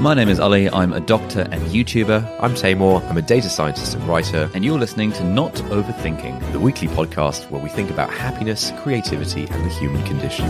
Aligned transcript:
My 0.00 0.12
name 0.12 0.28
is 0.28 0.38
Ali. 0.38 0.68
I'm 0.68 0.92
a 0.92 1.00
doctor 1.00 1.42
and 1.50 1.62
YouTuber, 1.62 2.38
I'm 2.40 2.54
Taimur. 2.54 3.02
I'm 3.08 3.16
a 3.16 3.22
data 3.22 3.48
scientist 3.48 3.94
and 3.94 4.04
writer. 4.06 4.50
and 4.54 4.64
you're 4.64 4.78
listening 4.78 5.12
to 5.12 5.24
Not 5.24 5.54
Overthinking. 5.54 6.52
The 6.52 6.60
weekly 6.60 6.88
podcast 6.88 7.50
where 7.50 7.62
we 7.62 7.70
think 7.70 7.90
about 7.90 8.10
happiness, 8.10 8.72
creativity, 8.78 9.46
and 9.46 9.64
the 9.64 9.68
human 9.70 10.02
condition. 10.04 10.46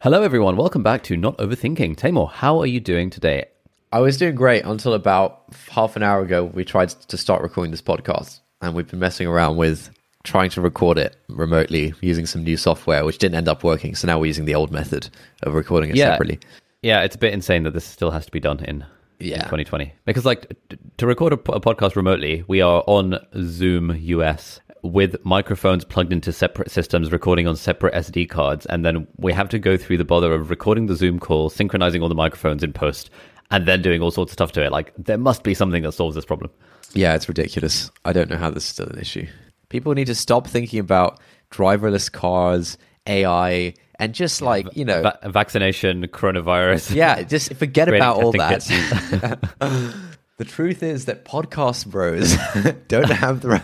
Hello, 0.00 0.22
everyone. 0.22 0.56
Welcome 0.56 0.82
back 0.82 1.02
to 1.04 1.16
Not 1.16 1.36
Overthinking. 1.38 1.96
Taimur, 1.96 2.30
how 2.30 2.58
are 2.60 2.66
you 2.66 2.80
doing 2.80 3.10
today? 3.10 3.46
I 3.92 4.00
was 4.00 4.16
doing 4.16 4.34
great 4.34 4.64
until 4.64 4.94
about 4.94 5.42
half 5.70 5.96
an 5.96 6.02
hour 6.02 6.22
ago. 6.22 6.44
We 6.44 6.64
tried 6.64 6.88
to 6.90 7.16
start 7.16 7.42
recording 7.42 7.70
this 7.72 7.82
podcast, 7.82 8.40
and 8.62 8.74
we've 8.74 8.88
been 8.90 9.00
messing 9.00 9.26
around 9.26 9.56
with 9.56 9.90
trying 10.22 10.48
to 10.50 10.60
record 10.62 10.96
it 10.98 11.16
remotely 11.28 11.92
using 12.00 12.24
some 12.26 12.42
new 12.44 12.56
software, 12.56 13.04
which 13.04 13.18
didn't 13.18 13.34
end 13.36 13.48
up 13.48 13.62
working. 13.62 13.94
So 13.94 14.06
now 14.06 14.18
we're 14.18 14.26
using 14.26 14.46
the 14.46 14.54
old 14.54 14.72
method 14.72 15.10
of 15.42 15.52
recording 15.54 15.90
it 15.90 15.96
Yeah. 15.96 16.12
separately. 16.12 16.38
Yeah, 16.84 17.00
it's 17.02 17.16
a 17.16 17.18
bit 17.18 17.32
insane 17.32 17.62
that 17.62 17.72
this 17.72 17.84
still 17.84 18.10
has 18.10 18.26
to 18.26 18.30
be 18.32 18.40
done 18.40 18.58
in, 18.60 18.84
in 19.18 19.28
Yeah. 19.28 19.38
2020. 19.44 19.92
Because, 20.04 20.24
like, 20.26 20.48
t- 20.68 20.76
to 20.98 21.06
record 21.06 21.32
a, 21.32 21.36
po- 21.38 21.54
a 21.54 21.60
podcast 21.60 21.96
remotely, 21.96 22.44
we 22.46 22.60
are 22.60 22.84
on 22.86 23.18
Zoom 23.42 23.96
US 23.98 24.60
with 24.82 25.16
microphones 25.24 25.82
plugged 25.82 26.12
into 26.12 26.30
separate 26.30 26.70
systems, 26.70 27.10
recording 27.10 27.46
on 27.48 27.56
separate 27.56 27.94
SD 27.94 28.28
cards, 28.28 28.66
and 28.66 28.84
then 28.84 29.06
we 29.16 29.32
have 29.32 29.48
to 29.48 29.58
go 29.58 29.78
through 29.78 29.96
the 29.96 30.04
bother 30.04 30.34
of 30.34 30.50
recording 30.50 30.84
the 30.86 30.94
Zoom 30.94 31.18
call, 31.18 31.48
synchronizing 31.48 32.02
all 32.02 32.08
the 32.10 32.14
microphones 32.14 32.62
in 32.62 32.70
post, 32.72 33.08
and 33.50 33.66
then 33.66 33.80
doing 33.80 34.02
all 34.02 34.10
sorts 34.10 34.32
of 34.32 34.34
stuff 34.34 34.52
to 34.52 34.62
it. 34.62 34.70
Like, 34.70 34.92
there 34.98 35.16
must 35.16 35.42
be 35.42 35.54
something 35.54 35.82
that 35.84 35.92
solves 35.92 36.14
this 36.14 36.26
problem. 36.26 36.50
Yeah, 36.92 37.14
it's 37.14 37.28
ridiculous. 37.28 37.90
I 38.04 38.12
don't 38.12 38.28
know 38.28 38.36
how 38.36 38.50
this 38.50 38.64
is 38.64 38.68
still 38.68 38.88
an 38.88 38.98
issue. 38.98 39.26
People 39.70 39.94
need 39.94 40.06
to 40.08 40.14
stop 40.14 40.46
thinking 40.46 40.80
about 40.80 41.18
driverless 41.50 42.12
cars, 42.12 42.76
AI, 43.06 43.74
and 43.98 44.14
just 44.14 44.40
like, 44.42 44.66
you 44.76 44.84
know, 44.84 45.02
Va- 45.02 45.18
vaccination, 45.30 46.06
coronavirus. 46.08 46.94
yeah, 46.94 47.22
just 47.22 47.54
forget 47.54 47.88
about 47.88 48.16
all 48.22 48.32
that. 48.32 48.60
the 50.36 50.44
truth 50.44 50.82
is 50.82 51.04
that 51.04 51.24
podcast 51.24 51.86
bros 51.86 52.36
don't 52.88 53.10
have 53.10 53.40
the. 53.40 53.60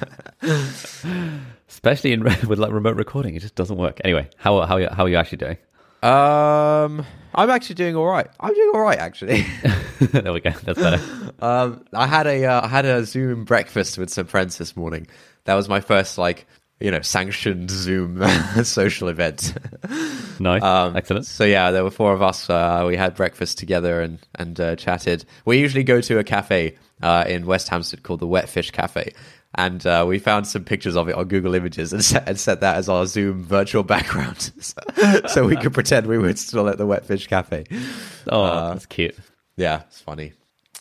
Especially 1.68 2.12
in 2.12 2.22
with 2.48 2.58
like 2.58 2.72
remote 2.72 2.96
recording, 2.96 3.34
it 3.34 3.40
just 3.40 3.54
doesn't 3.54 3.76
work. 3.76 4.00
Anyway, 4.04 4.28
how 4.36 4.60
how 4.62 4.76
are 4.76 4.80
you- 4.80 4.88
how 4.90 5.04
are 5.04 5.08
you 5.08 5.16
actually 5.16 5.38
doing? 5.38 5.56
Um, 6.02 7.04
I'm 7.34 7.50
actually 7.50 7.74
doing 7.74 7.94
all 7.94 8.06
right. 8.06 8.26
I'm 8.40 8.54
doing 8.54 8.70
all 8.74 8.80
right, 8.80 8.98
actually. 8.98 9.44
there 10.00 10.32
we 10.32 10.40
go. 10.40 10.50
That's 10.50 10.80
better. 10.80 11.02
um, 11.40 11.84
I 11.92 12.06
had 12.06 12.26
a 12.26 12.44
uh, 12.46 12.64
I 12.64 12.68
had 12.68 12.84
a 12.86 13.04
Zoom 13.04 13.44
breakfast 13.44 13.98
with 13.98 14.10
some 14.10 14.26
friends 14.26 14.56
this 14.58 14.76
morning. 14.76 15.06
That 15.44 15.54
was 15.54 15.68
my 15.68 15.80
first 15.80 16.16
like 16.18 16.46
you 16.80 16.90
know 16.90 17.00
sanctioned 17.02 17.70
Zoom 17.70 18.22
social 18.64 19.08
event. 19.08 19.54
Nice, 20.40 20.62
Um, 20.62 20.96
excellent. 20.96 21.26
So 21.26 21.44
yeah, 21.44 21.70
there 21.70 21.84
were 21.84 21.90
four 21.90 22.14
of 22.14 22.22
us. 22.22 22.48
Uh, 22.48 22.84
we 22.86 22.96
had 22.96 23.14
breakfast 23.14 23.58
together 23.58 24.00
and 24.00 24.18
and 24.36 24.58
uh, 24.58 24.74
chatted. 24.74 25.26
We 25.44 25.58
usually 25.58 25.84
go 25.84 26.00
to 26.00 26.18
a 26.18 26.24
cafe 26.24 26.78
uh, 27.02 27.24
in 27.28 27.44
West 27.44 27.68
Hampstead 27.68 28.02
called 28.04 28.20
the 28.20 28.26
Wet 28.26 28.48
Fish 28.48 28.70
Cafe, 28.70 29.12
and 29.56 29.84
uh, 29.86 30.06
we 30.08 30.18
found 30.18 30.46
some 30.46 30.64
pictures 30.64 30.96
of 30.96 31.10
it 31.10 31.14
on 31.14 31.28
Google 31.28 31.54
Images 31.54 31.92
and 31.92 32.02
set, 32.02 32.26
and 32.26 32.40
set 32.40 32.60
that 32.62 32.76
as 32.76 32.88
our 32.88 33.04
Zoom 33.04 33.42
virtual 33.44 33.82
background, 33.94 34.50
so, 35.28 35.44
we 35.46 35.56
could 35.56 35.74
pretend 35.74 36.06
we 36.06 36.16
were 36.16 36.34
still 36.36 36.70
at 36.70 36.78
the 36.78 36.86
Wet 36.86 37.04
Fish 37.04 37.26
Cafe. 37.26 37.66
Oh, 38.28 38.42
uh, 38.42 38.72
that's 38.72 38.86
cute. 38.86 39.14
Yeah, 39.58 39.82
it's 39.88 40.00
funny. 40.00 40.32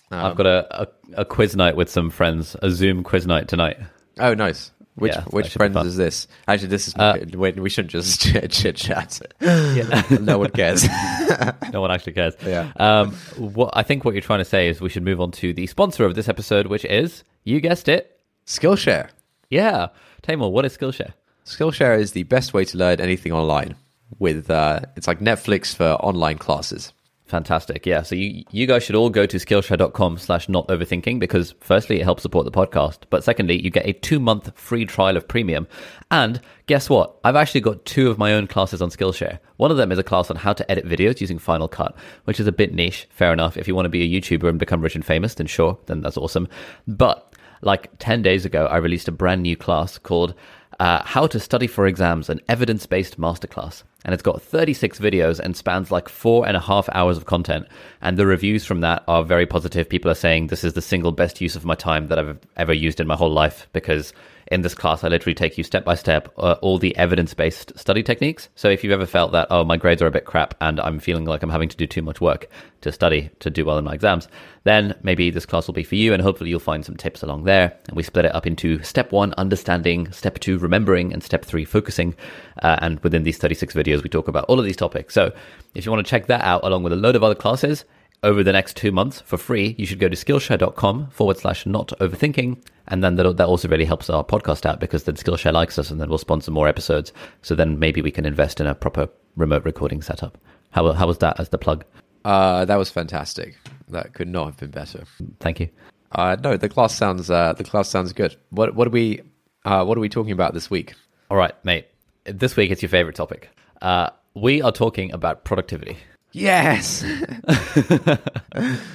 I've 0.10 0.38
got 0.38 0.46
a, 0.46 0.84
a, 0.84 0.88
a 1.18 1.26
quiz 1.26 1.54
night 1.54 1.76
with 1.76 1.90
some 1.90 2.12
friends, 2.12 2.56
a 2.62 2.72
Zoom 2.72 3.04
quiz 3.04 3.28
night 3.28 3.50
tonight. 3.50 3.78
Oh, 4.20 4.34
nice. 4.34 4.72
Which 5.00 5.14
Yeah, 5.14 5.24
which 5.24 5.50
friends 5.50 5.78
is 5.78 5.96
this? 5.98 6.28
Actually, 6.48 6.70
this 6.70 6.88
is 6.88 6.96
Uh, 6.96 7.18
we 7.34 7.70
shouldn't 7.70 7.92
just 7.92 8.22
chit 8.50 8.76
chat. 8.76 9.20
Yeah. 9.42 10.04
no 10.22 10.38
one 10.40 10.52
cares. 10.52 10.88
no 11.74 11.82
one 11.82 11.92
actually 11.92 12.14
cares. 12.14 12.36
Yeah. 12.46 12.72
Um, 12.76 13.14
what 13.38 13.72
I 13.74 13.84
think 13.84 14.06
what 14.06 14.14
you're 14.14 14.22
trying 14.22 14.40
to 14.40 14.46
say 14.46 14.68
is 14.68 14.82
we 14.82 14.90
should 14.90 15.04
move 15.04 15.22
on 15.22 15.32
to 15.32 15.54
the 15.54 15.68
sponsor 15.68 16.06
of 16.06 16.16
this 16.16 16.28
episode, 16.28 16.68
which 16.68 16.86
is 16.86 17.24
you 17.44 17.62
guessed 17.62 17.88
it. 17.88 18.20
Skillshare. 18.46 19.10
Yeah, 19.50 19.88
Taimur. 20.24 20.52
What 20.52 20.66
is 20.66 20.78
Skillshare? 20.78 21.14
Skillshare 21.46 22.00
is 22.00 22.12
the 22.12 22.24
best 22.24 22.54
way 22.54 22.66
to 22.66 22.78
learn 22.78 23.00
anything 23.00 23.32
online. 23.32 23.76
With 24.18 24.50
uh, 24.50 24.82
it's 24.96 25.08
like 25.08 25.20
Netflix 25.20 25.76
for 25.76 25.94
online 25.94 26.38
classes. 26.40 26.92
Fantastic. 27.30 27.86
Yeah. 27.86 28.02
So 28.02 28.16
you 28.16 28.44
you 28.50 28.66
guys 28.66 28.82
should 28.82 28.96
all 28.96 29.12
go 29.12 29.28
to 29.28 29.38
skillshare.com 29.38 30.18
slash 30.18 30.50
not 30.50 30.68
overthinking 30.68 31.20
because 31.20 31.54
firstly, 31.60 32.00
it 32.00 32.04
helps 32.04 32.24
support 32.24 32.46
the 32.46 32.52
podcast. 32.52 33.02
But 33.12 33.24
secondly, 33.24 33.62
you 33.62 33.70
get 33.70 33.86
a 33.86 33.94
two 33.94 34.20
month 34.20 34.52
free 34.58 34.84
trial 34.84 35.16
of 35.16 35.28
premium. 35.28 35.68
And 36.10 36.42
guess 36.66 36.90
what? 36.90 37.20
I've 37.24 37.36
actually 37.36 37.62
got 37.62 37.86
two 37.86 38.10
of 38.10 38.18
my 38.18 38.34
own 38.34 38.48
classes 38.48 38.82
on 38.82 38.90
Skillshare. 38.90 39.38
One 39.58 39.70
of 39.70 39.78
them 39.78 39.92
is 39.92 40.00
a 40.00 40.04
class 40.04 40.32
on 40.32 40.38
how 40.38 40.54
to 40.54 40.72
edit 40.72 40.88
videos 40.88 41.22
using 41.22 41.38
Final 41.38 41.68
Cut, 41.68 41.96
which 42.24 42.40
is 42.40 42.48
a 42.48 42.52
bit 42.52 42.74
niche. 42.74 43.08
Fair 43.12 43.32
enough. 43.32 43.58
If 43.58 43.68
you 43.68 43.76
want 43.76 43.86
to 43.86 43.90
be 43.90 44.02
a 44.02 44.22
YouTuber 44.22 44.50
and 44.50 44.58
become 44.58 44.82
rich 44.82 44.96
and 44.96 45.06
famous, 45.06 45.36
then 45.36 45.46
sure, 45.46 45.78
then 45.86 46.02
that's 46.02 46.18
awesome. 46.18 46.48
But 46.88 47.36
like 47.62 47.92
10 48.00 48.24
days 48.24 48.44
ago, 48.44 48.66
I 48.66 48.78
released 48.78 49.08
a 49.08 49.12
brand 49.12 49.44
new 49.44 49.56
class 49.56 50.00
called 50.00 50.34
uh, 50.80 51.04
How 51.04 51.28
to 51.28 51.40
Study 51.40 51.68
for 51.68 51.86
Exams, 51.86 52.30
an 52.30 52.40
evidence 52.48 52.86
based 52.86 53.20
masterclass. 53.20 53.84
And 54.06 54.14
it's 54.14 54.24
got 54.24 54.42
36 54.42 54.98
videos 55.00 55.40
and 55.40 55.56
spans 55.56 55.92
like 55.92 56.08
four 56.08 56.48
and 56.48 56.56
a 56.56 56.62
half 56.62 56.88
hours 56.94 57.18
of 57.18 57.26
content. 57.26 57.68
And 58.02 58.18
the 58.18 58.26
reviews 58.26 58.66
from 58.66 58.82
that 58.82 59.04
are 59.08 59.24
very 59.24 59.46
positive. 59.46 59.90
People 59.90 60.10
are 60.10 60.16
saying 60.16 60.48
this 60.48 60.64
is 60.64 60.74
the 60.74 60.82
single 60.82 61.12
best 61.12 61.42
use 61.42 61.56
of 61.56 61.66
my 61.66 61.76
time 61.76 62.08
that 62.08 62.18
I've 62.18 62.40
ever 62.56 62.74
used 62.74 63.00
in 63.00 63.08
my 63.08 63.16
whole 63.16 63.32
life 63.32 63.68
because 63.74 64.14
in 64.52 64.62
this 64.62 64.74
class, 64.74 65.04
I 65.04 65.08
literally 65.08 65.36
take 65.36 65.58
you 65.58 65.64
step 65.64 65.86
by 65.86 65.96
step 65.96 66.34
uh, 66.38 66.56
all 66.62 66.80
the 66.80 66.96
evidence 66.98 67.34
based 67.34 67.78
study 67.78 68.02
techniques. 68.02 68.50
So 68.56 68.70
if 68.70 68.84
you've 68.84 68.94
ever 68.94 69.06
felt 69.06 69.32
that, 69.34 69.48
oh, 69.50 69.64
my 69.64 69.78
grades 69.78 70.02
are 70.02 70.08
a 70.08 70.12
bit 70.12 70.26
crap 70.26 70.56
and 70.60 70.80
I'm 70.80 71.00
feeling 71.00 71.26
like 71.26 71.44
I'm 71.44 71.50
having 71.50 71.70
to 71.70 71.78
do 71.78 71.86
too 71.86 72.02
much 72.02 72.20
work 72.20 72.50
to 72.82 72.92
study 72.92 73.30
to 73.40 73.50
do 73.50 73.64
well 73.64 73.78
in 73.78 73.86
my 73.86 73.94
exams, 73.94 74.28
then 74.64 74.96
maybe 75.04 75.30
this 75.30 75.46
class 75.46 75.68
will 75.68 75.74
be 75.74 75.84
for 75.84 75.96
you 75.96 76.14
and 76.14 76.22
hopefully 76.22 76.50
you'll 76.50 76.60
find 76.60 76.84
some 76.84 76.96
tips 76.96 77.22
along 77.22 77.44
there. 77.44 77.78
And 77.88 77.96
we 77.96 78.04
split 78.04 78.26
it 78.26 78.34
up 78.34 78.48
into 78.48 78.82
step 78.82 79.12
one, 79.12 79.34
understanding, 79.38 80.12
step 80.12 80.40
two, 80.40 80.58
remembering, 80.58 81.14
and 81.14 81.24
step 81.24 81.46
three, 81.46 81.66
focusing. 81.66 82.16
Uh, 82.64 82.78
and 82.82 83.00
within 83.02 83.24
these 83.24 83.38
36 83.38 83.74
videos, 83.74 84.04
we 84.04 84.10
talk 84.10 84.28
about 84.28 84.46
all 84.46 84.60
of 84.60 84.66
these 84.66 84.78
topics. 84.78 85.14
So 85.14 85.32
if 85.76 85.86
you 85.86 85.92
want 85.92 86.06
to 86.06 86.10
check 86.10 86.28
that 86.28 86.42
out 86.42 86.64
along 86.64 86.84
with 86.84 86.94
a 86.94 86.98
load 86.98 87.16
of 87.16 87.24
other 87.24 87.36
classes, 87.36 87.86
over 88.24 88.44
the 88.44 88.52
next 88.52 88.76
two 88.76 88.92
months 88.92 89.22
for 89.22 89.38
free, 89.38 89.76
you 89.78 89.86
should 89.86 90.00
go 90.00 90.10
to 90.10 90.16
skillshare.com 90.16 91.10
forward 91.10 91.38
slash 91.38 91.66
not 91.66 91.90
overthinking. 92.00 92.62
And 92.88 93.04
then 93.04 93.16
that, 93.16 93.38
that 93.38 93.48
also 93.48 93.68
really 93.68 93.86
helps 93.86 94.10
our 94.10 94.24
podcast 94.24 94.66
out 94.66 94.80
because 94.80 95.04
then 95.04 95.16
Skillshare 95.16 95.54
likes 95.54 95.78
us 95.78 95.92
and 95.92 96.02
then 96.02 96.10
we'll 96.10 96.18
sponsor 96.18 96.52
more 96.52 96.68
episodes. 96.68 97.14
So 97.44 97.56
then 97.56 97.78
maybe 97.78 98.02
we 98.02 98.12
can 98.12 98.26
invest 98.26 98.60
in 98.60 98.68
a 98.68 98.74
proper 98.74 99.08
remote 99.36 99.64
recording 99.64 100.02
setup. 100.02 100.38
How, 100.72 100.92
how 100.94 101.08
was 101.08 101.20
that 101.20 101.40
as 101.40 101.50
the 101.50 101.58
plug? 101.58 101.86
Uh, 102.26 102.66
that 102.66 102.78
was 102.78 102.90
fantastic. 102.90 103.56
That 103.90 104.14
could 104.14 104.28
not 104.28 104.46
have 104.46 104.58
been 104.58 104.72
better. 104.72 105.04
Thank 105.40 105.60
you. 105.60 105.70
Uh, 106.12 106.36
no, 106.44 106.58
the 106.58 106.70
class 106.70 106.96
sounds 106.96 107.30
uh, 107.30 107.54
the 107.54 107.64
class 107.64 107.88
sounds 107.88 108.14
good. 108.14 108.36
What 108.50 108.76
what 108.76 108.88
are 108.88 108.92
we 108.92 109.22
uh, 109.66 109.86
what 109.86 109.98
are 109.98 110.02
we 110.02 110.10
talking 110.10 110.32
about 110.32 110.54
this 110.54 110.70
week? 110.70 110.96
All 111.30 111.38
right, 111.38 111.54
mate. 111.64 111.88
This 112.26 112.56
week 112.56 112.72
it's 112.72 112.82
your 112.82 112.90
favorite 112.90 113.16
topic. 113.16 113.50
Uh, 113.82 114.10
we 114.34 114.62
are 114.62 114.72
talking 114.72 115.12
about 115.12 115.44
productivity. 115.44 115.98
Yes. 116.32 117.04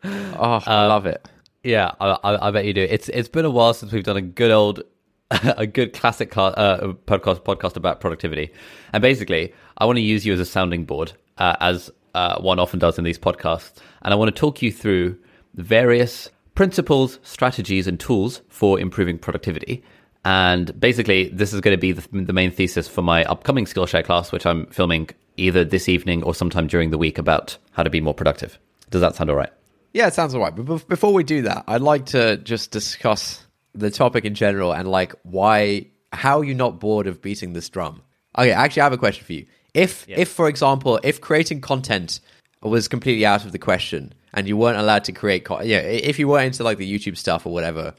oh, 0.04 0.62
I 0.66 0.86
love 0.86 1.06
it. 1.06 1.26
Yeah, 1.62 1.92
I, 2.00 2.16
I, 2.24 2.48
I 2.48 2.50
bet 2.50 2.64
you 2.64 2.72
do. 2.72 2.82
It's 2.82 3.08
it's 3.10 3.28
been 3.28 3.44
a 3.44 3.50
while 3.50 3.74
since 3.74 3.92
we've 3.92 4.04
done 4.04 4.16
a 4.16 4.22
good 4.22 4.50
old, 4.50 4.82
a 5.30 5.66
good 5.66 5.92
classic 5.92 6.30
ca- 6.30 6.48
uh, 6.48 6.92
podcast 7.06 7.42
podcast 7.42 7.76
about 7.76 8.00
productivity, 8.00 8.52
and 8.92 9.02
basically, 9.02 9.52
I 9.76 9.84
want 9.84 9.96
to 9.96 10.02
use 10.02 10.24
you 10.24 10.32
as 10.32 10.40
a 10.40 10.46
sounding 10.46 10.84
board, 10.84 11.12
uh, 11.38 11.56
as 11.60 11.90
uh, 12.14 12.40
one 12.40 12.58
often 12.58 12.78
does 12.78 12.98
in 12.98 13.04
these 13.04 13.18
podcasts, 13.18 13.72
and 14.02 14.14
I 14.14 14.16
want 14.16 14.34
to 14.34 14.38
talk 14.38 14.62
you 14.62 14.72
through 14.72 15.18
various 15.54 16.30
principles, 16.54 17.18
strategies, 17.22 17.86
and 17.86 18.00
tools 18.00 18.40
for 18.48 18.80
improving 18.80 19.18
productivity. 19.18 19.82
And 20.24 20.78
basically, 20.78 21.28
this 21.30 21.54
is 21.54 21.62
going 21.62 21.74
to 21.74 21.80
be 21.80 21.92
the, 21.92 22.06
the 22.12 22.32
main 22.34 22.50
thesis 22.50 22.86
for 22.86 23.00
my 23.00 23.24
upcoming 23.24 23.64
Skillshare 23.64 24.04
class, 24.04 24.32
which 24.32 24.44
I'm 24.44 24.66
filming 24.66 25.08
either 25.40 25.64
this 25.64 25.88
evening 25.88 26.22
or 26.22 26.34
sometime 26.34 26.66
during 26.66 26.90
the 26.90 26.98
week 26.98 27.18
about 27.18 27.56
how 27.72 27.82
to 27.82 27.90
be 27.90 28.00
more 28.00 28.14
productive. 28.14 28.58
Does 28.90 29.00
that 29.00 29.16
sound 29.16 29.30
all 29.30 29.36
right? 29.36 29.52
Yeah, 29.92 30.06
it 30.06 30.14
sounds 30.14 30.34
all 30.34 30.40
right. 30.40 30.54
But 30.54 30.66
bef- 30.66 30.88
before 30.88 31.12
we 31.12 31.24
do 31.24 31.42
that, 31.42 31.64
I'd 31.66 31.80
like 31.80 32.06
to 32.06 32.36
just 32.38 32.70
discuss 32.70 33.44
the 33.74 33.90
topic 33.90 34.24
in 34.24 34.34
general 34.34 34.72
and 34.72 34.88
like 34.88 35.14
why, 35.22 35.86
how 36.12 36.40
are 36.40 36.44
you're 36.44 36.54
not 36.54 36.78
bored 36.78 37.06
of 37.06 37.22
beating 37.22 37.52
this 37.52 37.68
drum. 37.68 38.02
Okay, 38.38 38.52
actually, 38.52 38.82
I 38.82 38.84
have 38.84 38.92
a 38.92 38.98
question 38.98 39.24
for 39.24 39.32
you. 39.32 39.46
If, 39.74 40.04
if 40.08 40.28
for 40.28 40.48
example, 40.48 41.00
if 41.02 41.20
creating 41.20 41.60
content 41.60 42.20
was 42.62 42.88
completely 42.88 43.24
out 43.24 43.44
of 43.44 43.52
the 43.52 43.58
question, 43.58 44.12
and 44.32 44.46
you 44.46 44.56
weren't 44.56 44.78
allowed 44.78 45.04
to 45.04 45.12
create, 45.12 45.44
co- 45.44 45.62
yeah, 45.62 45.78
if 45.78 46.18
you 46.18 46.28
were 46.28 46.40
into 46.40 46.62
like 46.62 46.78
the 46.78 46.98
YouTube 46.98 47.16
stuff 47.16 47.46
or 47.46 47.52
whatever, 47.52 47.94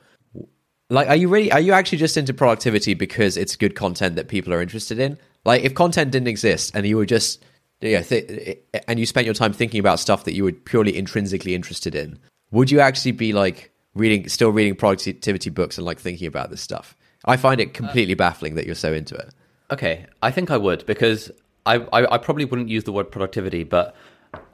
like, 0.90 1.08
are 1.08 1.16
you 1.16 1.30
really? 1.30 1.52
Are 1.52 1.60
you 1.60 1.72
actually 1.72 1.98
just 2.00 2.18
into 2.18 2.34
productivity 2.34 2.94
because 2.94 3.38
it's 3.38 3.56
good 3.56 3.76
content 3.76 4.16
that 4.18 4.28
people 4.28 4.54
are 4.54 4.62
interested 4.62 5.00
in? 5.00 5.18
Like, 5.46 5.64
if 5.64 5.74
content 5.74 6.12
didn't 6.12 6.28
exist 6.28 6.76
and 6.76 6.86
you 6.86 6.98
were 6.98 7.06
just, 7.06 7.44
yeah, 7.82 8.02
th- 8.02 8.60
and 8.88 9.00
you 9.00 9.06
spent 9.06 9.26
your 9.26 9.34
time 9.34 9.54
thinking 9.54 9.80
about 9.80 10.00
stuff 10.00 10.24
that 10.26 10.34
you 10.34 10.44
were 10.44 10.52
purely 10.52 10.96
intrinsically 10.98 11.56
interested 11.56 11.96
in, 11.96 12.20
would 12.52 12.70
you 12.70 12.80
actually 12.80 13.14
be 13.14 13.34
like 13.34 13.72
reading, 13.96 14.28
still 14.30 14.52
reading 14.52 14.76
productivity 14.76 15.50
books 15.50 15.78
and 15.78 15.86
like 15.86 16.00
thinking 16.00 16.28
about 16.28 16.50
this 16.52 16.62
stuff? 16.62 16.96
I 17.26 17.38
find 17.38 17.60
it 17.62 17.74
completely 17.74 18.14
baffling 18.16 18.56
that 18.56 18.66
you're 18.66 18.76
so 18.76 18.94
into 18.94 19.16
it. 19.16 19.34
Okay, 19.72 20.06
I 20.22 20.32
think 20.32 20.52
I 20.52 20.58
would 20.58 20.86
because 20.86 21.32
I, 21.66 21.76
I, 21.94 22.16
I 22.16 22.18
probably 22.18 22.46
wouldn't 22.46 22.70
use 22.70 22.84
the 22.84 22.92
word 22.92 23.12
productivity, 23.12 23.64
but 23.64 23.96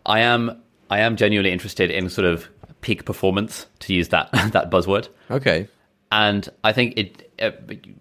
I 0.05 0.19
am 0.19 0.61
I 0.89 0.99
am 0.99 1.15
genuinely 1.15 1.51
interested 1.51 1.89
in 1.91 2.09
sort 2.09 2.25
of 2.25 2.47
peak 2.81 3.05
performance 3.05 3.65
to 3.79 3.93
use 3.93 4.09
that 4.09 4.29
that 4.53 4.69
buzzword. 4.69 5.09
Okay. 5.31 5.67
and 6.11 6.47
I 6.63 6.71
think 6.73 6.97
it, 6.97 7.31
uh, 7.41 7.51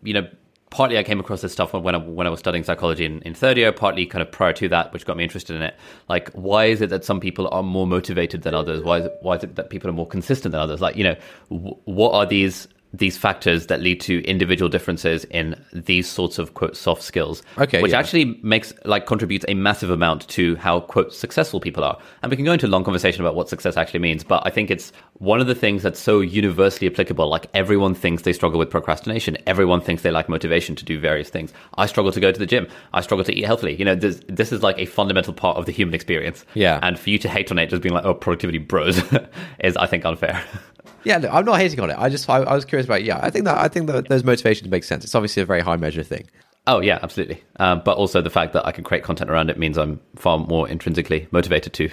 you 0.03 0.15
know, 0.15 0.29
partly 0.77 0.99
I 0.99 1.03
came 1.03 1.19
across 1.19 1.41
this 1.41 1.55
stuff 1.55 1.73
when 1.73 1.95
I, 1.95 1.99
when 1.99 2.27
I 2.27 2.31
was 2.31 2.39
studying 2.39 2.63
psychology 2.63 3.07
in, 3.07 3.23
in 3.23 3.33
third 3.33 3.57
year, 3.57 3.73
partly 3.73 4.05
kind 4.05 4.21
of 4.21 4.31
prior 4.31 4.53
to 4.53 4.69
that, 4.69 4.93
which 4.93 5.07
got 5.07 5.17
me 5.17 5.25
interested 5.25 5.57
in 5.57 5.63
it. 5.63 5.75
Like, 6.11 6.31
why 6.33 6.67
is 6.67 6.83
it 6.83 6.91
that 6.91 7.03
some 7.03 7.19
people 7.19 7.49
are 7.51 7.63
more 7.63 7.87
motivated 7.87 8.43
than 8.43 8.55
others? 8.55 8.83
Why 8.83 8.99
is 8.99 9.07
it, 9.07 9.15
why 9.23 9.37
is 9.37 9.45
it 9.45 9.55
that 9.55 9.71
people 9.71 9.89
are 9.89 9.95
more 9.95 10.07
consistent 10.07 10.53
than 10.53 10.61
others? 10.61 10.83
Like, 10.83 10.95
you 10.95 11.05
know, 11.05 11.17
w- 11.51 11.77
what 11.87 12.13
are 12.13 12.27
these 12.27 12.69
these 12.93 13.19
factors 13.19 13.67
that 13.67 13.81
lead 13.81 14.01
to 14.01 14.25
individual 14.25 14.69
differences 14.69 15.25
in 15.25 15.55
these 15.73 16.09
sorts 16.09 16.39
of 16.39 16.55
quote 16.55 16.77
soft 16.77 17.03
skills 17.03 17.43
Okay, 17.59 17.83
which 17.83 17.93
yeah. 17.93 17.99
actually 17.99 18.39
makes 18.43 18.73
like 18.85 19.07
contributes 19.07 19.45
a 19.49 19.55
massive 19.55 19.91
amount 19.91 20.27
to 20.29 20.57
how 20.57 20.81
quote 20.81 21.13
successful 21.13 21.61
people 21.61 21.85
are. 21.85 21.99
And 22.23 22.31
we 22.31 22.37
can 22.37 22.45
go 22.45 22.53
into 22.53 22.67
a 22.67 22.69
long 22.69 22.85
conversation 22.85 23.21
about 23.21 23.35
what 23.35 23.49
success 23.49 23.77
actually 23.77 24.01
means 24.01 24.25
but 24.25 24.43
i 24.47 24.51
think 24.51 24.71
it's 24.71 24.93
one 25.15 25.41
of 25.41 25.47
the 25.47 25.55
things 25.55 25.83
that's 25.83 25.99
so 25.99 26.21
universally 26.21 26.87
applicable. 26.91 27.29
Like 27.29 27.47
everyone 27.55 27.95
thinks 27.95 28.23
they 28.23 28.35
struggle 28.35 28.59
with 28.59 28.69
procrastination. 28.69 29.39
Everyone 29.47 29.81
thinks 29.81 30.03
they 30.03 30.11
lack 30.11 30.29
motivation 30.29 30.77
to 30.77 30.85
do 30.85 31.01
various 31.01 31.31
things. 31.31 31.53
I 31.79 31.87
struggle 31.87 32.13
to 32.13 32.21
go 32.21 32.31
to 32.33 32.39
the 32.39 32.45
gym. 32.47 32.69
I 32.93 33.01
struggle 33.01 33.25
to 33.25 33.35
eat 33.35 33.45
healthily. 33.45 33.75
You 33.77 33.85
know 33.85 33.95
this, 33.95 34.21
this 34.29 34.53
is 34.53 34.63
like 34.63 34.79
a 34.79 34.87
fundamental 34.87 35.33
part 35.33 35.57
of 35.57 35.65
the 35.67 35.73
human 35.73 35.95
experience. 35.95 36.45
Yeah. 36.55 36.79
and 36.83 36.99
for 36.99 37.11
you 37.11 37.19
to 37.19 37.29
hate 37.29 37.51
on 37.51 37.59
it 37.59 37.69
just 37.69 37.83
being 37.83 37.95
like 37.95 38.05
oh 38.05 38.15
productivity 38.15 38.59
bros 38.59 39.01
is 39.61 39.77
i 39.77 39.87
think 39.87 40.05
unfair 40.05 40.43
Yeah, 41.07 41.19
no, 41.19 41.29
I'm 41.29 41.45
not 41.45 41.61
hating 41.61 41.79
on 41.79 41.89
it. 41.89 41.97
I 41.97 42.09
just 42.09 42.29
I, 42.29 42.39
I 42.39 42.53
was 42.53 42.65
curious 42.65 42.85
about. 42.85 43.05
Yeah, 43.05 43.21
I 43.23 43.31
think 43.31 43.45
that 43.45 43.57
I 43.57 43.69
think 43.69 43.87
that 43.87 44.09
those 44.09 44.25
motivations 44.25 44.69
make 44.69 44.83
sense. 44.83 45.05
It's 45.05 45.15
obviously 45.15 45.41
a 45.41 45.47
very 45.47 45.61
high 45.61 45.77
measure 45.77 46.03
thing. 46.03 46.29
Oh 46.67 46.81
yeah, 46.81 46.99
absolutely. 47.01 47.45
Um, 47.61 47.81
but 47.85 47.97
also 47.97 48.21
the 48.21 48.29
fact 48.29 48.53
that 48.55 48.67
I 48.67 48.73
can 48.73 48.83
create 48.83 49.05
content 49.05 49.31
around 49.31 49.49
it 49.49 49.57
means 49.57 49.79
I'm 49.79 50.01
far 50.17 50.37
more 50.37 50.69
intrinsically 50.69 51.29
motivated 51.31 51.73
to 51.75 51.89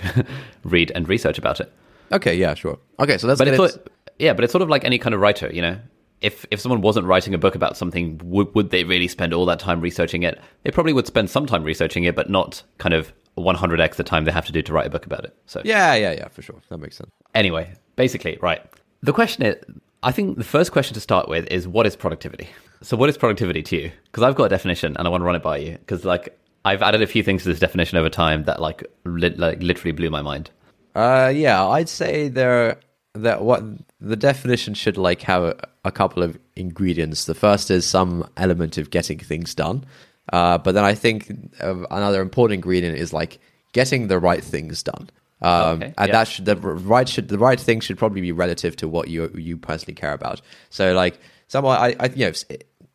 read 0.63 0.91
and 0.95 1.07
research 1.07 1.37
about 1.37 1.59
it. 1.59 1.71
Okay, 2.11 2.33
yeah, 2.33 2.55
sure. 2.55 2.79
Okay, 2.99 3.19
so 3.19 3.27
let's. 3.27 3.37
But 3.37 3.49
it's 3.49 3.57
sort, 3.57 3.87
yeah, 4.17 4.33
but 4.33 4.43
it's 4.43 4.51
sort 4.51 4.63
of 4.63 4.69
like 4.69 4.83
any 4.83 4.97
kind 4.97 5.13
of 5.13 5.21
writer, 5.21 5.47
you 5.53 5.61
know. 5.61 5.77
If 6.21 6.47
if 6.49 6.59
someone 6.59 6.81
wasn't 6.81 7.05
writing 7.05 7.35
a 7.35 7.37
book 7.37 7.53
about 7.53 7.77
something, 7.77 8.19
would 8.23 8.55
would 8.55 8.71
they 8.71 8.83
really 8.83 9.07
spend 9.07 9.31
all 9.31 9.45
that 9.45 9.59
time 9.59 9.79
researching 9.79 10.23
it? 10.23 10.41
They 10.63 10.71
probably 10.71 10.93
would 10.93 11.05
spend 11.05 11.29
some 11.29 11.45
time 11.45 11.63
researching 11.63 12.05
it, 12.05 12.15
but 12.15 12.31
not 12.31 12.63
kind 12.79 12.95
of 12.95 13.13
100x 13.37 13.95
the 13.95 14.03
time 14.03 14.25
they 14.25 14.31
have 14.31 14.47
to 14.47 14.51
do 14.51 14.63
to 14.63 14.73
write 14.73 14.87
a 14.87 14.89
book 14.89 15.05
about 15.05 15.23
it. 15.23 15.35
So 15.45 15.61
yeah, 15.63 15.93
yeah, 15.93 16.13
yeah, 16.13 16.29
for 16.29 16.41
sure. 16.41 16.59
That 16.69 16.79
makes 16.79 16.97
sense. 16.97 17.11
Anyway, 17.35 17.71
basically, 17.95 18.39
right. 18.41 18.65
The 19.03 19.13
question 19.13 19.45
is 19.45 19.57
I 20.01 20.11
think 20.11 20.37
the 20.37 20.43
first 20.43 20.71
question 20.71 20.93
to 20.93 20.99
start 20.99 21.29
with 21.29 21.45
is 21.51 21.67
what 21.67 21.85
is 21.85 21.95
productivity? 21.95 22.49
So, 22.81 22.97
what 22.97 23.09
is 23.09 23.17
productivity 23.17 23.61
to 23.63 23.75
you? 23.75 23.91
Because 24.05 24.23
I've 24.23 24.35
got 24.35 24.45
a 24.45 24.49
definition 24.49 24.95
and 24.97 25.07
I 25.07 25.11
want 25.11 25.21
to 25.21 25.25
run 25.25 25.35
it 25.35 25.43
by 25.43 25.57
you. 25.57 25.73
Because, 25.73 26.03
like, 26.05 26.37
I've 26.65 26.81
added 26.81 27.01
a 27.01 27.07
few 27.07 27.21
things 27.21 27.43
to 27.43 27.49
this 27.49 27.59
definition 27.59 27.97
over 27.97 28.09
time 28.09 28.43
that, 28.45 28.61
like, 28.61 28.83
li- 29.05 29.35
like 29.37 29.61
literally 29.61 29.91
blew 29.91 30.09
my 30.09 30.21
mind. 30.21 30.49
Uh, 30.95 31.31
yeah, 31.33 31.65
I'd 31.65 31.89
say 31.89 32.29
there 32.29 32.79
that 33.13 33.43
what 33.43 33.63
the 34.01 34.15
definition 34.15 34.73
should 34.73 34.97
like 34.97 35.21
have 35.21 35.59
a, 35.85 35.91
couple 35.91 36.23
of 36.23 36.37
ingredients. 36.55 37.25
The 37.25 37.35
first 37.35 37.69
is 37.69 37.85
some 37.85 38.27
element 38.37 38.77
of 38.77 38.89
getting 38.89 39.19
things 39.19 39.53
done, 39.53 39.85
uh, 40.31 40.57
but 40.57 40.73
then 40.73 40.83
I 40.83 40.95
think 40.95 41.31
uh, 41.61 41.85
another 41.91 42.21
important 42.21 42.55
ingredient 42.55 42.97
is 42.97 43.13
like 43.13 43.39
getting 43.73 44.07
the 44.07 44.19
right 44.19 44.43
things 44.43 44.81
done. 44.81 45.09
Um, 45.43 45.77
Okay, 45.83 45.93
and 45.97 46.07
yeah. 46.07 46.13
that 46.13 46.27
should 46.27 46.45
the 46.45 46.55
right 46.55 47.07
should 47.07 47.27
the 47.27 47.37
right 47.37 47.59
thing 47.59 47.81
should 47.81 47.97
probably 47.97 48.21
be 48.21 48.31
relative 48.31 48.75
to 48.77 48.87
what 48.87 49.09
you 49.09 49.29
you 49.35 49.57
personally 49.57 49.93
care 49.93 50.13
about. 50.13 50.41
So 50.69 50.93
like 50.93 51.19
someone 51.49 51.77
I, 51.77 51.95
I 51.99 52.05
you 52.07 52.25
know 52.25 52.27
if, 52.29 52.43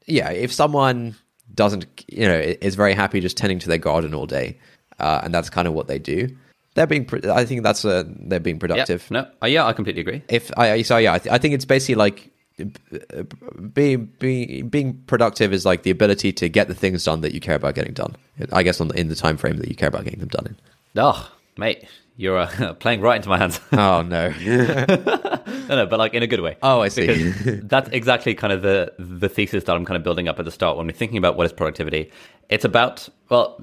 yeah 0.06 0.30
if 0.30 0.52
someone 0.52 1.14
doesn't 1.54 1.86
you 2.08 2.26
know 2.26 2.38
is 2.38 2.74
very 2.74 2.94
happy 2.94 3.20
just 3.20 3.36
tending 3.36 3.58
to 3.60 3.68
their 3.68 3.78
garden 3.78 4.14
all 4.14 4.26
day, 4.26 4.58
uh, 4.98 5.20
and 5.22 5.34
that's 5.34 5.50
kind 5.50 5.68
of 5.68 5.74
what 5.74 5.88
they 5.88 5.98
do. 5.98 6.28
They're 6.74 6.86
being. 6.86 7.08
I 7.30 7.44
think 7.44 7.64
that's 7.64 7.84
a, 7.84 8.06
they're 8.08 8.38
being 8.40 8.56
Yeah, 8.56 8.60
productive. 8.60 9.10
no, 9.10 9.26
uh, 9.42 9.46
yeah, 9.46 9.66
I 9.66 9.72
completely 9.72 10.00
agree. 10.00 10.22
If 10.28 10.50
I 10.56 10.82
so 10.82 10.96
yeah, 10.96 11.14
I, 11.14 11.18
th- 11.18 11.32
I 11.32 11.38
think 11.38 11.54
it's 11.54 11.64
basically 11.64 11.96
like 11.96 12.30
being 13.74 14.06
being 14.18 14.68
being 14.68 15.02
productive 15.06 15.52
is 15.52 15.64
like 15.66 15.82
the 15.82 15.90
ability 15.90 16.32
to 16.34 16.48
get 16.48 16.68
the 16.68 16.74
things 16.74 17.04
done 17.04 17.20
that 17.22 17.34
you 17.34 17.40
care 17.40 17.56
about 17.56 17.74
getting 17.74 17.94
done. 17.94 18.16
I 18.52 18.62
guess 18.62 18.80
on 18.80 18.88
the, 18.88 18.94
in 18.94 19.08
the 19.08 19.16
time 19.16 19.36
frame 19.36 19.56
that 19.58 19.68
you 19.68 19.74
care 19.74 19.88
about 19.88 20.04
getting 20.04 20.20
them 20.20 20.28
done 20.28 20.46
in. 20.46 20.56
Oh, 20.96 21.30
mate, 21.56 21.88
you're 22.19 22.37
uh, 22.37 22.75
playing 22.81 23.00
right 23.00 23.17
into 23.17 23.31
my 23.31 23.38
hands. 23.38 23.59
Oh 23.73 24.03
no. 24.03 24.31
no, 24.41 25.76
no, 25.76 25.87
but 25.87 25.99
like 25.99 26.15
in 26.15 26.23
a 26.23 26.26
good 26.26 26.41
way. 26.41 26.56
Oh, 26.62 26.81
I 26.81 26.88
see. 26.88 27.06
Because 27.06 27.61
that's 27.62 27.88
exactly 27.91 28.35
kind 28.35 28.53
of 28.53 28.62
the 28.62 28.93
the 28.99 29.29
thesis 29.29 29.65
that 29.65 29.76
I'm 29.76 29.85
kind 29.85 29.97
of 29.97 30.03
building 30.03 30.26
up 30.26 30.38
at 30.38 30.44
the 30.44 30.50
start 30.50 30.76
when 30.76 30.87
we're 30.87 30.93
thinking 30.93 31.17
about 31.17 31.37
what 31.37 31.47
is 31.47 31.53
productivity. 31.53 32.11
It's 32.49 32.65
about 32.65 33.09
well, 33.29 33.62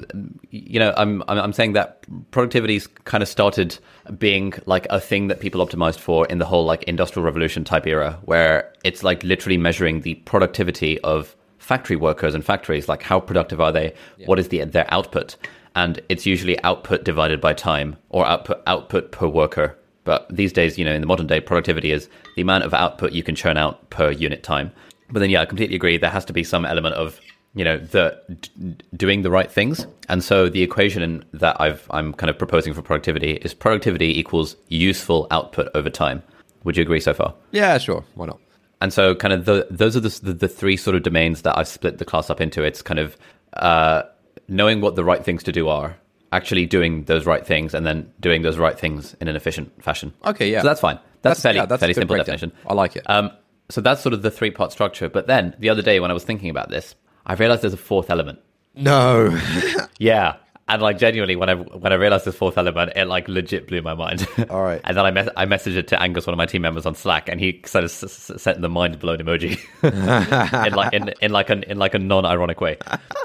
you 0.52 0.80
know, 0.80 0.94
I'm 0.96 1.22
I'm, 1.28 1.38
I'm 1.38 1.54
saying 1.54 1.74
that 1.74 2.06
productivity's 2.32 2.88
kind 3.04 3.22
of 3.22 3.28
started 3.28 3.78
being 4.18 4.54
like 4.66 4.88
a 4.90 5.02
thing 5.02 5.28
that 5.28 5.42
people 5.42 5.66
optimized 5.66 6.00
for 6.00 6.26
in 6.28 6.38
the 6.38 6.46
whole 6.46 6.64
like 6.64 6.84
industrial 6.84 7.26
revolution 7.26 7.66
type 7.66 7.86
era, 7.86 8.18
where 8.24 8.72
it's 8.86 9.04
like 9.04 9.22
literally 9.24 9.58
measuring 9.58 10.02
the 10.02 10.16
productivity 10.16 10.98
of 11.02 11.36
factory 11.66 11.96
workers 11.96 12.36
and 12.36 12.46
factories. 12.46 12.88
Like, 12.88 13.02
how 13.02 13.20
productive 13.20 13.60
are 13.60 13.72
they? 13.72 13.94
What 14.26 14.40
is 14.40 14.50
the 14.50 14.64
their 14.64 14.86
output? 14.94 15.36
And 15.76 16.00
it's 16.08 16.26
usually 16.26 16.62
output 16.64 17.04
divided 17.04 17.42
by 17.42 17.54
time 17.54 17.98
or 18.10 18.26
output 18.26 18.62
output 18.68 19.12
per 19.12 19.28
worker. 19.28 19.78
But 20.06 20.28
these 20.30 20.54
days, 20.54 20.78
you 20.78 20.86
know, 20.86 20.94
in 20.94 21.02
the 21.02 21.08
modern 21.08 21.28
day, 21.28 21.42
productivity 21.42 21.92
is 21.92 22.08
the 22.36 22.44
amount 22.44 22.64
of 22.64 22.74
output 22.74 23.12
you 23.12 23.24
can 23.24 23.36
churn 23.36 23.58
out 23.58 23.90
per 23.90 24.12
unit 24.12 24.44
time. 24.44 24.72
But 25.12 25.20
then, 25.20 25.32
yeah, 25.32 25.42
I 25.42 25.46
completely 25.46 25.76
agree. 25.76 25.98
There 25.98 26.12
has 26.12 26.26
to 26.26 26.34
be 26.34 26.44
some 26.44 26.66
element 26.66 26.96
of, 26.96 27.20
you 27.56 27.66
know, 27.66 27.78
the 27.78 28.22
d- 28.42 28.76
doing 28.96 29.24
the 29.24 29.32
right 29.32 29.52
things. 29.52 29.88
And 30.08 30.24
so 30.24 30.48
the 30.48 30.62
equation 30.62 31.26
that 31.34 31.60
I've 31.60 31.88
I'm 31.90 32.14
kind 32.14 32.30
of 32.30 32.38
proposing 32.38 32.74
for 32.76 32.84
productivity 32.84 33.34
is 33.46 33.54
productivity 33.56 34.18
equals 34.20 34.56
useful 34.70 35.28
output 35.32 35.70
over 35.74 35.90
time. 35.90 36.22
Would 36.64 36.78
you 36.78 36.84
agree 36.84 37.00
so 37.00 37.14
far? 37.14 37.34
yeah, 37.52 37.78
sure. 37.80 38.04
Why 38.14 38.28
not? 38.28 38.40
And 38.82 38.92
so, 38.92 39.16
kind 39.16 39.34
of 39.34 39.46
the 39.46 39.68
those 39.72 39.96
are 39.96 40.02
the, 40.02 40.20
the 40.22 40.34
the 40.34 40.48
three 40.48 40.78
sort 40.78 40.96
of 40.96 41.04
domains 41.04 41.44
that 41.44 41.58
I've 41.58 41.68
split 41.68 41.98
the 41.98 42.06
class 42.06 42.30
up 42.30 42.42
into. 42.42 42.62
It's 42.64 42.82
kind 42.82 43.00
of 43.00 43.18
uh, 43.54 44.04
knowing 44.48 44.82
what 44.82 44.96
the 44.96 45.04
right 45.04 45.24
things 45.24 45.44
to 45.44 45.52
do 45.52 45.70
are, 45.70 45.96
actually 46.32 46.66
doing 46.66 47.04
those 47.06 47.26
right 47.26 47.46
things, 47.46 47.74
and 47.74 47.86
then 47.86 48.12
doing 48.20 48.42
those 48.42 48.58
right 48.58 48.78
things 48.78 49.16
in 49.22 49.28
an 49.28 49.36
efficient 49.36 49.82
fashion. 49.84 50.14
Okay, 50.26 50.52
yeah. 50.52 50.62
So 50.62 50.68
that's 50.68 50.82
fine. 50.82 51.00
That's, 51.22 51.42
fairly 51.42 51.58
yeah, 51.60 51.66
that's 51.66 51.80
a 51.80 51.82
fairly 51.82 51.94
simple 51.94 52.16
breakdown. 52.16 52.36
definition. 52.36 52.52
I 52.68 52.74
like 52.74 52.96
it. 52.96 53.10
Um, 53.10 53.32
so 53.70 53.82
that's 53.82 54.02
sort 54.02 54.14
of 54.14 54.22
the 54.22 54.30
three 54.30 54.52
part 54.52 54.72
structure. 54.72 55.10
But 55.10 55.26
then 55.28 55.56
the 55.58 55.70
other 55.70 55.82
day 55.82 56.00
when 56.00 56.12
I 56.12 56.14
was 56.14 56.24
thinking 56.24 56.50
about 56.50 56.70
this, 56.70 56.94
I 57.26 57.34
realized 57.34 57.64
there's 57.64 57.74
a 57.74 57.78
fourth 57.78 58.10
element. 58.10 58.40
no. 58.76 59.40
Yeah. 59.98 60.36
And 60.68 60.82
like 60.82 60.98
genuinely, 60.98 61.36
when 61.36 61.48
I 61.48 61.54
when 61.54 61.92
I 61.94 61.96
realized 61.96 62.26
this 62.26 62.36
fourth 62.36 62.58
element, 62.58 62.94
it 62.96 63.06
like 63.06 63.28
legit 63.28 63.68
blew 63.68 63.84
my 63.84 63.94
mind. 63.94 64.28
All 64.50 64.64
right. 64.64 64.82
and 64.86 64.98
then 64.98 65.06
I 65.06 65.12
mes- 65.12 65.30
I 65.38 65.46
messaged 65.46 65.76
it 65.76 65.88
to 65.90 66.02
Angus, 66.02 66.26
one 66.26 66.34
of 66.34 66.40
my 66.40 66.48
team 66.48 66.64
members, 66.64 66.88
on 66.88 66.96
Slack, 66.96 67.30
and 67.30 67.40
he 67.40 67.62
sort 67.68 67.84
of 67.84 67.92
s- 67.92 68.04
s- 68.32 68.42
sent 68.42 68.62
the 68.62 68.70
mind 68.70 68.98
blown 68.98 69.20
emoji 69.20 69.60
in 70.68 70.74
like 70.74 70.92
in, 70.94 71.14
in 71.22 71.32
like 71.32 71.52
an 71.52 71.62
in 71.64 71.78
like 71.78 71.94
a 71.94 72.00
non 72.00 72.26
ironic 72.26 72.62
way. 72.62 72.78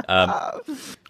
Um, 0.07 0.31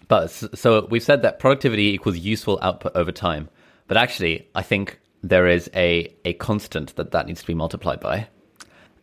but 0.07 0.27
so 0.29 0.85
we've 0.89 1.03
said 1.03 1.21
that 1.23 1.39
productivity 1.39 1.87
equals 1.93 2.17
useful 2.17 2.59
output 2.61 2.93
over 2.95 3.11
time, 3.11 3.49
but 3.87 3.97
actually, 3.97 4.47
I 4.55 4.61
think 4.61 5.01
there 5.21 5.47
is 5.47 5.69
a 5.75 6.15
a 6.23 6.31
constant 6.33 6.95
that 6.95 7.11
that 7.11 7.27
needs 7.27 7.41
to 7.41 7.47
be 7.47 7.55
multiplied 7.55 7.99
by, 7.99 8.29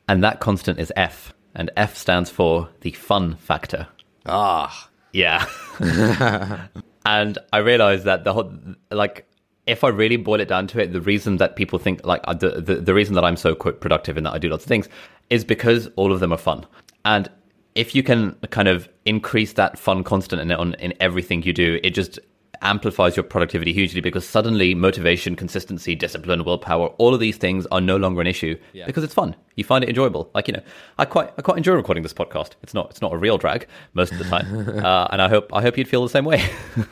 and 0.09 0.25
that 0.25 0.41
constant 0.41 0.79
is 0.79 0.91
F, 0.97 1.35
and 1.55 1.71
F 1.77 1.95
stands 1.95 2.31
for 2.31 2.71
the 2.81 2.93
fun 2.93 3.37
factor. 3.37 3.87
ah. 4.25 4.89
Yeah. 5.13 5.47
and 7.09 7.38
I 7.55 7.59
realized 7.59 8.05
that 8.05 8.25
the 8.25 8.35
whole, 8.35 8.53
like, 8.91 9.27
if 9.67 9.83
I 9.83 9.88
really 9.88 10.17
boil 10.17 10.41
it 10.41 10.49
down 10.49 10.67
to 10.67 10.81
it, 10.83 10.93
the 10.93 11.00
reason 11.00 11.38
that 11.38 11.57
people 11.57 11.79
think, 11.79 12.05
like, 12.05 12.23
the, 12.38 12.61
the, 12.61 12.75
the 12.75 12.93
reason 12.93 13.15
that 13.15 13.25
I'm 13.25 13.37
so 13.37 13.55
quote 13.55 13.81
productive 13.81 14.19
and 14.19 14.27
that 14.27 14.35
I 14.35 14.38
do 14.38 14.50
lots 14.50 14.65
of 14.65 14.69
things 14.69 14.91
is 15.31 15.43
because 15.43 15.88
all 15.97 16.12
of 16.12 16.21
them 16.21 16.35
are 16.35 16.38
fun. 16.38 16.67
And 17.07 17.31
if 17.75 17.95
you 17.95 18.03
can 18.03 18.35
kind 18.50 18.69
of 18.69 18.91
increase 19.07 19.55
that 19.55 19.79
fun 19.79 20.05
constant 20.05 20.43
in, 20.43 20.53
on, 20.53 20.75
in 20.75 20.93
everything 21.00 21.43
you 21.45 21.55
do, 21.55 21.81
it 21.83 21.91
just 21.91 22.19
amplifies 22.61 23.17
your 23.17 23.23
productivity 23.23 23.73
hugely 23.73 24.00
because 24.00 24.26
suddenly 24.26 24.75
motivation, 24.75 25.37
consistency, 25.37 25.95
discipline, 25.95 26.45
willpower, 26.45 26.88
all 26.99 27.14
of 27.14 27.21
these 27.21 27.37
things 27.37 27.67
are 27.67 27.81
no 27.81 27.97
longer 27.97 28.21
an 28.21 28.26
issue 28.26 28.57
because 28.87 29.05
it's 29.05 29.14
fun. 29.14 29.37
You 29.55 29.64
find 29.64 29.85
it 29.85 29.88
enjoyable. 29.88 30.31
Like 30.35 30.49
you 30.49 30.55
know, 30.55 30.62
I 30.99 31.05
quite 31.05 31.33
I 31.38 31.43
quite 31.43 31.57
enjoy 31.57 31.75
recording 31.75 32.02
this 32.02 32.14
podcast. 32.14 32.52
It's 32.62 32.75
not 32.75 32.90
it's 32.90 33.00
not 33.02 33.12
a 33.12 33.17
real 33.17 33.38
drag 33.38 33.67
most 33.95 34.12
of 34.12 34.19
the 34.19 34.25
time, 34.25 34.69
uh, 34.85 35.09
and 35.11 35.23
I 35.23 35.28
hope 35.28 35.55
I 35.55 35.62
hope 35.62 35.78
you'd 35.78 35.88
feel 35.88 36.02
the 36.02 36.09
same 36.09 36.25
way. 36.25 36.43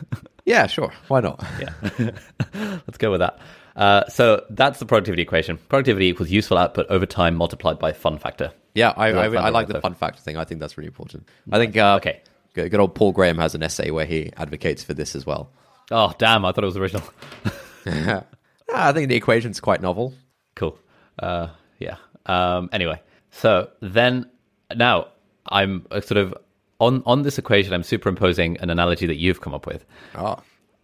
Yeah, 0.46 0.68
sure. 0.68 0.92
Why 1.08 1.20
not? 1.20 1.44
Yeah. 1.60 1.72
Let's 2.54 2.98
go 2.98 3.10
with 3.10 3.18
that. 3.18 3.40
Uh, 3.74 4.06
so 4.08 4.44
that's 4.50 4.78
the 4.78 4.86
productivity 4.86 5.22
equation. 5.22 5.58
Productivity 5.68 6.06
equals 6.06 6.30
useful 6.30 6.56
output 6.56 6.86
over 6.88 7.04
time 7.04 7.34
multiplied 7.34 7.80
by 7.80 7.92
fun 7.92 8.16
factor. 8.16 8.52
Yeah, 8.72 8.94
I, 8.96 9.10
So 9.10 9.18
I, 9.18 9.46
I 9.46 9.48
like 9.48 9.66
the 9.66 9.80
fun 9.80 9.94
factor 9.94 10.20
thing. 10.22 10.36
I 10.36 10.44
think 10.44 10.60
that's 10.60 10.78
really 10.78 10.86
important. 10.86 11.28
I 11.50 11.58
think 11.58 11.76
uh, 11.76 11.96
Okay. 11.96 12.22
Good, 12.56 12.70
good 12.70 12.80
old 12.80 12.94
Paul 12.94 13.12
Graham 13.12 13.38
has 13.38 13.54
an 13.54 13.62
essay 13.62 13.90
where 13.90 14.06
he 14.06 14.32
advocates 14.36 14.82
for 14.82 14.94
this 14.94 15.14
as 15.14 15.24
well. 15.24 15.52
Oh, 15.90 16.12
damn. 16.18 16.44
I 16.44 16.50
thought 16.50 16.64
it 16.64 16.66
was 16.66 16.76
original. 16.76 17.02
I 18.74 18.92
think 18.92 19.08
the 19.08 19.14
equation's 19.14 19.60
quite 19.60 19.80
novel. 19.80 20.14
cool. 20.56 20.76
Uh, 21.18 21.48
yeah. 21.78 21.96
Um, 22.26 22.68
anyway, 22.72 23.00
so 23.30 23.70
then 23.80 24.28
now 24.74 25.08
I'm 25.48 25.86
uh, 25.92 26.00
sort 26.00 26.18
of 26.18 26.34
on, 26.80 27.02
on 27.06 27.22
this 27.22 27.38
equation, 27.38 27.72
I'm 27.72 27.84
superimposing 27.84 28.56
an 28.58 28.70
analogy 28.70 29.06
that 29.06 29.16
you've 29.16 29.40
come 29.40 29.54
up 29.54 29.66
with. 29.66 29.84
Oh, 30.16 30.38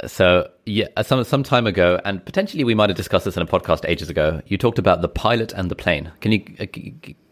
So 0.07 0.51
yeah, 0.67 0.87
uh, 0.97 1.03
some 1.03 1.23
some 1.25 1.43
time 1.43 1.67
ago, 1.67 2.01
and 2.05 2.25
potentially 2.25 2.65
we 2.65 2.75
might 2.75 2.91
have 2.91 2.97
discussed 2.97 3.25
this 3.25 3.37
in 3.37 3.43
a 3.43 3.47
podcast 3.47 3.89
ages 3.89 4.11
ago. 4.11 4.43
You 4.47 4.59
talked 4.59 4.79
about 4.79 5.01
the 5.01 5.09
pilot 5.09 5.53
and 5.53 5.71
the 5.71 5.77
plane. 5.77 6.11
Can 6.21 6.33
you 6.33 6.45
uh, 6.59 6.67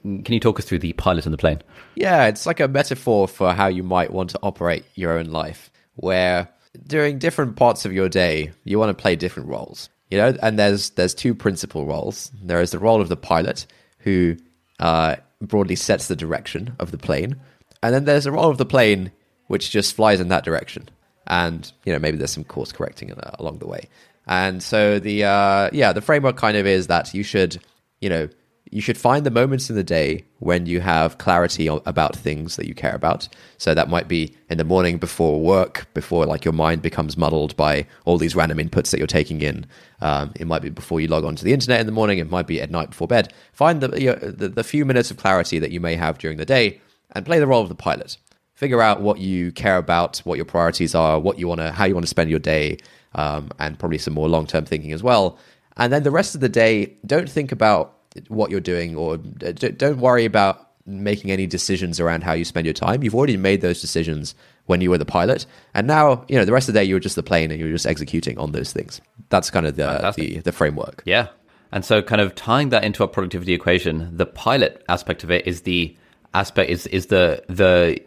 can 0.02 0.34
you 0.34 0.40
talk 0.40 0.58
us 0.58 0.64
through 0.64 0.78
the 0.78 0.92
pilot 0.94 1.26
and 1.26 1.32
the 1.32 1.38
plane? 1.38 1.60
Yeah, 1.96 2.26
it's 2.26 2.46
like 2.46 2.60
a 2.60 2.68
metaphor 2.68 3.28
for 3.28 3.52
how 3.52 3.66
you 3.66 3.82
might 3.82 4.12
want 4.12 4.30
to 4.30 4.38
operate 4.42 4.84
your 4.94 5.18
own 5.18 5.26
life, 5.26 5.70
where 5.96 6.48
during 6.86 7.18
different 7.18 7.56
parts 7.56 7.84
of 7.84 7.92
your 7.92 8.08
day, 8.08 8.52
you 8.64 8.78
want 8.78 8.96
to 8.96 9.02
play 9.02 9.16
different 9.16 9.48
roles. 9.48 9.88
You 10.10 10.18
know, 10.18 10.36
and 10.42 10.58
there's 10.58 10.90
there's 10.90 11.14
two 11.14 11.34
principal 11.34 11.86
roles. 11.86 12.30
There 12.42 12.60
is 12.60 12.70
the 12.70 12.78
role 12.78 13.00
of 13.00 13.08
the 13.08 13.16
pilot, 13.16 13.66
who 13.98 14.36
uh, 14.78 15.16
broadly 15.40 15.76
sets 15.76 16.08
the 16.08 16.16
direction 16.16 16.74
of 16.78 16.90
the 16.90 16.98
plane, 16.98 17.36
and 17.82 17.94
then 17.94 18.04
there's 18.04 18.24
the 18.24 18.32
role 18.32 18.50
of 18.50 18.58
the 18.58 18.66
plane, 18.66 19.12
which 19.46 19.70
just 19.70 19.94
flies 19.94 20.20
in 20.20 20.28
that 20.28 20.44
direction. 20.44 20.88
And 21.30 21.72
you 21.84 21.92
know, 21.92 21.98
maybe 21.98 22.18
there's 22.18 22.32
some 22.32 22.44
course 22.44 22.72
correcting 22.72 23.12
uh, 23.12 23.36
along 23.38 23.60
the 23.60 23.66
way. 23.66 23.88
And 24.26 24.62
so 24.62 24.98
the 24.98 25.24
uh, 25.24 25.70
yeah, 25.72 25.94
the 25.94 26.02
framework 26.02 26.36
kind 26.36 26.56
of 26.58 26.66
is 26.66 26.88
that 26.88 27.14
you 27.14 27.22
should 27.22 27.58
you 28.00 28.10
know 28.10 28.28
you 28.70 28.80
should 28.80 28.98
find 28.98 29.26
the 29.26 29.30
moments 29.30 29.68
in 29.68 29.76
the 29.76 29.82
day 29.84 30.24
when 30.38 30.66
you 30.66 30.80
have 30.80 31.18
clarity 31.18 31.66
about 31.66 32.14
things 32.14 32.54
that 32.56 32.66
you 32.66 32.74
care 32.74 32.94
about. 32.94 33.28
So 33.58 33.74
that 33.74 33.88
might 33.88 34.06
be 34.06 34.34
in 34.48 34.58
the 34.58 34.64
morning 34.64 34.98
before 34.98 35.40
work, 35.40 35.88
before 35.92 36.24
like 36.24 36.44
your 36.44 36.54
mind 36.54 36.80
becomes 36.80 37.16
muddled 37.16 37.56
by 37.56 37.86
all 38.04 38.16
these 38.16 38.36
random 38.36 38.58
inputs 38.58 38.90
that 38.90 38.98
you're 38.98 39.08
taking 39.08 39.40
in. 39.40 39.66
Um, 40.00 40.32
it 40.36 40.46
might 40.46 40.62
be 40.62 40.68
before 40.68 41.00
you 41.00 41.08
log 41.08 41.24
onto 41.24 41.44
the 41.44 41.52
internet 41.52 41.80
in 41.80 41.86
the 41.86 41.92
morning. 41.92 42.18
It 42.18 42.30
might 42.30 42.46
be 42.46 42.60
at 42.60 42.70
night 42.70 42.90
before 42.90 43.08
bed. 43.08 43.32
Find 43.52 43.80
the, 43.80 44.00
you 44.00 44.12
know, 44.12 44.16
the 44.16 44.48
the 44.48 44.64
few 44.64 44.84
minutes 44.84 45.10
of 45.10 45.16
clarity 45.16 45.58
that 45.58 45.72
you 45.72 45.80
may 45.80 45.96
have 45.96 46.18
during 46.18 46.38
the 46.38 46.46
day, 46.46 46.80
and 47.12 47.26
play 47.26 47.40
the 47.40 47.48
role 47.48 47.62
of 47.62 47.68
the 47.68 47.74
pilot. 47.74 48.16
Figure 48.60 48.82
out 48.82 49.00
what 49.00 49.18
you 49.20 49.52
care 49.52 49.78
about, 49.78 50.18
what 50.18 50.36
your 50.36 50.44
priorities 50.44 50.94
are, 50.94 51.18
what 51.18 51.38
you 51.38 51.48
want 51.48 51.62
to, 51.62 51.72
how 51.72 51.86
you 51.86 51.94
want 51.94 52.04
to 52.04 52.10
spend 52.10 52.28
your 52.28 52.38
day, 52.38 52.76
um, 53.14 53.48
and 53.58 53.78
probably 53.78 53.96
some 53.96 54.12
more 54.12 54.28
long 54.28 54.46
term 54.46 54.66
thinking 54.66 54.92
as 54.92 55.02
well. 55.02 55.38
And 55.78 55.90
then 55.90 56.02
the 56.02 56.10
rest 56.10 56.34
of 56.34 56.42
the 56.42 56.48
day, 56.50 56.94
don't 57.06 57.26
think 57.26 57.52
about 57.52 57.96
what 58.28 58.50
you're 58.50 58.60
doing 58.60 58.96
or 58.96 59.16
d- 59.16 59.70
don't 59.70 59.96
worry 59.96 60.26
about 60.26 60.72
making 60.84 61.30
any 61.30 61.46
decisions 61.46 62.00
around 62.00 62.22
how 62.22 62.34
you 62.34 62.44
spend 62.44 62.66
your 62.66 62.74
time. 62.74 63.02
You've 63.02 63.14
already 63.14 63.38
made 63.38 63.62
those 63.62 63.80
decisions 63.80 64.34
when 64.66 64.82
you 64.82 64.90
were 64.90 64.98
the 64.98 65.06
pilot. 65.06 65.46
And 65.72 65.86
now, 65.86 66.26
you 66.28 66.36
know, 66.36 66.44
the 66.44 66.52
rest 66.52 66.68
of 66.68 66.74
the 66.74 66.80
day 66.80 66.84
you're 66.84 67.00
just 67.00 67.16
the 67.16 67.22
plane 67.22 67.50
and 67.50 67.58
you're 67.58 67.72
just 67.72 67.86
executing 67.86 68.36
on 68.38 68.52
those 68.52 68.74
things. 68.74 69.00
That's 69.30 69.48
kind 69.48 69.64
of 69.64 69.76
the 69.76 70.12
the, 70.16 70.40
the 70.40 70.52
framework. 70.52 71.02
Yeah. 71.06 71.28
And 71.72 71.82
so 71.82 72.02
kind 72.02 72.20
of 72.20 72.34
tying 72.34 72.68
that 72.70 72.84
into 72.84 73.04
a 73.04 73.08
productivity 73.08 73.54
equation, 73.54 74.14
the 74.14 74.26
pilot 74.26 74.84
aspect 74.86 75.24
of 75.24 75.30
it 75.30 75.46
is 75.46 75.62
the 75.62 75.96
aspect 76.34 76.70
is 76.70 76.86
is 76.88 77.06
the 77.06 77.42
the 77.48 77.98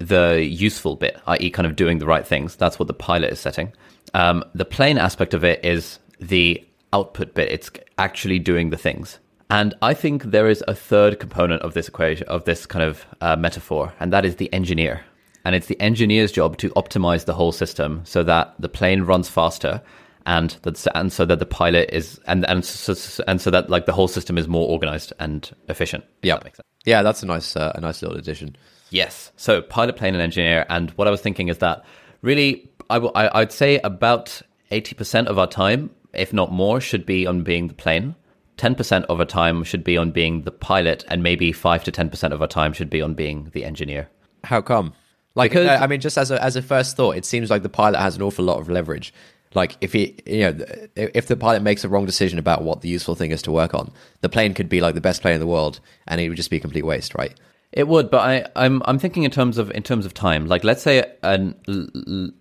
the 0.00 0.44
useful 0.44 0.96
bit, 0.96 1.20
i.e. 1.26 1.50
kind 1.50 1.66
of 1.66 1.76
doing 1.76 1.98
the 1.98 2.06
right 2.06 2.26
things. 2.26 2.56
That's 2.56 2.78
what 2.78 2.86
the 2.86 2.94
pilot 2.94 3.32
is 3.32 3.40
setting. 3.40 3.72
Um, 4.14 4.44
the 4.54 4.64
plane 4.64 4.98
aspect 4.98 5.34
of 5.34 5.44
it 5.44 5.64
is 5.64 5.98
the 6.20 6.64
output 6.92 7.34
bit. 7.34 7.50
It's 7.50 7.70
actually 7.98 8.38
doing 8.38 8.70
the 8.70 8.76
things. 8.76 9.18
And 9.50 9.74
I 9.80 9.94
think 9.94 10.24
there 10.24 10.48
is 10.48 10.62
a 10.68 10.74
third 10.74 11.18
component 11.20 11.62
of 11.62 11.72
this 11.72 11.88
equation, 11.88 12.28
of 12.28 12.44
this 12.44 12.66
kind 12.66 12.84
of 12.84 13.06
uh, 13.20 13.36
metaphor, 13.36 13.94
and 13.98 14.12
that 14.12 14.24
is 14.24 14.36
the 14.36 14.52
engineer. 14.52 15.04
And 15.44 15.54
it's 15.54 15.68
the 15.68 15.80
engineer's 15.80 16.32
job 16.32 16.58
to 16.58 16.68
optimize 16.70 17.24
the 17.24 17.32
whole 17.32 17.52
system 17.52 18.02
so 18.04 18.22
that 18.24 18.54
the 18.58 18.68
plane 18.68 19.02
runs 19.02 19.30
faster 19.30 19.80
and 20.28 20.50
that 20.62 20.86
and 20.94 21.12
so 21.12 21.24
that 21.24 21.38
the 21.40 21.46
pilot 21.46 21.88
is 21.92 22.20
and 22.26 22.48
and 22.48 22.64
so, 22.64 22.94
and 23.26 23.40
so 23.40 23.50
that 23.50 23.68
like 23.70 23.86
the 23.86 23.92
whole 23.92 24.06
system 24.08 24.38
is 24.38 24.46
more 24.46 24.68
organized 24.68 25.12
and 25.18 25.50
efficient. 25.68 26.04
Yeah. 26.22 26.34
that 26.34 26.44
makes 26.44 26.58
sense. 26.58 26.66
Yeah, 26.84 27.02
that's 27.02 27.22
a 27.22 27.26
nice 27.26 27.56
uh, 27.56 27.72
a 27.74 27.80
nice 27.80 28.02
little 28.02 28.16
addition. 28.16 28.54
Yes. 28.90 29.32
So 29.36 29.60
pilot, 29.62 29.96
plane, 29.96 30.14
and 30.14 30.22
engineer. 30.22 30.64
And 30.68 30.90
what 30.92 31.08
I 31.08 31.10
was 31.10 31.20
thinking 31.20 31.48
is 31.48 31.58
that 31.58 31.84
really, 32.22 32.70
I, 32.88 32.94
w- 32.94 33.12
I 33.14 33.40
would 33.40 33.52
say 33.52 33.78
about 33.80 34.40
eighty 34.70 34.94
percent 34.94 35.28
of 35.28 35.38
our 35.38 35.46
time, 35.46 35.90
if 36.12 36.32
not 36.32 36.52
more, 36.52 36.80
should 36.80 37.04
be 37.04 37.26
on 37.26 37.42
being 37.42 37.68
the 37.68 37.74
plane. 37.74 38.14
Ten 38.56 38.74
percent 38.74 39.04
of 39.06 39.20
our 39.20 39.26
time 39.26 39.62
should 39.64 39.84
be 39.84 39.96
on 39.96 40.10
being 40.10 40.42
the 40.42 40.50
pilot, 40.50 41.04
and 41.08 41.22
maybe 41.22 41.52
five 41.52 41.84
to 41.84 41.90
ten 41.90 42.08
percent 42.10 42.32
of 42.34 42.40
our 42.42 42.48
time 42.48 42.72
should 42.72 42.90
be 42.90 43.02
on 43.02 43.14
being 43.14 43.50
the 43.52 43.64
engineer. 43.64 44.08
How 44.44 44.60
come? 44.62 44.92
Like, 45.34 45.52
Because- 45.52 45.80
I 45.80 45.86
mean, 45.86 46.00
just 46.00 46.18
as 46.18 46.30
a 46.30 46.42
as 46.42 46.56
a 46.56 46.62
first 46.62 46.96
thought, 46.96 47.16
it 47.16 47.24
seems 47.24 47.50
like 47.50 47.62
the 47.62 47.68
pilot 47.68 47.98
has 48.00 48.16
an 48.16 48.22
awful 48.22 48.44
lot 48.44 48.58
of 48.58 48.68
leverage. 48.68 49.12
Like, 49.54 49.76
if 49.80 49.92
he, 49.92 50.18
you 50.26 50.40
know, 50.40 50.64
if 50.94 51.26
the 51.26 51.36
pilot 51.36 51.62
makes 51.62 51.84
a 51.84 51.88
wrong 51.88 52.06
decision 52.06 52.38
about 52.38 52.62
what 52.62 52.82
the 52.82 52.88
useful 52.88 53.14
thing 53.14 53.30
is 53.30 53.42
to 53.42 53.52
work 53.52 53.74
on, 53.74 53.90
the 54.20 54.28
plane 54.28 54.54
could 54.54 54.68
be 54.68 54.80
like 54.80 54.94
the 54.94 55.00
best 55.00 55.22
plane 55.22 55.34
in 55.34 55.40
the 55.40 55.46
world, 55.46 55.80
and 56.06 56.20
it 56.20 56.28
would 56.28 56.36
just 56.36 56.50
be 56.50 56.58
a 56.58 56.60
complete 56.60 56.84
waste, 56.84 57.14
right? 57.14 57.34
It 57.72 57.86
would, 57.86 58.10
but 58.10 58.20
I, 58.20 58.46
I'm 58.56 58.82
I'm 58.86 58.98
thinking 58.98 59.24
in 59.24 59.30
terms 59.30 59.58
of 59.58 59.70
in 59.72 59.82
terms 59.82 60.06
of 60.06 60.14
time. 60.14 60.46
Like 60.46 60.64
let's 60.64 60.82
say 60.82 61.04
an 61.22 61.54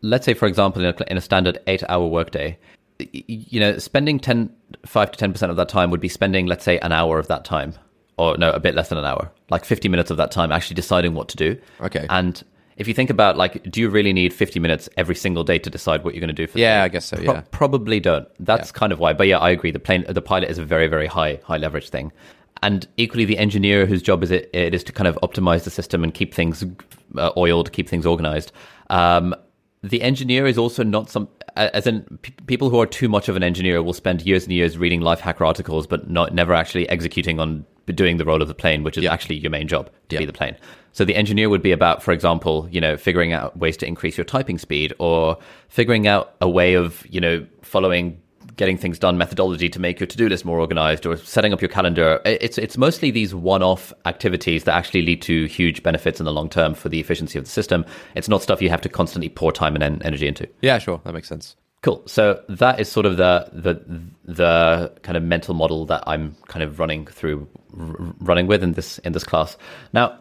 let's 0.02 0.26
say 0.26 0.34
for 0.34 0.48
example 0.48 0.84
in 0.84 0.94
a, 0.98 1.12
in 1.12 1.18
a 1.18 1.22
standard 1.22 1.60
eight 1.68 1.84
hour 1.90 2.08
workday, 2.08 2.58
you 3.00 3.60
know, 3.60 3.78
spending 3.78 4.20
10, 4.20 4.50
5 4.86 5.12
to 5.12 5.18
ten 5.18 5.34
percent 5.34 5.50
of 5.50 5.58
that 5.58 5.68
time 5.68 5.92
would 5.92 6.00
be 6.00 6.08
spending 6.08 6.46
let's 6.46 6.64
say 6.64 6.80
an 6.80 6.94
hour 6.94 7.20
of 7.20 7.28
that 7.28 7.44
time, 7.44 7.74
or 8.18 8.38
no, 8.38 8.52
a 8.52 8.60
bit 8.60 8.74
less 8.74 8.88
than 8.88 8.98
an 8.98 9.04
hour, 9.04 9.30
like 9.50 9.66
fifty 9.66 9.90
minutes 9.90 10.10
of 10.10 10.16
that 10.16 10.32
time 10.32 10.52
actually 10.52 10.76
deciding 10.76 11.14
what 11.14 11.28
to 11.28 11.36
do. 11.36 11.60
Okay. 11.82 12.06
And 12.10 12.42
if 12.78 12.88
you 12.88 12.94
think 12.94 13.10
about 13.10 13.38
like, 13.38 13.64
do 13.70 13.82
you 13.82 13.90
really 13.90 14.14
need 14.14 14.34
fifty 14.34 14.60
minutes 14.60 14.88
every 14.98 15.16
single 15.16 15.44
day 15.44 15.60
to 15.60 15.70
decide 15.70 16.04
what 16.04 16.14
you're 16.14 16.22
going 16.22 16.28
to 16.30 16.34
do 16.34 16.48
for? 16.48 16.54
the 16.54 16.62
Yeah? 16.62 16.84
I 16.84 16.88
guess 16.88 17.06
so, 17.06 17.18
Pro- 17.18 17.34
yeah. 17.34 17.42
probably 17.52 18.00
don't. 18.00 18.28
That's 18.40 18.72
kind 18.72 18.92
of 18.94 19.00
why. 19.00 19.14
But 19.14 19.28
yeah, 19.28 19.40
I 19.40 19.50
agree. 19.50 19.72
The 19.72 19.80
plane, 19.80 20.06
the 20.08 20.22
pilot 20.22 20.50
is 20.50 20.58
a 20.58 20.66
very, 20.66 20.88
very 20.88 21.08
high, 21.08 21.40
high 21.44 21.58
leverage 21.58 21.90
thing, 21.90 22.12
and 22.64 22.88
equally 22.98 23.26
the 23.26 23.38
engineer 23.38 23.86
whose 23.86 24.02
job 24.02 24.24
is 24.24 24.32
it, 24.32 24.50
it 24.54 24.74
is 24.74 24.84
to 24.86 24.92
kind 24.92 25.08
of 25.08 25.16
optimize 25.24 25.64
the 25.64 25.70
system 25.72 26.04
and 26.04 26.14
keep 26.14 26.34
things 26.34 26.64
uh, 27.18 27.32
oiled, 27.36 27.72
keep 27.72 27.90
things 27.90 28.06
organized. 28.06 28.52
Um, 28.90 29.36
the 29.84 30.02
engineer 30.02 30.48
is 30.48 30.58
also 30.58 30.84
not 30.84 31.10
some, 31.10 31.30
as 31.56 31.86
in 31.88 32.02
p- 32.24 32.34
people 32.48 32.70
who 32.70 32.80
are 32.80 32.88
too 32.88 33.08
much 33.08 33.30
of 33.30 33.36
an 33.36 33.44
engineer 33.44 33.82
will 33.84 33.94
spend 33.94 34.22
years 34.24 34.44
and 34.44 34.52
years 34.54 34.78
reading 34.78 35.02
life 35.02 35.20
hacker 35.20 35.46
articles, 35.46 35.86
but 35.88 36.10
not 36.10 36.34
never 36.34 36.54
actually 36.54 36.90
executing 36.90 37.40
on 37.40 37.64
doing 37.94 38.18
the 38.18 38.26
role 38.26 38.42
of 38.42 38.48
the 38.48 38.56
plane, 38.56 38.84
which 38.84 38.98
is 38.98 39.06
actually 39.06 39.36
your 39.38 39.52
main 39.52 39.68
job 39.68 39.90
to 40.10 40.16
Yeah. 40.16 40.20
be 40.20 40.26
the 40.26 40.34
plane. 40.34 40.56
So 40.98 41.06
the 41.06 41.16
engineer 41.16 41.48
would 41.48 41.62
be 41.62 41.72
about, 41.72 42.02
for 42.02 42.12
example, 42.12 42.68
you 42.72 42.82
know, 42.82 42.98
figuring 42.98 43.32
out 43.32 43.56
ways 43.56 43.78
to 43.78 43.86
increase 43.86 44.18
your 44.18 44.26
typing 44.26 44.58
speed 44.58 44.96
or 44.98 45.38
figuring 45.70 46.08
out 46.08 46.34
a 46.42 46.50
way 46.50 46.74
of, 46.74 47.06
you 47.08 47.22
know, 47.22 47.46
following 47.62 48.20
getting 48.56 48.80
things 48.80 48.98
done 48.98 49.16
methodology 49.16 49.70
to 49.70 49.80
make 49.80 50.00
your 50.00 50.08
to-do 50.08 50.28
list 50.28 50.44
more 50.44 50.60
organized 50.60 51.06
or 51.06 51.16
setting 51.16 51.54
up 51.54 51.62
your 51.62 51.70
calendar. 51.70 52.20
It's 52.26 52.58
it's 52.58 52.80
mostly 52.80 53.12
these 53.12 53.36
one-off 53.36 53.94
activities 54.08 54.64
that 54.64 54.74
actually 54.74 55.04
lead 55.04 55.22
to 55.22 55.46
huge 55.46 55.84
benefits 55.84 56.20
in 56.20 56.26
the 56.26 56.34
long 56.34 56.50
term 56.50 56.74
for 56.74 56.90
the 56.90 57.00
efficiency 57.00 57.38
of 57.38 57.46
the 57.46 57.52
system. 57.52 57.86
It's 58.16 58.28
not 58.28 58.42
stuff 58.42 58.60
you 58.60 58.72
have 58.72 58.82
to 58.82 58.90
constantly 58.90 59.30
pour 59.30 59.52
time 59.52 59.76
and 59.76 59.84
en- 59.84 60.02
energy 60.02 60.28
into. 60.28 60.50
Yeah, 60.64 60.80
sure, 60.80 61.00
that 61.04 61.14
makes 61.14 61.28
sense. 61.28 61.56
Cool. 61.84 62.02
So 62.08 62.42
that 62.50 62.80
is 62.80 62.90
sort 62.90 63.06
of 63.06 63.18
the 63.18 63.48
the 63.54 63.74
the 64.26 64.92
kind 65.04 65.16
of 65.16 65.22
mental 65.22 65.54
model 65.54 65.86
that 65.86 66.04
I'm 66.08 66.36
kind 66.48 66.64
of 66.64 66.80
running 66.80 67.06
through, 67.06 67.48
r- 67.80 68.16
running 68.20 68.48
with 68.48 68.64
in 68.64 68.74
this 68.74 68.98
in 69.00 69.14
this 69.14 69.24
class. 69.24 69.58
Now, 69.94 70.18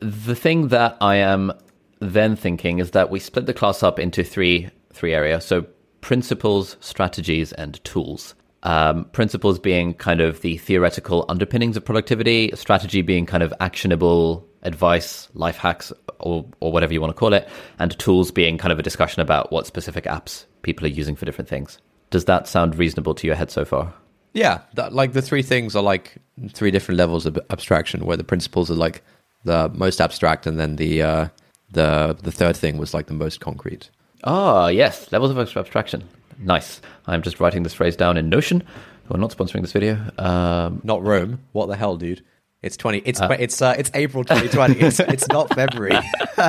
the 0.00 0.34
thing 0.34 0.68
that 0.68 0.96
I 1.00 1.16
am 1.16 1.52
then 2.00 2.36
thinking 2.36 2.78
is 2.80 2.90
that 2.90 3.10
we 3.10 3.20
split 3.20 3.46
the 3.46 3.54
class 3.54 3.82
up 3.82 3.98
into 3.98 4.24
three 4.24 4.70
three 4.92 5.14
areas. 5.14 5.44
So 5.44 5.66
principles, 6.00 6.76
strategies, 6.80 7.52
and 7.52 7.82
tools. 7.84 8.34
Um, 8.64 9.06
principles 9.06 9.58
being 9.58 9.94
kind 9.94 10.20
of 10.20 10.40
the 10.42 10.56
theoretical 10.58 11.24
underpinnings 11.28 11.76
of 11.76 11.84
productivity, 11.84 12.52
strategy 12.54 13.02
being 13.02 13.26
kind 13.26 13.42
of 13.42 13.52
actionable 13.60 14.46
advice, 14.62 15.28
life 15.34 15.56
hacks, 15.56 15.92
or, 16.20 16.44
or 16.60 16.70
whatever 16.70 16.92
you 16.92 17.00
want 17.00 17.10
to 17.10 17.18
call 17.18 17.32
it, 17.32 17.48
and 17.80 17.98
tools 17.98 18.30
being 18.30 18.58
kind 18.58 18.72
of 18.72 18.78
a 18.78 18.82
discussion 18.82 19.20
about 19.20 19.50
what 19.50 19.66
specific 19.66 20.04
apps 20.04 20.44
people 20.62 20.86
are 20.86 20.90
using 20.90 21.16
for 21.16 21.24
different 21.24 21.48
things. 21.48 21.78
Does 22.10 22.26
that 22.26 22.46
sound 22.46 22.76
reasonable 22.76 23.14
to 23.16 23.26
your 23.26 23.34
head 23.34 23.50
so 23.50 23.64
far? 23.64 23.92
Yeah, 24.32 24.60
that, 24.74 24.92
like 24.92 25.12
the 25.12 25.22
three 25.22 25.42
things 25.42 25.74
are 25.74 25.82
like 25.82 26.14
three 26.52 26.70
different 26.70 26.98
levels 26.98 27.26
of 27.26 27.38
abstraction, 27.50 28.04
where 28.04 28.16
the 28.16 28.24
principles 28.24 28.70
are 28.70 28.74
like 28.74 29.02
the 29.44 29.68
most 29.74 30.00
abstract, 30.00 30.46
and 30.46 30.58
then 30.58 30.76
the 30.76 31.02
uh, 31.02 31.28
the 31.70 32.16
the 32.22 32.32
third 32.32 32.56
thing 32.56 32.78
was 32.78 32.94
like 32.94 33.06
the 33.06 33.14
most 33.14 33.40
concrete. 33.40 33.90
Ah, 34.24 34.68
yes, 34.68 35.10
levels 35.12 35.30
of 35.30 35.38
abstraction. 35.38 36.04
Nice. 36.38 36.80
I'm 37.06 37.22
just 37.22 37.40
writing 37.40 37.62
this 37.62 37.74
phrase 37.74 37.96
down 37.96 38.16
in 38.16 38.28
Notion. 38.28 38.62
We're 39.08 39.18
not 39.18 39.36
sponsoring 39.36 39.62
this 39.62 39.72
video. 39.72 39.98
Um, 40.18 40.80
Not 40.84 41.02
Roam. 41.02 41.40
What 41.52 41.66
the 41.66 41.76
hell, 41.76 41.96
dude? 41.96 42.22
It's 42.62 42.76
twenty. 42.76 43.02
It's 43.04 43.20
it's 43.22 43.60
uh, 43.60 43.74
it's 43.76 43.90
April 43.94 44.24
twenty 44.24 44.48
twenty. 44.48 44.80
it's 44.80 45.00
it's 45.00 45.26
not 45.28 45.52
February. 45.54 45.98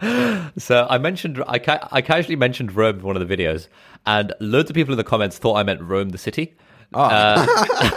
so 0.58 0.86
I 0.88 0.98
mentioned 0.98 1.42
I 1.46 1.58
ca- 1.58 1.88
I 1.90 2.00
casually 2.02 2.36
mentioned 2.36 2.74
Roam 2.76 3.00
in 3.00 3.02
one 3.04 3.16
of 3.16 3.26
the 3.26 3.36
videos, 3.36 3.66
and 4.06 4.32
loads 4.40 4.70
of 4.70 4.74
people 4.74 4.92
in 4.92 4.98
the 4.98 5.04
comments 5.04 5.38
thought 5.38 5.56
I 5.56 5.62
meant 5.62 5.82
Rome, 5.82 6.10
the 6.10 6.18
city. 6.18 6.54
Uh, 6.92 7.46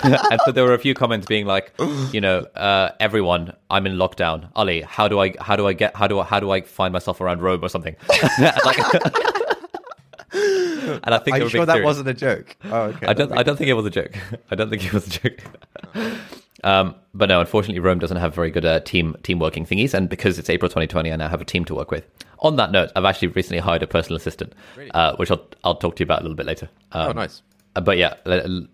and 0.31 0.39
so 0.45 0.51
there 0.51 0.63
were 0.63 0.73
a 0.73 0.79
few 0.79 0.93
comments 0.93 1.25
being 1.25 1.45
like, 1.45 1.73
you 2.11 2.21
know, 2.21 2.39
uh, 2.55 2.91
everyone, 2.99 3.53
I'm 3.69 3.87
in 3.87 3.93
lockdown. 3.93 4.49
Ali, 4.55 4.81
how 4.81 5.07
do 5.07 5.19
I 5.19 5.33
how 5.39 5.55
do 5.55 5.67
I 5.67 5.73
get 5.73 5.95
how 5.95 6.07
do 6.07 6.19
I 6.19 6.23
how 6.23 6.39
do 6.39 6.51
I 6.51 6.61
find 6.61 6.93
myself 6.93 7.19
around 7.21 7.41
Rome 7.41 7.63
or 7.63 7.69
something? 7.69 7.95
like, 8.39 8.77
and 10.35 11.13
I 11.13 11.19
think 11.19 11.27
Are 11.27 11.31
they 11.31 11.37
you 11.39 11.43
were 11.45 11.49
sure 11.49 11.65
that 11.65 11.73
serious. 11.73 11.85
wasn't 11.85 12.07
a 12.09 12.13
joke? 12.13 12.55
Oh, 12.65 12.81
okay. 12.83 13.07
I 13.07 13.13
don't. 13.13 13.31
I 13.31 13.43
don't 13.43 13.55
think 13.57 13.69
it 13.69 13.73
was 13.73 13.85
a 13.85 13.89
joke. 13.91 14.15
I 14.51 14.55
don't 14.55 14.69
think 14.69 14.85
it 14.85 14.93
was 14.93 15.07
a 15.07 15.09
joke. 15.09 15.39
Um, 16.63 16.95
but 17.13 17.29
no, 17.29 17.39
unfortunately, 17.41 17.79
Roam 17.81 17.99
doesn't 17.99 18.17
have 18.17 18.33
very 18.33 18.49
good 18.49 18.65
uh, 18.65 18.79
team 18.79 19.15
team 19.23 19.37
working 19.39 19.65
thingies, 19.65 19.93
and 19.93 20.09
because 20.09 20.39
it's 20.39 20.49
April 20.49 20.69
2020, 20.69 21.11
I 21.11 21.15
now 21.17 21.27
have 21.27 21.41
a 21.41 21.45
team 21.45 21.65
to 21.65 21.75
work 21.75 21.91
with. 21.91 22.05
On 22.39 22.55
that 22.55 22.71
note, 22.71 22.89
I've 22.95 23.05
actually 23.05 23.29
recently 23.29 23.59
hired 23.59 23.83
a 23.83 23.87
personal 23.87 24.17
assistant, 24.17 24.53
uh, 24.91 25.15
which 25.17 25.29
I'll 25.29 25.45
I'll 25.63 25.75
talk 25.75 25.95
to 25.97 26.01
you 26.01 26.05
about 26.05 26.19
a 26.19 26.23
little 26.23 26.37
bit 26.37 26.45
later. 26.45 26.69
Um, 26.93 27.09
Oh, 27.09 27.11
nice. 27.11 27.41
Uh, 27.75 27.81
But 27.81 27.97
yeah, 27.97 28.15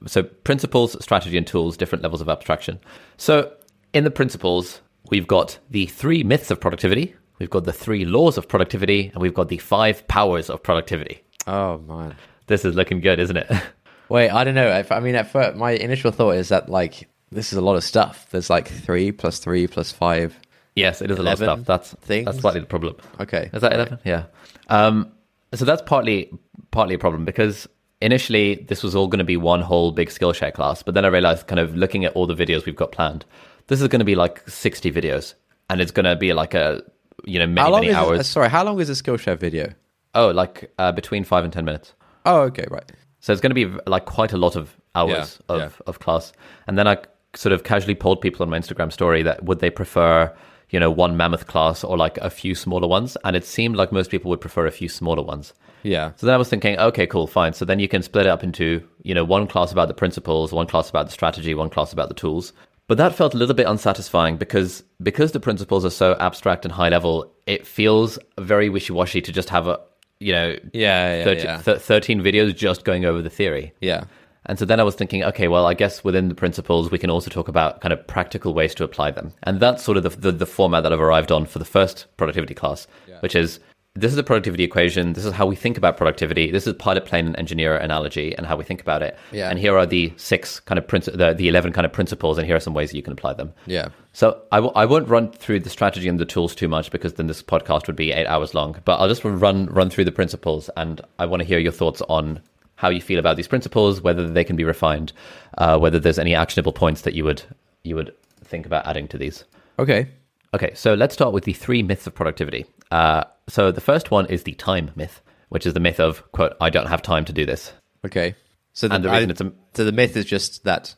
so 0.05 0.23
principles, 0.23 0.95
strategy, 1.03 1.37
and 1.37 1.45
tools, 1.47 1.77
different 1.77 2.03
levels 2.03 2.21
of 2.21 2.29
abstraction. 2.29 2.79
So 3.17 3.53
in 3.93 4.03
the 4.03 4.11
principles, 4.11 4.81
we've 5.09 5.27
got 5.27 5.59
the 5.69 5.85
three 5.87 6.23
myths 6.23 6.51
of 6.51 6.59
productivity, 6.59 7.15
we've 7.39 7.49
got 7.49 7.65
the 7.65 7.73
three 7.73 8.05
laws 8.05 8.37
of 8.37 8.47
productivity, 8.47 9.09
and 9.13 9.21
we've 9.21 9.33
got 9.33 9.49
the 9.49 9.57
five 9.57 10.07
powers 10.07 10.49
of 10.49 10.61
productivity. 10.63 11.23
Oh 11.47 11.79
man. 11.79 12.15
This 12.47 12.65
is 12.65 12.75
looking 12.75 12.99
good, 12.99 13.19
isn't 13.19 13.37
it? 13.37 13.51
Wait, 14.09 14.29
I 14.29 14.43
don't 14.43 14.55
know. 14.55 14.67
If, 14.67 14.91
I 14.91 14.99
mean, 14.99 15.15
at 15.15 15.31
first, 15.31 15.55
my 15.55 15.71
initial 15.71 16.11
thought 16.11 16.31
is 16.31 16.49
that 16.49 16.67
like 16.67 17.07
this 17.31 17.51
is 17.51 17.57
a 17.57 17.61
lot 17.61 17.75
of 17.75 17.83
stuff. 17.83 18.27
There's 18.31 18.49
like 18.49 18.67
three 18.67 19.11
plus 19.11 19.39
three 19.39 19.67
plus 19.67 19.91
five. 19.91 20.37
Yes, 20.75 21.01
it 21.01 21.11
is 21.11 21.19
a 21.19 21.23
lot 21.23 21.33
of 21.33 21.39
stuff. 21.39 21.65
That's 21.65 21.93
things? 22.01 22.25
that's 22.25 22.39
slightly 22.39 22.61
the 22.61 22.65
problem. 22.65 22.95
Okay. 23.19 23.49
Is 23.53 23.61
that 23.61 23.73
eleven? 23.73 23.99
Yeah. 24.03 24.25
Um, 24.67 25.11
so 25.53 25.65
that's 25.65 25.81
partly 25.83 26.31
partly 26.71 26.95
a 26.95 26.99
problem 26.99 27.25
because 27.25 27.67
initially 28.01 28.55
this 28.55 28.83
was 28.83 28.95
all 28.95 29.07
going 29.07 29.19
to 29.19 29.25
be 29.25 29.37
one 29.37 29.61
whole 29.61 29.91
big 29.91 30.09
Skillshare 30.09 30.53
class, 30.53 30.83
but 30.83 30.93
then 30.93 31.05
I 31.05 31.09
realized, 31.09 31.47
kind 31.47 31.59
of 31.59 31.75
looking 31.75 32.05
at 32.05 32.13
all 32.13 32.25
the 32.27 32.35
videos 32.35 32.65
we've 32.65 32.75
got 32.75 32.91
planned, 32.91 33.25
this 33.67 33.81
is 33.81 33.87
going 33.87 33.99
to 33.99 34.05
be 34.05 34.15
like 34.15 34.47
sixty 34.49 34.91
videos, 34.91 35.33
and 35.69 35.81
it's 35.81 35.91
going 35.91 36.05
to 36.05 36.15
be 36.15 36.33
like 36.33 36.53
a 36.53 36.81
you 37.25 37.39
know 37.39 37.47
many 37.47 37.61
How 37.61 37.69
long 37.71 37.81
many 37.81 37.91
is 37.91 37.95
hours. 37.97 38.27
sorry, 38.27 38.49
how 38.49 38.63
long 38.63 38.79
is 38.79 38.89
a 38.89 38.93
Skillshare 38.93 39.37
video? 39.37 39.73
oh, 40.15 40.29
like 40.31 40.71
uh, 40.79 40.91
between 40.91 41.23
five 41.23 41.43
and 41.43 41.53
ten 41.53 41.65
minutes. 41.65 41.93
Oh, 42.25 42.41
okay, 42.41 42.65
right. 42.71 42.91
So 43.19 43.31
it's 43.31 43.41
going 43.41 43.53
to 43.53 43.67
be 43.67 43.79
like 43.85 44.05
quite 44.05 44.33
a 44.33 44.37
lot 44.37 44.55
of 44.55 44.75
hours 44.95 45.39
Yeah, 45.49 45.55
of, 45.55 45.59
yeah. 45.61 45.69
of 45.87 45.99
class. 45.99 46.33
And 46.67 46.77
then 46.77 46.87
I 46.87 46.97
sort 47.35 47.53
of 47.53 47.63
casually 47.63 47.93
polled 47.95 48.21
people 48.21 48.41
on 48.43 48.49
my 48.49 48.57
Instagram 48.59 48.91
story 48.91 49.21
that 49.23 49.43
would 49.43 49.59
they 49.59 49.69
prefer, 49.69 50.33
you 50.69 50.79
know, 50.79 50.91
one 50.91 51.17
mammoth 51.17 51.47
class 51.47 51.83
or 51.83 51.97
like 51.97 52.17
a 52.19 52.29
few 52.29 52.55
smaller 52.55 52.87
ones. 52.87 53.17
And 53.23 53.35
it 53.35 53.45
seemed 53.45 53.75
like 53.75 53.91
most 53.91 54.11
people 54.11 54.29
would 54.29 54.41
prefer 54.41 54.65
a 54.65 54.71
few 54.71 54.89
smaller 54.89 55.23
ones. 55.23 55.53
Yeah. 55.83 56.11
So 56.17 56.25
then 56.25 56.35
I 56.35 56.37
was 56.37 56.49
thinking, 56.49 56.77
okay, 56.77 57.07
cool, 57.07 57.25
fine. 57.27 57.53
So 57.53 57.63
then 57.65 57.79
you 57.79 57.87
can 57.87 58.03
split 58.03 58.25
it 58.25 58.29
up 58.29 58.43
into, 58.43 58.83
you 59.03 59.13
know, 59.15 59.23
one 59.23 59.47
class 59.47 59.71
about 59.71 59.87
the 59.87 59.93
principles, 59.93 60.51
one 60.51 60.67
class 60.67 60.89
about 60.89 61.05
the 61.05 61.11
strategy, 61.11 61.53
one 61.55 61.69
class 61.69 61.93
about 61.93 62.09
the 62.09 62.15
tools. 62.15 62.53
But 62.87 62.97
that 62.97 63.15
felt 63.15 63.33
a 63.33 63.37
little 63.37 63.55
bit 63.55 63.67
unsatisfying 63.67 64.37
because 64.37 64.83
because 65.01 65.31
the 65.31 65.39
principles 65.39 65.85
are 65.85 65.91
so 65.91 66.15
abstract 66.19 66.65
and 66.65 66.71
high 66.73 66.89
level, 66.89 67.31
it 67.45 67.65
feels 67.67 68.17
very 68.39 68.67
wishy-washy 68.67 69.21
to 69.21 69.31
just 69.31 69.49
have 69.49 69.67
a, 69.67 69.79
you 70.19 70.33
know, 70.33 70.57
Yeah, 70.73 71.17
yeah, 71.17 71.23
30 71.23 71.41
yeah. 71.43 71.61
th- 71.61 71.77
13 71.79 72.21
videos 72.21 72.55
just 72.55 72.83
going 72.83 73.05
over 73.05 73.21
the 73.21 73.29
theory. 73.29 73.73
Yeah. 73.79 74.05
And 74.49 74.57
so 74.57 74.65
then 74.65 74.79
I 74.79 74.83
was 74.83 74.95
thinking, 74.95 75.23
okay, 75.23 75.47
well, 75.47 75.67
I 75.67 75.75
guess 75.75 76.03
within 76.03 76.27
the 76.27 76.33
principles, 76.35 76.89
we 76.89 76.97
can 76.97 77.11
also 77.11 77.29
talk 77.29 77.47
about 77.47 77.81
kind 77.81 77.93
of 77.93 78.05
practical 78.07 78.55
ways 78.55 78.73
to 78.75 78.83
apply 78.83 79.11
them. 79.11 79.31
And 79.43 79.59
that's 79.59 79.83
sort 79.83 79.95
of 79.95 80.03
the, 80.03 80.09
the, 80.09 80.31
the 80.31 80.45
format 80.47 80.81
that 80.81 80.91
I've 80.91 80.99
arrived 80.99 81.31
on 81.31 81.45
for 81.45 81.59
the 81.59 81.65
first 81.65 82.07
productivity 82.17 82.55
class, 82.55 82.87
which 83.21 83.35
is 83.35 83.59
this 83.93 84.11
is 84.11 84.17
a 84.17 84.23
productivity 84.23 84.63
equation. 84.63 85.13
This 85.13 85.25
is 85.25 85.33
how 85.33 85.45
we 85.45 85.55
think 85.55 85.77
about 85.77 85.97
productivity. 85.97 86.49
This 86.49 86.65
is 86.65 86.73
pilot 86.73 87.05
plane 87.05 87.27
and 87.27 87.37
engineer 87.37 87.75
analogy 87.77 88.35
and 88.35 88.47
how 88.47 88.55
we 88.55 88.63
think 88.63 88.81
about 88.81 89.03
it. 89.03 89.17
Yeah. 89.31 89.49
And 89.49 89.59
here 89.59 89.77
are 89.77 89.85
the 89.85 90.13
six 90.17 90.59
kind 90.59 90.79
of 90.79 90.87
princi- 90.87 91.15
the, 91.15 91.33
the 91.33 91.47
11 91.47 91.71
kind 91.73 91.85
of 91.85 91.91
principles, 91.91 92.37
and 92.37 92.47
here 92.47 92.55
are 92.55 92.59
some 92.59 92.73
ways 92.73 92.89
that 92.89 92.97
you 92.97 93.03
can 93.03 93.13
apply 93.13 93.33
them. 93.33 93.53
Yeah. 93.67 93.89
So 94.13 94.41
I 94.51 94.57
w- 94.57 94.73
I 94.75 94.85
won't 94.85 95.07
run 95.07 95.31
through 95.31 95.59
the 95.59 95.69
strategy 95.69 96.07
and 96.07 96.19
the 96.19 96.25
tools 96.25 96.55
too 96.55 96.67
much 96.67 96.89
because 96.91 97.13
then 97.13 97.27
this 97.27 97.43
podcast 97.43 97.85
would 97.87 97.95
be 97.95 98.11
eight 98.11 98.25
hours 98.25 98.55
long. 98.55 98.77
But 98.85 98.99
I'll 98.99 99.07
just 99.07 99.23
run 99.23 99.67
run 99.67 99.89
through 99.89 100.05
the 100.05 100.11
principles, 100.11 100.69
and 100.75 101.01
I 101.19 101.25
want 101.25 101.41
to 101.41 101.47
hear 101.47 101.59
your 101.59 101.71
thoughts 101.71 102.01
on 102.09 102.41
how 102.79 102.87
you 102.87 103.01
feel 103.01 103.19
about 103.19 103.35
these 103.35 103.47
principles, 103.49 103.99
whether 104.01 104.25
they 104.29 104.45
can 104.45 104.55
be 104.55 104.63
refined, 104.63 105.11
uh, 105.57 105.77
whether 105.77 105.99
there's 105.99 106.17
any 106.17 106.33
actionable 106.33 106.71
points 106.71 107.01
that 107.01 107.13
you 107.13 107.25
would 107.25 107.43
you 107.83 107.93
would 107.95 108.13
think 108.45 108.65
about 108.65 108.87
adding 108.87 109.05
to 109.09 109.17
these. 109.17 109.43
Okay. 109.77 110.07
Okay, 110.53 110.71
so 110.75 110.93
let's 110.93 111.13
start 111.13 111.33
with 111.33 111.43
the 111.43 111.51
three 111.53 111.83
myths 111.83 112.07
of 112.07 112.15
productivity. 112.15 112.65
Uh, 112.89 113.25
so 113.49 113.69
the 113.71 113.81
first 113.81 114.11
one 114.11 114.25
is 114.27 114.43
the 114.43 114.53
time 114.53 114.91
myth, 114.95 115.21
which 115.49 115.67
is 115.67 115.73
the 115.73 115.79
myth 115.81 115.99
of 115.99 116.23
quote 116.31 116.53
I 116.61 116.69
don't 116.69 116.87
have 116.87 117.01
time 117.01 117.25
to 117.25 117.33
do 117.33 117.45
this. 117.45 117.73
Okay. 118.05 118.33
So 118.71 118.87
And 118.89 119.03
the 119.03 119.09
reason 119.09 119.29
I- 119.29 119.31
it's 119.31 119.41
a- 119.41 119.51
so 119.73 119.83
the 119.83 119.91
myth 119.91 120.15
is 120.15 120.23
just 120.25 120.63
that 120.63 120.95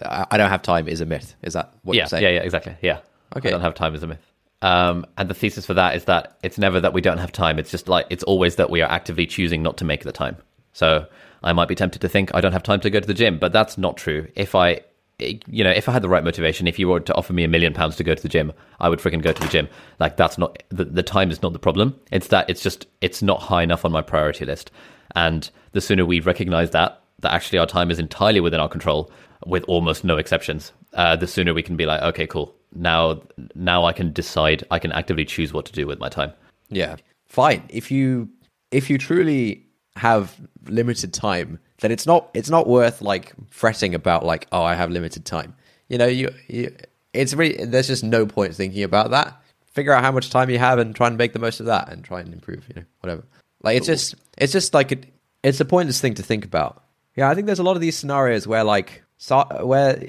I, 0.00 0.26
I 0.30 0.36
don't 0.38 0.48
have 0.50 0.62
time 0.62 0.88
is 0.88 1.02
a 1.02 1.06
myth. 1.06 1.34
Is 1.42 1.52
that 1.52 1.74
what 1.82 1.94
yeah, 1.94 2.02
you're 2.04 2.08
saying? 2.08 2.22
Yeah, 2.24 2.30
yeah, 2.30 2.40
exactly. 2.40 2.74
Yeah. 2.80 3.00
Okay. 3.36 3.48
I 3.48 3.52
don't 3.52 3.60
have 3.60 3.74
time 3.74 3.94
is 3.94 4.02
a 4.02 4.06
myth. 4.06 4.24
Um, 4.62 5.04
and 5.18 5.28
the 5.28 5.34
thesis 5.34 5.66
for 5.66 5.74
that 5.74 5.94
is 5.94 6.04
that 6.06 6.38
it's 6.42 6.56
never 6.58 6.80
that 6.80 6.94
we 6.94 7.02
don't 7.02 7.18
have 7.18 7.32
time. 7.32 7.58
It's 7.58 7.70
just 7.70 7.86
like 7.86 8.06
it's 8.08 8.24
always 8.24 8.56
that 8.56 8.70
we 8.70 8.80
are 8.80 8.90
actively 8.90 9.26
choosing 9.26 9.62
not 9.62 9.76
to 9.76 9.84
make 9.84 10.02
the 10.04 10.12
time. 10.12 10.38
So 10.78 11.06
I 11.42 11.52
might 11.52 11.66
be 11.66 11.74
tempted 11.74 12.00
to 12.02 12.08
think 12.08 12.32
I 12.34 12.40
don't 12.40 12.52
have 12.52 12.62
time 12.62 12.78
to 12.80 12.90
go 12.90 13.00
to 13.00 13.06
the 13.06 13.12
gym, 13.12 13.40
but 13.40 13.52
that's 13.52 13.76
not 13.78 13.96
true. 13.96 14.28
If 14.36 14.54
I, 14.54 14.80
you 15.18 15.64
know, 15.64 15.72
if 15.72 15.88
I 15.88 15.92
had 15.92 16.02
the 16.02 16.08
right 16.08 16.22
motivation, 16.22 16.68
if 16.68 16.78
you 16.78 16.86
were 16.86 17.00
to 17.00 17.14
offer 17.16 17.32
me 17.32 17.42
a 17.42 17.48
million 17.48 17.74
pounds 17.74 17.96
to 17.96 18.04
go 18.04 18.14
to 18.14 18.22
the 18.22 18.28
gym, 18.28 18.52
I 18.78 18.88
would 18.88 19.00
freaking 19.00 19.20
go 19.20 19.32
to 19.32 19.42
the 19.42 19.48
gym. 19.48 19.68
Like 19.98 20.16
that's 20.16 20.38
not 20.38 20.62
the, 20.68 20.84
the 20.84 21.02
time 21.02 21.32
is 21.32 21.42
not 21.42 21.52
the 21.52 21.58
problem. 21.58 21.98
It's 22.12 22.28
that 22.28 22.48
it's 22.48 22.62
just 22.62 22.86
it's 23.00 23.22
not 23.22 23.42
high 23.42 23.64
enough 23.64 23.84
on 23.84 23.90
my 23.90 24.02
priority 24.02 24.44
list. 24.44 24.70
And 25.16 25.50
the 25.72 25.80
sooner 25.80 26.06
we 26.06 26.20
recognize 26.20 26.70
that 26.70 27.02
that 27.20 27.32
actually 27.32 27.58
our 27.58 27.66
time 27.66 27.90
is 27.90 27.98
entirely 27.98 28.38
within 28.38 28.60
our 28.60 28.68
control, 28.68 29.10
with 29.46 29.64
almost 29.64 30.04
no 30.04 30.16
exceptions, 30.16 30.72
uh, 30.94 31.16
the 31.16 31.26
sooner 31.26 31.52
we 31.52 31.64
can 31.64 31.76
be 31.76 31.86
like, 31.86 32.00
okay, 32.02 32.28
cool. 32.28 32.54
Now, 32.72 33.20
now 33.56 33.84
I 33.84 33.92
can 33.92 34.12
decide. 34.12 34.62
I 34.70 34.78
can 34.78 34.92
actively 34.92 35.24
choose 35.24 35.52
what 35.52 35.66
to 35.66 35.72
do 35.72 35.88
with 35.88 35.98
my 35.98 36.08
time. 36.08 36.32
Yeah. 36.68 36.94
Fine. 37.26 37.64
If 37.68 37.90
you 37.90 38.28
if 38.70 38.88
you 38.88 38.96
truly 38.96 39.67
have 39.98 40.34
limited 40.66 41.12
time, 41.12 41.58
then 41.80 41.90
it's 41.90 42.06
not 42.06 42.30
it's 42.34 42.50
not 42.50 42.66
worth 42.66 43.02
like 43.02 43.32
fretting 43.50 43.94
about 43.94 44.24
like 44.24 44.46
oh 44.52 44.62
I 44.62 44.74
have 44.74 44.90
limited 44.90 45.24
time. 45.24 45.54
You 45.88 45.98
know, 45.98 46.06
you, 46.06 46.30
you 46.48 46.74
it's 47.12 47.34
really 47.34 47.64
there's 47.64 47.86
just 47.86 48.04
no 48.04 48.26
point 48.26 48.54
thinking 48.54 48.82
about 48.82 49.10
that. 49.10 49.40
Figure 49.72 49.92
out 49.92 50.02
how 50.02 50.12
much 50.12 50.30
time 50.30 50.50
you 50.50 50.58
have 50.58 50.78
and 50.78 50.94
try 50.94 51.06
and 51.06 51.16
make 51.16 51.32
the 51.32 51.38
most 51.38 51.60
of 51.60 51.66
that 51.66 51.90
and 51.90 52.04
try 52.04 52.20
and 52.20 52.32
improve, 52.32 52.66
you 52.68 52.76
know, 52.76 52.86
whatever. 53.00 53.24
Like 53.62 53.76
it's 53.76 53.86
just 53.86 54.14
it's 54.36 54.52
just 54.52 54.74
like 54.74 54.92
it, 54.92 55.06
it's 55.42 55.60
a 55.60 55.64
pointless 55.64 56.00
thing 56.00 56.14
to 56.14 56.22
think 56.22 56.44
about. 56.44 56.82
Yeah, 57.14 57.28
I 57.28 57.34
think 57.34 57.46
there's 57.46 57.58
a 57.58 57.64
lot 57.64 57.76
of 57.76 57.80
these 57.80 57.96
scenarios 57.96 58.46
where 58.46 58.64
like 58.64 59.02
so, 59.16 59.44
where 59.64 60.02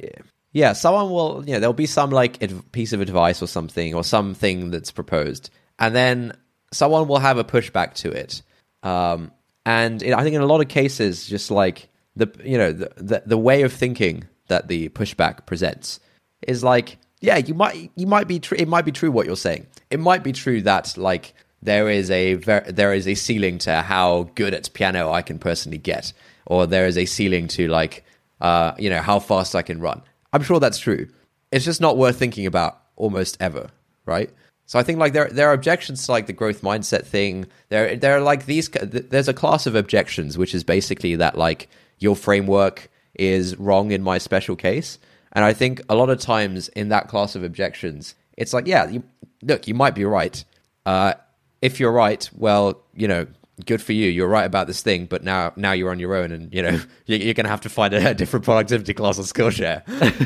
yeah, 0.52 0.74
someone 0.74 1.10
will 1.10 1.44
you 1.46 1.54
know 1.54 1.60
there'll 1.60 1.74
be 1.74 1.86
some 1.86 2.10
like 2.10 2.40
piece 2.72 2.94
of 2.94 3.02
advice 3.02 3.42
or 3.42 3.48
something 3.48 3.94
or 3.94 4.04
something 4.04 4.72
that's 4.72 4.92
proposed, 4.92 5.50
and 5.78 5.96
then 5.96 6.34
someone 6.72 7.08
will 7.08 7.20
have 7.20 7.38
a 7.38 7.44
pushback 7.44 7.94
to 7.96 8.12
it. 8.12 8.42
Um, 8.84 9.32
and 9.70 10.04
I 10.16 10.24
think 10.24 10.36
in 10.36 10.42
a 10.42 10.48
lot 10.48 10.62
of 10.62 10.68
cases, 10.68 11.28
just 11.28 11.52
like 11.52 11.90
the 12.16 12.28
you 12.44 12.58
know 12.58 12.72
the, 12.72 12.92
the 12.98 13.24
the 13.28 13.38
way 13.38 13.62
of 13.62 13.72
thinking 13.72 14.24
that 14.48 14.68
the 14.68 14.90
pushback 14.90 15.46
presents 15.46 16.00
is 16.48 16.64
like 16.64 16.98
yeah 17.22 17.38
you 17.38 17.54
might 17.54 17.92
you 17.96 18.08
might 18.08 18.28
be 18.28 18.40
tr- 18.40 18.56
it 18.56 18.68
might 18.68 18.84
be 18.84 18.92
true 18.92 19.12
what 19.12 19.28
you're 19.28 19.36
saying. 19.36 19.68
It 19.92 20.00
might 20.00 20.24
be 20.24 20.32
true 20.32 20.64
that 20.64 20.98
like 20.98 21.36
there 21.62 21.88
is 21.88 22.10
a 22.10 22.34
ver- 22.34 22.66
there 22.68 22.94
is 22.94 23.08
a 23.08 23.14
ceiling 23.14 23.60
to 23.60 23.82
how 23.84 24.32
good 24.34 24.56
at 24.56 24.74
piano 24.74 25.12
I 25.12 25.22
can 25.22 25.38
personally 25.38 25.78
get, 25.78 26.14
or 26.48 26.66
there 26.66 26.88
is 26.88 26.98
a 26.98 27.06
ceiling 27.06 27.48
to 27.50 27.68
like 27.68 28.04
uh, 28.42 28.74
you 28.80 28.90
know 28.90 29.02
how 29.02 29.20
fast 29.20 29.54
I 29.54 29.62
can 29.62 29.80
run. 29.80 30.02
I'm 30.34 30.42
sure 30.42 30.60
that's 30.60 30.80
true. 30.80 31.08
It's 31.52 31.66
just 31.66 31.80
not 31.80 31.96
worth 31.96 32.18
thinking 32.18 32.48
about 32.48 32.82
almost 32.96 33.38
ever, 33.40 33.70
right? 34.08 34.32
So 34.70 34.78
I 34.78 34.84
think 34.84 35.00
like 35.00 35.14
there 35.14 35.28
there 35.32 35.50
are 35.50 35.54
objections 35.54 36.06
to 36.06 36.12
like 36.12 36.28
the 36.28 36.34
growth 36.34 36.62
mindset 36.62 37.04
thing. 37.04 37.48
There 37.70 37.96
there 37.96 38.16
are 38.16 38.22
like 38.22 38.46
these. 38.46 38.70
There's 38.70 39.28
a 39.28 39.34
class 39.34 39.66
of 39.66 39.74
objections 39.74 40.38
which 40.38 40.54
is 40.54 40.64
basically 40.64 41.16
that 41.16 41.36
like 41.36 41.70
your 41.98 42.16
framework 42.16 42.88
is 43.16 43.56
wrong 43.58 43.90
in 43.90 44.04
my 44.04 44.20
special 44.20 44.56
case, 44.56 45.00
and 45.34 45.44
I 45.44 45.54
think 45.54 45.82
a 45.90 45.96
lot 45.96 46.12
of 46.12 46.20
times 46.20 46.68
in 46.70 46.90
that 46.90 47.08
class 47.08 47.34
of 47.36 47.44
objections, 47.44 48.14
it's 48.38 48.54
like 48.54 48.68
yeah, 48.68 48.88
you, 48.88 49.02
look, 49.42 49.68
you 49.68 49.74
might 49.74 49.96
be 49.96 50.06
right. 50.06 50.46
Uh, 50.86 51.16
if 51.64 51.80
you're 51.80 51.92
right, 51.92 52.30
well, 52.38 52.80
you 52.94 53.08
know, 53.08 53.26
good 53.66 53.82
for 53.82 53.94
you. 53.94 54.10
You're 54.10 54.28
right 54.28 54.46
about 54.46 54.68
this 54.68 54.82
thing, 54.82 55.06
but 55.06 55.24
now 55.24 55.54
now 55.56 55.72
you're 55.72 55.92
on 55.92 56.00
your 56.00 56.16
own, 56.16 56.32
and 56.32 56.54
you 56.54 56.62
know 56.62 56.80
you- 57.06 57.18
you're 57.18 57.34
going 57.34 57.46
to 57.46 57.50
have 57.50 57.62
to 57.62 57.70
find 57.70 57.94
a 57.94 58.14
different 58.16 58.46
productivity 58.46 58.94
class 58.94 59.18
on 59.20 59.26
Skillshare. 59.26 59.84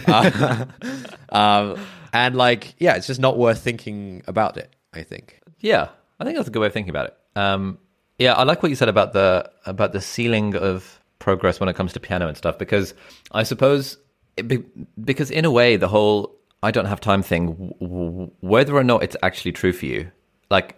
uh, 1.31 1.35
um, 1.35 1.79
and 2.13 2.35
like, 2.35 2.75
yeah, 2.77 2.95
it's 2.95 3.07
just 3.07 3.19
not 3.19 3.37
worth 3.37 3.59
thinking 3.61 4.21
about 4.27 4.57
it. 4.57 4.75
I 4.93 5.03
think. 5.03 5.39
Yeah, 5.59 5.89
I 6.19 6.23
think 6.25 6.35
that's 6.37 6.47
a 6.47 6.51
good 6.51 6.59
way 6.59 6.67
of 6.67 6.73
thinking 6.73 6.89
about 6.91 7.07
it. 7.07 7.17
Um, 7.35 7.77
yeah, 8.19 8.33
I 8.33 8.43
like 8.43 8.61
what 8.61 8.69
you 8.69 8.75
said 8.75 8.89
about 8.89 9.13
the 9.13 9.49
about 9.65 9.93
the 9.93 10.01
ceiling 10.01 10.55
of 10.55 10.99
progress 11.19 11.59
when 11.59 11.69
it 11.69 11.75
comes 11.75 11.93
to 11.93 11.99
piano 11.99 12.27
and 12.27 12.37
stuff 12.37 12.57
because 12.59 12.93
I 13.31 13.43
suppose 13.43 13.97
it 14.37 14.47
be, 14.47 14.63
because 15.03 15.31
in 15.31 15.45
a 15.45 15.51
way 15.51 15.77
the 15.77 15.87
whole 15.87 16.35
I 16.61 16.71
don't 16.71 16.85
have 16.85 17.01
time 17.01 17.23
thing, 17.23 17.47
w- 17.47 17.73
w- 17.79 18.31
whether 18.41 18.75
or 18.75 18.83
not 18.83 19.03
it's 19.03 19.15
actually 19.23 19.53
true 19.53 19.73
for 19.73 19.85
you, 19.85 20.11
like 20.51 20.75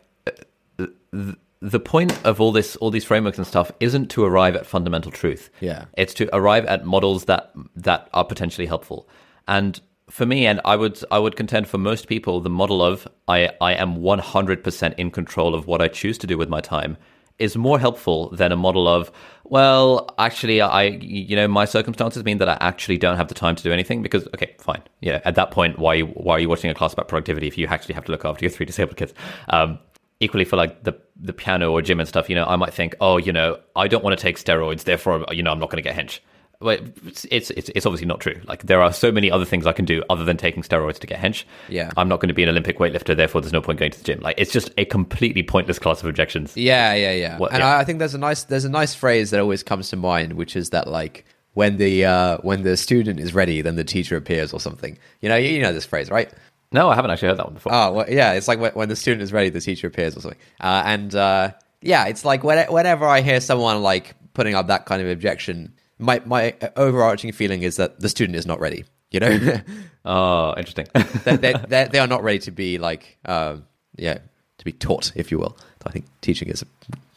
th- 0.77 1.35
the 1.65 1.79
point 1.79 2.13
of 2.23 2.39
all 2.39 2.51
this 2.51 2.75
all 2.77 2.91
these 2.91 3.03
frameworks 3.03 3.39
and 3.39 3.47
stuff 3.47 3.71
isn't 3.79 4.07
to 4.11 4.23
arrive 4.23 4.55
at 4.55 4.65
fundamental 4.65 5.11
truth. 5.11 5.49
Yeah. 5.61 5.85
it's 5.97 6.13
to 6.15 6.29
arrive 6.35 6.65
at 6.65 6.85
models 6.85 7.25
that 7.25 7.51
that 7.75 8.07
are 8.13 8.23
potentially 8.23 8.67
helpful. 8.67 9.09
And 9.47 9.79
for 10.07 10.25
me 10.27 10.45
and 10.45 10.61
i 10.65 10.75
would 10.75 11.03
i 11.09 11.17
would 11.17 11.35
contend 11.35 11.67
for 11.67 11.79
most 11.79 12.07
people 12.07 12.39
the 12.39 12.49
model 12.49 12.83
of 12.83 13.07
i 13.27 13.49
i 13.59 13.73
am 13.73 13.97
100% 13.97 14.93
in 14.99 15.09
control 15.09 15.55
of 15.55 15.65
what 15.65 15.81
i 15.81 15.87
choose 15.87 16.15
to 16.19 16.27
do 16.27 16.37
with 16.37 16.47
my 16.47 16.61
time 16.61 16.95
is 17.39 17.57
more 17.57 17.79
helpful 17.79 18.29
than 18.29 18.51
a 18.51 18.55
model 18.55 18.87
of 18.87 19.11
well 19.45 20.13
actually 20.19 20.61
i 20.61 20.83
you 20.83 21.35
know 21.35 21.47
my 21.47 21.65
circumstances 21.65 22.23
mean 22.23 22.37
that 22.37 22.47
i 22.47 22.55
actually 22.61 22.99
don't 22.99 23.17
have 23.17 23.29
the 23.29 23.33
time 23.33 23.55
to 23.55 23.63
do 23.63 23.71
anything 23.71 24.03
because 24.03 24.27
okay 24.27 24.55
fine. 24.59 24.83
Yeah 25.01 25.21
at 25.25 25.33
that 25.35 25.49
point 25.49 25.79
why 25.79 26.01
why 26.01 26.35
are 26.35 26.39
you 26.39 26.49
watching 26.49 26.69
a 26.69 26.75
class 26.75 26.93
about 26.93 27.07
productivity 27.07 27.47
if 27.47 27.57
you 27.57 27.65
actually 27.65 27.95
have 27.95 28.05
to 28.05 28.11
look 28.11 28.25
after 28.25 28.45
your 28.45 28.51
three 28.51 28.67
disabled 28.67 28.97
kids? 28.97 29.13
Um, 29.49 29.79
equally 30.19 30.45
for 30.45 30.55
like 30.55 30.83
the 30.83 30.93
the 31.19 31.33
piano 31.33 31.71
or 31.71 31.81
gym 31.81 31.99
and 31.99 32.07
stuff, 32.09 32.29
you 32.29 32.35
know, 32.35 32.45
I 32.45 32.55
might 32.55 32.73
think, 32.73 32.95
oh, 32.99 33.17
you 33.17 33.31
know, 33.31 33.57
I 33.75 33.87
don't 33.87 34.03
want 34.03 34.17
to 34.17 34.21
take 34.21 34.37
steroids, 34.37 34.83
therefore, 34.83 35.25
you 35.31 35.43
know, 35.43 35.51
I'm 35.51 35.59
not 35.59 35.69
going 35.69 35.81
to 35.83 35.87
get 35.89 35.95
hench. 35.95 36.19
But 36.61 36.81
it's, 37.05 37.25
it's 37.25 37.49
it's 37.51 37.85
obviously 37.85 38.07
not 38.07 38.21
true. 38.21 38.39
Like 38.45 38.63
there 38.63 38.81
are 38.81 38.93
so 38.93 39.11
many 39.11 39.29
other 39.29 39.43
things 39.43 39.67
I 39.67 39.73
can 39.73 39.83
do 39.83 40.01
other 40.09 40.23
than 40.23 40.37
taking 40.37 40.63
steroids 40.63 40.97
to 40.99 41.05
get 41.07 41.19
hench. 41.19 41.43
Yeah. 41.67 41.91
I'm 41.97 42.07
not 42.07 42.21
going 42.21 42.29
to 42.29 42.33
be 42.33 42.43
an 42.43 42.49
Olympic 42.49 42.79
weightlifter, 42.79 43.15
therefore, 43.15 43.41
there's 43.41 43.51
no 43.53 43.61
point 43.61 43.77
going 43.77 43.91
to 43.91 43.97
the 43.97 44.05
gym. 44.05 44.21
Like 44.21 44.35
it's 44.39 44.53
just 44.53 44.71
a 44.77 44.85
completely 44.85 45.43
pointless 45.43 45.79
class 45.79 46.01
of 46.01 46.07
objections. 46.07 46.55
Yeah, 46.55 46.93
yeah, 46.93 47.11
yeah. 47.11 47.37
What- 47.37 47.51
and 47.51 47.59
yeah. 47.59 47.75
I, 47.75 47.81
I 47.81 47.83
think 47.83 47.99
there's 47.99 48.15
a 48.15 48.17
nice 48.17 48.45
there's 48.45 48.65
a 48.65 48.69
nice 48.69 48.95
phrase 48.95 49.31
that 49.31 49.41
always 49.41 49.63
comes 49.63 49.89
to 49.89 49.97
mind, 49.97 50.33
which 50.33 50.55
is 50.55 50.69
that 50.69 50.87
like 50.87 51.25
when 51.55 51.75
the 51.75 52.05
uh, 52.05 52.37
when 52.37 52.63
the 52.63 52.77
student 52.77 53.19
is 53.19 53.33
ready, 53.33 53.61
then 53.61 53.75
the 53.75 53.83
teacher 53.83 54.15
appears 54.15 54.53
or 54.53 54.59
something. 54.61 54.97
You 55.21 55.27
know, 55.29 55.35
you, 55.35 55.49
you 55.49 55.61
know 55.61 55.73
this 55.73 55.85
phrase, 55.85 56.09
right? 56.09 56.31
No, 56.75 56.89
I 56.89 56.95
haven't 56.95 57.09
actually 57.11 57.29
heard 57.29 57.37
that 57.37 57.45
one 57.45 57.53
before. 57.53 57.73
Oh, 57.73 57.93
well, 57.93 58.05
yeah. 58.09 58.33
It's 58.33 58.49
like 58.49 58.59
when, 58.59 58.73
when 58.73 58.89
the 58.89 58.97
student 58.97 59.21
is 59.21 59.31
ready, 59.31 59.49
the 59.49 59.61
teacher 59.61 59.87
appears 59.87 60.17
or 60.17 60.19
something. 60.19 60.39
Uh, 60.59 60.83
and 60.85 61.15
uh, 61.15 61.51
yeah, 61.81 62.05
it's 62.07 62.25
like 62.25 62.43
when, 62.43 62.67
whenever 62.67 63.05
I 63.05 63.21
hear 63.21 63.39
someone 63.39 63.81
like 63.81 64.13
putting 64.33 64.55
up 64.55 64.67
that 64.67 64.85
kind 64.85 65.01
of 65.01 65.07
objection, 65.07 65.73
my 65.99 66.21
my 66.25 66.53
overarching 66.75 67.31
feeling 67.31 67.63
is 67.63 67.77
that 67.77 68.01
the 68.01 68.09
student 68.09 68.35
is 68.35 68.45
not 68.45 68.59
ready. 68.59 68.83
You 69.09 69.21
know, 69.21 69.61
oh, 70.05 70.53
interesting. 70.57 70.87
they, 71.23 71.37
they, 71.37 71.53
they, 71.69 71.87
they 71.89 71.99
are 71.99 72.07
not 72.07 72.23
ready 72.23 72.39
to 72.39 72.51
be 72.51 72.77
like, 72.77 73.17
uh, 73.23 73.55
yeah, 73.95 74.17
to 74.57 74.65
be 74.65 74.73
taught, 74.73 75.13
if 75.15 75.31
you 75.31 75.39
will. 75.39 75.57
I 75.85 75.91
think 75.91 76.05
teaching 76.19 76.49
is 76.49 76.65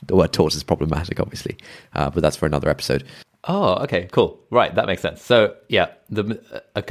the 0.06 0.14
word 0.14 0.32
taught 0.32 0.54
is 0.54 0.62
problematic, 0.62 1.18
obviously, 1.18 1.56
uh, 1.94 2.10
but 2.10 2.22
that's 2.22 2.36
for 2.36 2.46
another 2.46 2.68
episode. 2.68 3.02
Oh, 3.50 3.76
okay, 3.84 4.08
cool. 4.12 4.38
Right, 4.50 4.74
that 4.74 4.86
makes 4.86 5.00
sense. 5.00 5.22
So, 5.22 5.56
yeah, 5.68 5.86
the 6.10 6.38
uh, 6.76 6.82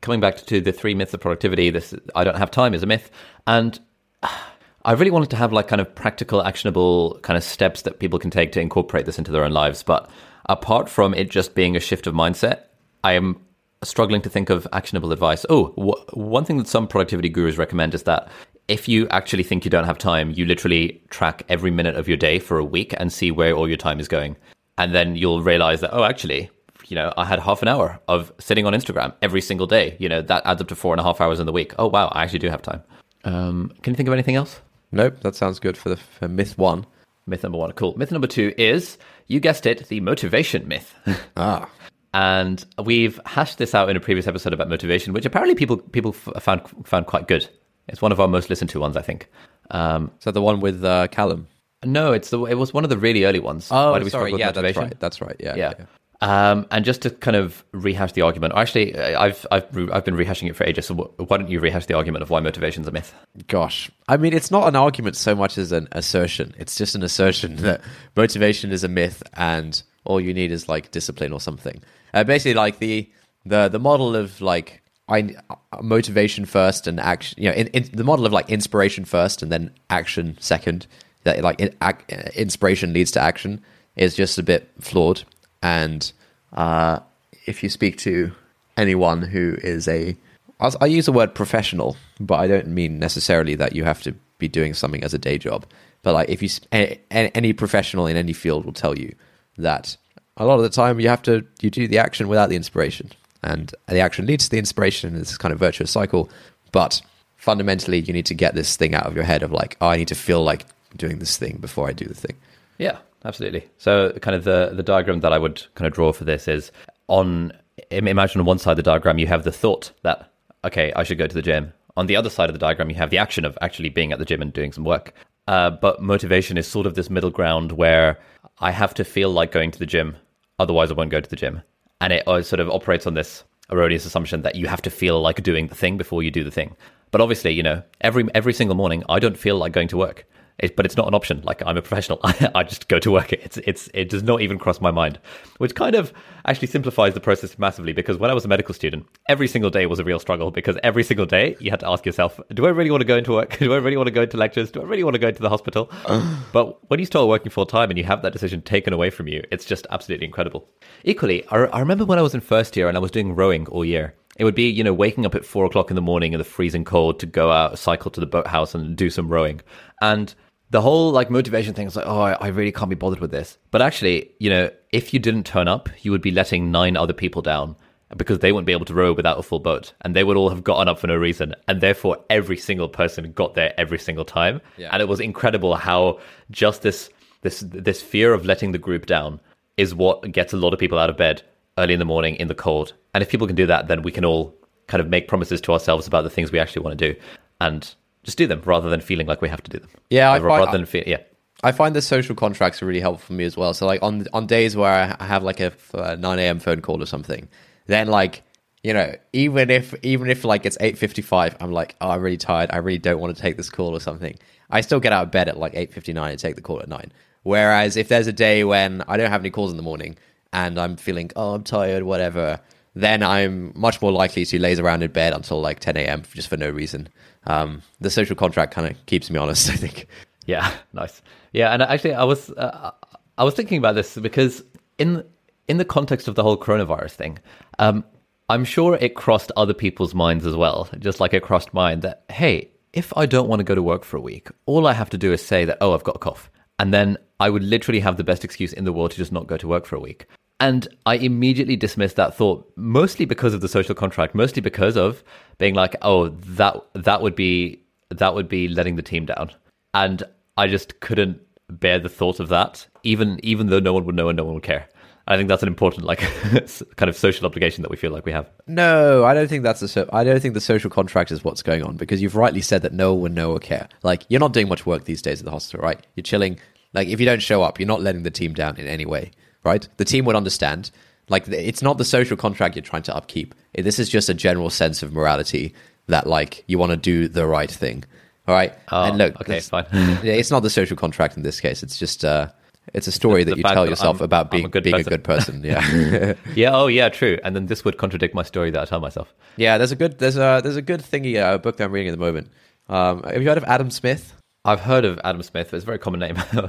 coming 0.00 0.20
back 0.20 0.38
to 0.38 0.60
the 0.60 0.72
three 0.72 0.94
myths 0.94 1.12
of 1.12 1.20
productivity, 1.20 1.68
this 1.68 1.94
I 2.14 2.24
don't 2.24 2.38
have 2.38 2.50
time 2.50 2.72
is 2.72 2.82
a 2.82 2.86
myth, 2.86 3.10
and 3.46 3.78
I 4.84 4.92
really 4.92 5.10
wanted 5.10 5.28
to 5.30 5.36
have 5.36 5.52
like 5.52 5.68
kind 5.68 5.80
of 5.80 5.94
practical, 5.94 6.42
actionable 6.42 7.18
kind 7.22 7.36
of 7.36 7.44
steps 7.44 7.82
that 7.82 7.98
people 7.98 8.18
can 8.18 8.30
take 8.30 8.52
to 8.52 8.60
incorporate 8.60 9.04
this 9.04 9.18
into 9.18 9.30
their 9.30 9.44
own 9.44 9.52
lives. 9.52 9.82
But 9.82 10.08
apart 10.46 10.88
from 10.88 11.12
it 11.12 11.30
just 11.30 11.54
being 11.54 11.76
a 11.76 11.80
shift 11.80 12.06
of 12.06 12.14
mindset, 12.14 12.62
I 13.04 13.12
am 13.12 13.38
struggling 13.82 14.22
to 14.22 14.30
think 14.30 14.48
of 14.48 14.66
actionable 14.72 15.12
advice. 15.12 15.44
Oh, 15.50 15.74
w- 15.76 16.04
one 16.14 16.46
thing 16.46 16.56
that 16.56 16.68
some 16.68 16.88
productivity 16.88 17.28
gurus 17.28 17.58
recommend 17.58 17.94
is 17.94 18.04
that 18.04 18.30
if 18.66 18.88
you 18.88 19.06
actually 19.08 19.42
think 19.42 19.66
you 19.66 19.70
don't 19.70 19.84
have 19.84 19.98
time, 19.98 20.30
you 20.30 20.46
literally 20.46 21.02
track 21.10 21.42
every 21.50 21.70
minute 21.70 21.96
of 21.96 22.08
your 22.08 22.16
day 22.16 22.38
for 22.38 22.58
a 22.58 22.64
week 22.64 22.94
and 22.96 23.12
see 23.12 23.30
where 23.30 23.54
all 23.54 23.68
your 23.68 23.76
time 23.76 24.00
is 24.00 24.08
going. 24.08 24.36
And 24.78 24.94
then 24.94 25.16
you'll 25.16 25.42
realize 25.42 25.80
that, 25.80 25.92
oh, 25.92 26.04
actually, 26.04 26.50
you 26.86 26.94
know, 26.94 27.12
I 27.16 27.24
had 27.24 27.40
half 27.40 27.60
an 27.62 27.68
hour 27.68 28.00
of 28.08 28.32
sitting 28.38 28.64
on 28.64 28.72
Instagram 28.72 29.12
every 29.20 29.40
single 29.40 29.66
day. 29.66 29.96
You 29.98 30.08
know, 30.08 30.22
that 30.22 30.46
adds 30.46 30.62
up 30.62 30.68
to 30.68 30.76
four 30.76 30.94
and 30.94 31.00
a 31.00 31.04
half 31.04 31.20
hours 31.20 31.40
in 31.40 31.46
the 31.46 31.52
week. 31.52 31.74
Oh, 31.78 31.88
wow, 31.88 32.08
I 32.12 32.22
actually 32.22 32.38
do 32.38 32.48
have 32.48 32.62
time. 32.62 32.82
Um, 33.24 33.72
can 33.82 33.92
you 33.92 33.96
think 33.96 34.08
of 34.08 34.12
anything 34.12 34.36
else? 34.36 34.60
Nope, 34.92 35.20
that 35.20 35.34
sounds 35.34 35.58
good 35.58 35.76
for 35.76 35.90
the 35.90 35.96
for 35.96 36.28
myth 36.28 36.56
one. 36.56 36.86
Myth 37.26 37.42
number 37.42 37.58
one. 37.58 37.72
Cool. 37.72 37.94
Myth 37.98 38.10
number 38.10 38.26
two 38.26 38.54
is, 38.56 38.96
you 39.26 39.38
guessed 39.38 39.66
it, 39.66 39.88
the 39.88 40.00
motivation 40.00 40.66
myth. 40.66 40.94
Ah, 41.36 41.68
and 42.14 42.64
we've 42.82 43.20
hashed 43.26 43.58
this 43.58 43.74
out 43.74 43.90
in 43.90 43.96
a 43.96 44.00
previous 44.00 44.26
episode 44.26 44.52
about 44.54 44.68
motivation, 44.68 45.12
which 45.12 45.26
apparently 45.26 45.54
people 45.54 45.76
people 45.76 46.14
f- 46.14 46.42
found 46.42 46.62
found 46.84 47.06
quite 47.06 47.28
good. 47.28 47.46
It's 47.88 48.00
one 48.00 48.12
of 48.12 48.20
our 48.20 48.28
most 48.28 48.48
listened 48.48 48.70
to 48.70 48.80
ones, 48.80 48.96
I 48.96 49.02
think. 49.02 49.28
Um, 49.70 50.10
so 50.20 50.30
the 50.30 50.42
one 50.42 50.60
with 50.60 50.84
uh, 50.84 51.08
Callum. 51.08 51.48
No, 51.84 52.12
it's 52.12 52.30
the 52.30 52.42
it 52.44 52.54
was 52.54 52.74
one 52.74 52.84
of 52.84 52.90
the 52.90 52.98
really 52.98 53.24
early 53.24 53.40
ones. 53.40 53.70
Why 53.70 53.98
do 53.98 54.04
we 54.04 54.10
sorry, 54.10 54.30
struggle 54.30 54.32
with 54.32 54.40
yeah, 54.40 54.52
that's 54.52 54.76
right. 54.76 55.00
That's 55.00 55.20
right. 55.20 55.36
Yeah, 55.38 55.56
yeah. 55.56 55.74
Um, 56.20 56.66
and 56.72 56.84
just 56.84 57.02
to 57.02 57.10
kind 57.10 57.36
of 57.36 57.64
rehash 57.70 58.12
the 58.12 58.22
argument, 58.22 58.54
actually, 58.56 58.96
uh, 58.96 59.20
I've 59.20 59.46
I've 59.52 59.64
I've 59.92 60.04
been 60.04 60.16
rehashing 60.16 60.48
it 60.48 60.56
for 60.56 60.64
ages. 60.64 60.86
So 60.86 60.94
why 60.94 61.36
don't 61.36 61.48
you 61.48 61.60
rehash 61.60 61.86
the 61.86 61.94
argument 61.94 62.22
of 62.22 62.30
why 62.30 62.40
motivation's 62.40 62.88
a 62.88 62.90
myth? 62.90 63.14
Gosh, 63.46 63.88
I 64.08 64.16
mean, 64.16 64.32
it's 64.32 64.50
not 64.50 64.66
an 64.66 64.74
argument 64.74 65.16
so 65.16 65.36
much 65.36 65.58
as 65.58 65.70
an 65.70 65.86
assertion. 65.92 66.54
It's 66.58 66.74
just 66.74 66.96
an 66.96 67.04
assertion 67.04 67.56
that 67.62 67.82
motivation 68.16 68.72
is 68.72 68.82
a 68.82 68.88
myth, 68.88 69.22
and 69.34 69.80
all 70.04 70.20
you 70.20 70.34
need 70.34 70.50
is 70.50 70.68
like 70.68 70.90
discipline 70.90 71.32
or 71.32 71.40
something. 71.40 71.80
Uh, 72.12 72.24
basically, 72.24 72.54
like 72.54 72.80
the 72.80 73.08
the 73.46 73.68
the 73.68 73.78
model 73.78 74.16
of 74.16 74.40
like 74.40 74.82
I 75.08 75.36
uh, 75.50 75.82
motivation 75.82 76.46
first 76.46 76.88
and 76.88 76.98
action. 76.98 77.40
You 77.40 77.50
know, 77.50 77.54
in, 77.54 77.68
in, 77.68 77.90
the 77.92 78.04
model 78.04 78.26
of 78.26 78.32
like 78.32 78.50
inspiration 78.50 79.04
first 79.04 79.40
and 79.40 79.52
then 79.52 79.70
action 79.88 80.36
second. 80.40 80.88
That 81.24 81.42
like 81.42 81.60
in, 81.60 81.74
ac, 81.82 81.98
inspiration 82.34 82.92
leads 82.92 83.10
to 83.12 83.20
action 83.20 83.62
is 83.96 84.14
just 84.14 84.38
a 84.38 84.42
bit 84.42 84.70
flawed. 84.80 85.24
And 85.62 86.10
uh, 86.52 87.00
if 87.46 87.62
you 87.62 87.68
speak 87.68 87.98
to 87.98 88.32
anyone 88.76 89.22
who 89.22 89.56
is 89.62 89.88
a 89.88 90.16
I 90.60 90.86
use 90.86 91.06
the 91.06 91.12
word 91.12 91.34
professional, 91.34 91.96
but 92.18 92.34
I 92.36 92.48
don't 92.48 92.68
mean 92.68 92.98
necessarily 92.98 93.54
that 93.56 93.76
you 93.76 93.84
have 93.84 94.02
to 94.02 94.14
be 94.38 94.48
doing 94.48 94.74
something 94.74 95.04
as 95.04 95.14
a 95.14 95.18
day 95.18 95.38
job. 95.38 95.64
But 96.02 96.14
like, 96.14 96.28
if 96.28 96.42
you 96.42 96.48
a, 96.72 96.98
a- 97.10 97.36
any 97.36 97.52
professional 97.52 98.06
in 98.06 98.16
any 98.16 98.32
field 98.32 98.64
will 98.64 98.72
tell 98.72 98.98
you 98.98 99.14
that 99.56 99.96
a 100.36 100.44
lot 100.44 100.56
of 100.56 100.62
the 100.62 100.68
time 100.68 100.98
you 100.98 101.08
have 101.08 101.22
to 101.22 101.44
you 101.60 101.70
do 101.70 101.86
the 101.86 101.98
action 101.98 102.28
without 102.28 102.48
the 102.48 102.56
inspiration, 102.56 103.10
and 103.42 103.72
the 103.88 104.00
action 104.00 104.26
leads 104.26 104.44
to 104.44 104.50
the 104.50 104.58
inspiration. 104.58 105.14
It's 105.16 105.38
kind 105.38 105.52
of 105.52 105.60
virtuous 105.60 105.92
cycle. 105.92 106.28
But 106.72 107.02
fundamentally, 107.36 108.00
you 108.00 108.12
need 108.12 108.26
to 108.26 108.34
get 108.34 108.54
this 108.54 108.76
thing 108.76 108.94
out 108.94 109.06
of 109.06 109.14
your 109.14 109.24
head 109.24 109.42
of 109.44 109.52
like, 109.52 109.76
oh, 109.80 109.88
I 109.88 109.96
need 109.96 110.08
to 110.08 110.16
feel 110.16 110.42
like 110.42 110.66
doing 110.96 111.18
this 111.18 111.36
thing 111.36 111.58
before 111.58 111.88
I 111.88 111.92
do 111.92 112.04
the 112.06 112.14
thing. 112.14 112.36
Yeah, 112.78 112.98
absolutely. 113.24 113.68
So, 113.78 114.12
kind 114.20 114.34
of 114.34 114.44
the 114.44 114.72
the 114.74 114.82
diagram 114.82 115.20
that 115.20 115.32
I 115.32 115.38
would 115.38 115.64
kind 115.74 115.86
of 115.86 115.92
draw 115.92 116.12
for 116.12 116.24
this 116.24 116.48
is 116.48 116.72
on. 117.08 117.52
Imagine 117.92 118.40
on 118.40 118.46
one 118.46 118.58
side 118.58 118.72
of 118.72 118.76
the 118.76 118.82
diagram 118.82 119.18
you 119.18 119.28
have 119.28 119.44
the 119.44 119.52
thought 119.52 119.92
that 120.02 120.32
okay, 120.64 120.92
I 120.94 121.04
should 121.04 121.18
go 121.18 121.26
to 121.26 121.34
the 121.34 121.42
gym. 121.42 121.72
On 121.96 122.06
the 122.06 122.16
other 122.16 122.30
side 122.30 122.48
of 122.48 122.54
the 122.54 122.58
diagram, 122.58 122.90
you 122.90 122.96
have 122.96 123.10
the 123.10 123.18
action 123.18 123.44
of 123.44 123.58
actually 123.60 123.88
being 123.88 124.12
at 124.12 124.18
the 124.18 124.24
gym 124.24 124.42
and 124.42 124.52
doing 124.52 124.72
some 124.72 124.84
work. 124.84 125.14
Uh, 125.46 125.70
but 125.70 126.02
motivation 126.02 126.58
is 126.58 126.66
sort 126.66 126.86
of 126.86 126.94
this 126.94 127.10
middle 127.10 127.30
ground 127.30 127.72
where 127.72 128.18
I 128.60 128.70
have 128.70 128.94
to 128.94 129.04
feel 129.04 129.30
like 129.30 129.50
going 129.50 129.70
to 129.70 129.78
the 129.78 129.86
gym, 129.86 130.16
otherwise 130.58 130.90
I 130.90 130.94
won't 130.94 131.10
go 131.10 131.20
to 131.20 131.30
the 131.30 131.36
gym. 131.36 131.62
And 132.00 132.12
it 132.12 132.28
uh, 132.28 132.42
sort 132.42 132.60
of 132.60 132.68
operates 132.70 133.06
on 133.06 133.14
this 133.14 133.44
erroneous 133.70 134.04
assumption 134.04 134.42
that 134.42 134.54
you 134.54 134.66
have 134.66 134.82
to 134.82 134.90
feel 134.90 135.20
like 135.20 135.42
doing 135.42 135.68
the 135.68 135.74
thing 135.74 135.96
before 135.96 136.22
you 136.22 136.30
do 136.30 136.44
the 136.44 136.50
thing. 136.50 136.76
But 137.10 137.20
obviously, 137.20 137.52
you 137.52 137.62
know, 137.62 137.82
every 138.00 138.26
every 138.34 138.52
single 138.52 138.76
morning, 138.76 139.02
I 139.08 139.18
don't 139.18 139.38
feel 139.38 139.56
like 139.56 139.72
going 139.72 139.88
to 139.88 139.96
work. 139.96 140.26
It, 140.58 140.74
but 140.74 140.84
it's 140.84 140.96
not 140.96 141.06
an 141.06 141.14
option. 141.14 141.40
Like 141.42 141.62
I'm 141.64 141.76
a 141.76 141.82
professional, 141.82 142.18
I, 142.24 142.50
I 142.54 142.62
just 142.64 142.88
go 142.88 142.98
to 142.98 143.10
work. 143.10 143.32
It's 143.32 143.58
it's 143.58 143.88
it 143.94 144.08
does 144.08 144.22
not 144.22 144.40
even 144.40 144.58
cross 144.58 144.80
my 144.80 144.90
mind, 144.90 145.20
which 145.58 145.74
kind 145.74 145.94
of 145.94 146.12
actually 146.46 146.68
simplifies 146.68 147.14
the 147.14 147.20
process 147.20 147.58
massively. 147.58 147.92
Because 147.92 148.16
when 148.16 148.30
I 148.30 148.34
was 148.34 148.44
a 148.44 148.48
medical 148.48 148.74
student, 148.74 149.06
every 149.28 149.46
single 149.46 149.70
day 149.70 149.86
was 149.86 150.00
a 150.00 150.04
real 150.04 150.18
struggle. 150.18 150.50
Because 150.50 150.76
every 150.82 151.04
single 151.04 151.26
day 151.26 151.56
you 151.60 151.70
had 151.70 151.80
to 151.80 151.88
ask 151.88 152.04
yourself, 152.04 152.40
"Do 152.52 152.66
I 152.66 152.70
really 152.70 152.90
want 152.90 153.02
to 153.02 153.06
go 153.06 153.16
into 153.16 153.32
work? 153.32 153.56
Do 153.58 153.72
I 153.72 153.76
really 153.76 153.96
want 153.96 154.08
to 154.08 154.12
go 154.12 154.22
into 154.22 154.36
lectures? 154.36 154.72
Do 154.72 154.80
I 154.80 154.84
really 154.84 155.04
want 155.04 155.14
to 155.14 155.20
go 155.20 155.28
into 155.28 155.42
the 155.42 155.48
hospital?" 155.50 155.90
but 156.52 156.90
when 156.90 156.98
you 156.98 157.06
start 157.06 157.28
working 157.28 157.50
full 157.50 157.66
time 157.66 157.90
and 157.90 157.98
you 157.98 158.04
have 158.04 158.22
that 158.22 158.32
decision 158.32 158.60
taken 158.62 158.92
away 158.92 159.10
from 159.10 159.28
you, 159.28 159.44
it's 159.52 159.64
just 159.64 159.86
absolutely 159.90 160.26
incredible. 160.26 160.68
Equally, 161.04 161.46
I, 161.48 161.56
I 161.66 161.80
remember 161.80 162.04
when 162.04 162.18
I 162.18 162.22
was 162.22 162.34
in 162.34 162.40
first 162.40 162.76
year 162.76 162.88
and 162.88 162.96
I 162.96 163.00
was 163.00 163.12
doing 163.12 163.36
rowing 163.36 163.68
all 163.68 163.84
year. 163.84 164.14
It 164.38 164.44
would 164.44 164.54
be, 164.54 164.68
you 164.68 164.84
know, 164.84 164.92
waking 164.92 165.26
up 165.26 165.34
at 165.34 165.44
four 165.44 165.64
o'clock 165.64 165.90
in 165.90 165.96
the 165.96 166.02
morning 166.02 166.32
in 166.32 166.38
the 166.38 166.44
freezing 166.44 166.84
cold 166.84 167.18
to 167.20 167.26
go 167.26 167.50
out, 167.50 167.76
cycle 167.78 168.10
to 168.12 168.20
the 168.20 168.26
boathouse 168.26 168.72
and 168.72 168.96
do 168.96 169.10
some 169.10 169.28
rowing. 169.28 169.60
And 170.00 170.32
the 170.70 170.80
whole 170.80 171.10
like 171.10 171.30
motivation 171.30 171.74
thing 171.74 171.86
is 171.86 171.96
like, 171.96 172.06
oh, 172.06 172.20
I, 172.20 172.32
I 172.32 172.48
really 172.48 172.72
can't 172.72 172.90
be 172.90 172.96
bothered 172.96 173.20
with 173.20 173.30
this. 173.30 173.58
But 173.70 173.82
actually, 173.82 174.30
you 174.38 174.50
know, 174.50 174.70
if 174.92 175.12
you 175.12 175.20
didn't 175.20 175.44
turn 175.44 175.68
up, 175.68 175.88
you 176.02 176.10
would 176.10 176.22
be 176.22 176.30
letting 176.30 176.70
nine 176.70 176.96
other 176.96 177.12
people 177.12 177.42
down 177.42 177.76
because 178.16 178.38
they 178.38 178.52
wouldn't 178.52 178.66
be 178.66 178.72
able 178.72 178.86
to 178.86 178.94
row 178.94 179.12
without 179.12 179.38
a 179.38 179.42
full 179.42 179.60
boat 179.60 179.92
and 180.02 180.16
they 180.16 180.24
would 180.24 180.36
all 180.36 180.48
have 180.48 180.64
gotten 180.64 180.88
up 180.88 180.98
for 180.98 181.06
no 181.06 181.16
reason. 181.16 181.54
And 181.68 181.80
therefore, 181.80 182.18
every 182.30 182.56
single 182.56 182.88
person 182.88 183.32
got 183.32 183.54
there 183.54 183.74
every 183.78 183.98
single 183.98 184.24
time. 184.24 184.60
Yeah. 184.76 184.90
And 184.92 185.02
it 185.02 185.08
was 185.08 185.20
incredible 185.20 185.74
how 185.76 186.20
just 186.50 186.82
this, 186.82 187.10
this, 187.42 187.60
this 187.60 188.02
fear 188.02 188.32
of 188.32 188.46
letting 188.46 188.72
the 188.72 188.78
group 188.78 189.06
down 189.06 189.40
is 189.76 189.94
what 189.94 190.30
gets 190.32 190.52
a 190.52 190.56
lot 190.56 190.72
of 190.72 190.78
people 190.78 190.98
out 190.98 191.10
of 191.10 191.16
bed 191.16 191.42
early 191.76 191.92
in 191.92 191.98
the 191.98 192.04
morning 192.04 192.34
in 192.36 192.48
the 192.48 192.54
cold. 192.54 192.94
And 193.14 193.22
if 193.22 193.30
people 193.30 193.46
can 193.46 193.56
do 193.56 193.66
that, 193.66 193.88
then 193.88 194.02
we 194.02 194.10
can 194.10 194.24
all 194.24 194.54
kind 194.86 195.00
of 195.00 195.08
make 195.08 195.28
promises 195.28 195.60
to 195.62 195.72
ourselves 195.72 196.06
about 196.06 196.24
the 196.24 196.30
things 196.30 196.50
we 196.50 196.58
actually 196.58 196.82
want 196.82 196.98
to 196.98 197.12
do 197.12 197.20
and 197.60 197.94
just 198.22 198.38
do 198.38 198.46
them 198.46 198.62
rather 198.64 198.90
than 198.90 199.00
feeling 199.00 199.26
like 199.26 199.40
we 199.40 199.48
have 199.48 199.62
to 199.62 199.70
do 199.70 199.78
them. 199.78 199.88
Yeah, 200.10 200.30
I 200.30 200.34
rather, 200.34 200.48
find- 200.48 200.64
rather 200.66 200.78
than 200.78 200.86
feel, 200.86 201.04
yeah. 201.06 201.18
I 201.62 201.72
find 201.72 201.94
the 201.96 202.02
social 202.02 202.36
contracts 202.36 202.80
are 202.82 202.86
really 202.86 203.00
helpful 203.00 203.26
for 203.26 203.32
me 203.32 203.44
as 203.44 203.56
well. 203.56 203.74
So 203.74 203.84
like 203.84 204.00
on 204.02 204.26
on 204.32 204.46
days 204.46 204.76
where 204.76 205.16
I 205.18 205.24
have 205.24 205.42
like 205.42 205.58
a, 205.58 205.72
uh, 205.92 206.14
9 206.14 206.38
a.m. 206.38 206.60
phone 206.60 206.80
call 206.80 207.02
or 207.02 207.06
something, 207.06 207.48
then 207.86 208.06
like 208.06 208.42
you 208.84 208.94
know, 208.94 209.12
even 209.32 209.70
if 209.70 209.92
even 210.04 210.30
if 210.30 210.44
like 210.44 210.64
it's 210.64 210.78
eight 210.80 210.96
fifty 210.96 211.20
five, 211.22 211.56
I'm 211.60 211.72
like, 211.72 211.96
oh, 212.00 212.10
I'm 212.10 212.22
really 212.22 212.36
tired. 212.36 212.70
I 212.72 212.76
really 212.76 212.98
don't 212.98 213.18
want 213.18 213.34
to 213.34 213.42
take 213.42 213.56
this 213.56 213.70
call 213.70 213.94
or 213.94 214.00
something. 214.00 214.38
I 214.70 214.82
still 214.82 215.00
get 215.00 215.12
out 215.12 215.24
of 215.24 215.30
bed 215.32 215.48
at 215.48 215.58
like 215.58 215.74
eight 215.74 215.92
fifty 215.92 216.12
nine 216.12 216.30
and 216.30 216.38
take 216.38 216.54
the 216.54 216.62
call 216.62 216.80
at 216.80 216.88
nine. 216.88 217.12
Whereas 217.42 217.96
if 217.96 218.08
there's 218.08 218.26
a 218.26 218.32
day 218.32 218.62
when 218.64 219.02
I 219.08 219.16
don't 219.16 219.30
have 219.30 219.40
any 219.40 219.50
calls 219.50 219.70
in 219.72 219.76
the 219.76 219.82
morning 219.82 220.16
and 220.52 220.78
I'm 220.78 220.96
feeling, 220.96 221.30
oh, 221.34 221.54
I'm 221.54 221.64
tired, 221.64 222.02
whatever, 222.04 222.60
then 222.94 223.22
I'm 223.22 223.72
much 223.74 224.00
more 224.00 224.12
likely 224.12 224.44
to 224.44 224.58
laze 224.60 224.78
around 224.78 225.02
in 225.02 225.10
bed 225.10 225.32
until 225.32 225.60
like 225.60 225.80
10 225.80 225.96
a.m. 225.96 226.22
just 226.34 226.48
for 226.48 226.56
no 226.56 226.70
reason. 226.70 227.08
Um, 227.48 227.82
the 228.00 228.10
social 228.10 228.36
contract 228.36 228.72
kind 228.72 228.86
of 228.86 229.06
keeps 229.06 229.30
me 229.30 229.38
honest, 229.38 229.68
I 229.74 229.74
think. 229.74 230.06
Yeah, 230.46 230.72
nice. 230.92 231.20
Yeah, 231.52 231.72
and 231.72 231.82
actually, 231.82 232.14
I 232.14 232.24
was 232.24 232.50
uh, 232.50 232.92
I 233.36 233.44
was 233.44 233.54
thinking 233.54 233.78
about 233.78 233.94
this 233.94 234.16
because 234.16 234.62
in 234.98 235.24
in 235.66 235.78
the 235.78 235.84
context 235.84 236.28
of 236.28 236.34
the 236.34 236.42
whole 236.42 236.56
coronavirus 236.56 237.12
thing, 237.12 237.38
um, 237.78 238.04
I'm 238.48 238.64
sure 238.64 238.96
it 239.00 239.14
crossed 239.14 239.52
other 239.56 239.74
people's 239.74 240.14
minds 240.14 240.46
as 240.46 240.54
well, 240.54 240.88
just 240.98 241.20
like 241.20 241.34
it 241.34 241.42
crossed 241.42 241.74
mine. 241.74 242.00
That 242.00 242.24
hey, 242.30 242.70
if 242.92 243.12
I 243.16 243.26
don't 243.26 243.48
want 243.48 243.60
to 243.60 243.64
go 243.64 243.74
to 243.74 243.82
work 243.82 244.04
for 244.04 244.16
a 244.16 244.20
week, 244.20 244.48
all 244.66 244.86
I 244.86 244.92
have 244.92 245.10
to 245.10 245.18
do 245.18 245.32
is 245.32 245.44
say 245.44 245.64
that 245.64 245.78
oh, 245.80 245.94
I've 245.94 246.04
got 246.04 246.16
a 246.16 246.20
cough, 246.20 246.50
and 246.78 246.92
then 246.92 247.16
I 247.40 247.50
would 247.50 247.62
literally 247.62 248.00
have 248.00 248.16
the 248.16 248.24
best 248.24 248.44
excuse 248.44 248.72
in 248.72 248.84
the 248.84 248.92
world 248.92 249.12
to 249.12 249.16
just 249.16 249.32
not 249.32 249.46
go 249.46 249.56
to 249.56 249.68
work 249.68 249.86
for 249.86 249.96
a 249.96 250.00
week. 250.00 250.26
And 250.60 250.88
I 251.06 251.14
immediately 251.14 251.76
dismissed 251.76 252.16
that 252.16 252.34
thought, 252.34 252.70
mostly 252.76 253.24
because 253.24 253.54
of 253.54 253.60
the 253.60 253.68
social 253.68 253.94
contract, 253.94 254.34
mostly 254.34 254.60
because 254.60 254.96
of 254.96 255.22
being 255.58 255.74
like, 255.74 255.94
oh, 256.02 256.28
that 256.28 256.76
that 256.94 257.22
would 257.22 257.36
be 257.36 257.80
that 258.10 258.34
would 258.34 258.48
be 258.48 258.68
letting 258.68 258.96
the 258.96 259.02
team 259.02 259.26
down. 259.26 259.50
And 259.94 260.22
I 260.56 260.66
just 260.66 260.98
couldn't 261.00 261.40
bear 261.70 261.98
the 261.98 262.08
thought 262.08 262.40
of 262.40 262.48
that, 262.48 262.86
even 263.04 263.38
even 263.44 263.68
though 263.68 263.78
no 263.78 263.92
one 263.92 264.04
would 264.06 264.16
know 264.16 264.28
and 264.28 264.36
no 264.36 264.44
one 264.44 264.54
would 264.54 264.64
care. 264.64 264.88
I 265.28 265.36
think 265.36 265.48
that's 265.48 265.62
an 265.62 265.68
important 265.68 266.06
like 266.06 266.20
kind 266.96 267.08
of 267.08 267.16
social 267.16 267.46
obligation 267.46 267.82
that 267.82 267.90
we 267.90 267.96
feel 267.98 268.10
like 268.10 268.24
we 268.24 268.32
have. 268.32 268.50
No, 268.66 269.24
I 269.24 269.34
don't 269.34 269.46
think 269.46 269.62
that's 269.62 269.80
the. 269.80 269.86
So- 269.86 270.08
I 270.12 270.24
don't 270.24 270.40
think 270.40 270.54
the 270.54 270.60
social 270.60 270.90
contract 270.90 271.30
is 271.30 271.44
what's 271.44 271.62
going 271.62 271.84
on 271.84 271.96
because 271.96 272.20
you've 272.20 272.34
rightly 272.34 272.62
said 272.62 272.82
that 272.82 272.94
no 272.94 273.12
one 273.12 273.22
would 273.22 273.34
know 273.34 273.52
or 273.52 273.58
care. 273.60 273.88
Like 274.02 274.24
you're 274.28 274.40
not 274.40 274.54
doing 274.54 274.68
much 274.68 274.86
work 274.86 275.04
these 275.04 275.22
days 275.22 275.38
at 275.40 275.44
the 275.44 275.50
hospital, 275.52 275.84
right? 275.84 276.04
You're 276.16 276.22
chilling. 276.24 276.58
Like 276.94 277.08
if 277.08 277.20
you 277.20 277.26
don't 277.26 277.42
show 277.42 277.62
up, 277.62 277.78
you're 277.78 277.86
not 277.86 278.00
letting 278.00 278.22
the 278.24 278.30
team 278.30 278.54
down 278.54 278.76
in 278.78 278.88
any 278.88 279.04
way 279.04 279.30
right? 279.68 279.88
The 279.96 280.04
team 280.04 280.24
would 280.24 280.36
understand. 280.36 280.90
Like 281.28 281.46
it's 281.48 281.82
not 281.82 281.98
the 281.98 282.04
social 282.04 282.36
contract 282.36 282.74
you're 282.74 282.82
trying 282.82 283.02
to 283.04 283.14
upkeep. 283.14 283.54
This 283.74 283.98
is 283.98 284.08
just 284.08 284.28
a 284.28 284.34
general 284.34 284.70
sense 284.70 285.02
of 285.02 285.12
morality 285.12 285.74
that 286.06 286.26
like 286.26 286.64
you 286.66 286.78
want 286.78 286.90
to 286.90 286.96
do 286.96 287.28
the 287.28 287.46
right 287.46 287.70
thing. 287.70 288.04
All 288.46 288.54
right. 288.54 288.72
Oh, 288.90 289.04
and 289.04 289.18
look, 289.18 289.38
okay, 289.42 289.60
fine. 289.60 289.84
it's 289.92 290.50
not 290.50 290.62
the 290.62 290.70
social 290.70 290.96
contract 290.96 291.36
in 291.36 291.42
this 291.42 291.60
case. 291.60 291.82
It's 291.82 291.98
just 291.98 292.24
uh, 292.24 292.48
it's 292.94 293.06
a 293.06 293.12
story 293.12 293.44
that 293.44 293.56
you 293.56 293.62
tell 293.62 293.84
that 293.84 293.90
yourself 293.90 294.20
I'm, 294.20 294.24
about 294.24 294.50
being, 294.50 294.64
a 294.64 294.80
being 294.80 294.96
a 294.96 295.04
good 295.04 295.22
person. 295.22 295.62
Yeah. 295.68 296.34
yeah. 296.54 296.74
Oh, 296.74 296.86
yeah. 296.86 297.10
True. 297.10 297.38
And 297.44 297.54
then 297.54 297.66
this 297.66 297.84
would 297.84 297.98
contradict 297.98 298.34
my 298.34 298.42
story 298.42 298.70
that 298.70 298.80
I 298.80 298.84
tell 298.86 299.00
myself. 299.00 299.34
Yeah. 299.56 299.76
There's 299.76 299.92
a 299.92 299.96
good 299.96 300.18
there's 300.18 300.38
a 300.38 300.60
there's 300.62 300.76
a 300.76 300.82
good 300.82 301.00
thingy 301.00 301.36
uh, 301.36 301.58
book 301.58 301.76
that 301.76 301.84
I'm 301.84 301.92
reading 301.92 302.08
at 302.08 302.18
the 302.18 302.24
moment. 302.24 302.48
Um, 302.88 303.22
have 303.24 303.42
you 303.42 303.48
heard 303.48 303.58
of 303.58 303.64
Adam 303.64 303.90
Smith? 303.90 304.34
I've 304.64 304.80
heard 304.80 305.04
of 305.04 305.20
Adam 305.24 305.42
Smith. 305.42 305.72
It's 305.72 305.84
a 305.84 305.86
very 305.86 305.98
common 305.98 306.20
name. 306.20 306.34
there 306.52 306.62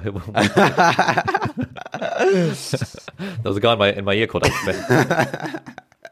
was 3.43 3.57
a 3.57 3.59
guy 3.59 3.73
in 3.73 3.79
my 3.79 3.91
in 3.91 4.05
my 4.05 4.13
ear 4.13 4.27
called 4.27 4.45
Adam 4.45 4.57
Smith. 4.63 5.61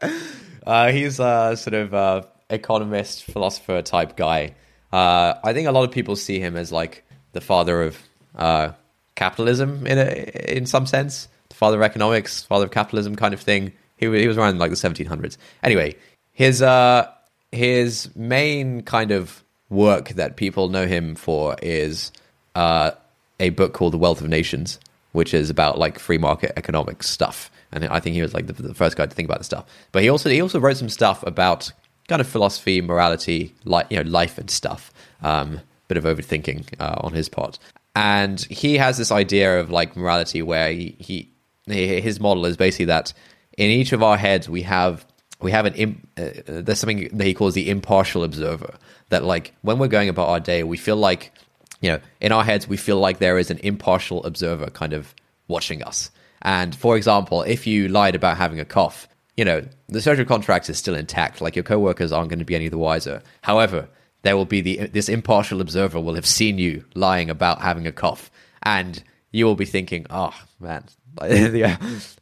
Uh, 0.66 0.92
he's 0.92 1.18
a 1.18 1.56
sort 1.56 1.72
of 1.72 1.94
uh, 1.94 2.22
economist, 2.50 3.24
philosopher 3.24 3.80
type 3.80 4.16
guy. 4.16 4.54
Uh, 4.92 5.32
I 5.42 5.54
think 5.54 5.66
a 5.66 5.72
lot 5.72 5.84
of 5.84 5.90
people 5.90 6.14
see 6.14 6.40
him 6.40 6.56
as 6.56 6.70
like 6.70 7.06
the 7.32 7.40
father 7.40 7.84
of 7.84 7.98
uh, 8.36 8.72
capitalism 9.14 9.86
in 9.86 9.96
a, 9.96 10.56
in 10.56 10.66
some 10.66 10.84
sense, 10.84 11.28
the 11.48 11.54
father 11.54 11.78
of 11.78 11.82
economics, 11.82 12.42
father 12.42 12.66
of 12.66 12.70
capitalism 12.70 13.16
kind 13.16 13.32
of 13.32 13.40
thing. 13.40 13.72
He, 13.96 14.06
he 14.20 14.28
was 14.28 14.36
around 14.36 14.58
like 14.58 14.70
the 14.70 14.76
1700s. 14.76 15.38
Anyway, 15.62 15.96
his 16.32 16.60
uh, 16.60 17.10
his 17.50 18.14
main 18.14 18.82
kind 18.82 19.10
of 19.10 19.42
work 19.70 20.10
that 20.10 20.36
people 20.36 20.68
know 20.68 20.86
him 20.86 21.14
for 21.14 21.56
is 21.62 22.12
uh, 22.54 22.92
a 23.40 23.50
book 23.50 23.72
called 23.72 23.92
The 23.92 23.98
Wealth 23.98 24.20
of 24.20 24.28
Nations, 24.28 24.78
which 25.12 25.34
is 25.34 25.50
about 25.50 25.78
like 25.78 25.98
free 25.98 26.18
market 26.18 26.52
economic 26.56 27.02
stuff. 27.02 27.50
And 27.70 27.84
I 27.86 28.00
think 28.00 28.14
he 28.14 28.22
was 28.22 28.32
like 28.32 28.46
the, 28.46 28.54
the 28.54 28.74
first 28.74 28.96
guy 28.96 29.06
to 29.06 29.14
think 29.14 29.28
about 29.28 29.38
this 29.38 29.46
stuff. 29.46 29.66
But 29.92 30.02
he 30.02 30.08
also 30.08 30.30
he 30.30 30.40
also 30.40 30.58
wrote 30.58 30.78
some 30.78 30.88
stuff 30.88 31.22
about 31.26 31.70
kind 32.08 32.20
of 32.20 32.26
philosophy, 32.26 32.80
morality, 32.80 33.54
like 33.64 33.86
you 33.90 34.02
know, 34.02 34.08
life 34.08 34.38
and 34.38 34.50
stuff. 34.50 34.92
Um, 35.22 35.60
bit 35.88 35.96
of 35.96 36.04
overthinking 36.04 36.74
uh, 36.78 36.96
on 37.00 37.12
his 37.14 37.28
part. 37.28 37.58
And 37.96 38.40
he 38.42 38.76
has 38.76 38.98
this 38.98 39.10
idea 39.10 39.58
of 39.58 39.70
like 39.70 39.96
morality 39.96 40.42
where 40.42 40.70
he, 40.70 40.94
he 40.98 41.32
his 41.66 42.20
model 42.20 42.46
is 42.46 42.56
basically 42.56 42.86
that 42.86 43.12
in 43.58 43.70
each 43.70 43.92
of 43.92 44.02
our 44.02 44.16
heads 44.16 44.48
we 44.48 44.62
have 44.62 45.04
we 45.40 45.50
have 45.50 45.66
an 45.66 46.00
uh, 46.16 46.30
there's 46.46 46.78
something 46.78 47.08
that 47.12 47.26
he 47.26 47.34
calls 47.34 47.54
the 47.54 47.68
impartial 47.68 48.24
observer 48.24 48.74
that 49.08 49.24
like 49.24 49.54
when 49.62 49.78
we're 49.78 49.88
going 49.88 50.08
about 50.08 50.28
our 50.28 50.40
day 50.40 50.62
we 50.62 50.76
feel 50.76 50.96
like 50.96 51.32
you 51.80 51.90
know 51.90 52.00
in 52.20 52.32
our 52.32 52.44
heads 52.44 52.68
we 52.68 52.76
feel 52.76 52.98
like 52.98 53.18
there 53.18 53.38
is 53.38 53.50
an 53.50 53.58
impartial 53.58 54.24
observer 54.24 54.70
kind 54.70 54.92
of 54.92 55.14
watching 55.48 55.82
us. 55.82 56.10
And 56.42 56.74
for 56.74 56.96
example 56.96 57.42
if 57.42 57.66
you 57.66 57.88
lied 57.88 58.14
about 58.14 58.36
having 58.36 58.60
a 58.60 58.64
cough 58.64 59.08
you 59.36 59.44
know 59.44 59.64
the 59.88 60.02
social 60.02 60.24
contract 60.24 60.68
is 60.68 60.78
still 60.78 60.94
intact. 60.94 61.40
Like 61.40 61.56
your 61.56 61.62
coworkers 61.62 62.12
aren't 62.12 62.28
going 62.28 62.40
to 62.40 62.44
be 62.44 62.56
any 62.56 62.68
the 62.68 62.78
wiser. 62.78 63.22
However 63.42 63.88
there 64.22 64.36
will 64.36 64.44
be 64.44 64.60
the 64.60 64.86
this 64.88 65.08
impartial 65.08 65.60
observer 65.60 66.00
will 66.00 66.14
have 66.14 66.26
seen 66.26 66.58
you 66.58 66.84
lying 66.94 67.30
about 67.30 67.62
having 67.62 67.86
a 67.86 67.92
cough. 67.92 68.30
And 68.62 69.02
you 69.30 69.46
will 69.46 69.56
be 69.56 69.64
thinking 69.64 70.06
oh 70.10 70.34
man. 70.60 70.84
The, 71.20 71.76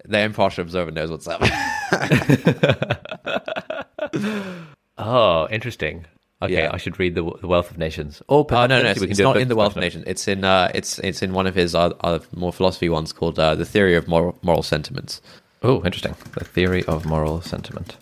the 0.07 0.21
impartial 0.21 0.63
observer 0.63 0.91
knows 0.91 1.11
what's 1.11 1.29
up. 1.29 1.43
Oh 4.99 5.47
interesting 5.51 6.07
Okay, 6.43 6.53
yeah. 6.53 6.71
I 6.73 6.77
should 6.77 6.99
read 6.99 7.15
the, 7.15 7.23
the 7.41 7.47
Wealth 7.47 7.71
of 7.71 7.79
Nations. 7.79 8.23
Or 8.29 8.47
oh, 8.51 8.67
no, 8.67 8.83
no, 8.83 8.91
it's, 8.91 9.01
it's 9.01 9.19
not 9.19 9.39
in 9.39 9.49
the 9.49 9.57
Wealth 9.57 9.75
of 9.75 9.81
Nations. 9.81 10.05
It's 10.07 10.29
in 10.29 10.45
uh, 10.45 10.71
it's 10.75 10.99
it's 10.99 11.23
in 11.23 11.33
one 11.33 11.47
of 11.47 11.55
his 11.55 11.75
uh, 11.75 11.93
uh, 12.01 12.19
more 12.35 12.53
philosophy 12.53 12.91
ones 12.91 13.13
called 13.13 13.39
uh, 13.39 13.55
the 13.55 13.65
Theory 13.65 13.97
of 13.97 14.07
Moral, 14.07 14.39
Moral 14.43 14.63
Sentiments. 14.63 15.23
Oh, 15.63 15.83
interesting. 15.85 16.15
The 16.35 16.45
Theory 16.45 16.85
of 16.85 17.07
Moral 17.07 17.41
Sentiment. 17.41 17.97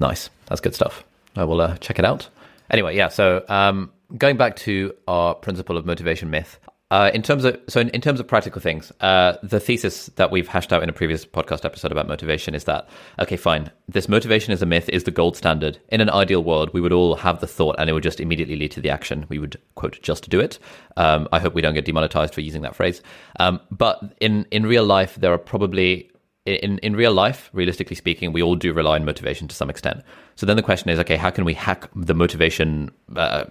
Nice. 0.00 0.30
That's 0.46 0.60
good 0.60 0.74
stuff. 0.74 1.04
I 1.36 1.44
will 1.44 1.60
uh, 1.60 1.76
check 1.76 1.98
it 1.98 2.04
out. 2.04 2.28
Anyway, 2.70 2.96
yeah. 2.96 3.08
So 3.08 3.44
um, 3.48 3.92
going 4.16 4.38
back 4.38 4.56
to 4.56 4.94
our 5.06 5.34
principle 5.34 5.76
of 5.76 5.84
motivation 5.84 6.30
myth, 6.30 6.58
uh, 6.90 7.10
in 7.12 7.20
terms 7.20 7.44
of 7.44 7.58
so 7.68 7.80
in, 7.80 7.88
in 7.88 8.00
terms 8.00 8.20
of 8.20 8.28
practical 8.28 8.60
things, 8.60 8.92
uh, 9.00 9.34
the 9.42 9.58
thesis 9.58 10.06
that 10.16 10.30
we've 10.30 10.46
hashed 10.46 10.72
out 10.72 10.84
in 10.84 10.88
a 10.88 10.92
previous 10.92 11.26
podcast 11.26 11.64
episode 11.64 11.90
about 11.90 12.06
motivation 12.06 12.54
is 12.54 12.64
that 12.64 12.88
okay, 13.18 13.36
fine, 13.36 13.70
this 13.88 14.08
motivation 14.08 14.52
is 14.52 14.62
a 14.62 14.66
myth 14.66 14.88
is 14.90 15.02
the 15.02 15.10
gold 15.10 15.36
standard. 15.36 15.78
In 15.88 16.00
an 16.00 16.10
ideal 16.10 16.44
world, 16.44 16.70
we 16.72 16.80
would 16.80 16.92
all 16.92 17.16
have 17.16 17.40
the 17.40 17.46
thought, 17.48 17.74
and 17.78 17.90
it 17.90 17.92
would 17.92 18.04
just 18.04 18.20
immediately 18.20 18.54
lead 18.54 18.70
to 18.72 18.80
the 18.80 18.90
action. 18.90 19.26
We 19.28 19.40
would 19.40 19.60
quote 19.74 20.00
just 20.00 20.30
do 20.30 20.38
it. 20.38 20.60
Um, 20.96 21.28
I 21.32 21.40
hope 21.40 21.54
we 21.54 21.62
don't 21.62 21.74
get 21.74 21.86
demonetized 21.86 22.32
for 22.32 22.40
using 22.40 22.62
that 22.62 22.76
phrase. 22.76 23.02
Um, 23.40 23.60
but 23.72 24.00
in 24.20 24.46
in 24.52 24.64
real 24.64 24.84
life, 24.84 25.16
there 25.16 25.32
are 25.32 25.38
probably 25.38 26.08
in 26.46 26.78
in 26.78 26.94
real 26.94 27.12
life, 27.12 27.50
realistically 27.52 27.96
speaking, 27.96 28.32
we 28.32 28.42
all 28.42 28.54
do 28.54 28.72
rely 28.72 28.94
on 28.94 29.04
motivation 29.04 29.48
to 29.48 29.56
some 29.56 29.70
extent. 29.70 30.02
So 30.36 30.46
then 30.46 30.56
the 30.56 30.62
question 30.62 30.90
is, 30.90 31.00
okay, 31.00 31.16
how 31.16 31.30
can 31.30 31.44
we 31.44 31.54
hack 31.54 31.90
the 31.96 32.14
motivation 32.14 32.92
uh, 33.16 33.46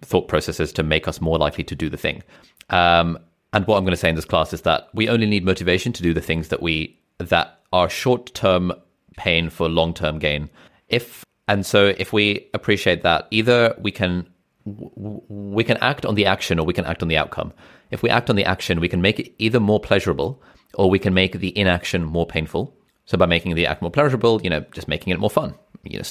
thought 0.00 0.28
processes 0.28 0.72
to 0.72 0.82
make 0.82 1.06
us 1.06 1.20
more 1.20 1.36
likely 1.36 1.64
to 1.64 1.74
do 1.74 1.90
the 1.90 1.98
thing? 1.98 2.22
Um, 2.70 3.18
and 3.52 3.66
what 3.66 3.76
I'm 3.76 3.84
going 3.84 3.92
to 3.92 3.98
say 3.98 4.08
in 4.08 4.14
this 4.14 4.24
class 4.24 4.52
is 4.52 4.62
that 4.62 4.88
we 4.94 5.08
only 5.08 5.26
need 5.26 5.44
motivation 5.44 5.92
to 5.92 6.02
do 6.02 6.14
the 6.14 6.20
things 6.20 6.48
that 6.48 6.62
we 6.62 6.98
that 7.18 7.60
are 7.72 7.88
short 7.88 8.34
term 8.34 8.72
pain 9.16 9.50
for 9.50 9.68
long 9.68 9.94
term 9.94 10.18
gain. 10.18 10.48
If 10.88 11.24
and 11.48 11.66
so 11.66 11.94
if 11.98 12.12
we 12.12 12.48
appreciate 12.54 13.02
that, 13.02 13.28
either 13.30 13.74
we 13.78 13.90
can 13.90 14.26
we 14.64 15.64
can 15.64 15.76
act 15.78 16.06
on 16.06 16.14
the 16.14 16.26
action 16.26 16.58
or 16.58 16.64
we 16.64 16.72
can 16.72 16.84
act 16.84 17.02
on 17.02 17.08
the 17.08 17.16
outcome. 17.16 17.52
If 17.90 18.02
we 18.02 18.08
act 18.08 18.30
on 18.30 18.36
the 18.36 18.44
action, 18.44 18.80
we 18.80 18.88
can 18.88 19.02
make 19.02 19.18
it 19.18 19.34
either 19.38 19.60
more 19.60 19.80
pleasurable 19.80 20.42
or 20.74 20.88
we 20.88 20.98
can 20.98 21.12
make 21.12 21.38
the 21.38 21.56
inaction 21.58 22.04
more 22.04 22.26
painful. 22.26 22.74
So 23.04 23.18
by 23.18 23.26
making 23.26 23.54
the 23.56 23.66
act 23.66 23.82
more 23.82 23.90
pleasurable, 23.90 24.40
you 24.42 24.48
know, 24.48 24.64
just 24.72 24.88
making 24.88 25.12
it 25.12 25.18
more 25.18 25.28
fun 25.28 25.54
you 25.84 25.98
know, 25.98 26.04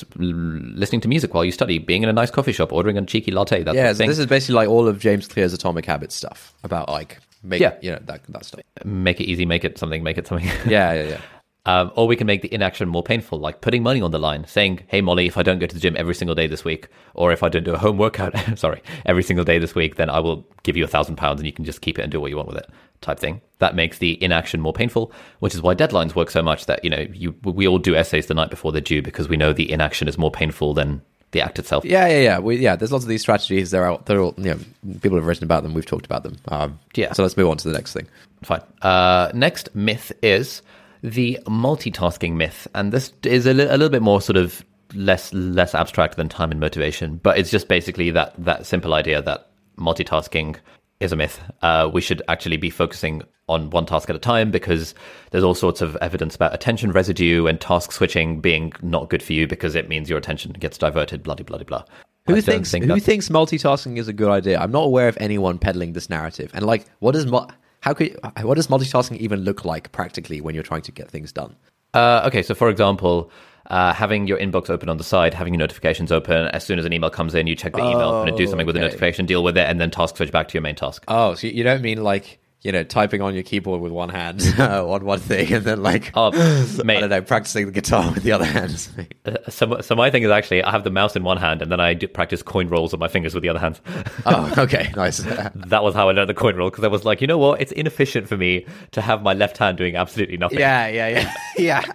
listening 0.75 1.01
to 1.01 1.07
music 1.07 1.33
while 1.33 1.45
you 1.45 1.51
study, 1.51 1.77
being 1.79 2.03
in 2.03 2.09
a 2.09 2.13
nice 2.13 2.31
coffee 2.31 2.51
shop, 2.51 2.71
ordering 2.73 2.97
a 2.97 3.05
cheeky 3.05 3.31
latte. 3.31 3.63
That 3.63 3.75
yeah, 3.75 3.93
so 3.93 4.05
this 4.05 4.19
is 4.19 4.25
basically 4.25 4.55
like 4.55 4.69
all 4.69 4.87
of 4.87 4.99
James 4.99 5.27
Clear's 5.27 5.53
Atomic 5.53 5.85
Habits 5.85 6.15
stuff 6.15 6.53
about 6.63 6.89
like 6.89 7.19
make 7.43 7.61
yeah. 7.61 7.75
you 7.81 7.91
know 7.91 7.99
that 8.05 8.21
that 8.29 8.45
stuff. 8.45 8.61
Make 8.83 9.19
it 9.21 9.25
easy, 9.25 9.45
make 9.45 9.63
it 9.63 9.77
something, 9.77 10.03
make 10.03 10.17
it 10.17 10.27
something. 10.27 10.47
yeah, 10.65 10.93
yeah, 10.93 11.03
yeah. 11.03 11.21
Um, 11.65 11.91
or 11.95 12.07
we 12.07 12.15
can 12.15 12.25
make 12.25 12.41
the 12.41 12.51
inaction 12.51 12.89
more 12.89 13.03
painful, 13.03 13.37
like 13.39 13.61
putting 13.61 13.83
money 13.83 14.01
on 14.01 14.09
the 14.09 14.17
line, 14.17 14.45
saying, 14.47 14.79
"Hey 14.87 14.99
Molly, 15.01 15.27
if 15.27 15.37
I 15.37 15.43
don't 15.43 15.59
go 15.59 15.67
to 15.67 15.73
the 15.75 15.79
gym 15.79 15.95
every 15.95 16.15
single 16.15 16.33
day 16.33 16.47
this 16.47 16.65
week, 16.65 16.87
or 17.13 17.31
if 17.31 17.43
I 17.43 17.49
don't 17.49 17.63
do 17.63 17.73
a 17.73 17.77
home 17.77 17.99
workout, 17.99 18.33
sorry, 18.57 18.81
every 19.05 19.21
single 19.21 19.45
day 19.45 19.59
this 19.59 19.75
week, 19.75 19.95
then 19.95 20.09
I 20.09 20.19
will 20.19 20.43
give 20.63 20.75
you 20.75 20.83
a 20.83 20.87
thousand 20.87 21.17
pounds, 21.17 21.39
and 21.39 21.45
you 21.45 21.53
can 21.53 21.65
just 21.65 21.81
keep 21.81 21.99
it 21.99 22.01
and 22.01 22.11
do 22.11 22.19
what 22.19 22.31
you 22.31 22.37
want 22.37 22.47
with 22.47 22.57
it." 22.57 22.67
Type 23.01 23.19
thing. 23.19 23.41
That 23.59 23.75
makes 23.75 23.99
the 23.99 24.21
inaction 24.23 24.59
more 24.59 24.73
painful, 24.73 25.11
which 25.39 25.53
is 25.53 25.61
why 25.61 25.75
deadlines 25.75 26.15
work 26.15 26.31
so 26.31 26.41
much. 26.41 26.65
That 26.65 26.83
you 26.83 26.89
know, 26.89 27.05
you 27.13 27.35
we 27.43 27.67
all 27.67 27.77
do 27.77 27.95
essays 27.95 28.25
the 28.25 28.33
night 28.33 28.49
before 28.49 28.71
they're 28.71 28.81
due 28.81 29.03
because 29.03 29.29
we 29.29 29.37
know 29.37 29.53
the 29.53 29.71
inaction 29.71 30.07
is 30.07 30.17
more 30.17 30.31
painful 30.31 30.73
than 30.73 31.03
the 31.31 31.41
act 31.41 31.59
itself. 31.59 31.85
Yeah, 31.85 32.07
yeah, 32.07 32.19
yeah. 32.21 32.39
We, 32.39 32.57
yeah, 32.57 32.75
there's 32.75 32.91
lots 32.91 33.03
of 33.03 33.09
these 33.09 33.21
strategies. 33.21 33.71
They're 33.71 33.85
out. 33.85 34.05
They're 34.07 34.19
all. 34.19 34.33
You 34.37 34.55
know, 34.55 34.59
people 35.01 35.17
have 35.17 35.27
written 35.27 35.43
about 35.43 35.63
them. 35.63 35.73
We've 35.75 35.85
talked 35.85 36.05
about 36.05 36.23
them. 36.23 36.37
Um, 36.47 36.79
yeah. 36.95 37.13
So 37.13 37.23
let's 37.23 37.37
move 37.37 37.49
on 37.49 37.57
to 37.57 37.69
the 37.69 37.73
next 37.75 37.93
thing. 37.93 38.07
Fine. 38.43 38.61
Uh, 38.81 39.31
next 39.33 39.73
myth 39.75 40.11
is 40.21 40.61
the 41.01 41.39
multitasking 41.45 42.33
myth, 42.33 42.67
and 42.75 42.91
this 42.91 43.13
is 43.23 43.45
a, 43.45 43.53
li- 43.53 43.63
a 43.65 43.71
little 43.71 43.89
bit 43.89 44.01
more 44.01 44.21
sort 44.21 44.37
of 44.37 44.63
less 44.93 45.33
less 45.33 45.73
abstract 45.73 46.17
than 46.17 46.27
time 46.29 46.51
and 46.51 46.59
motivation, 46.59 47.15
but 47.17 47.37
it's 47.37 47.49
just 47.49 47.67
basically 47.67 48.11
that 48.11 48.33
that 48.37 48.65
simple 48.65 48.93
idea 48.93 49.21
that 49.21 49.49
multitasking 49.77 50.57
is 50.99 51.11
a 51.11 51.15
myth. 51.15 51.39
Uh, 51.61 51.89
we 51.91 52.01
should 52.01 52.21
actually 52.27 52.57
be 52.57 52.69
focusing 52.69 53.23
on 53.49 53.69
one 53.71 53.85
task 53.85 54.09
at 54.09 54.15
a 54.15 54.19
time 54.19 54.51
because 54.51 54.93
there's 55.31 55.43
all 55.43 55.55
sorts 55.55 55.81
of 55.81 55.95
evidence 55.97 56.35
about 56.35 56.53
attention 56.53 56.91
residue 56.91 57.47
and 57.47 57.59
task 57.59 57.91
switching 57.91 58.39
being 58.39 58.71
not 58.81 59.09
good 59.09 59.23
for 59.23 59.33
you 59.33 59.47
because 59.47 59.75
it 59.75 59.89
means 59.89 60.09
your 60.09 60.19
attention 60.19 60.51
gets 60.53 60.77
diverted. 60.77 61.23
Bloody 61.23 61.43
bloody 61.43 61.63
blah 61.65 61.83
blah. 61.83 61.95
Who 62.27 62.39
thinks 62.41 62.69
think 62.71 62.83
who 62.83 62.89
that's- 62.89 63.03
thinks 63.05 63.29
multitasking 63.29 63.97
is 63.97 64.07
a 64.07 64.13
good 64.13 64.29
idea? 64.29 64.59
I'm 64.59 64.71
not 64.71 64.83
aware 64.83 65.07
of 65.07 65.17
anyone 65.19 65.57
peddling 65.57 65.93
this 65.93 66.09
narrative. 66.09 66.51
And 66.53 66.65
like, 66.65 66.85
what 66.99 67.13
does 67.13 67.25
mul- 67.25 67.49
how 67.81 67.93
could 67.93 68.17
what 68.41 68.55
does 68.55 68.67
multitasking 68.67 69.17
even 69.17 69.41
look 69.41 69.65
like 69.65 69.91
practically 69.91 70.41
when 70.41 70.55
you're 70.55 70.63
trying 70.63 70.83
to 70.83 70.91
get 70.91 71.09
things 71.09 71.31
done? 71.31 71.55
Uh, 71.93 72.23
okay, 72.25 72.41
so 72.41 72.55
for 72.55 72.69
example, 72.69 73.31
uh, 73.69 73.93
having 73.93 74.27
your 74.27 74.37
inbox 74.37 74.69
open 74.69 74.89
on 74.89 74.97
the 74.97 75.03
side, 75.03 75.33
having 75.33 75.53
your 75.53 75.59
notifications 75.59 76.11
open. 76.11 76.47
As 76.47 76.63
soon 76.63 76.79
as 76.79 76.85
an 76.85 76.93
email 76.93 77.09
comes 77.09 77.35
in, 77.35 77.47
you 77.47 77.55
check 77.55 77.73
the 77.73 77.79
email 77.79 78.23
and 78.23 78.35
do 78.37 78.47
something 78.47 78.65
with 78.65 78.75
the 78.75 78.81
notification, 78.81 79.25
deal 79.25 79.43
with 79.43 79.57
it, 79.57 79.67
and 79.67 79.79
then 79.79 79.91
task 79.91 80.17
switch 80.17 80.31
back 80.31 80.47
to 80.49 80.53
your 80.53 80.61
main 80.61 80.75
task. 80.75 81.03
Oh, 81.07 81.35
so 81.35 81.47
you 81.47 81.63
don't 81.63 81.81
mean 81.81 82.03
like 82.03 82.39
you 82.63 82.71
know 82.71 82.83
typing 82.83 83.21
on 83.21 83.33
your 83.33 83.43
keyboard 83.43 83.81
with 83.81 83.91
one 83.91 84.09
hand 84.09 84.41
on 84.59 85.03
one 85.03 85.19
thing, 85.19 85.51
and 85.53 85.65
then 85.65 85.81
like 85.81 86.11
Oh, 86.15 86.31
I 86.79 86.83
mate. 86.83 86.99
don't 86.99 87.09
know 87.09 87.21
practicing 87.21 87.65
the 87.65 87.71
guitar 87.71 88.11
with 88.13 88.23
the 88.23 88.31
other 88.31 88.45
hand. 88.45 88.87
Uh, 89.25 89.37
So, 89.49 89.81
so 89.81 89.95
my 89.95 90.09
thing 90.09 90.23
is 90.23 90.31
actually 90.31 90.63
I 90.63 90.71
have 90.71 90.83
the 90.83 90.89
mouse 90.89 91.15
in 91.15 91.23
one 91.23 91.37
hand, 91.37 91.61
and 91.61 91.71
then 91.71 91.79
I 91.79 91.93
do 91.93 92.07
practice 92.07 92.41
coin 92.41 92.69
rolls 92.69 92.93
on 92.93 92.99
my 92.99 93.07
fingers 93.07 93.33
with 93.35 93.43
the 93.43 93.49
other 93.49 93.59
hand. 93.59 93.79
oh, 94.25 94.53
okay, 94.57 94.91
nice. 94.95 95.17
that 95.19 95.83
was 95.83 95.93
how 95.93 96.09
I 96.09 96.11
learned 96.13 96.29
the 96.29 96.33
coin 96.33 96.55
roll 96.55 96.69
because 96.69 96.83
I 96.83 96.87
was 96.87 97.05
like, 97.05 97.21
you 97.21 97.27
know 97.27 97.37
what? 97.37 97.61
It's 97.61 97.71
inefficient 97.71 98.27
for 98.27 98.37
me 98.37 98.65
to 98.91 99.01
have 99.01 99.21
my 99.21 99.33
left 99.33 99.57
hand 99.57 99.77
doing 99.77 99.95
absolutely 99.95 100.37
nothing. 100.37 100.59
yeah, 100.59 100.87
yeah, 100.87 101.07
yeah, 101.07 101.33
yeah. 101.57 101.91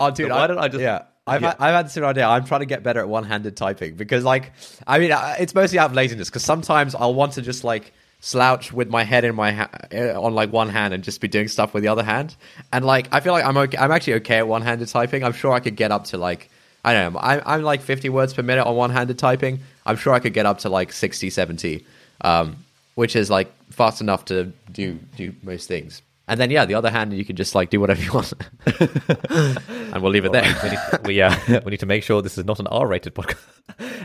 oh, 0.00 0.10
dude, 0.10 0.30
why 0.30 0.46
don't 0.46 0.58
I 0.58 0.68
just- 0.68 0.80
Yeah. 0.82 1.02
I've, 1.26 1.42
Yeah. 1.42 1.48
Had, 1.48 1.56
I've 1.60 1.74
had 1.74 1.86
the 1.86 1.90
same 1.90 2.04
idea. 2.04 2.26
I'm 2.26 2.44
trying 2.46 2.60
to 2.60 2.66
get 2.66 2.82
better 2.82 3.00
at 3.00 3.08
one-handed 3.08 3.54
typing 3.56 3.96
because, 3.96 4.24
like, 4.24 4.52
I 4.86 4.98
mean, 4.98 5.12
uh, 5.12 5.34
it's 5.38 5.54
mostly 5.54 5.78
out 5.78 5.90
of 5.90 5.96
laziness. 5.96 6.30
Because 6.30 6.42
sometimes 6.42 6.94
I'll 6.94 7.12
want 7.14 7.32
to 7.34 7.42
just 7.42 7.64
like 7.64 7.92
slouch 8.20 8.72
with 8.72 8.88
my 8.88 9.04
head 9.04 9.24
in 9.24 9.34
my 9.34 9.52
ha- 9.52 9.70
uh, 9.92 10.20
on 10.20 10.34
like 10.34 10.52
one 10.52 10.68
hand 10.68 10.92
and 10.92 11.04
just 11.04 11.20
be 11.20 11.28
doing 11.28 11.48
stuff 11.48 11.74
with 11.74 11.82
the 11.82 11.88
other 11.88 12.02
hand. 12.02 12.36
And 12.72 12.84
like, 12.84 13.08
I 13.12 13.20
feel 13.20 13.32
like 13.32 13.44
I'm 13.44 13.56
okay. 13.56 13.78
I'm 13.78 13.92
actually 13.92 14.14
okay 14.14 14.38
at 14.38 14.48
one-handed 14.48 14.88
typing. 14.88 15.24
I'm 15.24 15.32
sure 15.32 15.52
I 15.52 15.60
could 15.60 15.76
get 15.76 15.92
up 15.92 16.04
to 16.06 16.18
like 16.18 16.50
I 16.84 16.92
don't 16.92 17.12
know. 17.12 17.20
I'm, 17.20 17.42
I'm 17.44 17.62
like 17.62 17.82
50 17.82 18.08
words 18.08 18.32
per 18.34 18.42
minute 18.42 18.64
on 18.64 18.74
one-handed 18.76 19.18
typing. 19.18 19.60
I'm 19.84 19.96
sure 19.96 20.14
I 20.14 20.20
could 20.20 20.32
get 20.32 20.46
up 20.46 20.60
to 20.60 20.68
like 20.68 20.92
60, 20.92 21.30
70, 21.30 21.84
um, 22.22 22.64
which 22.94 23.16
is 23.16 23.30
like 23.30 23.52
fast 23.70 24.00
enough 24.00 24.24
to 24.26 24.52
do 24.72 24.98
do 25.16 25.34
most 25.42 25.68
things. 25.68 26.02
And 26.28 26.38
then 26.38 26.50
yeah, 26.50 26.66
the 26.66 26.74
other 26.74 26.90
hand 26.90 27.12
you 27.14 27.24
can 27.24 27.36
just 27.36 27.54
like 27.54 27.70
do 27.70 27.80
whatever 27.80 28.02
you 28.02 28.12
want, 28.12 28.32
and 28.80 30.02
we'll 30.02 30.12
leave 30.12 30.26
it 30.26 30.32
there. 30.32 30.44
we 30.62 30.70
need, 30.70 30.78
to, 30.78 31.00
we, 31.04 31.22
uh, 31.22 31.60
we 31.64 31.70
need 31.70 31.80
to 31.80 31.86
make 31.86 32.02
sure 32.04 32.20
this 32.20 32.36
is 32.36 32.44
not 32.44 32.60
an 32.60 32.66
R-rated 32.66 33.14
podcast. 33.14 33.38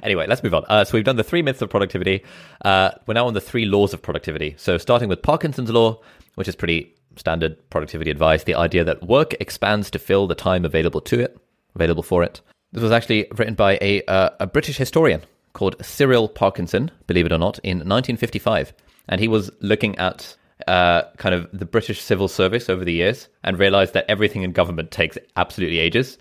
Anyway, 0.04 0.28
let's 0.28 0.44
move 0.44 0.54
on. 0.54 0.66
Uh, 0.68 0.84
so 0.84 0.98
we've 0.98 1.04
done 1.04 1.16
the 1.16 1.24
three 1.24 1.42
myths 1.42 1.62
of 1.62 1.70
productivity. 1.70 2.24
Uh, 2.64 2.92
we're 3.08 3.14
now 3.14 3.28
on 3.28 3.34
the 3.34 3.42
three 3.42 3.66
laws 3.66 3.94
of 3.94 4.02
productivity. 4.02 4.56
So 4.58 4.78
starting 4.78 5.10
with 5.10 5.22
Parkinson's 5.22 5.72
law, 5.72 6.00
which 6.36 6.48
is 6.48 6.56
pretty 6.56 6.94
standard 7.16 7.58
productivity 7.70 8.12
advice, 8.12 8.44
the 8.44 8.56
idea 8.56 8.84
that 8.84 9.04
work 9.04 9.34
expands 9.40 9.90
to 9.92 10.00
fill 10.00 10.28
the 10.28 10.36
time 10.36 10.66
available 10.66 11.02
to 11.02 11.20
it, 11.20 11.38
available 11.76 12.04
for 12.04 12.24
it. 12.24 12.42
This 12.72 12.84
was 12.84 12.92
actually 12.92 13.28
written 13.38 13.54
by 13.54 13.78
a 13.82 14.04
uh, 14.06 14.32
a 14.40 14.48
British 14.48 14.78
historian 14.78 15.22
called 15.54 15.76
Cyril 15.86 16.28
Parkinson, 16.28 16.90
believe 17.06 17.28
it 17.28 17.32
or 17.32 17.38
not, 17.38 17.60
in 17.60 17.78
1955, 17.78 18.74
and 19.10 19.22
he 19.22 19.28
was 19.28 19.52
looking 19.62 19.96
at 20.00 20.36
uh, 20.68 21.04
kind 21.18 21.36
of 21.36 21.48
the 21.54 21.66
British 21.66 22.02
civil 22.02 22.28
service 22.28 22.70
over 22.70 22.84
the 22.84 22.94
years 22.94 23.28
and 23.44 23.60
realized 23.60 23.94
that 23.94 24.06
everything 24.08 24.42
in 24.42 24.52
government 24.52 24.92
takes 24.92 25.18
absolutely 25.36 25.80
ages, 25.80 26.18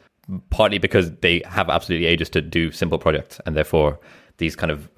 partly 0.51 0.79
because 0.79 1.11
they 1.17 1.43
have 1.47 1.69
absolutely 1.69 2.07
ages 2.07 2.31
to 2.31 2.41
do 2.41 2.71
simple 2.71 2.99
projects, 2.99 3.41
and 3.47 3.57
therefore 3.57 3.99
these 4.39 4.57
kind 4.57 4.71
of 4.71 4.89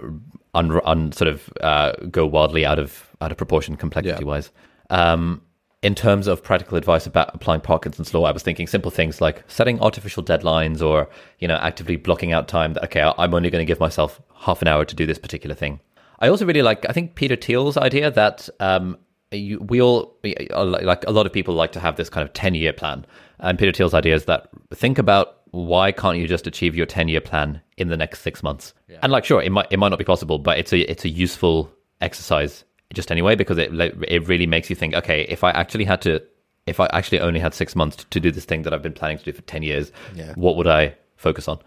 un, 0.54 0.80
un 0.84 1.12
sort 1.12 1.28
of 1.28 1.52
uh, 1.60 1.92
go 2.10 2.26
wildly 2.26 2.64
out 2.64 2.78
of 2.78 3.08
out 3.20 3.30
of 3.30 3.36
proportion 3.36 3.76
complexity 3.76 4.24
wise. 4.24 4.50
Um, 4.90 5.42
in 5.84 5.94
terms 5.94 6.26
of 6.26 6.42
practical 6.42 6.78
advice 6.78 7.06
about 7.06 7.34
applying 7.34 7.60
Parkinson's 7.60 8.14
law, 8.14 8.24
I 8.24 8.30
was 8.32 8.42
thinking 8.42 8.66
simple 8.66 8.90
things 8.90 9.20
like 9.20 9.44
setting 9.48 9.78
artificial 9.80 10.22
deadlines 10.22 10.80
or, 10.80 11.10
you 11.40 11.46
know, 11.46 11.56
actively 11.56 11.96
blocking 11.96 12.32
out 12.32 12.48
time 12.48 12.72
that, 12.72 12.84
okay, 12.84 13.02
I'm 13.18 13.34
only 13.34 13.50
going 13.50 13.60
to 13.60 13.70
give 13.70 13.80
myself 13.80 14.18
half 14.34 14.62
an 14.62 14.68
hour 14.68 14.86
to 14.86 14.94
do 14.96 15.04
this 15.04 15.18
particular 15.18 15.54
thing. 15.54 15.80
I 16.20 16.28
also 16.28 16.46
really 16.46 16.62
like, 16.62 16.88
I 16.88 16.92
think 16.94 17.16
Peter 17.16 17.36
Thiel's 17.36 17.76
idea 17.76 18.10
that 18.10 18.48
um, 18.60 18.96
you, 19.30 19.60
we 19.60 19.82
all, 19.82 20.16
like 20.24 21.04
a 21.06 21.10
lot 21.10 21.26
of 21.26 21.34
people 21.34 21.52
like 21.54 21.72
to 21.72 21.80
have 21.80 21.96
this 21.96 22.08
kind 22.08 22.26
of 22.26 22.32
10 22.32 22.54
year 22.54 22.72
plan. 22.72 23.04
And 23.40 23.58
Peter 23.58 23.72
Thiel's 23.72 23.94
idea 23.94 24.14
is 24.14 24.24
that 24.26 24.48
think 24.72 24.98
about 24.98 25.38
why 25.50 25.92
can't 25.92 26.18
you 26.18 26.26
just 26.26 26.46
achieve 26.46 26.74
your 26.74 26.86
10 26.86 27.08
year 27.08 27.20
plan 27.20 27.60
in 27.76 27.88
the 27.88 27.96
next 27.96 28.20
six 28.22 28.42
months? 28.42 28.74
And 29.02 29.12
like, 29.12 29.24
sure, 29.24 29.40
it 29.42 29.50
might, 29.50 29.66
it 29.70 29.78
might 29.78 29.90
not 29.90 29.98
be 29.98 30.04
possible, 30.04 30.38
but 30.38 30.58
it's 30.58 30.72
a, 30.72 30.78
it's 30.90 31.04
a 31.04 31.08
useful 31.08 31.70
exercise 32.00 32.64
just 32.92 33.10
anyway 33.10 33.34
because 33.34 33.58
it 33.58 33.70
it 34.06 34.28
really 34.28 34.46
makes 34.46 34.70
you 34.70 34.76
think 34.76 34.94
okay 34.94 35.22
if 35.22 35.42
i 35.42 35.50
actually 35.50 35.84
had 35.84 36.00
to 36.00 36.22
if 36.66 36.78
i 36.78 36.86
actually 36.92 37.18
only 37.18 37.40
had 37.40 37.52
six 37.52 37.74
months 37.74 37.96
to, 37.96 38.06
to 38.10 38.20
do 38.20 38.30
this 38.30 38.44
thing 38.44 38.62
that 38.62 38.72
i've 38.72 38.82
been 38.82 38.92
planning 38.92 39.18
to 39.18 39.24
do 39.24 39.32
for 39.32 39.42
10 39.42 39.62
years 39.64 39.90
Yeah. 40.14 40.32
what 40.36 40.54
would 40.56 40.68
i 40.68 40.94
focus 41.16 41.48
on 41.48 41.58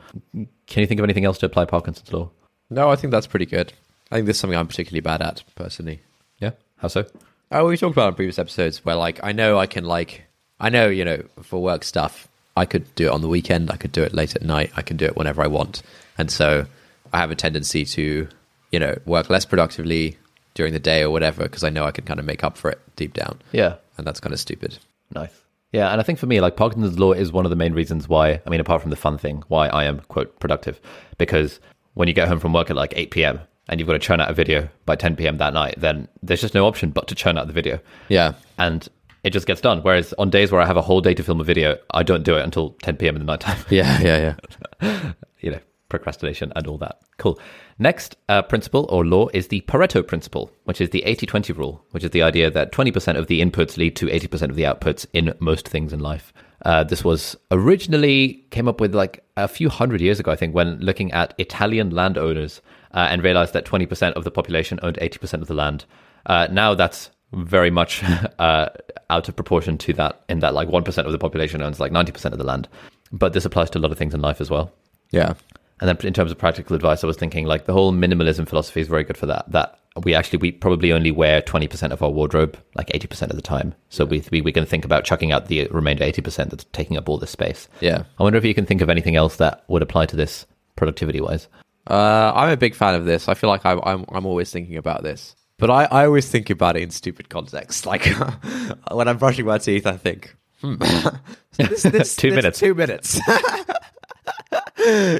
can 0.68 0.82
you 0.82 0.88
think 0.88 1.00
of 1.00 1.04
anything 1.04 1.26
else 1.26 1.38
to 1.40 1.46
apply 1.48 1.66
parkinson's 1.66 2.14
law 2.14 2.30
No, 2.70 2.90
I 2.90 2.96
think 2.96 3.12
that's 3.12 3.28
pretty 3.28 3.46
good. 3.46 3.74
I 4.12 4.16
think 4.16 4.28
this 4.28 4.38
is 4.38 4.40
something 4.42 4.58
I'm 4.58 4.68
particularly 4.68 5.02
bad 5.02 5.22
at 5.22 5.44
personally. 5.56 6.02
yeah 6.40 6.52
how 6.78 6.88
so 6.88 7.06
Oh, 7.52 7.66
we 7.66 7.76
talked 7.78 7.96
about 7.96 8.10
in 8.10 8.14
previous 8.16 8.40
episodes 8.40 8.86
where 8.86 8.96
like 8.96 9.20
I 9.22 9.32
know 9.34 9.58
I 9.60 9.66
can 9.66 9.84
like 9.84 10.24
I 10.60 10.70
know 10.70 10.88
you 10.88 11.06
know 11.06 11.24
for 11.44 11.62
work 11.62 11.84
stuff 11.84 12.28
I 12.56 12.66
could 12.66 12.94
do 12.96 13.06
it 13.08 13.12
on 13.12 13.22
the 13.22 13.28
weekend. 13.28 13.70
I 13.70 13.76
could 13.78 13.92
do 13.92 14.02
it 14.02 14.14
late 14.16 14.36
at 14.36 14.42
night. 14.42 14.72
I 14.76 14.82
can 14.82 14.98
do 14.98 15.06
it 15.06 15.16
whenever 15.16 15.44
I 15.44 15.48
want, 15.48 15.84
and 16.18 16.32
so 16.32 16.66
I 17.14 17.20
have 17.20 17.32
a 17.32 17.36
tendency 17.36 17.86
to 17.86 18.28
you 18.72 18.80
know 18.80 18.98
work 19.06 19.30
less 19.30 19.46
productively 19.46 20.18
during 20.56 20.74
the 20.74 20.80
day 20.80 21.04
or 21.04 21.12
whatever 21.12 21.44
because 21.44 21.64
I 21.64 21.70
know 21.70 21.86
I 21.86 21.92
can 21.92 22.06
kind 22.06 22.20
of 22.20 22.26
make 22.26 22.44
up 22.44 22.58
for 22.58 22.72
it 22.72 22.80
deep 22.96 23.14
down, 23.14 23.40
yeah 23.52 23.76
and 23.98 24.06
that's 24.06 24.20
kind 24.20 24.34
of 24.34 24.40
stupid. 24.40 24.78
nice 25.14 25.32
yeah 25.74 25.92
and 25.92 26.00
i 26.00 26.04
think 26.04 26.18
for 26.18 26.28
me 26.28 26.40
like 26.40 26.56
parkinson's 26.56 26.98
law 26.98 27.12
is 27.12 27.32
one 27.32 27.46
of 27.46 27.50
the 27.50 27.56
main 27.56 27.74
reasons 27.74 28.08
why 28.08 28.40
i 28.46 28.50
mean 28.50 28.60
apart 28.62 28.82
from 28.82 28.90
the 28.90 28.96
fun 28.96 29.18
thing 29.18 29.44
why 29.50 29.68
i 29.68 29.84
am 29.84 30.00
quote 30.08 30.40
productive 30.40 30.80
because 31.18 31.60
when 31.96 32.08
you 32.08 32.14
get 32.14 32.28
home 32.28 32.40
from 32.40 32.54
work 32.54 32.70
at 32.70 32.76
like 32.78 32.94
8 32.96 33.12
p.m 33.12 33.40
and 33.68 33.80
you've 33.80 33.88
got 33.88 33.94
to 33.94 34.00
churn 34.00 34.22
out 34.22 34.30
a 34.30 34.34
video 34.34 34.70
by 34.86 34.96
10 34.96 35.18
p.m 35.18 35.38
that 35.40 35.54
night 35.54 35.76
then 35.78 36.08
there's 36.24 36.40
just 36.40 36.54
no 36.54 36.66
option 36.66 36.90
but 36.92 37.08
to 37.10 37.16
churn 37.16 37.38
out 37.38 37.48
the 37.48 37.54
video 37.54 37.80
Yeah, 38.08 38.34
and 38.58 38.88
it 39.24 39.32
just 39.32 39.48
gets 39.48 39.62
done. 39.62 39.82
Whereas 39.82 40.14
on 40.18 40.30
days 40.30 40.52
where 40.52 40.62
I 40.62 40.66
have 40.66 40.78
a 40.78 40.82
whole 40.82 41.02
day 41.02 41.14
to 41.14 41.24
film 41.24 41.42
a 41.42 41.44
video, 41.44 41.78
I 41.92 42.04
don't 42.04 42.24
do 42.24 42.36
it 42.38 42.44
until 42.44 42.72
10 42.82 42.98
p.m. 42.98 43.16
in 43.16 43.20
the 43.20 43.26
nighttime. 43.26 43.58
yeah, 43.70 44.00
yeah, 44.02 44.36
yeah. 44.82 45.12
you 45.40 45.52
know, 45.52 45.60
procrastination 45.90 46.52
and 46.56 46.68
all 46.68 46.78
that. 46.78 47.00
Cool. 47.18 47.40
Next 47.80 48.18
uh, 48.30 48.42
principle 48.42 48.88
or 48.90 49.06
law 49.06 49.28
is 49.34 49.48
the 49.48 49.62
Pareto 49.62 50.06
principle, 50.06 50.52
which 50.66 50.82
is 50.82 50.90
the 50.90 51.04
80-20 51.06 51.56
rule, 51.58 51.84
which 51.92 52.04
is 52.04 52.12
the 52.12 52.24
idea 52.24 52.50
that 52.50 52.72
20% 52.72 53.18
of 53.18 53.28
the 53.28 53.42
inputs 53.42 53.78
lead 53.78 53.96
to 53.98 54.08
80% 54.08 54.50
of 54.50 54.56
the 54.56 54.64
outputs 54.64 55.06
in 55.14 55.34
most 55.40 55.68
things 55.68 55.94
in 55.94 56.00
life. 56.00 56.34
Uh, 56.66 56.84
this 56.84 57.04
was 57.04 57.36
originally 57.52 58.46
came 58.50 58.68
up 58.68 58.82
with 58.82 58.96
like 58.96 59.24
a 59.38 59.48
few 59.48 59.70
hundred 59.70 60.02
years 60.02 60.20
ago, 60.20 60.32
I 60.32 60.36
think, 60.36 60.56
when 60.56 60.80
looking 60.80 61.12
at 61.12 61.34
Italian 61.38 61.92
landowners 61.92 62.62
uh, 62.94 63.08
and 63.12 63.24
realized 63.24 63.54
that 63.54 63.66
20% 63.66 64.14
of 64.14 64.24
the 64.24 64.32
population 64.32 64.80
owned 64.82 64.98
80% 65.00 65.42
of 65.42 65.48
the 65.48 65.54
land. 65.54 65.86
Uh, 66.26 66.48
now 66.52 66.74
that's 66.74 67.12
very 67.34 67.72
much 67.72 68.04
uh, 68.40 68.70
out 69.10 69.30
of 69.30 69.36
proportion 69.36 69.78
to 69.80 69.94
that, 69.94 70.24
in 70.30 70.40
that 70.40 70.54
like 70.54 70.68
1% 70.68 71.06
of 71.06 71.12
the 71.12 71.18
population 71.18 71.62
owns 71.62 71.80
like 71.80 71.92
90% 71.92 72.32
of 72.32 72.38
the 72.38 72.44
land. 72.44 72.68
But 73.12 73.34
this 73.34 73.46
applies 73.46 73.70
to 73.72 73.80
a 73.80 73.82
lot 73.82 73.92
of 73.92 73.98
things 73.98 74.14
in 74.14 74.22
life 74.22 74.42
as 74.42 74.50
well. 74.50 74.72
Yeah. 75.12 75.34
And 75.80 75.88
then 75.88 75.98
in 76.08 76.14
terms 76.14 76.32
of 76.32 76.38
practical 76.38 76.76
advice, 76.76 77.04
I 77.04 77.08
was 77.08 77.18
thinking 77.18 77.46
like 77.46 77.66
the 77.66 77.74
whole 77.74 77.94
minimalism 77.94 78.48
philosophy 78.48 78.82
is 78.82 78.88
very 78.88 79.04
good 79.04 79.18
for 79.18 79.28
that. 79.28 79.50
That 79.52 79.80
we 80.04 80.16
actually 80.16 80.40
we 80.40 80.52
probably 80.52 80.92
only 80.92 81.12
wear 81.12 81.42
twenty 81.42 81.68
percent 81.68 81.94
of 81.94 82.02
our 82.02 82.10
wardrobe 82.10 82.58
like 82.76 82.90
eighty 82.94 83.08
percent 83.08 83.32
of 83.32 83.36
the 83.36 83.44
time. 83.44 83.76
So 83.90 84.04
we 84.04 84.24
we 84.32 84.42
we 84.42 84.52
can 84.52 84.66
think 84.66 84.86
about 84.86 85.04
chucking 85.04 85.32
out 85.32 85.48
the 85.48 85.68
remainder 85.68 86.04
eighty 86.04 86.22
percent 86.22 86.50
that's 86.50 86.66
taking 86.74 86.98
up 86.98 87.08
all 87.08 87.20
this 87.20 87.30
space. 87.30 87.68
Yeah. 87.80 88.04
I 88.18 88.24
wonder 88.24 88.38
if 88.38 88.46
you 88.46 88.56
can 88.56 88.66
think 88.66 88.82
of 88.82 88.90
anything 88.90 89.16
else 89.16 89.38
that 89.38 89.64
would 89.68 89.84
apply 89.84 90.08
to 90.08 90.16
this 90.16 90.48
productivity 90.76 91.22
wise. 91.22 91.48
Uh, 91.86 92.32
I'm 92.36 92.50
a 92.50 92.58
big 92.58 92.76
fan 92.76 92.96
of 92.96 93.06
this. 93.06 93.30
I 93.30 93.36
feel 93.36 93.50
like 93.50 93.66
I'm 93.66 93.80
I'm, 93.84 94.06
I'm 94.10 94.26
always 94.26 94.52
thinking 94.52 94.78
about 94.78 95.04
this, 95.04 95.36
but 95.58 95.70
I, 95.70 95.86
I 95.86 96.06
always 96.06 96.30
think 96.30 96.50
about 96.50 96.76
it 96.78 96.84
in 96.84 96.90
stupid 96.92 97.30
context. 97.30 97.86
Like 97.92 98.06
when 98.92 99.08
I'm 99.08 99.18
brushing 99.18 99.46
my 99.46 99.58
teeth, 99.58 99.86
I 99.88 99.98
think, 99.98 100.36
hmm, 100.62 100.76
this, 101.58 101.84
this, 101.84 102.16
Two 102.16 102.32
minutes. 102.32 102.60
two 102.60 102.74
minutes. 102.74 103.20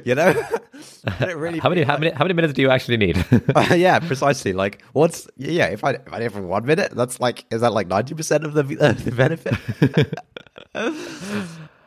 you 0.06 0.16
know, 0.16 0.34
really 1.36 1.60
How 1.60 1.70
many 1.70 1.84
how 1.84 1.98
many 1.98 2.12
how 2.12 2.24
many 2.24 2.34
minutes 2.34 2.54
do 2.54 2.62
you 2.62 2.70
actually 2.70 2.98
need? 2.98 3.24
Uh, 3.56 3.74
yeah, 3.76 4.00
precisely. 4.00 4.54
Like, 4.54 4.84
what's 4.94 5.28
yeah? 5.38 5.66
If 5.68 5.84
I 5.84 5.92
if 5.92 6.14
I 6.14 6.20
do 6.20 6.30
for 6.30 6.42
one 6.42 6.66
minute, 6.66 6.92
that's 6.94 7.20
like 7.20 7.46
is 7.52 7.62
that 7.62 7.74
like 7.74 7.88
ninety 7.88 8.14
percent 8.16 8.46
of 8.46 8.54
the 8.54 8.64
uh, 8.80 8.94
the 8.94 9.12
benefit? 9.12 9.56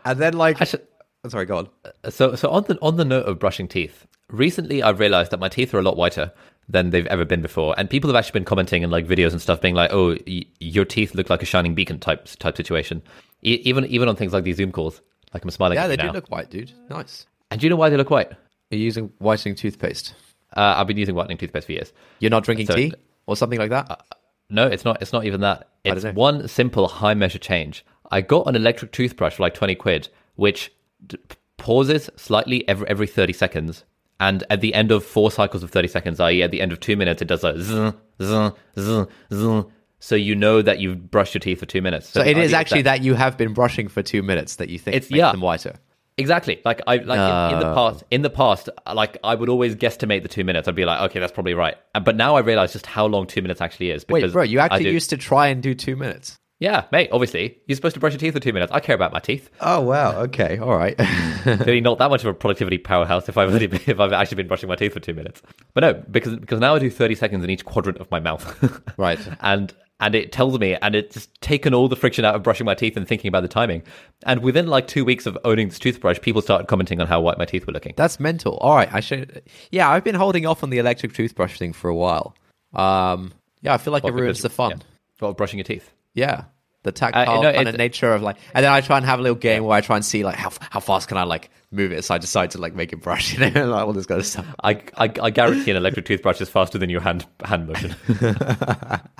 and 0.05 0.19
then 0.19 0.35
like, 0.35 0.61
I 0.61 0.65
should- 0.65 0.87
sorry, 1.29 1.47
go 1.47 1.59
on. 1.59 1.69
So, 2.11 2.35
so 2.35 2.51
on 2.51 2.65
the 2.65 2.79
on 2.83 2.97
the 2.97 3.05
note 3.05 3.27
of 3.27 3.39
brushing 3.39 3.69
teeth, 3.69 4.07
recently 4.31 4.83
I've 4.83 4.99
realized 4.99 5.31
that 5.33 5.41
my 5.41 5.49
teeth 5.49 5.73
are 5.75 5.79
a 5.79 5.83
lot 5.83 5.97
whiter 5.97 6.33
than 6.71 6.91
they've 6.91 7.07
ever 7.07 7.25
been 7.25 7.43
before, 7.43 7.75
and 7.79 7.89
people 7.91 8.09
have 8.11 8.17
actually 8.17 8.39
been 8.41 8.45
commenting 8.45 8.83
in 8.83 8.91
like 8.91 9.07
videos 9.07 9.33
and 9.33 9.41
stuff, 9.43 9.61
being 9.61 9.75
like, 9.75 9.93
"Oh, 9.93 10.17
y- 10.27 10.45
your 10.61 10.85
teeth 10.85 11.15
look 11.15 11.29
like 11.31 11.43
a 11.43 11.47
shining 11.47 11.75
beacon" 11.75 11.99
type 11.99 12.27
type 12.39 12.57
situation. 12.57 13.03
E- 13.43 13.61
even 13.65 13.85
even 13.87 14.09
on 14.09 14.17
things 14.17 14.33
like 14.33 14.45
these 14.45 14.57
Zoom 14.57 14.73
calls, 14.73 15.01
like 15.35 15.45
I'm 15.45 15.51
smiling. 15.51 15.77
Yeah, 15.77 15.87
they 15.89 15.97
do 15.97 16.07
now. 16.07 16.13
look 16.13 16.31
white, 16.31 16.51
dude. 16.51 16.73
Nice. 16.89 17.27
And 17.51 17.61
do 17.61 17.67
you 17.67 17.71
know 17.71 17.77
why 17.77 17.89
they 17.91 17.97
look 17.97 18.11
white? 18.11 18.31
Are 18.33 18.77
you 18.77 18.85
using 18.85 19.11
whitening 19.19 19.55
toothpaste? 19.57 20.15
Uh, 20.57 20.75
I've 20.77 20.87
been 20.87 20.97
using 20.97 21.15
whitening 21.15 21.39
toothpaste 21.39 21.67
for 21.67 21.73
years. 21.73 21.93
You're 22.21 22.31
not 22.31 22.45
drinking 22.45 22.67
So- 22.67 22.75
tea 22.77 22.93
or 23.27 23.37
something 23.37 23.59
like 23.59 23.71
that? 23.71 24.03
No, 24.49 24.67
it's 24.67 24.85
not. 24.85 25.01
It's 25.03 25.13
not 25.13 25.25
even 25.25 25.41
that. 25.43 25.69
It's 25.85 26.05
one 26.05 26.47
simple 26.49 26.87
high 26.89 27.15
measure 27.15 27.39
change. 27.39 27.85
I 28.11 28.21
got 28.21 28.47
an 28.49 28.57
electric 28.57 28.93
toothbrush 28.93 29.35
for 29.37 29.43
like 29.45 29.55
twenty 29.55 29.75
quid, 29.77 30.09
which 30.35 30.73
d- 31.07 31.17
pauses 31.57 32.11
slightly 32.17 32.67
every 32.69 32.87
every 32.89 33.07
thirty 33.07 33.33
seconds, 33.33 33.85
and 34.21 34.45
at 34.51 34.61
the 34.61 34.73
end 34.75 34.93
of 34.93 35.05
four 35.05 35.31
cycles 35.33 35.63
of 35.65 35.71
thirty 35.71 35.89
seconds, 35.89 36.21
i.e., 36.21 36.43
at 36.43 36.51
the 36.53 36.61
end 36.61 36.71
of 36.73 36.79
two 36.79 36.97
minutes, 36.97 37.21
it 37.23 37.27
does 37.29 37.43
a 37.43 37.61
zzz, 37.61 37.95
zzz, 38.23 38.53
zzz, 38.79 39.07
zzz. 39.33 39.65
So 40.03 40.15
you 40.15 40.35
know 40.35 40.63
that 40.63 40.79
you've 40.79 41.11
brushed 41.11 41.35
your 41.35 41.41
teeth 41.41 41.59
for 41.61 41.67
two 41.67 41.83
minutes. 41.83 42.09
so 42.09 42.23
the 42.23 42.31
it 42.31 42.39
is 42.39 42.53
actually 42.55 42.83
that 42.83 43.03
you 43.03 43.15
have 43.15 43.37
been 43.37 43.53
brushing 43.53 43.89
for 43.89 44.03
two 44.03 44.23
minutes 44.23 44.57
that 44.57 44.69
you 44.71 44.79
think 44.79 44.97
It's- 44.97 45.11
makes 45.11 45.19
yeah. 45.19 45.33
them 45.33 45.41
whiter. 45.41 45.75
Exactly. 46.17 46.61
Like 46.67 46.83
I 46.87 46.97
like 46.97 47.53
in, 47.53 47.55
in 47.59 47.67
the 47.67 47.75
past. 47.75 48.05
In 48.11 48.23
the 48.23 48.31
past, 48.31 48.69
like 48.93 49.17
I 49.25 49.35
would 49.35 49.49
always 49.49 49.75
guesstimate 49.75 50.23
the 50.23 50.29
two 50.29 50.45
minutes. 50.45 50.69
I'd 50.69 50.75
be 50.75 50.85
like, 50.85 51.01
okay, 51.11 51.19
that's 51.19 51.33
probably 51.33 51.55
right. 51.55 51.77
Uh, 51.95 52.01
But 52.01 52.15
now 52.17 52.37
I 52.37 52.41
realize 52.41 52.73
just 52.75 52.85
how 52.85 53.07
long 53.07 53.27
two 53.27 53.41
minutes 53.41 53.61
actually 53.63 53.91
is. 53.91 54.05
Wait, 54.07 54.31
bro, 54.33 54.43
you 54.43 54.59
actually 54.59 54.91
used 54.91 55.11
to 55.11 55.17
try 55.17 55.49
and 55.49 55.63
do 55.63 55.75
two 55.75 55.97
minutes. 55.97 56.39
Yeah, 56.61 56.85
mate. 56.93 57.09
Obviously, 57.11 57.59
you're 57.67 57.75
supposed 57.77 57.95
to 57.95 58.01
brush 58.01 58.13
your 58.13 58.19
teeth 58.21 58.35
for 58.35 58.41
two 58.41 58.53
minutes. 58.53 58.71
I 58.71 58.81
care 58.81 58.95
about 58.95 59.13
my 59.13 59.19
teeth. 59.19 59.49
Oh 59.61 59.81
wow, 59.81 60.21
okay, 60.25 60.59
all 60.59 60.77
right. 60.77 60.95
really 61.47 61.81
not 61.81 61.99
that 61.99 62.11
much 62.11 62.21
of 62.23 62.27
a 62.29 62.35
productivity 62.35 62.77
powerhouse 62.79 63.29
if 63.31 63.39
I've 63.39 63.51
been, 63.59 63.73
if 63.87 63.99
I've 63.99 64.13
actually 64.13 64.37
been 64.37 64.49
brushing 64.49 64.69
my 64.69 64.77
teeth 64.77 64.93
for 64.93 65.01
two 65.01 65.15
minutes. 65.15 65.41
But 65.75 65.81
no, 65.81 65.95
because 66.11 66.37
because 66.37 66.61
now 66.61 66.75
I 66.75 66.79
do 66.79 66.91
30 66.91 67.15
seconds 67.15 67.43
in 67.45 67.51
each 67.51 67.65
quadrant 67.65 67.99
of 67.99 68.11
my 68.11 68.21
mouth. 68.21 68.45
Right. 68.99 69.19
and 69.41 69.73
and 70.03 70.15
it 70.15 70.33
tells 70.33 70.59
me, 70.59 70.77
and 70.81 70.95
it's 70.95 71.29
taken 71.43 71.75
all 71.75 71.87
the 71.89 71.97
friction 71.97 72.25
out 72.25 72.35
of 72.35 72.43
brushing 72.43 72.65
my 72.65 72.75
teeth 72.75 72.97
and 72.97 73.07
thinking 73.07 73.29
about 73.29 73.41
the 73.43 73.49
timing. 73.49 73.83
And 74.25 74.41
within 74.43 74.67
like 74.67 74.87
two 74.87 75.05
weeks 75.05 75.27
of 75.27 75.37
owning 75.45 75.69
this 75.69 75.79
toothbrush, 75.79 76.21
people 76.21 76.41
started 76.43 76.69
commenting 76.69 77.01
on 77.03 77.07
how 77.07 77.21
white 77.21 77.37
my 77.39 77.45
teeth 77.45 77.67
were 77.67 77.73
looking. 77.75 77.93
That's 77.99 78.19
mental. 78.21 78.57
All 78.59 78.75
right, 78.77 78.89
I 78.93 79.01
should. 79.01 79.43
Yeah, 79.71 79.91
I've 79.91 80.05
been 80.05 80.15
holding 80.15 80.47
off 80.47 80.63
on 80.63 80.71
the 80.71 80.79
electric 80.79 81.13
toothbrush 81.15 81.59
thing 81.59 81.73
for 81.75 81.89
a 81.91 81.95
while. 81.95 82.35
Um, 82.75 83.33
yeah, 83.61 83.75
I 83.75 83.79
feel 83.79 83.93
like 83.93 84.05
Well, 84.05 84.13
it 84.15 84.21
ruins 84.21 84.39
because- 84.39 84.43
the 84.43 84.51
fun. 84.51 84.71
yeah. 84.71 84.77
Well, 85.21 85.33
brushing 85.35 85.59
your 85.59 85.65
teeth. 85.65 85.91
Yeah. 86.15 86.45
The 86.83 86.93
tactile 86.93 87.43
no, 87.43 87.53
kind 87.53 87.69
of 87.69 87.77
nature 87.77 88.15
of 88.15 88.23
like, 88.23 88.39
and 88.55 88.65
then 88.65 88.73
I 88.73 88.81
try 88.81 88.97
and 88.97 89.05
have 89.05 89.19
a 89.19 89.23
little 89.23 89.37
game 89.37 89.65
where 89.65 89.77
I 89.77 89.83
try 89.83 89.97
and 89.97 90.05
see 90.05 90.25
like 90.25 90.37
how 90.37 90.51
how 90.71 90.81
fast 90.81 91.09
can 91.09 91.19
I 91.19 91.25
like 91.25 91.51
move 91.71 91.93
it, 91.93 92.03
so 92.07 92.15
I 92.15 92.19
decide 92.19 92.51
to 92.53 92.59
like 92.59 92.75
make 92.75 92.95
it 92.95 93.03
brush, 93.03 93.35
you 93.39 93.51
know, 93.51 93.67
like 93.67 93.85
all 93.87 93.93
this 93.93 94.07
kind 94.07 94.19
of 94.19 94.27
stuff. 94.27 94.47
I, 94.65 94.83
I, 94.97 95.13
I 95.23 95.29
guarantee 95.31 95.71
an 95.73 95.77
electric 95.77 96.07
toothbrush 96.07 96.41
is 96.41 96.49
faster 96.49 96.79
than 96.79 96.89
your 96.89 97.03
hand 97.03 97.27
hand 97.45 97.69
motion. 97.69 97.95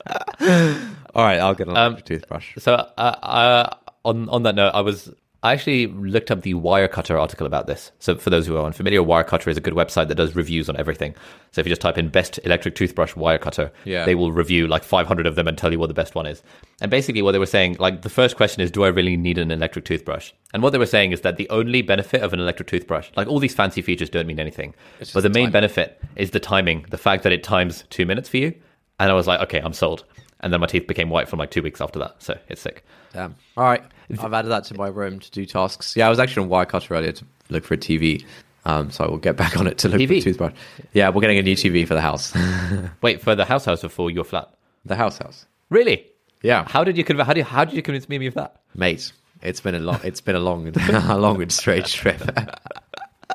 All 1.15 1.25
right, 1.25 1.39
I'll 1.39 1.55
get 1.55 1.69
an 1.69 1.77
Um, 1.77 1.93
electric 1.93 2.07
toothbrush. 2.07 2.55
So, 2.59 2.75
uh, 2.75 3.01
uh, 3.01 3.77
on 4.05 4.29
on 4.31 4.43
that 4.45 4.55
note, 4.55 4.71
I 4.75 4.81
was 4.81 5.13
I 5.43 5.53
actually 5.55 5.87
looked 5.87 6.31
up 6.31 6.43
the 6.43 6.53
Wirecutter 6.53 7.19
article 7.19 7.47
about 7.47 7.67
this. 7.67 7.93
So, 7.99 8.15
for 8.17 8.29
those 8.29 8.47
who 8.47 8.57
are 8.59 8.67
unfamiliar, 8.67 9.01
Wirecutter 9.01 9.49
is 9.49 9.57
a 9.57 9.61
good 9.63 9.73
website 9.73 10.09
that 10.09 10.17
does 10.17 10.37
reviews 10.37 10.69
on 10.69 10.77
everything. 10.77 11.15
So, 11.53 11.61
if 11.61 11.67
you 11.67 11.71
just 11.71 11.81
type 11.81 11.97
in 11.97 12.09
"best 12.11 12.39
electric 12.45 12.75
toothbrush 12.75 13.15
Wirecutter," 13.15 13.71
Yeah. 13.87 14.05
they 14.05 14.15
will 14.15 14.33
review 14.33 14.67
like 14.67 14.85
500 14.85 15.27
of 15.27 15.37
them 15.37 15.49
and 15.49 15.57
tell 15.57 15.73
you 15.73 15.79
what 15.79 15.87
the 15.87 15.95
best 15.95 16.15
one 16.15 16.27
is. 16.27 16.43
And 16.83 16.91
basically, 16.91 17.23
what 17.23 17.33
they 17.33 17.39
were 17.39 17.47
saying, 17.47 17.77
like 17.79 18.03
the 18.03 18.11
first 18.11 18.37
question 18.37 18.61
is, 18.63 18.71
"Do 18.71 18.85
I 18.85 18.89
really 18.89 19.17
need 19.17 19.39
an 19.39 19.51
electric 19.51 19.87
toothbrush?" 19.87 20.33
And 20.53 20.63
what 20.63 20.71
they 20.71 20.79
were 20.79 20.85
saying 20.85 21.13
is 21.13 21.23
that 21.23 21.39
the 21.39 21.49
only 21.49 21.81
benefit 21.81 22.21
of 22.23 22.35
an 22.35 22.41
electric 22.41 22.69
toothbrush, 22.69 23.09
like 23.17 23.27
all 23.27 23.39
these 23.39 23.55
fancy 23.55 23.81
features, 23.81 24.11
don't 24.11 24.27
mean 24.27 24.41
anything. 24.41 24.75
But 25.15 25.23
the 25.23 25.31
main 25.31 25.45
timing. 25.45 25.53
benefit 25.53 26.01
is 26.17 26.33
the 26.33 26.41
timing, 26.41 26.85
the 26.91 26.99
fact 26.99 27.23
that 27.23 27.33
it 27.33 27.43
times 27.43 27.85
two 27.89 28.05
minutes 28.05 28.29
for 28.29 28.37
you. 28.37 28.53
And 28.99 29.11
I 29.11 29.15
was 29.15 29.27
like, 29.27 29.41
okay, 29.41 29.61
I'm 29.65 29.73
sold. 29.73 30.05
And 30.41 30.53
then 30.53 30.61
my 30.61 30.67
teeth 30.67 30.87
became 30.87 31.09
white 31.09 31.29
from 31.31 31.39
like 31.39 31.51
two 31.51 31.63
weeks 31.63 31.81
after 31.81 31.99
that. 32.01 32.17
So 32.23 32.37
it's 32.49 32.61
sick. 32.61 32.85
Damn. 33.15 33.35
All 33.57 33.65
right, 33.65 33.83
I've 34.19 34.33
added 34.33 34.49
that 34.49 34.65
to 34.65 34.75
my 34.75 34.89
Roam 34.89 35.19
to 35.21 35.31
do 35.31 35.45
tasks. 35.47 35.97
Yeah, 35.97 36.07
I 36.07 36.11
was 36.11 36.19
actually 36.19 36.45
on 36.45 36.51
Wirecutter 36.51 36.91
earlier 36.97 37.13
to 37.13 37.25
look 37.51 37.65
for 37.65 37.75
a 37.75 37.79
TV. 37.79 38.25
Um, 38.65 38.91
so 38.91 39.05
I 39.05 39.09
will 39.09 39.17
get 39.19 39.37
back 39.37 39.57
on 39.57 39.67
it 39.67 39.79
to 39.79 39.89
look 39.89 40.07
for 40.07 40.13
a 40.15 40.21
toothbrush. 40.21 40.53
Yeah, 40.93 41.09
we're 41.09 41.23
getting 41.23 41.39
a 41.39 41.43
new 41.43 41.57
TV 41.57 41.87
for 41.89 41.95
the 41.95 42.01
house, 42.03 42.35
Wait, 43.03 43.23
for 43.23 43.35
the 43.35 43.45
house 43.47 43.65
house 43.65 43.83
or 43.85 43.89
for 43.89 44.11
your 44.11 44.25
flat? 44.25 44.53
the 44.85 44.97
house 44.97 45.19
house. 45.19 45.47
Really? 45.71 46.07
Yeah, 46.43 46.65
How 46.69 46.85
did 46.85 46.97
you 46.97 47.05
conv- 47.05 47.23
how 47.25 47.33
did 47.33 47.41
you, 47.41 47.45
how 47.45 47.65
did 47.65 47.75
you 47.75 47.83
convince 47.83 48.09
me 48.09 48.27
of 48.27 48.35
that? 48.35 48.57
mate. 48.75 49.13
It's 49.43 49.61
been 49.61 49.75
a 49.75 49.79
long. 49.79 50.01
It's 50.05 50.21
been 50.21 50.37
a 50.37 50.41
long, 50.41 50.71
a 50.91 51.17
long 51.19 51.41
and 51.41 51.51
strange 51.51 51.95
trip. 51.95 52.21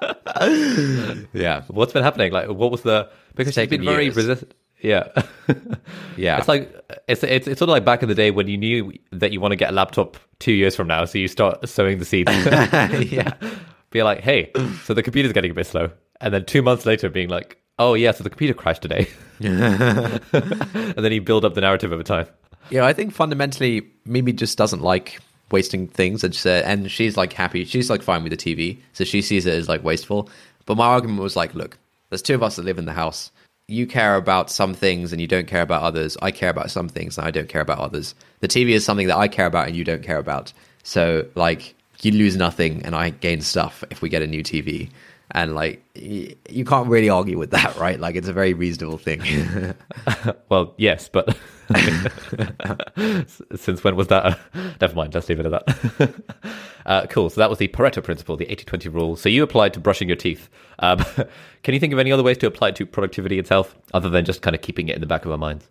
yeah, 1.33 1.63
What's 1.67 1.93
been 1.93 2.03
happening? 2.03 2.31
Like, 2.31 2.47
what 2.49 2.71
was 2.71 2.81
the 2.81 3.09
because 3.35 3.49
It's 3.49 3.57
you've 3.57 3.69
been 3.69 3.81
taken 3.81 3.93
very 3.93 4.05
years. 4.05 4.43
Yeah, 4.81 5.07
yeah. 6.17 6.37
it's 6.37 6.47
like 6.47 6.69
it's, 7.07 7.23
it's 7.23 7.47
it's 7.47 7.59
sort 7.59 7.69
of 7.69 7.73
like 7.73 7.85
back 7.85 8.03
in 8.03 8.09
the 8.09 8.15
day 8.15 8.29
when 8.31 8.47
you 8.47 8.57
knew 8.57 8.93
that 9.11 9.31
you 9.31 9.39
want 9.39 9.51
to 9.51 9.55
get 9.55 9.69
a 9.69 9.73
laptop 9.73 10.17
two 10.39 10.51
years 10.51 10.75
from 10.75 10.87
now, 10.87 11.05
so 11.05 11.17
you 11.17 11.27
start 11.27 11.67
sowing 11.67 11.97
the 11.97 12.05
seeds. 12.05 12.31
yeah. 13.11 13.33
Be 13.89 14.03
like, 14.03 14.19
hey, 14.19 14.51
so 14.83 14.93
the 14.93 15.01
computer's 15.01 15.31
getting 15.31 15.51
a 15.51 15.53
bit 15.53 15.65
slow, 15.65 15.89
and 16.21 16.33
then 16.33 16.45
two 16.45 16.61
months 16.61 16.85
later, 16.85 17.09
being 17.09 17.29
like, 17.29 17.57
oh 17.79 17.93
yeah, 17.93 18.11
so 18.11 18.23
the 18.23 18.29
computer 18.29 18.53
crashed 18.53 18.81
today, 18.81 19.07
and 19.39 20.95
then 20.97 21.11
you 21.11 21.21
build 21.21 21.45
up 21.45 21.53
the 21.53 21.61
narrative 21.61 21.91
over 21.93 22.03
time. 22.03 22.27
Yeah, 22.69 22.85
I 22.85 22.93
think 22.93 23.13
fundamentally 23.13 23.87
Mimi 24.05 24.33
just 24.33 24.57
doesn't 24.57 24.81
like 24.81 25.19
wasting 25.51 25.87
things, 25.87 26.23
and 26.23 26.35
she, 26.35 26.49
and 26.49 26.91
she's 26.91 27.15
like 27.15 27.33
happy. 27.33 27.63
She's 27.65 27.89
like 27.89 28.01
fine 28.01 28.23
with 28.23 28.31
the 28.31 28.37
TV, 28.37 28.79
so 28.93 29.03
she 29.03 29.21
sees 29.21 29.45
it 29.45 29.53
as 29.53 29.69
like 29.69 29.83
wasteful. 29.83 30.29
But 30.65 30.77
my 30.77 30.85
argument 30.85 31.21
was 31.21 31.35
like, 31.35 31.53
look, 31.53 31.77
there's 32.09 32.21
two 32.21 32.35
of 32.35 32.43
us 32.43 32.55
that 32.55 32.65
live 32.65 32.77
in 32.77 32.85
the 32.85 32.93
house. 32.93 33.31
You 33.67 33.87
care 33.87 34.15
about 34.15 34.51
some 34.51 34.73
things 34.73 35.11
and 35.11 35.19
you 35.19 35.27
don't 35.27 35.47
care 35.47 35.61
about 35.61 35.81
others. 35.81 36.17
I 36.21 36.31
care 36.31 36.49
about 36.49 36.69
some 36.69 36.87
things 36.87 37.17
and 37.17 37.25
I 37.25 37.31
don't 37.31 37.49
care 37.49 37.61
about 37.61 37.79
others. 37.79 38.13
The 38.41 38.47
TV 38.47 38.69
is 38.69 38.85
something 38.85 39.07
that 39.07 39.17
I 39.17 39.27
care 39.27 39.47
about 39.47 39.67
and 39.67 39.75
you 39.75 39.83
don't 39.83 40.03
care 40.03 40.19
about. 40.19 40.53
So 40.83 41.25
like, 41.35 41.73
you 42.01 42.11
lose 42.11 42.35
nothing 42.35 42.83
and 42.83 42.95
I 42.95 43.09
gain 43.09 43.41
stuff 43.41 43.83
if 43.89 44.01
we 44.01 44.09
get 44.09 44.21
a 44.21 44.27
new 44.27 44.43
TV. 44.43 44.89
And 45.31 45.55
like, 45.55 45.83
you 45.95 46.65
can't 46.65 46.87
really 46.87 47.09
argue 47.09 47.37
with 47.37 47.51
that, 47.51 47.75
right? 47.79 47.99
Like, 47.99 48.15
it's 48.15 48.27
a 48.27 48.33
very 48.33 48.53
reasonable 48.53 48.97
thing. 48.97 49.73
Well, 50.49 50.73
yes, 50.77 51.09
but 51.09 51.35
since 53.55 53.83
when 53.83 53.95
was 53.95 54.07
that? 54.07 54.39
Never 54.79 54.95
mind, 54.95 55.13
let's 55.13 55.29
leave 55.29 55.39
it 55.39 55.45
at 55.45 55.65
that. 55.65 56.13
uh, 56.85 57.05
cool. 57.07 57.29
So 57.29 57.41
that 57.41 57.49
was 57.49 57.59
the 57.59 57.67
Pareto 57.67 58.03
principle, 58.03 58.37
the 58.37 58.49
80 58.51 58.65
20 58.65 58.89
rule. 58.89 59.15
So 59.15 59.29
you 59.29 59.43
applied 59.43 59.73
to 59.73 59.79
brushing 59.79 60.07
your 60.07 60.17
teeth. 60.17 60.49
Um, 60.79 60.99
can 61.63 61.73
you 61.73 61.79
think 61.79 61.93
of 61.93 61.99
any 61.99 62.11
other 62.11 62.23
ways 62.23 62.37
to 62.39 62.47
apply 62.47 62.69
it 62.69 62.75
to 62.77 62.85
productivity 62.85 63.39
itself 63.39 63.75
other 63.93 64.09
than 64.09 64.25
just 64.25 64.41
kind 64.41 64.55
of 64.55 64.61
keeping 64.61 64.89
it 64.89 64.95
in 64.95 65.01
the 65.01 65.07
back 65.07 65.25
of 65.25 65.31
our 65.31 65.37
minds? 65.37 65.67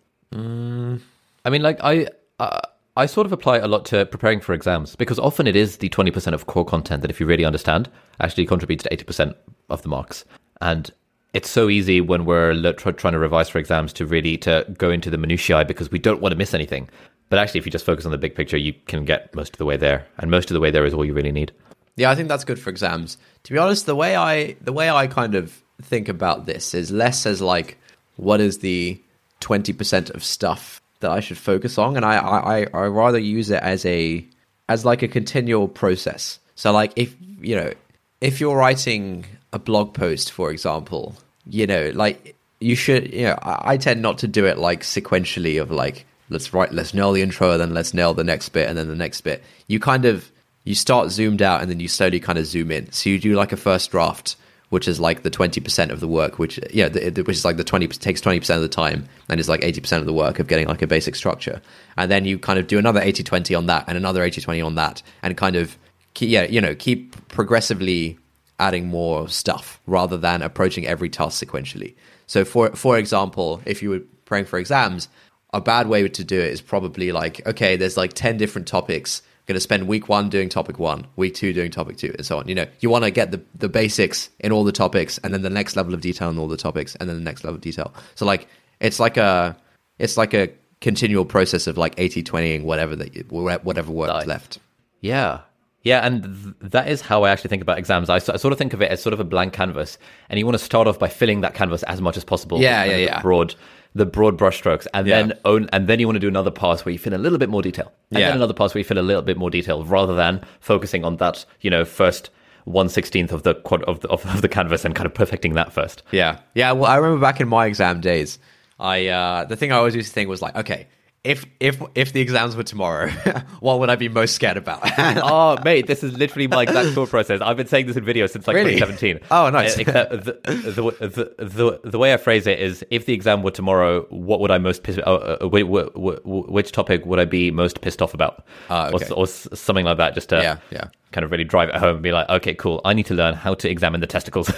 I 1.45 1.49
mean, 1.49 1.61
like, 1.61 1.79
I. 1.83 2.07
Uh, 2.39 2.61
I 2.97 3.07
sort 3.07 3.25
of 3.25 3.33
apply 3.33 3.57
a 3.57 3.67
lot 3.67 3.83
to 3.87 4.05
preparing 4.05 4.39
for 4.39 4.53
exams 4.53 4.95
because 4.95 5.19
often 5.19 5.47
it 5.47 5.55
is 5.57 5.77
the 5.77 5.89
20% 5.89 6.31
of 6.31 6.45
core 6.45 6.63
content 6.63 7.01
that, 7.01 7.11
if 7.11 7.19
you 7.19 7.25
really 7.25 7.43
understand, 7.43 7.89
actually 8.21 8.45
contributes 8.45 8.83
to 8.83 8.89
80% 8.89 9.35
of 9.69 9.81
the 9.81 9.89
marks. 9.89 10.23
And 10.61 10.89
it's 11.35 11.49
so 11.49 11.67
easy 11.69 11.99
when 11.99 12.23
we're 12.23 12.71
trying 12.73 13.11
to 13.11 13.19
revise 13.19 13.49
for 13.49 13.59
exams 13.59 13.91
to 13.91 14.05
really 14.05 14.37
to 14.37 14.65
go 14.77 14.89
into 14.89 15.09
the 15.09 15.17
minutiae 15.17 15.65
because 15.65 15.91
we 15.91 15.99
don't 15.99 16.21
want 16.21 16.31
to 16.31 16.37
miss 16.37 16.53
anything. 16.53 16.87
But 17.27 17.39
actually, 17.39 17.59
if 17.59 17.65
you 17.65 17.73
just 17.73 17.85
focus 17.85 18.05
on 18.05 18.11
the 18.11 18.17
big 18.17 18.35
picture, 18.35 18.55
you 18.55 18.71
can 18.87 19.03
get 19.03 19.35
most 19.35 19.53
of 19.53 19.57
the 19.57 19.65
way 19.65 19.75
there, 19.75 20.07
and 20.17 20.31
most 20.31 20.49
of 20.49 20.53
the 20.53 20.61
way 20.61 20.71
there 20.71 20.85
is 20.85 20.93
all 20.93 21.03
you 21.03 21.13
really 21.13 21.33
need. 21.33 21.51
Yeah, 21.97 22.09
I 22.09 22.15
think 22.15 22.29
that's 22.29 22.45
good 22.45 22.57
for 22.57 22.69
exams. 22.69 23.17
To 23.43 23.51
be 23.51 23.59
honest, 23.59 23.85
the 23.85 23.95
way 23.95 24.15
I 24.15 24.53
the 24.61 24.71
way 24.71 24.89
I 24.89 25.07
kind 25.07 25.35
of 25.35 25.61
think 25.81 26.07
about 26.07 26.45
this 26.45 26.73
is 26.73 26.89
less 26.89 27.25
as 27.25 27.41
like 27.41 27.77
what 28.15 28.39
is 28.39 28.59
the 28.59 28.97
twenty 29.41 29.73
percent 29.73 30.11
of 30.11 30.23
stuff 30.23 30.81
that 31.01 31.11
I 31.11 31.19
should 31.19 31.37
focus 31.37 31.77
on, 31.77 31.97
and 31.97 32.05
I, 32.05 32.15
I 32.15 32.59
I 32.59 32.67
I 32.73 32.85
rather 32.85 33.19
use 33.19 33.49
it 33.49 33.61
as 33.61 33.85
a 33.85 34.25
as 34.69 34.85
like 34.85 35.01
a 35.01 35.09
continual 35.09 35.67
process. 35.67 36.39
So 36.55 36.71
like 36.71 36.93
if 36.95 37.13
you 37.41 37.57
know 37.57 37.73
if 38.21 38.39
you're 38.39 38.55
writing 38.55 39.25
a 39.55 39.59
blog 39.59 39.93
post, 39.93 40.31
for 40.31 40.51
example, 40.51 41.15
you 41.47 41.65
know 41.65 41.91
like 41.95 42.35
you 42.59 42.75
should 42.75 43.13
you 43.13 43.23
know 43.27 43.37
I, 43.41 43.73
I 43.73 43.77
tend 43.77 44.01
not 44.01 44.17
to 44.19 44.27
do 44.27 44.45
it 44.45 44.57
like 44.57 44.81
sequentially 44.81 45.61
of 45.61 45.69
like 45.71 46.05
let's 46.29 46.53
write 46.53 46.71
let's 46.73 46.93
nail 46.93 47.11
the 47.13 47.21
intro 47.21 47.51
and 47.51 47.61
then 47.61 47.73
let's 47.73 47.93
nail 47.93 48.13
the 48.15 48.23
next 48.23 48.49
bit 48.49 48.67
and 48.67 48.77
then 48.77 48.87
the 48.87 48.95
next 48.95 49.21
bit. 49.21 49.43
You 49.67 49.79
kind 49.79 50.05
of 50.05 50.31
you 50.63 50.73
start 50.75 51.11
zoomed 51.11 51.41
out 51.41 51.61
and 51.61 51.69
then 51.69 51.79
you 51.79 51.87
slowly 51.87 52.19
kind 52.19 52.37
of 52.39 52.45
zoom 52.47 52.71
in. 52.71 52.91
So 52.91 53.09
you 53.11 53.19
do 53.19 53.35
like 53.35 53.51
a 53.51 53.57
first 53.57 53.91
draft, 53.91 54.35
which 54.69 54.87
is 54.87 54.99
like 54.99 55.21
the 55.21 55.29
twenty 55.29 55.61
percent 55.61 55.91
of 55.91 55.99
the 55.99 56.07
work, 56.07 56.39
which 56.39 56.59
yeah, 56.73 56.89
the, 56.89 57.09
the- 57.11 57.21
which 57.23 57.37
is 57.37 57.45
like 57.45 57.57
the 57.57 57.63
twenty 57.63 57.87
takes 57.87 58.19
twenty 58.21 58.39
percent 58.39 58.57
of 58.57 58.63
the 58.63 58.75
time 58.83 59.07
and 59.29 59.39
is 59.39 59.47
like 59.47 59.63
eighty 59.63 59.79
percent 59.79 59.99
of 60.01 60.07
the 60.07 60.13
work 60.13 60.39
of 60.39 60.47
getting 60.47 60.67
like 60.67 60.81
a 60.81 60.87
basic 60.87 61.15
structure. 61.15 61.61
And 61.97 62.09
then 62.11 62.25
you 62.25 62.39
kind 62.39 62.59
of 62.59 62.65
do 62.67 62.77
another 62.79 62.99
80-20 62.99 63.57
on 63.57 63.67
that 63.67 63.85
and 63.87 63.95
another 63.97 64.21
80-20 64.21 64.65
on 64.65 64.75
that, 64.75 65.01
and 65.23 65.37
kind 65.37 65.55
of 65.55 65.77
yeah, 66.19 66.43
you 66.43 66.59
know, 66.61 66.73
keep 66.75 67.15
progressively 67.29 68.17
adding 68.59 68.87
more 68.87 69.27
stuff 69.27 69.79
rather 69.85 70.17
than 70.17 70.41
approaching 70.41 70.87
every 70.87 71.09
task 71.09 71.43
sequentially. 71.45 71.95
So 72.27 72.45
for 72.45 72.71
for 72.75 72.97
example, 72.97 73.61
if 73.65 73.81
you 73.83 73.89
were 73.89 74.01
praying 74.25 74.45
for 74.45 74.59
exams, 74.59 75.07
a 75.53 75.61
bad 75.61 75.87
way 75.87 76.07
to 76.07 76.23
do 76.23 76.39
it 76.39 76.51
is 76.51 76.61
probably 76.61 77.11
like, 77.11 77.45
okay, 77.47 77.77
there's 77.77 77.95
like 77.95 78.13
10 78.13 78.37
different 78.37 78.67
topics. 78.67 79.21
I'm 79.23 79.53
going 79.53 79.55
to 79.55 79.61
spend 79.61 79.87
week 79.87 80.09
one 80.09 80.27
doing 80.27 80.49
topic 80.49 80.79
one, 80.79 81.07
week 81.15 81.33
two 81.35 81.53
doing 81.53 81.71
topic 81.71 81.97
two, 81.97 82.13
and 82.17 82.25
so 82.25 82.39
on. 82.39 82.47
You 82.47 82.55
know, 82.55 82.65
you 82.81 82.89
want 82.89 83.05
to 83.05 83.11
get 83.11 83.31
the, 83.31 83.41
the 83.55 83.69
basics 83.69 84.29
in 84.39 84.51
all 84.51 84.65
the 84.65 84.73
topics 84.73 85.17
and 85.19 85.33
then 85.33 85.43
the 85.43 85.49
next 85.49 85.77
level 85.77 85.93
of 85.93 86.01
detail 86.01 86.29
in 86.29 86.37
all 86.37 86.47
the 86.47 86.57
topics 86.57 86.95
and 86.95 87.07
then 87.07 87.15
the 87.15 87.23
next 87.23 87.43
level 87.43 87.55
of 87.55 87.61
detail. 87.61 87.93
So 88.15 88.25
like, 88.25 88.47
it's 88.81 88.99
like 88.99 89.15
a, 89.15 89.55
it's 89.97 90.17
like 90.17 90.33
a 90.33 90.49
continual 90.81 91.25
process 91.25 91.67
of 91.67 91.77
like 91.77 91.93
80, 91.97 92.23
20ing 92.23 92.63
whatever 92.63 92.95
that, 92.97 93.31
whatever 93.31 93.91
work 93.91 94.25
left. 94.25 94.59
Yeah. 94.99 95.41
Yeah, 95.85 96.05
and 96.05 96.23
th- 96.23 96.55
that 96.71 96.89
is 96.89 96.99
how 97.01 97.23
I 97.23 97.29
actually 97.29 97.49
think 97.49 97.61
about 97.61 97.77
exams. 97.77 98.09
I, 98.09 98.17
s- 98.17 98.27
I 98.27 98.35
sort 98.35 98.51
of 98.51 98.57
think 98.57 98.73
of 98.73 98.81
it 98.81 98.91
as 98.91 99.01
sort 99.01 99.13
of 99.13 99.19
a 99.21 99.23
blank 99.23 99.53
canvas, 99.53 99.97
and 100.29 100.37
you 100.37 100.45
want 100.45 100.57
to 100.57 100.63
start 100.63 100.87
off 100.87 100.99
by 100.99 101.07
filling 101.07 101.41
that 101.41 101.53
canvas 101.53 101.83
as 101.83 102.01
much 102.01 102.17
as 102.17 102.23
possible. 102.25 102.59
Yeah, 102.59 102.81
with 102.83 102.91
yeah, 102.91 102.97
the 102.97 103.03
yeah. 103.03 103.21
Broad, 103.21 103.55
the 103.93 104.05
broad 104.05 104.37
brushstrokes, 104.37 104.87
and 104.93 105.07
Yeah. 105.07 105.21
then 105.21 105.33
own, 105.45 105.69
and 105.71 105.87
then 105.87 105.99
you 105.99 106.07
want 106.07 106.15
to 106.17 106.19
do 106.19 106.27
another 106.27 106.51
pass 106.51 106.83
where 106.83 106.91
you 106.91 106.99
fill 106.99 107.13
a 107.13 107.21
little 107.25 107.37
bit 107.37 107.49
more 107.49 107.61
detail, 107.61 107.93
and 108.11 108.19
Yeah. 108.19 108.27
then 108.29 108.37
another 108.37 108.53
pass 108.53 108.73
where 108.73 108.79
you 108.79 108.83
fill 108.85 108.99
a 108.99 109.07
little 109.09 109.21
bit 109.21 109.37
more 109.37 109.49
detail, 109.51 109.83
rather 109.85 110.15
than 110.15 110.41
focusing 110.59 111.05
on 111.05 111.17
that, 111.17 111.45
you 111.61 111.69
know, 111.69 111.85
first 111.85 112.29
one 112.65 112.89
sixteenth 112.89 113.31
of 113.31 113.43
the 113.43 113.53
quad 113.53 113.83
of 113.83 113.99
the 113.99 114.09
of, 114.09 114.25
of 114.25 114.41
the 114.41 114.49
canvas 114.49 114.85
and 114.85 114.95
kind 114.95 115.05
of 115.05 115.13
perfecting 115.13 115.53
that 115.53 115.71
first. 115.71 116.01
Yeah, 116.11 116.39
yeah. 116.55 116.71
Well, 116.71 116.89
I 116.89 116.95
remember 116.95 117.21
back 117.21 117.39
in 117.39 117.47
my 117.47 117.67
exam 117.67 118.01
days, 118.01 118.39
I 118.79 119.05
uh, 119.07 119.45
the 119.45 119.55
thing 119.55 119.71
I 119.71 119.75
always 119.75 119.93
used 119.95 120.07
to 120.09 120.13
think 120.15 120.29
was 120.29 120.41
like, 120.41 120.55
okay, 120.55 120.87
if 121.25 121.45
if 121.59 121.81
if 121.95 122.13
the 122.13 122.21
exams 122.21 122.55
were 122.55 122.63
tomorrow, 122.63 123.09
what 123.59 123.79
would 123.79 123.89
I 123.89 123.95
be 123.95 124.07
most 124.07 124.35
scared 124.35 124.57
about? 124.57 124.79
oh, 124.97 125.57
mate, 125.63 125.87
this 125.87 126.03
is 126.03 126.17
literally 126.17 126.47
my 126.47 126.63
exact 126.63 126.89
thought 126.89 127.09
process. 127.09 127.41
I've 127.41 127.57
been 127.57 127.67
saying 127.67 127.87
this 127.87 127.97
in 127.97 128.05
videos 128.05 128.29
since 128.29 128.47
like 128.47 128.55
Really? 128.55 128.75
2017. 128.75 129.27
Oh, 129.31 129.49
nice. 129.49 129.77
Uh, 129.77 129.81
Except 129.81 130.11
the, 130.11 130.17
the, 130.43 131.07
the, 131.07 131.45
the, 131.45 131.79
the 131.89 131.97
way 131.99 132.13
I 132.13 132.17
phrase 132.17 132.45
it 132.47 132.59
is 132.59 132.85
if 132.91 133.05
the 133.07 133.13
exam 133.13 133.41
were 133.43 133.51
tomorrow, 133.51 134.01
what 134.09 134.39
would 134.39 134.51
I 134.51 134.57
most 134.59 134.83
piss, 134.83 134.97
uh, 134.99 135.01
uh, 135.41 135.47
whi- 135.47 135.63
whi- 135.63 135.89
whi- 135.95 136.19
which 136.51 136.71
topic 136.71 137.05
would 137.05 137.19
I 137.19 137.25
be 137.25 137.51
most 137.51 137.81
pissed 137.81 138.01
off 138.01 138.13
about? 138.13 138.45
Or, 138.69 138.93
okay. 138.95 139.05
s- 139.05 139.11
or 139.11 139.27
something 139.27 139.85
like 139.85 139.97
that, 139.97 140.13
just 140.13 140.29
to 140.29 140.37
Yeah, 140.41 140.57
yeah. 140.71 140.89
kind 141.11 141.25
of 141.25 141.31
really 141.31 141.43
drive 141.43 141.69
it 141.69 141.75
home 141.75 141.95
and 141.95 142.03
be 142.03 142.11
like, 142.11 142.29
okay, 142.29 142.53
cool, 142.53 142.81
I 142.85 142.93
need 142.93 143.07
to 143.07 143.13
learn 143.15 143.33
how 143.33 143.55
to 143.55 143.69
examine 143.69 143.99
the 144.01 144.07
testicles. 144.07 144.47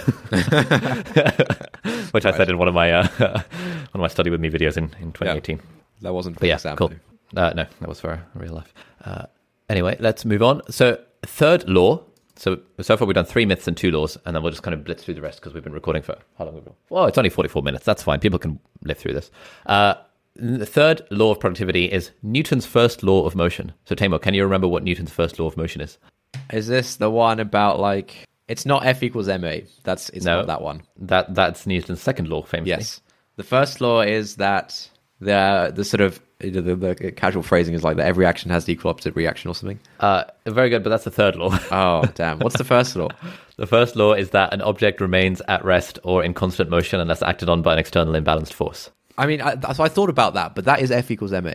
which 2.12 2.24
I 2.26 2.36
said 2.36 2.48
in 2.48 2.58
one 2.58 2.68
of 2.68 2.74
my 2.74 2.92
uh, 2.92 3.08
one 3.18 3.34
of 3.94 4.00
my 4.00 4.08
study 4.08 4.30
with 4.30 4.40
me 4.40 4.50
videos 4.50 4.76
in, 4.76 4.84
in 5.00 5.12
2018. 5.12 5.60
That 6.02 6.14
wasn't 6.14 6.36
for 6.36 6.40
But 6.40 6.48
yeah, 6.48 6.54
exam. 6.54 6.76
cool. 6.76 6.92
Uh, 7.36 7.52
no, 7.54 7.66
that 7.80 7.88
was 7.88 8.00
for 8.00 8.22
real 8.34 8.54
life. 8.54 8.72
Uh, 9.04 9.26
anyway, 9.68 9.96
let's 10.00 10.24
move 10.24 10.42
on. 10.42 10.62
So, 10.70 10.98
third 11.22 11.68
law. 11.68 12.02
So, 12.36 12.60
so 12.80 12.96
far 12.96 13.06
we've 13.06 13.14
done 13.16 13.24
three 13.24 13.44
myths 13.44 13.66
and 13.66 13.76
two 13.76 13.90
laws, 13.90 14.16
and 14.24 14.34
then 14.36 14.42
we'll 14.42 14.52
just 14.52 14.62
kind 14.62 14.72
of 14.74 14.84
blitz 14.84 15.02
through 15.02 15.14
the 15.14 15.20
rest 15.20 15.40
because 15.40 15.52
we've 15.54 15.64
been 15.64 15.72
recording 15.72 16.02
for 16.02 16.16
how 16.38 16.44
long? 16.44 16.54
Have 16.54 16.62
we 16.62 16.68
been? 16.68 16.74
Well, 16.88 17.06
it's 17.06 17.18
only 17.18 17.30
44 17.30 17.62
minutes. 17.62 17.84
That's 17.84 18.02
fine. 18.02 18.20
People 18.20 18.38
can 18.38 18.60
live 18.84 18.96
through 18.96 19.14
this. 19.14 19.30
Uh, 19.66 19.94
the 20.36 20.64
third 20.64 21.02
law 21.10 21.32
of 21.32 21.40
productivity 21.40 21.86
is 21.86 22.12
Newton's 22.22 22.64
first 22.64 23.02
law 23.02 23.26
of 23.26 23.34
motion. 23.34 23.72
So, 23.86 23.96
Taimur, 23.96 24.22
can 24.22 24.34
you 24.34 24.44
remember 24.44 24.68
what 24.68 24.84
Newton's 24.84 25.10
first 25.10 25.40
law 25.40 25.46
of 25.48 25.56
motion 25.56 25.80
is? 25.80 25.98
Is 26.52 26.68
this 26.68 26.94
the 26.96 27.10
one 27.10 27.40
about 27.40 27.80
like 27.80 28.24
it's 28.46 28.64
not 28.64 28.86
F 28.86 29.02
equals 29.02 29.26
ma? 29.26 29.56
That's 29.82 30.08
it's 30.10 30.24
No. 30.24 30.36
not 30.36 30.46
that 30.46 30.62
one. 30.62 30.82
That 30.96 31.34
That's 31.34 31.66
Newton's 31.66 32.00
second 32.00 32.28
law, 32.28 32.42
famously. 32.42 32.70
Yes, 32.70 33.00
the 33.36 33.42
first 33.42 33.80
law 33.80 34.00
is 34.02 34.36
that 34.36 34.88
the 35.20 35.72
the 35.74 35.84
sort 35.84 36.00
of 36.00 36.20
the, 36.40 36.50
the, 36.50 36.76
the 36.76 37.12
casual 37.12 37.42
phrasing 37.42 37.74
is 37.74 37.82
like 37.82 37.96
that 37.96 38.06
every 38.06 38.24
action 38.24 38.50
has 38.50 38.64
the 38.64 38.72
equal 38.72 38.90
opposite 38.90 39.16
reaction 39.16 39.50
or 39.50 39.54
something. 39.54 39.80
Uh, 39.98 40.24
very 40.46 40.70
good, 40.70 40.84
but 40.84 40.90
that's 40.90 41.04
the 41.04 41.10
third 41.10 41.34
law. 41.36 41.50
Oh 41.72 42.04
damn! 42.14 42.38
What's 42.38 42.56
the 42.58 42.64
first 42.64 42.94
law? 42.94 43.08
The 43.56 43.66
first 43.66 43.96
law 43.96 44.12
is 44.12 44.30
that 44.30 44.52
an 44.54 44.62
object 44.62 45.00
remains 45.00 45.42
at 45.48 45.64
rest 45.64 45.98
or 46.04 46.22
in 46.22 46.34
constant 46.34 46.70
motion 46.70 47.00
unless 47.00 47.22
acted 47.22 47.48
on 47.48 47.62
by 47.62 47.72
an 47.72 47.78
external 47.80 48.14
imbalanced 48.14 48.52
force. 48.52 48.90
I 49.16 49.26
mean, 49.26 49.40
I, 49.40 49.72
so 49.72 49.82
I 49.82 49.88
thought 49.88 50.10
about 50.10 50.34
that, 50.34 50.54
but 50.54 50.64
that 50.66 50.80
is 50.80 50.92
F 50.92 51.10
equals 51.10 51.32
ma. 51.32 51.50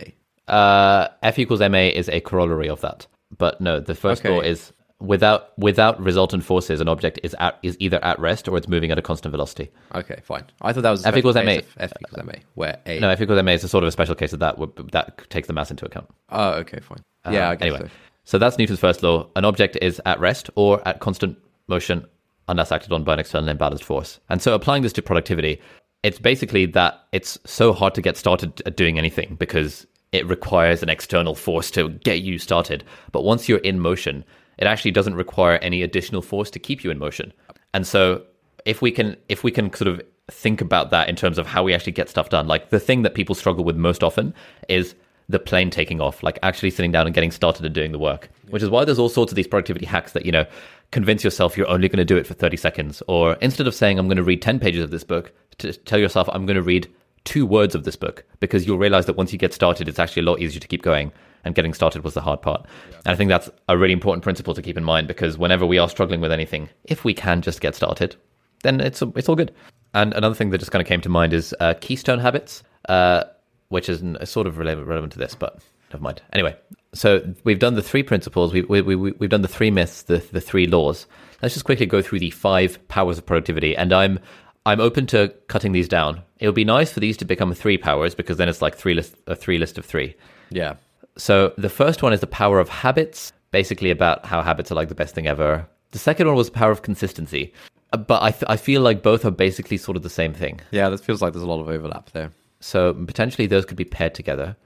Uh, 0.46 1.08
F 1.22 1.38
equals 1.38 1.60
ma 1.60 1.78
is 1.78 2.10
a 2.10 2.20
corollary 2.20 2.68
of 2.68 2.82
that, 2.82 3.06
but 3.38 3.60
no, 3.62 3.80
the 3.80 3.94
first 3.94 4.20
Okay. 4.20 4.34
law 4.34 4.40
is 4.40 4.72
without 5.06 5.56
without 5.58 6.00
resultant 6.00 6.44
forces, 6.44 6.80
an 6.80 6.88
object 6.88 7.18
is 7.22 7.34
at 7.38 7.58
is 7.62 7.76
either 7.80 8.02
at 8.04 8.18
rest 8.18 8.48
or 8.48 8.56
it's 8.56 8.68
moving 8.68 8.90
at 8.90 8.98
a 8.98 9.02
constant 9.02 9.30
velocity. 9.32 9.70
Okay, 9.94 10.20
fine. 10.22 10.44
I 10.62 10.72
thought 10.72 10.82
that 10.82 10.90
was 10.90 11.04
F 11.04 11.16
equals 11.16 11.34
ma. 11.36 11.40
of 11.42 11.64
F 11.78 11.92
equals 12.00 12.26
ma, 12.26 12.32
where 12.54 12.78
a. 12.86 13.00
No, 13.00 13.10
F 13.10 13.20
equals 13.20 13.42
ma 13.42 13.50
is 13.52 13.64
a 13.64 13.68
sort 13.68 13.84
of 13.84 13.88
a 13.88 13.92
special 13.92 14.14
case 14.14 14.32
of 14.32 14.40
that 14.40 14.56
that 14.92 15.28
takes 15.30 15.46
the 15.46 15.52
mass 15.52 15.70
into 15.70 15.84
account. 15.84 16.08
Oh, 16.30 16.50
okay, 16.54 16.80
fine. 16.80 16.98
yeah, 17.30 17.48
Uh, 17.48 17.52
I 17.52 17.54
guess 17.56 17.62
anyway, 17.62 17.78
so. 17.80 17.88
so 18.24 18.38
that's 18.38 18.58
Newton's 18.58 18.80
first 18.80 19.02
law. 19.02 19.28
An 19.36 19.44
object 19.44 19.76
is 19.82 20.00
at 20.06 20.18
rest 20.20 20.50
or 20.54 20.86
at 20.86 21.00
constant 21.00 21.38
motion 21.68 22.06
unless 22.48 22.70
acted 22.72 22.92
on 22.92 23.04
by 23.04 23.14
an 23.14 23.18
external 23.20 23.54
imbalanced 23.54 23.82
force. 23.84 24.20
And 24.28 24.42
so 24.42 24.54
applying 24.54 24.82
this 24.82 24.92
to 24.94 25.02
productivity, 25.02 25.60
it's 26.02 26.18
basically 26.18 26.66
that 26.66 27.04
it's 27.12 27.38
so 27.46 27.72
hard 27.72 27.94
to 27.94 28.02
get 28.02 28.16
started 28.18 28.60
at 28.66 28.76
doing 28.76 28.98
anything 28.98 29.36
because 29.38 29.86
it 30.12 30.26
requires 30.28 30.82
an 30.82 30.90
external 30.90 31.34
force 31.34 31.70
to 31.72 31.88
get 31.88 32.20
you 32.20 32.38
started. 32.38 32.84
But 33.12 33.24
once 33.24 33.48
you're 33.48 33.58
in 33.60 33.80
motion, 33.80 34.24
it 34.58 34.66
actually 34.66 34.90
doesn't 34.90 35.14
require 35.14 35.58
any 35.58 35.82
additional 35.82 36.22
force 36.22 36.50
to 36.50 36.58
keep 36.58 36.84
you 36.84 36.90
in 36.90 36.98
motion. 36.98 37.32
And 37.72 37.86
so 37.86 38.22
if 38.64 38.80
we 38.80 38.90
can 38.90 39.16
if 39.28 39.44
we 39.44 39.50
can 39.50 39.72
sort 39.72 39.88
of 39.88 40.00
think 40.30 40.60
about 40.60 40.90
that 40.90 41.08
in 41.08 41.16
terms 41.16 41.38
of 41.38 41.46
how 41.46 41.62
we 41.62 41.74
actually 41.74 41.92
get 41.92 42.08
stuff 42.08 42.30
done, 42.30 42.46
like 42.46 42.70
the 42.70 42.80
thing 42.80 43.02
that 43.02 43.14
people 43.14 43.34
struggle 43.34 43.64
with 43.64 43.76
most 43.76 44.02
often 44.02 44.34
is 44.68 44.94
the 45.28 45.38
plane 45.38 45.70
taking 45.70 46.00
off, 46.00 46.22
like 46.22 46.38
actually 46.42 46.70
sitting 46.70 46.92
down 46.92 47.06
and 47.06 47.14
getting 47.14 47.30
started 47.30 47.64
and 47.64 47.74
doing 47.74 47.92
the 47.92 47.98
work. 47.98 48.28
Which 48.50 48.62
is 48.62 48.68
why 48.70 48.84
there's 48.84 48.98
all 48.98 49.08
sorts 49.08 49.32
of 49.32 49.36
these 49.36 49.46
productivity 49.46 49.86
hacks 49.86 50.12
that, 50.12 50.26
you 50.26 50.32
know, 50.32 50.44
convince 50.90 51.24
yourself 51.24 51.56
you're 51.56 51.68
only 51.68 51.88
going 51.88 51.98
to 51.98 52.04
do 52.04 52.16
it 52.16 52.26
for 52.26 52.34
30 52.34 52.56
seconds. 52.56 53.02
Or 53.08 53.34
instead 53.40 53.66
of 53.66 53.74
saying, 53.74 53.98
I'm 53.98 54.06
going 54.06 54.18
to 54.18 54.22
read 54.22 54.42
10 54.42 54.60
pages 54.60 54.84
of 54.84 54.90
this 54.90 55.04
book, 55.04 55.32
to 55.58 55.72
tell 55.72 55.98
yourself, 55.98 56.28
I'm 56.32 56.46
going 56.46 56.56
to 56.56 56.62
read 56.62 56.92
two 57.24 57.46
words 57.46 57.74
of 57.74 57.84
this 57.84 57.96
book 57.96 58.24
because 58.40 58.66
you'll 58.66 58.78
realize 58.78 59.06
that 59.06 59.16
once 59.16 59.32
you 59.32 59.38
get 59.38 59.54
started, 59.54 59.88
it's 59.88 59.98
actually 59.98 60.22
a 60.22 60.26
lot 60.26 60.40
easier 60.40 60.60
to 60.60 60.68
keep 60.68 60.82
going. 60.82 61.10
And 61.44 61.54
getting 61.54 61.74
started 61.74 62.04
was 62.04 62.14
the 62.14 62.20
hard 62.20 62.40
part. 62.42 62.66
And 63.04 63.12
I 63.12 63.14
think 63.14 63.28
that's 63.28 63.50
a 63.68 63.76
really 63.76 63.92
important 63.92 64.22
principle 64.22 64.54
to 64.54 64.62
keep 64.62 64.76
in 64.76 64.84
mind 64.84 65.08
because 65.08 65.36
whenever 65.36 65.66
we 65.66 65.78
are 65.78 65.88
struggling 65.88 66.20
with 66.20 66.32
anything, 66.32 66.68
if 66.84 67.04
we 67.04 67.14
can 67.14 67.42
just 67.42 67.60
get 67.60 67.74
started, 67.74 68.16
then 68.62 68.80
it's 68.80 69.02
it's 69.14 69.28
all 69.28 69.36
good. 69.36 69.52
And 69.92 70.12
another 70.14 70.34
thing 70.34 70.50
that 70.50 70.58
just 70.58 70.72
kind 70.72 70.82
of 70.82 70.88
came 70.88 71.00
to 71.02 71.08
mind 71.08 71.32
is 71.32 71.54
uh, 71.60 71.74
keystone 71.80 72.18
habits, 72.18 72.62
uh, 72.88 73.24
which 73.68 73.88
is 73.88 74.02
sort 74.28 74.46
of 74.46 74.58
relevant, 74.58 74.88
relevant 74.88 75.12
to 75.12 75.18
this, 75.18 75.34
but 75.34 75.60
never 75.92 76.02
mind. 76.02 76.20
Anyway, 76.32 76.56
so 76.94 77.22
we've 77.44 77.58
done 77.58 77.74
the 77.74 77.82
three 77.82 78.02
principles, 78.02 78.52
we, 78.52 78.62
we, 78.62 78.80
we, 78.80 79.12
we've 79.12 79.30
done 79.30 79.42
the 79.42 79.48
three 79.48 79.70
myths, 79.70 80.02
the, 80.02 80.18
the 80.32 80.40
three 80.40 80.66
laws. 80.66 81.06
Let's 81.42 81.54
just 81.54 81.64
quickly 81.64 81.86
go 81.86 82.02
through 82.02 82.20
the 82.20 82.30
five 82.30 82.86
powers 82.88 83.18
of 83.18 83.26
productivity. 83.26 83.76
And 83.76 83.92
I'm 83.92 84.18
I'm 84.66 84.80
open 84.80 85.06
to 85.08 85.28
cutting 85.48 85.72
these 85.72 85.88
down. 85.88 86.22
It 86.38 86.46
would 86.46 86.54
be 86.54 86.64
nice 86.64 86.90
for 86.90 87.00
these 87.00 87.18
to 87.18 87.24
become 87.24 87.52
three 87.52 87.76
powers 87.76 88.14
because 88.14 88.38
then 88.38 88.48
it's 88.48 88.62
like 88.62 88.74
three 88.74 88.94
list 88.94 89.14
a 89.26 89.36
three 89.36 89.58
list 89.58 89.76
of 89.76 89.84
three. 89.84 90.16
Yeah. 90.50 90.74
So 91.16 91.52
the 91.56 91.68
first 91.68 92.02
one 92.02 92.12
is 92.12 92.20
the 92.20 92.26
power 92.26 92.58
of 92.60 92.68
habits, 92.68 93.32
basically 93.52 93.90
about 93.90 94.26
how 94.26 94.42
habits 94.42 94.70
are 94.72 94.74
like 94.74 94.88
the 94.88 94.94
best 94.94 95.14
thing 95.14 95.26
ever. 95.26 95.66
The 95.92 95.98
second 95.98 96.26
one 96.26 96.36
was 96.36 96.48
the 96.50 96.58
power 96.58 96.72
of 96.72 96.82
consistency, 96.82 97.52
Uh, 97.92 97.98
but 97.98 98.20
I, 98.22 98.30
th- 98.32 98.44
I 98.48 98.56
feel 98.56 98.82
like 98.82 99.02
both 99.02 99.24
are 99.24 99.30
basically 99.30 99.76
sort 99.76 99.96
of 99.96 100.02
the 100.02 100.10
same 100.10 100.32
thing. 100.34 100.60
Yeah, 100.72 100.88
that 100.88 100.98
feels 101.00 101.22
like 101.22 101.32
there's 101.32 101.44
a 101.44 101.48
lot 101.48 101.60
of 101.60 101.68
overlap 101.68 102.10
there. 102.10 102.30
So 102.60 102.92
potentially 102.94 103.46
those 103.46 103.64
could 103.64 103.76
be 103.76 103.84
paired 103.84 104.14
together. 104.14 104.56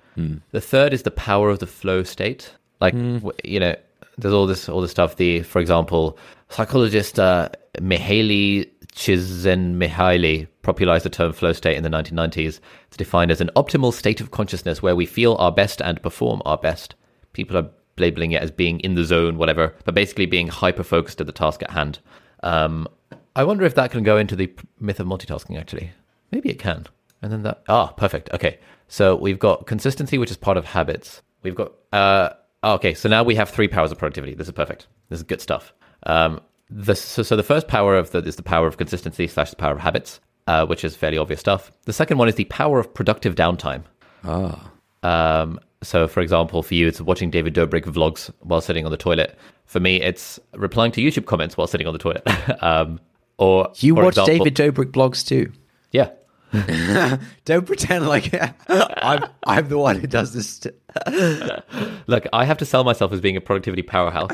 The 0.52 0.60
third 0.60 0.92
is 0.94 1.02
the 1.02 1.12
power 1.12 1.48
of 1.50 1.58
the 1.60 1.66
flow 1.66 2.02
state. 2.02 2.50
Like 2.80 2.94
w- 2.94 3.32
you 3.44 3.60
know, 3.60 3.74
there's 4.16 4.34
all 4.34 4.46
this 4.46 4.68
all 4.68 4.80
this 4.80 4.90
stuff. 4.90 5.14
The 5.16 5.42
for 5.42 5.60
example, 5.60 6.18
psychologist 6.48 7.20
uh, 7.20 7.50
Mihaly 7.80 8.68
Csikszentmihalyi 8.96 10.46
popularized 10.68 11.06
the 11.06 11.08
term 11.08 11.32
flow 11.32 11.54
state 11.54 11.78
in 11.78 11.82
the 11.82 11.88
1990s. 11.88 12.60
It's 12.88 12.96
defined 12.98 13.30
as 13.30 13.40
an 13.40 13.50
optimal 13.56 13.90
state 13.90 14.20
of 14.20 14.32
consciousness 14.32 14.82
where 14.82 14.94
we 14.94 15.06
feel 15.06 15.34
our 15.36 15.50
best 15.50 15.80
and 15.80 16.02
perform 16.02 16.42
our 16.44 16.58
best. 16.58 16.94
People 17.32 17.56
are 17.56 17.70
labeling 17.96 18.32
it 18.32 18.42
as 18.42 18.50
being 18.50 18.78
in 18.80 18.94
the 18.94 19.02
zone, 19.02 19.38
whatever, 19.38 19.74
but 19.86 19.94
basically 19.94 20.26
being 20.26 20.48
hyper 20.48 20.82
focused 20.82 21.22
at 21.22 21.26
the 21.26 21.32
task 21.32 21.62
at 21.62 21.70
hand. 21.70 22.00
Um, 22.42 22.86
I 23.34 23.44
wonder 23.44 23.64
if 23.64 23.76
that 23.76 23.90
can 23.90 24.02
go 24.02 24.18
into 24.18 24.36
the 24.36 24.52
myth 24.78 25.00
of 25.00 25.06
multitasking. 25.06 25.58
Actually, 25.58 25.90
maybe 26.32 26.50
it 26.50 26.58
can. 26.58 26.86
And 27.22 27.32
then 27.32 27.44
that 27.44 27.62
ah, 27.68 27.86
perfect. 27.86 28.28
Okay, 28.34 28.58
so 28.88 29.16
we've 29.16 29.38
got 29.38 29.66
consistency, 29.66 30.18
which 30.18 30.30
is 30.30 30.36
part 30.36 30.58
of 30.58 30.66
habits. 30.66 31.22
We've 31.42 31.54
got 31.54 31.72
uh, 31.94 32.28
oh, 32.62 32.74
okay. 32.74 32.92
So 32.92 33.08
now 33.08 33.22
we 33.22 33.36
have 33.36 33.48
three 33.48 33.68
powers 33.68 33.90
of 33.90 33.96
productivity. 33.96 34.34
This 34.34 34.48
is 34.48 34.52
perfect. 34.52 34.86
This 35.08 35.20
is 35.20 35.22
good 35.22 35.40
stuff. 35.40 35.72
Um, 36.02 36.42
the, 36.68 36.94
so, 36.94 37.22
so 37.22 37.36
the 37.36 37.42
first 37.42 37.68
power 37.68 37.96
of 37.96 38.10
the 38.10 38.18
is 38.18 38.36
the 38.36 38.42
power 38.42 38.66
of 38.66 38.76
consistency 38.76 39.26
slash 39.28 39.48
the 39.48 39.56
power 39.56 39.72
of 39.72 39.80
habits, 39.80 40.20
uh, 40.48 40.66
which 40.66 40.82
is 40.82 40.96
fairly 40.96 41.18
obvious 41.18 41.38
stuff. 41.38 41.70
The 41.84 41.92
second 41.92 42.18
one 42.18 42.26
is 42.28 42.34
the 42.34 42.46
power 42.46 42.80
of 42.80 42.92
productive 42.92 43.34
downtime. 43.34 43.82
Ah. 44.24 44.70
Um, 45.02 45.60
so, 45.82 46.08
for 46.08 46.20
example, 46.20 46.62
for 46.62 46.74
you, 46.74 46.88
it's 46.88 47.00
watching 47.00 47.30
David 47.30 47.54
Dobrik 47.54 47.84
vlogs 47.84 48.32
while 48.40 48.60
sitting 48.60 48.84
on 48.84 48.90
the 48.90 48.96
toilet. 48.96 49.38
For 49.66 49.78
me, 49.78 50.00
it's 50.00 50.40
replying 50.54 50.90
to 50.92 51.00
YouTube 51.02 51.26
comments 51.26 51.56
while 51.56 51.66
sitting 51.66 51.86
on 51.86 51.92
the 51.92 51.98
toilet. 51.98 52.22
um, 52.62 52.98
or 53.36 53.70
You 53.76 53.94
watch 53.94 54.16
example- 54.18 54.44
David 54.46 54.54
Dobrik 54.56 54.90
blogs 54.90 55.24
too. 55.24 55.52
Yeah, 55.92 56.10
Don't 57.44 57.66
pretend 57.66 58.08
like 58.08 58.32
I'm 58.68 59.24
I'm 59.46 59.68
the 59.68 59.78
one 59.78 59.98
who 60.00 60.06
does 60.06 60.32
this. 60.32 60.58
T- 60.60 60.70
Look, 62.06 62.26
I 62.32 62.44
have 62.44 62.58
to 62.58 62.64
sell 62.64 62.84
myself 62.84 63.12
as 63.12 63.20
being 63.20 63.36
a 63.36 63.40
productivity 63.40 63.82
powerhouse, 63.82 64.30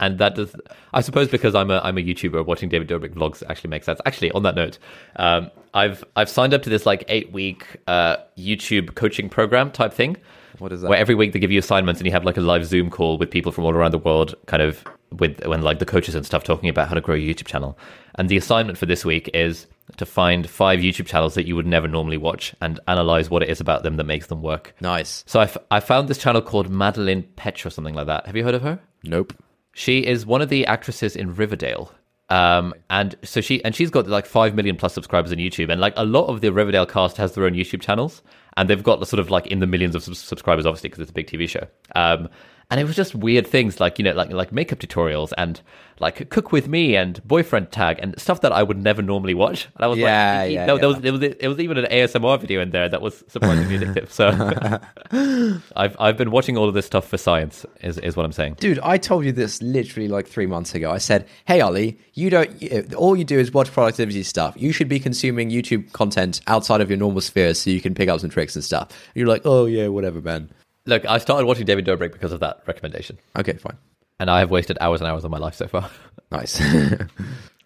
and 0.00 0.18
that 0.18 0.34
does. 0.34 0.54
I 0.94 1.02
suppose 1.02 1.28
because 1.28 1.54
I'm 1.54 1.70
a 1.70 1.80
I'm 1.84 1.98
a 1.98 2.02
YouTuber, 2.02 2.46
watching 2.46 2.68
David 2.68 2.88
Dobrik 2.88 3.14
vlogs 3.14 3.42
actually 3.48 3.70
makes 3.70 3.86
sense. 3.86 4.00
Actually, 4.06 4.30
on 4.32 4.42
that 4.44 4.54
note, 4.54 4.78
um, 5.16 5.50
I've 5.74 6.04
I've 6.16 6.28
signed 6.30 6.54
up 6.54 6.62
to 6.62 6.70
this 6.70 6.86
like 6.86 7.04
eight 7.08 7.32
week 7.32 7.66
uh, 7.86 8.16
YouTube 8.38 8.94
coaching 8.94 9.28
program 9.28 9.70
type 9.70 9.92
thing. 9.92 10.16
What 10.58 10.72
is 10.72 10.80
that? 10.82 10.88
Where 10.88 10.98
every 10.98 11.14
week 11.14 11.32
they 11.32 11.38
give 11.38 11.50
you 11.52 11.58
assignments, 11.58 12.00
and 12.00 12.06
you 12.06 12.12
have 12.12 12.24
like 12.24 12.36
a 12.36 12.40
live 12.40 12.64
Zoom 12.64 12.90
call 12.90 13.18
with 13.18 13.30
people 13.30 13.52
from 13.52 13.64
all 13.64 13.72
around 13.74 13.92
the 13.92 13.98
world, 13.98 14.34
kind 14.46 14.62
of 14.62 14.82
with 15.10 15.44
when 15.46 15.62
like 15.62 15.78
the 15.78 15.86
coaches 15.86 16.14
and 16.14 16.26
stuff 16.26 16.44
talking 16.44 16.68
about 16.68 16.88
how 16.88 16.94
to 16.94 17.00
grow 17.00 17.14
your 17.14 17.34
YouTube 17.34 17.46
channel. 17.46 17.78
And 18.16 18.28
the 18.28 18.36
assignment 18.36 18.78
for 18.78 18.86
this 18.86 19.04
week 19.04 19.30
is 19.32 19.66
to 19.96 20.04
find 20.04 20.48
five 20.48 20.80
YouTube 20.80 21.06
channels 21.06 21.34
that 21.34 21.46
you 21.46 21.56
would 21.56 21.66
never 21.66 21.88
normally 21.88 22.18
watch 22.18 22.54
and 22.60 22.78
analyze 22.88 23.30
what 23.30 23.42
it 23.42 23.48
is 23.48 23.60
about 23.60 23.84
them 23.84 23.96
that 23.96 24.04
makes 24.04 24.26
them 24.26 24.42
work. 24.42 24.74
nice. 24.80 25.24
So 25.26 25.40
I, 25.40 25.44
f- 25.44 25.56
I 25.70 25.80
found 25.80 26.08
this 26.08 26.18
channel 26.18 26.42
called 26.42 26.70
Madelaine 26.70 27.24
Petsch 27.36 27.64
or 27.64 27.70
something 27.70 27.94
like 27.94 28.06
that. 28.06 28.26
Have 28.26 28.36
you 28.36 28.44
heard 28.44 28.54
of 28.54 28.62
her? 28.62 28.80
Nope. 29.04 29.32
She 29.72 30.04
is 30.04 30.26
one 30.26 30.42
of 30.42 30.50
the 30.50 30.66
actresses 30.66 31.16
in 31.16 31.34
Riverdale. 31.34 31.92
Um, 32.30 32.74
and 32.90 33.14
so 33.22 33.40
she 33.40 33.64
and 33.64 33.74
she's 33.74 33.90
got 33.90 34.06
like 34.06 34.26
five 34.26 34.54
million 34.54 34.76
plus 34.76 34.92
subscribers 34.92 35.32
on 35.32 35.38
YouTube, 35.38 35.70
and 35.70 35.80
like 35.80 35.94
a 35.96 36.04
lot 36.04 36.26
of 36.26 36.42
the 36.42 36.52
Riverdale 36.52 36.84
cast 36.84 37.16
has 37.16 37.32
their 37.34 37.44
own 37.44 37.54
YouTube 37.54 37.80
channels, 37.80 38.22
and 38.58 38.68
they've 38.68 38.82
got 38.82 38.98
the 38.98 39.06
sort 39.06 39.20
of 39.20 39.30
like 39.30 39.46
in 39.46 39.60
the 39.60 39.66
millions 39.66 39.94
of 39.94 40.02
subscribers, 40.02 40.66
obviously 40.66 40.88
because 40.88 41.00
it's 41.00 41.10
a 41.10 41.14
big 41.14 41.28
TV 41.28 41.48
show. 41.48 41.66
Um, 41.94 42.28
and 42.70 42.78
it 42.80 42.84
was 42.84 42.94
just 42.96 43.14
weird 43.14 43.46
things 43.46 43.80
like 43.80 43.98
you 43.98 44.04
know 44.04 44.12
like 44.12 44.30
like 44.32 44.52
makeup 44.52 44.78
tutorials 44.78 45.32
and 45.38 45.60
like 46.00 46.28
cook 46.30 46.52
with 46.52 46.68
me 46.68 46.94
and 46.94 47.20
boyfriend 47.26 47.72
tag 47.72 47.98
and 48.00 48.16
stuff 48.20 48.40
that 48.42 48.52
I 48.52 48.62
would 48.62 48.78
never 48.78 49.02
normally 49.02 49.34
watch. 49.34 49.66
And 49.74 49.84
I 49.84 49.88
was 49.88 49.98
Yeah, 49.98 50.42
like, 50.42 50.52
yeah, 50.52 50.66
no, 50.66 50.78
there 50.78 50.88
was 50.88 50.98
it 51.02 51.10
was 51.10 51.22
it 51.22 51.48
was 51.48 51.58
even 51.58 51.76
an 51.76 51.86
ASMR 51.86 52.40
video 52.40 52.60
in 52.60 52.70
there 52.70 52.88
that 52.88 53.02
was 53.02 53.24
surprisingly 53.26 53.78
addictive. 53.78 54.08
So 54.10 54.28
I've 55.76 55.96
I've 55.98 56.16
been 56.16 56.30
watching 56.30 56.56
all 56.56 56.68
of 56.68 56.74
this 56.74 56.86
stuff 56.86 57.08
for 57.08 57.16
science. 57.18 57.66
Is 57.82 57.98
is 57.98 58.16
what 58.16 58.24
I'm 58.24 58.32
saying. 58.32 58.56
Dude, 58.60 58.78
I 58.80 58.96
told 58.98 59.24
you 59.24 59.32
this 59.32 59.60
literally 59.62 60.06
like 60.08 60.26
three 60.28 60.46
months 60.46 60.74
ago. 60.74 60.90
I 60.90 60.98
said, 60.98 61.26
"Hey, 61.46 61.60
Ollie, 61.60 61.98
you 62.14 62.30
don't. 62.30 62.62
you- 62.62 62.84
uh, 62.90 62.94
All 62.94 63.16
you 63.16 63.24
do 63.24 63.38
is 63.38 63.52
watch 63.52 63.72
productivity 63.72 64.22
stuff. 64.22 64.54
You 64.56 64.70
should 64.72 64.88
be 64.88 65.00
consuming 65.00 65.50
YouTube 65.50 65.92
content 65.92 66.40
outside 66.46 66.80
of 66.80 66.90
your 66.90 66.98
normal 66.98 67.20
sphere, 67.22 67.54
so 67.54 67.70
you 67.70 67.80
can 67.80 67.94
pick 67.94 68.08
up 68.08 68.20
some 68.20 68.30
tricks 68.30 68.54
and 68.54 68.64
stuff." 68.64 68.88
And 68.90 69.16
you're 69.16 69.26
like, 69.28 69.42
"Oh 69.44 69.66
yeah, 69.66 69.88
whatever, 69.88 70.20
man." 70.20 70.50
Look, 70.88 71.04
I 71.06 71.18
started 71.18 71.46
watching 71.46 71.66
David 71.66 71.84
Dobrik 71.86 72.12
because 72.12 72.32
of 72.32 72.40
that 72.40 72.62
recommendation, 72.66 73.18
Okay, 73.38 73.52
fine, 73.52 73.76
and 74.18 74.30
I 74.30 74.38
have 74.40 74.50
wasted 74.50 74.78
hours 74.80 75.00
and 75.00 75.08
hours 75.08 75.22
of 75.22 75.30
my 75.30 75.38
life 75.38 75.54
so 75.54 75.68
far. 75.68 75.90
nice. 76.32 76.60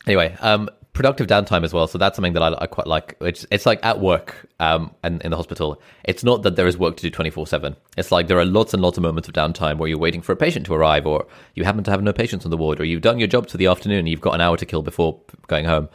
Anyway, 0.05 0.37
um, 0.41 0.69
productive 0.95 1.29
downtime 1.29 1.63
as 1.63 1.73
well. 1.73 1.87
So 1.87 1.97
that's 1.97 2.17
something 2.17 2.33
that 2.33 2.43
I, 2.43 2.57
I 2.63 2.67
quite 2.67 2.89
like. 2.89 3.17
It's 3.21 3.47
it's 3.53 3.67
like 3.67 3.79
at 3.85 4.01
work, 4.01 4.49
um, 4.59 4.93
and 5.05 5.23
in 5.23 5.31
the 5.31 5.37
hospital. 5.37 5.81
It's 6.05 6.25
not 6.25 6.43
that 6.43 6.57
there 6.57 6.67
is 6.67 6.77
work 6.77 6.97
to 6.97 7.03
do 7.03 7.11
twenty 7.11 7.31
four 7.31 7.47
seven. 7.47 7.77
It's 7.97 8.11
like 8.11 8.27
there 8.27 8.39
are 8.39 8.45
lots 8.45 8.75
and 8.75 8.83
lots 8.83 8.97
of 8.99 9.03
moments 9.05 9.29
of 9.29 9.35
downtime 9.35 9.79
where 9.79 9.89
you're 9.89 9.99
waiting 9.99 10.23
for 10.23 10.33
a 10.33 10.37
patient 10.37 10.67
to 10.67 10.75
arrive, 10.75 11.07
or 11.07 11.29
you 11.55 11.63
happen 11.63 11.85
to 11.85 11.91
have 11.93 12.03
no 12.03 12.13
patients 12.13 12.45
on 12.45 12.51
the 12.51 12.57
ward, 12.57 12.81
or 12.81 12.85
you've 12.85 13.01
done 13.01 13.21
your 13.21 13.29
job 13.29 13.49
for 13.49 13.59
the 13.59 13.67
afternoon. 13.67 14.01
and 14.01 14.09
You've 14.09 14.21
got 14.21 14.35
an 14.35 14.41
hour 14.41 14.57
to 14.57 14.67
kill 14.67 14.83
before 14.83 15.21
going 15.47 15.67
home. 15.67 15.89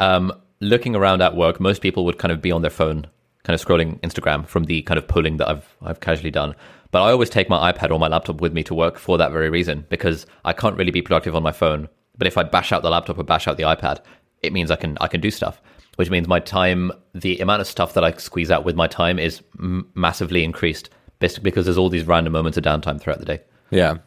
Um, 0.00 0.32
looking 0.58 0.96
around 0.96 1.22
at 1.22 1.36
work, 1.36 1.60
most 1.60 1.80
people 1.80 2.04
would 2.06 2.18
kind 2.18 2.32
of 2.32 2.42
be 2.42 2.50
on 2.50 2.62
their 2.62 2.70
phone, 2.70 3.06
kind 3.44 3.54
of 3.58 3.64
scrolling 3.64 3.98
Instagram 4.00 4.46
from 4.46 4.64
the 4.64 4.82
kind 4.82 4.98
of 4.98 5.08
polling 5.08 5.36
that 5.38 5.48
I've 5.48 5.76
I've 5.82 6.00
casually 6.00 6.30
done. 6.30 6.54
But 6.90 7.02
I 7.02 7.10
always 7.10 7.30
take 7.30 7.48
my 7.48 7.72
iPad 7.72 7.90
or 7.90 7.98
my 7.98 8.08
laptop 8.08 8.40
with 8.40 8.52
me 8.52 8.62
to 8.64 8.74
work 8.74 8.98
for 8.98 9.16
that 9.18 9.32
very 9.32 9.48
reason 9.48 9.86
because 9.88 10.26
I 10.44 10.52
can't 10.52 10.76
really 10.76 10.90
be 10.90 11.00
productive 11.02 11.34
on 11.34 11.42
my 11.42 11.52
phone. 11.52 11.88
But 12.18 12.26
if 12.26 12.36
I 12.36 12.42
bash 12.42 12.70
out 12.72 12.82
the 12.82 12.90
laptop 12.90 13.18
or 13.18 13.24
bash 13.24 13.48
out 13.48 13.56
the 13.56 13.62
iPad, 13.62 14.00
it 14.42 14.52
means 14.52 14.70
I 14.70 14.76
can 14.76 14.98
I 15.00 15.08
can 15.08 15.20
do 15.20 15.30
stuff. 15.30 15.60
Which 15.96 16.08
means 16.10 16.26
my 16.26 16.40
time, 16.40 16.90
the 17.14 17.38
amount 17.40 17.60
of 17.60 17.66
stuff 17.66 17.92
that 17.94 18.04
I 18.04 18.12
squeeze 18.12 18.50
out 18.50 18.64
with 18.64 18.74
my 18.74 18.86
time 18.86 19.18
is 19.18 19.42
m- 19.58 19.90
massively 19.94 20.42
increased, 20.42 20.88
because 21.18 21.66
there's 21.66 21.76
all 21.76 21.90
these 21.90 22.06
random 22.06 22.32
moments 22.32 22.56
of 22.56 22.64
downtime 22.64 22.98
throughout 22.98 23.18
the 23.18 23.26
day. 23.26 23.40
yeah. 23.70 23.98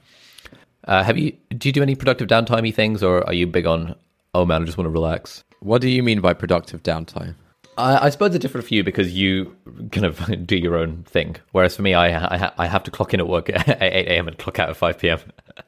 Uh, 0.87 1.03
have 1.03 1.17
you? 1.17 1.35
Do 1.49 1.67
you 1.67 1.73
do 1.73 1.81
any 1.81 1.95
productive 1.95 2.27
downtimey 2.27 2.73
things, 2.73 3.01
or 3.01 3.25
are 3.25 3.33
you 3.33 3.47
big 3.47 3.65
on? 3.65 3.95
Oh 4.35 4.45
man, 4.45 4.61
I 4.61 4.65
just 4.65 4.77
want 4.77 4.85
to 4.85 4.91
relax. 4.91 5.43
What 5.59 5.81
do 5.81 5.89
you 5.89 6.03
mean 6.03 6.21
by 6.21 6.33
productive 6.33 6.83
downtime? 6.83 7.35
I, 7.77 8.05
I 8.05 8.09
suppose 8.09 8.33
it's 8.35 8.41
different 8.41 8.67
for 8.67 8.73
you 8.73 8.83
because 8.83 9.13
you 9.13 9.55
kind 9.91 10.05
of 10.05 10.45
do 10.47 10.57
your 10.57 10.75
own 10.77 11.03
thing, 11.03 11.35
whereas 11.51 11.75
for 11.75 11.81
me, 11.81 11.93
I 11.93 12.07
I, 12.07 12.37
ha- 12.37 12.53
I 12.57 12.67
have 12.67 12.83
to 12.83 12.91
clock 12.91 13.13
in 13.13 13.19
at 13.19 13.27
work 13.27 13.49
at 13.53 13.81
eight 13.81 14.07
a.m. 14.07 14.27
and 14.27 14.37
clock 14.37 14.59
out 14.59 14.69
at 14.69 14.77
five 14.77 14.97
p.m. 14.99 15.19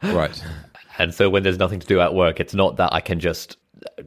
Right. 0.04 0.44
And 1.00 1.14
so 1.14 1.30
when 1.30 1.44
there's 1.44 1.60
nothing 1.60 1.80
to 1.80 1.86
do 1.86 2.00
at 2.00 2.16
work, 2.16 2.40
it's 2.40 2.56
not 2.56 2.78
that 2.78 2.92
I 2.92 3.02
can 3.02 3.20
just 3.20 3.58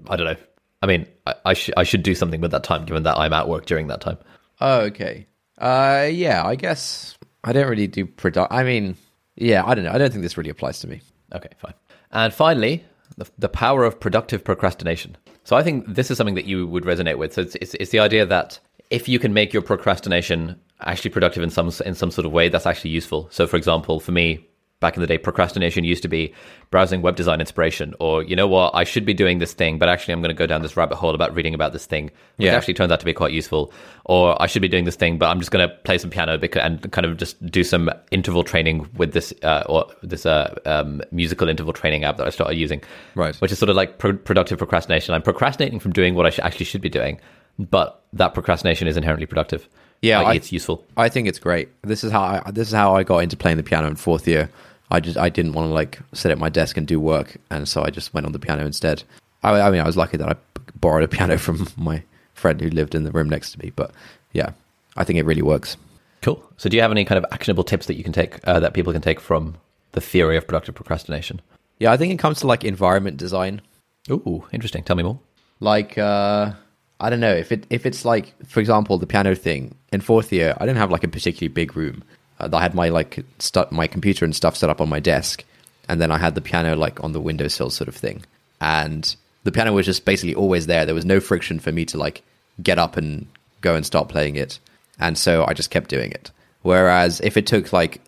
I 0.09 0.17
don't 0.17 0.27
know. 0.27 0.35
I 0.83 0.87
mean, 0.87 1.07
I 1.25 1.35
I, 1.45 1.55
sh- 1.55 1.71
I 1.77 1.85
should 1.85 2.03
do 2.03 2.17
something 2.17 2.41
with 2.41 2.51
that 2.51 2.65
time, 2.65 2.85
given 2.85 3.05
that 3.05 3.17
I'm 3.17 3.33
at 3.33 3.49
work 3.49 3.67
during 3.67 3.87
that 3.87 4.01
time. 4.01 4.19
Oh, 4.61 4.81
okay. 4.81 5.29
Uh, 5.57 6.09
yeah. 6.11 6.45
I 6.45 6.57
guess 6.57 7.17
I 7.45 7.53
don't 7.53 7.69
really 7.69 7.87
do 7.87 8.07
product. 8.07 8.53
I 8.53 8.65
mean, 8.65 8.97
yeah. 9.37 9.63
I 9.65 9.77
don't 9.77 9.85
know. 9.85 9.93
I 9.93 9.99
don't 9.99 10.11
think 10.11 10.23
this 10.23 10.37
really 10.37 10.51
applies 10.51 10.81
to 10.81 10.89
me. 10.89 11.01
Okay, 11.33 11.51
fine. 11.59 11.75
And 12.11 12.35
finally, 12.35 12.85
the, 13.17 13.31
the 13.39 13.49
power 13.49 13.85
of 13.85 14.01
productive 14.01 14.43
procrastination. 14.43 15.17
So 15.51 15.57
I 15.57 15.65
think 15.65 15.85
this 15.97 16.13
is 16.13 16.17
something 16.17 16.37
that 16.37 16.45
you 16.45 16.69
would 16.69 16.85
resonate 16.85 17.19
with. 17.19 17.33
So 17.33 17.41
it's, 17.41 17.57
it's, 17.57 17.75
it's 17.75 17.91
the 17.91 17.99
idea 17.99 18.25
that 18.25 18.61
if 18.89 19.09
you 19.09 19.19
can 19.19 19.35
make 19.35 19.53
your 19.53 19.63
procrastination 19.63 20.55
actually 20.83 21.11
productive 21.11 21.43
in 21.43 21.51
some 21.51 21.73
in 21.85 21.97
some 21.97 22.13
sort 22.13 22.25
of 22.25 22.31
way, 22.31 22.49
that's 22.49 22.67
actually 22.67 22.91
useful. 22.91 23.27
So, 23.33 23.49
for 23.49 23.57
example, 23.57 23.99
for 23.99 24.13
me, 24.13 24.47
back 24.81 24.97
in 24.97 25.01
the 25.03 25.07
day, 25.07 25.19
procrastination 25.19 25.85
used 25.85 26.03
to 26.03 26.09
be 26.09 26.35
browsing 26.71 27.03
web 27.03 27.15
design 27.15 27.39
inspiration, 27.41 27.95
or 28.01 28.23
you 28.23 28.35
know 28.35 28.47
what, 28.49 28.75
I 28.75 28.85
should 28.85 29.05
be 29.05 29.13
doing 29.15 29.39
this 29.39 29.53
thing, 29.53 29.79
but 29.79 29.89
actually 29.89 30.13
I'm 30.15 30.21
going 30.23 30.31
to 30.35 30.39
go 30.39 30.47
down 30.47 30.63
this 30.63 30.77
rabbit 30.77 30.97
hole 30.97 31.15
about 31.15 31.35
reading 31.35 31.55
about 31.55 31.73
this 31.73 31.85
thing, 31.85 32.05
which 32.37 32.47
Yeah. 32.47 32.55
actually 32.57 32.75
turns 32.75 32.91
out 32.91 32.99
to 33.01 33.05
be 33.07 33.13
quite 33.13 33.33
useful. 33.33 33.73
Or 34.07 34.41
I 34.43 34.47
should 34.47 34.63
be 34.63 34.69
doing 34.69 34.85
this 34.85 34.97
thing, 34.97 35.19
but 35.19 35.27
I'm 35.27 35.39
just 35.39 35.51
going 35.51 35.69
to 35.69 35.75
play 35.85 35.99
some 35.99 36.09
piano 36.11 36.39
because, 36.39 36.63
and 36.63 36.91
kind 36.93 37.05
of 37.05 37.17
just 37.19 37.45
do 37.47 37.63
some 37.63 37.91
interval 38.11 38.43
training 38.43 38.89
with 38.97 39.13
this 39.13 39.33
uh, 39.43 39.65
or 39.69 39.87
this 40.03 40.25
uh, 40.27 40.55
um, 40.65 41.03
musical 41.13 41.49
interval 41.49 41.73
training 41.75 42.05
app 42.05 42.17
that 42.17 42.27
I 42.27 42.31
started 42.31 42.57
using, 42.57 42.83
Right. 43.15 43.37
Which 43.37 43.53
is 43.53 43.59
sort 43.59 43.69
of 43.71 43.77
like 43.77 43.99
pro- 43.99 44.17
productive 44.17 44.59
procrastination. 44.59 45.15
I'm 45.15 45.23
procrastinating 45.23 45.79
from 45.81 45.93
doing 45.93 46.15
what 46.15 46.25
I 46.27 46.31
sh- 46.31 46.41
actually 46.41 46.67
should 46.67 46.81
be 46.81 46.89
doing, 46.89 47.21
but 47.59 48.03
that 48.15 48.33
procrastination 48.33 48.89
is 48.89 48.97
inherently 48.97 49.27
productive. 49.27 49.69
Yeah, 50.03 50.21
i.e. 50.21 50.27
I- 50.27 50.35
it's 50.35 50.51
useful. 50.51 50.87
I 50.97 51.11
think 51.11 51.29
it's 51.29 51.39
great. 51.39 51.69
This 51.83 52.03
is 52.03 52.11
how 52.11 52.23
I, 52.23 52.51
this 52.51 52.69
is 52.69 52.75
how 52.75 52.97
I 52.97 53.03
got 53.03 53.19
into 53.19 53.37
playing 53.37 53.59
the 53.59 53.63
piano 53.63 53.87
in 53.89 53.97
fourth 53.97 54.27
year. 54.27 54.49
I 54.91 55.01
just 55.01 55.17
I 55.17 55.29
didn't 55.29 55.53
want 55.53 55.69
to 55.69 55.75
like 55.75 56.01
sit 56.13 56.31
at 56.31 56.39
my 56.39 56.49
desk 56.49 56.77
and 56.77 56.87
do 56.87 56.99
work, 56.99 57.37
and 57.51 57.69
so 57.69 57.83
I 57.83 57.91
just 57.91 58.13
went 58.13 58.27
on 58.27 58.33
the 58.33 58.39
piano 58.39 58.67
instead. 58.67 59.03
I, 59.43 59.61
I 59.61 59.71
mean, 59.71 59.81
I 59.81 59.87
was 59.87 59.97
lucky 59.97 60.17
that 60.17 60.29
I 60.29 60.35
borrowed 60.75 61.05
a 61.05 61.09
piano 61.09 61.39
from 61.39 61.67
my 61.77 62.03
friend 62.35 62.61
who 62.61 62.71
lived 62.71 62.95
in 62.95 63.05
the 63.05 63.13
room 63.13 63.29
next 63.29 63.53
to 63.53 63.59
me. 63.59 63.73
But 63.75 63.93
yeah, 64.33 64.51
I 64.97 65.05
think 65.05 65.19
it 65.19 65.25
really 65.25 65.43
works. 65.43 65.77
Cool. 66.23 66.43
So, 66.57 66.69
do 66.69 66.77
you 66.77 66.83
have 66.83 66.91
any 66.91 67.05
kind 67.05 67.19
of 67.19 67.25
actionable 67.33 67.65
tips 67.65 67.87
that 67.87 67.95
you 67.95 68.05
can 68.05 68.13
take 68.13 68.47
uh, 68.47 68.61
that 68.61 68.75
people 68.75 68.93
can 68.93 69.03
take 69.03 69.21
from 69.21 69.57
the 69.93 70.01
theory 70.01 70.37
of 70.37 70.47
productive 70.47 70.75
procrastination? 70.75 71.41
Yeah, 71.79 71.93
I 71.93 71.97
think 71.97 72.13
it 72.13 72.19
comes 72.19 72.41
to 72.41 72.47
like 72.47 72.65
environment 72.65 73.17
design. 73.17 73.63
Ooh, 74.11 74.45
interesting. 74.53 74.83
Tell 74.83 74.97
me 74.97 75.03
more. 75.03 75.19
Like 75.61 75.97
uh, 75.99 76.53
I 76.99 77.11
don't 77.11 77.21
know 77.21 77.33
if 77.33 77.53
it 77.53 77.67
if 77.71 77.87
it's 77.87 78.05
like 78.05 78.35
for 78.47 78.61
example 78.61 78.99
the 78.99 79.07
piano 79.07 79.35
thing 79.35 79.77
in 79.93 80.01
fourth 80.01 80.33
year. 80.33 80.55
I 80.59 80.67
didn't 80.67 80.79
have 80.79 80.91
like 80.91 81.05
a 81.05 81.09
particularly 81.09 81.49
big 81.49 81.77
room. 81.77 82.03
Uh, 82.41 82.49
I 82.53 82.63
had 82.63 82.75
my 82.75 82.89
like 82.89 83.25
my 83.71 83.87
computer 83.87 84.25
and 84.25 84.35
stuff 84.35 84.57
set 84.57 84.71
up 84.71 84.81
on 84.81 84.89
my 84.89 85.01
desk, 85.01 85.45
and 85.89 86.01
then 86.01 86.11
I 86.11 86.19
had 86.19 86.35
the 86.35 86.41
piano 86.41 86.77
like 86.77 87.03
on 87.03 87.13
the 87.13 87.21
windowsill 87.21 87.71
sort 87.71 87.89
of 87.89 87.97
thing. 87.97 88.25
And 88.61 89.15
the 89.45 89.53
piano 89.53 89.73
was 89.73 89.87
just 89.87 90.05
basically 90.05 90.35
always 90.35 90.67
there. 90.67 90.85
There 90.85 90.95
was 90.95 91.05
no 91.05 91.21
friction 91.21 91.61
for 91.61 91.73
me 91.73 91.85
to 91.87 91.99
like 91.99 92.23
get 92.63 92.79
up 92.79 92.97
and 92.97 93.27
go 93.61 93.75
and 93.75 93.87
start 93.87 94.09
playing 94.09 94.37
it. 94.37 94.59
And 94.99 95.17
so 95.17 95.45
I 95.47 95.55
just 95.55 95.71
kept 95.71 95.91
doing 95.91 96.13
it. 96.13 96.31
Whereas 96.63 97.21
if 97.21 97.37
it 97.37 97.47
took 97.47 97.73
like 97.73 98.01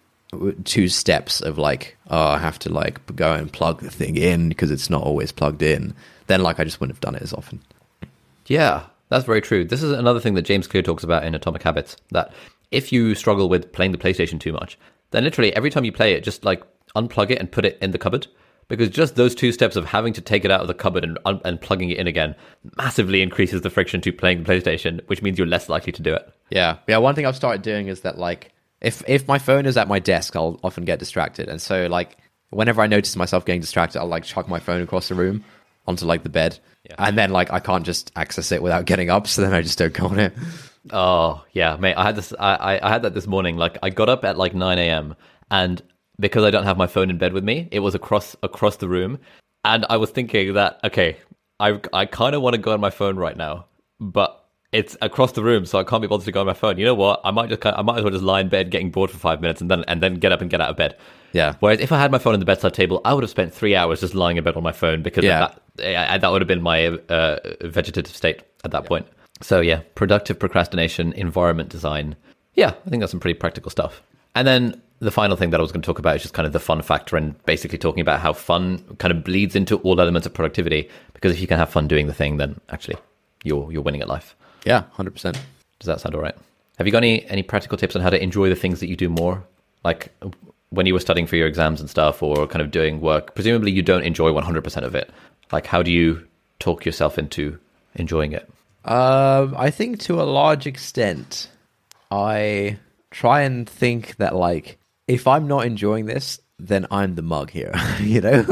two 0.65 0.89
steps 0.89 1.41
of 1.41 1.59
like, 1.59 1.97
oh, 2.11 2.29
I 2.29 2.39
have 2.39 2.59
to 2.61 2.73
like 2.73 3.15
go 3.15 3.33
and 3.33 3.53
plug 3.53 3.81
the 3.81 3.91
thing 3.91 4.17
in 4.17 4.49
because 4.49 4.71
it's 4.71 4.91
not 4.91 5.03
always 5.03 5.33
plugged 5.33 5.63
in, 5.63 5.95
then 6.27 6.43
like 6.43 6.61
I 6.61 6.65
just 6.65 6.81
wouldn't 6.81 6.97
have 6.97 7.01
done 7.01 7.15
it 7.15 7.23
as 7.23 7.33
often. 7.33 7.61
Yeah, 8.47 8.85
that's 9.09 9.25
very 9.25 9.41
true. 9.41 9.65
This 9.65 9.83
is 9.83 9.93
another 9.93 10.21
thing 10.21 10.35
that 10.35 10.43
James 10.43 10.67
Clear 10.67 10.83
talks 10.83 11.05
about 11.05 11.25
in 11.25 11.35
Atomic 11.35 11.63
Habits 11.63 11.97
that 12.11 12.33
if 12.73 12.93
you 12.93 13.15
struggle 13.15 13.49
with 13.49 13.73
playing 13.73 13.93
the 13.93 13.99
PlayStation 13.99 14.41
too 14.41 14.53
much, 14.53 14.79
then 15.11 15.25
literally 15.25 15.55
every 15.55 15.71
time 15.71 15.85
you 15.85 15.93
play 15.93 16.15
it, 16.15 16.25
just 16.25 16.45
like 16.45 16.63
unplug 16.97 17.31
it 17.31 17.39
and 17.39 17.51
put 17.51 17.65
it 17.65 17.79
in 17.81 17.91
the 17.93 17.99
cupboard. 17.99 18.27
Because 18.69 18.89
just 18.89 19.17
those 19.17 19.35
two 19.35 19.53
steps 19.53 19.77
of 19.77 19.85
having 19.85 20.13
to 20.15 20.21
take 20.23 20.45
it 20.45 20.51
out 20.51 20.61
of 20.63 20.69
the 20.69 20.73
cupboard 20.75 21.05
and, 21.05 21.19
un- 21.27 21.41
and 21.45 21.61
plugging 21.61 21.91
it 21.91 21.99
in 21.99 22.07
again 22.07 22.35
massively 22.79 23.21
increases 23.21 23.61
the 23.61 23.69
friction 23.71 24.01
to 24.01 24.13
playing 24.13 24.43
the 24.43 24.51
PlayStation, 24.51 25.01
which 25.09 25.21
means 25.21 25.37
you're 25.37 25.47
less 25.47 25.69
likely 25.69 25.93
to 25.93 26.01
do 26.03 26.15
it. 26.15 26.33
Yeah, 26.49 26.79
yeah. 26.87 26.97
One 26.99 27.15
thing 27.15 27.27
I've 27.27 27.37
started 27.37 27.61
doing 27.63 27.89
is 27.89 28.01
that 28.03 28.19
like 28.19 28.53
if 28.81 29.03
if 29.07 29.29
my 29.29 29.39
phone 29.39 29.67
is 29.67 29.77
at 29.77 29.89
my 29.89 29.99
desk, 29.99 30.37
I'll 30.37 30.59
often 30.63 30.85
get 30.85 30.99
distracted, 31.01 31.49
and 31.49 31.61
so 31.61 31.87
like 31.89 32.17
whenever 32.51 32.81
I 32.81 32.87
notice 32.87 33.15
myself 33.17 33.45
getting 33.45 33.61
distracted, 33.61 33.99
I'll 33.99 34.07
like 34.07 34.25
chuck 34.25 34.49
my 34.49 34.61
phone 34.61 34.81
across 34.81 35.09
the 35.09 35.15
room 35.17 35.45
onto 35.87 36.07
like 36.07 36.23
the 36.23 36.29
bed, 36.31 36.59
Yeah. 36.89 36.95
and 36.99 37.19
then 37.19 37.31
like 37.31 37.53
I 37.53 37.59
can't 37.59 37.85
just 37.85 38.13
access 38.17 38.53
it 38.53 38.63
without 38.63 38.87
getting 38.87 39.11
up, 39.11 39.27
so 39.27 39.43
then 39.43 39.53
I 39.53 39.61
just 39.61 39.77
don't 39.79 39.93
go 39.93 40.07
on 40.07 40.19
it. 40.19 40.33
Oh 40.91 41.45
yeah, 41.53 41.77
mate. 41.77 41.95
I 41.95 42.05
had 42.05 42.17
this. 42.17 42.33
I, 42.39 42.81
I 42.83 42.89
had 42.89 43.03
that 43.03 43.15
this 43.15 43.27
morning. 43.27 43.57
Like 43.57 43.79
I 43.83 43.91
got 43.91 44.09
up 44.09 44.25
at 44.25 44.37
like 44.37 44.55
nine 44.55 44.79
a.m. 44.79 45.15
and 45.51 45.81
because 46.19 46.45
I 46.45 46.51
don't 46.51 46.65
have 46.65 46.77
my 46.77 46.87
phone 46.87 47.11
in 47.11 47.19
bed 47.19 47.33
with 47.33 47.45
me, 47.45 47.69
it 47.71 47.81
was 47.81 47.95
across 47.95 48.35
across 48.43 48.77
the 48.77 48.89
room, 48.89 49.19
and 49.65 49.87
I 49.89 49.97
was 49.97 50.11
thinking 50.11 50.55
that 50.55 50.81
okay, 50.85 51.19
I 51.61 51.81
I 51.93 52.07
kind 52.07 52.35
of 52.35 52.43
want 52.43 52.55
to 52.55 52.59
go 52.61 52.73
on 52.73 52.81
my 52.81 52.91
phone 52.91 53.17
right 53.17 53.37
now, 53.37 53.67
but 54.01 54.39
it's 54.73 54.97
across 55.03 55.33
the 55.33 55.43
room, 55.43 55.67
so 55.67 55.79
I 55.79 55.85
can't 55.85 56.01
be 56.01 56.09
bothered 56.09 56.25
to 56.25 56.33
go 56.33 56.41
on 56.41 56.47
my 56.47 56.55
phone. 56.55 56.79
You 56.79 56.85
know 56.87 56.95
what? 56.95 57.21
I 57.25 57.31
might 57.31 57.49
just 57.49 57.65
I 57.65 57.83
might 57.83 57.99
as 57.99 58.05
well 58.05 58.11
just 58.13 58.25
lie 58.25 58.41
in 58.41 58.49
bed, 58.49 58.71
getting 58.71 58.91
bored 58.91 59.11
for 59.11 59.19
five 59.19 59.41
minutes, 59.41 59.61
and 59.61 59.71
then 59.71 59.85
and 59.87 60.03
then 60.03 60.15
get 60.15 60.33
up 60.33 60.41
and 60.41 60.51
get 60.51 60.61
out 60.61 60.71
of 60.71 60.77
bed. 60.77 60.97
Yeah. 61.33 61.55
Whereas 61.61 61.81
if 61.81 61.93
I 61.93 61.99
had 62.01 62.11
my 62.11 62.19
phone 62.19 62.35
on 62.35 62.41
the 62.41 62.47
bedside 62.47 62.75
table, 62.75 63.01
I 63.05 63.15
would 63.15 63.23
have 63.23 63.31
spent 63.31 63.55
three 63.55 63.75
hours 63.77 64.01
just 64.01 64.15
lying 64.15 64.37
in 64.37 64.45
bed 64.45 64.57
on 64.57 64.63
my 64.63 64.73
phone 64.73 65.03
because 65.03 65.25
Yeah. 65.25 65.53
that 65.77 66.21
that 66.21 66.31
would 66.31 66.43
have 66.43 66.49
been 66.49 66.61
my 66.63 66.87
uh, 67.09 67.39
vegetative 67.63 68.15
state 68.15 68.43
at 68.65 68.71
that 68.73 68.85
point. 68.85 69.07
So 69.43 69.61
yeah, 69.61 69.83
productive 69.95 70.39
procrastination, 70.39 71.13
environment 71.13 71.69
design. 71.69 72.17
Yeah, 72.55 72.75
I 72.87 72.91
think 72.91 73.01
that's 73.01 73.13
some 73.13 73.21
pretty 73.21 73.39
practical 73.39 73.71
stuff. 73.71 74.03
And 74.35 74.47
then 74.47 74.81
the 75.01 75.11
final 75.11 75.37
thing 75.37 75.51
that 75.51 75.59
I 75.59 75.63
was 75.63 75.73
going 75.73 75.83
to 75.83 75.87
talk 75.87 75.99
about 75.99 76.17
is 76.17 76.23
just 76.23 76.35
kind 76.35 76.47
of 76.47 76.53
the 76.53 76.61
fun 76.61 76.81
factor 76.81 77.17
and 77.17 77.43
basically 77.45 77.79
talking 77.79 78.01
about 78.01 78.21
how 78.21 78.33
fun 78.33 78.79
kind 78.99 79.11
of 79.13 79.25
bleeds 79.25 79.57
into 79.57 79.79
all 79.79 80.01
elements 80.01 80.27
of 80.27 80.33
productivity. 80.33 80.89
Because 81.13 81.33
if 81.33 81.41
you 81.41 81.47
can 81.47 81.59
have 81.59 81.71
fun 81.71 81.89
doing 81.89 82.07
the 82.07 82.15
thing, 82.15 82.37
then 82.37 82.61
actually 82.71 82.97
you're 83.43 83.71
you're 83.73 83.83
winning 83.83 84.01
at 84.01 84.09
life. 84.09 84.37
Yeah, 84.65 84.85
hundred 84.93 85.13
percent. 85.13 85.41
Does 85.81 85.87
that 85.87 86.01
sound 86.01 86.15
all 86.15 86.23
right? 86.23 86.37
Have 86.79 86.87
you 86.87 86.93
got 86.93 87.03
any 87.03 87.27
any 87.27 87.43
practical 87.43 87.77
tips 87.77 87.97
on 87.97 88.03
how 88.03 88.11
to 88.11 88.23
enjoy 88.23 88.49
the 88.49 88.57
things 88.57 88.81
that 88.81 88.89
you 88.89 88.97
do 88.97 89.09
more? 89.09 89.45
Like 89.85 90.13
when 90.73 90.87
you 90.87 90.95
were 90.95 91.01
studying 91.01 91.27
for 91.27 91.37
your 91.37 91.47
exams 91.47 91.81
and 91.81 91.91
stuff, 91.91 92.23
or 92.23 92.47
kind 92.47 92.63
of 92.63 92.71
doing 92.71 93.01
work, 93.01 93.35
presumably 93.35 93.71
you 93.71 93.83
don't 93.83 94.05
enjoy 94.05 94.31
100% 94.31 94.83
of 94.85 94.95
it. 94.95 95.11
Like, 95.53 95.67
how 95.67 95.83
do 95.83 95.91
you 95.93 96.27
talk 96.61 96.87
yourself 96.87 97.19
into 97.19 97.59
enjoying 97.95 98.33
it? 98.33 98.49
Um, 98.85 99.55
I 99.57 99.71
think 99.71 100.01
to 100.01 100.21
a 100.21 100.25
large 100.25 100.67
extent, 100.67 101.49
I 102.11 102.79
try 103.11 103.43
and 103.43 103.69
think 103.69 104.17
that 104.17 104.35
like 104.35 104.79
if 105.07 105.27
I'm 105.27 105.47
not 105.47 105.67
enjoying 105.67 106.07
this, 106.07 106.41
then 106.59 106.87
I'm 106.91 107.15
the 107.15 107.23
mug 107.23 107.51
here. 107.51 107.73
you 108.01 108.21
know, 108.21 108.45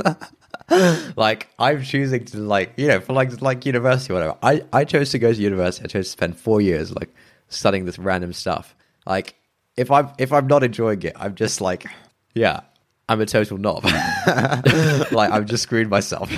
like 1.16 1.49
I'm 1.59 1.83
choosing 1.83 2.24
to 2.26 2.39
like 2.39 2.72
you 2.76 2.89
know 2.89 3.01
for 3.01 3.12
like 3.12 3.43
like 3.43 3.66
university 3.66 4.12
whatever. 4.12 4.37
I 4.43 4.62
I 4.72 4.85
chose 4.85 5.11
to 5.11 5.18
go 5.18 5.33
to 5.33 5.41
university. 5.41 5.85
I 5.85 5.89
chose 5.89 6.07
to 6.07 6.12
spend 6.12 6.39
four 6.39 6.61
years 6.61 6.95
like 6.95 7.14
studying 7.49 7.85
this 7.85 7.99
random 7.99 8.33
stuff. 8.33 8.74
Like 9.07 9.35
if 9.76 9.91
I'm 9.91 10.11
if 10.18 10.33
I'm 10.33 10.47
not 10.47 10.62
enjoying 10.62 11.03
it, 11.03 11.14
I'm 11.16 11.35
just 11.35 11.61
like 11.61 11.87
yeah. 12.35 12.61
I'm 13.09 13.20
a 13.20 13.26
total 13.26 13.59
knob. 13.59 13.83
like 15.11 15.33
I'm 15.33 15.45
just 15.45 15.64
screwed 15.64 15.91
myself. 15.91 16.31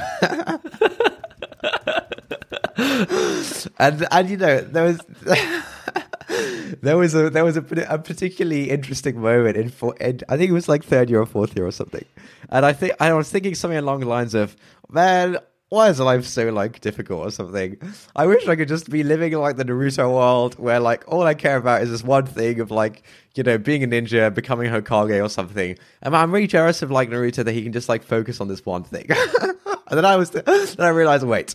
And 3.78 4.06
and 4.10 4.30
you 4.30 4.36
know 4.36 4.60
there 4.60 4.84
was 4.84 5.00
there 6.80 6.96
was 6.96 7.14
a 7.14 7.30
there 7.30 7.44
was 7.44 7.56
a, 7.56 7.64
a 7.88 7.98
particularly 7.98 8.70
interesting 8.70 9.20
moment 9.20 9.56
in, 9.56 9.68
for, 9.68 9.94
in 9.96 10.20
I 10.28 10.36
think 10.36 10.50
it 10.50 10.54
was 10.54 10.68
like 10.68 10.84
third 10.84 11.08
year 11.08 11.20
or 11.20 11.26
fourth 11.26 11.56
year 11.56 11.66
or 11.66 11.72
something, 11.72 12.04
and 12.48 12.66
I 12.66 12.72
think 12.72 12.94
I 12.98 13.12
was 13.12 13.30
thinking 13.30 13.54
something 13.54 13.78
along 13.78 14.00
the 14.00 14.06
lines 14.06 14.34
of 14.34 14.56
man. 14.90 15.38
Why 15.68 15.88
is 15.88 16.00
life 16.00 16.26
so 16.26 16.50
like 16.50 16.80
difficult 16.80 17.26
or 17.26 17.30
something? 17.30 17.78
I 18.14 18.26
wish 18.26 18.46
I 18.46 18.56
could 18.56 18.68
just 18.68 18.90
be 18.90 19.02
living 19.02 19.32
in 19.32 19.38
like 19.38 19.56
the 19.56 19.64
Naruto 19.64 20.12
world 20.12 20.58
where 20.58 20.78
like 20.80 21.04
all 21.06 21.22
I 21.22 21.32
care 21.32 21.56
about 21.56 21.80
is 21.80 21.90
this 21.90 22.04
one 22.04 22.26
thing 22.26 22.60
of 22.60 22.70
like 22.70 23.04
you 23.34 23.42
know 23.42 23.58
being 23.58 23.82
a 23.82 23.86
ninja, 23.86 24.34
becoming 24.34 24.70
Hokage 24.70 25.24
or 25.24 25.30
something. 25.30 25.78
And 26.02 26.16
I'm 26.16 26.32
really 26.32 26.46
jealous 26.46 26.82
of 26.82 26.90
like 26.90 27.08
Naruto 27.08 27.44
that 27.44 27.52
he 27.52 27.62
can 27.62 27.72
just 27.72 27.88
like 27.88 28.02
focus 28.02 28.40
on 28.40 28.48
this 28.48 28.66
one 28.66 28.84
thing. 28.84 29.08
and 29.92 29.98
then 29.98 30.06
I 30.06 30.16
was 30.16 30.30
then 30.30 30.46
I 30.78 30.88
realized, 30.88 31.24
wait, 31.24 31.54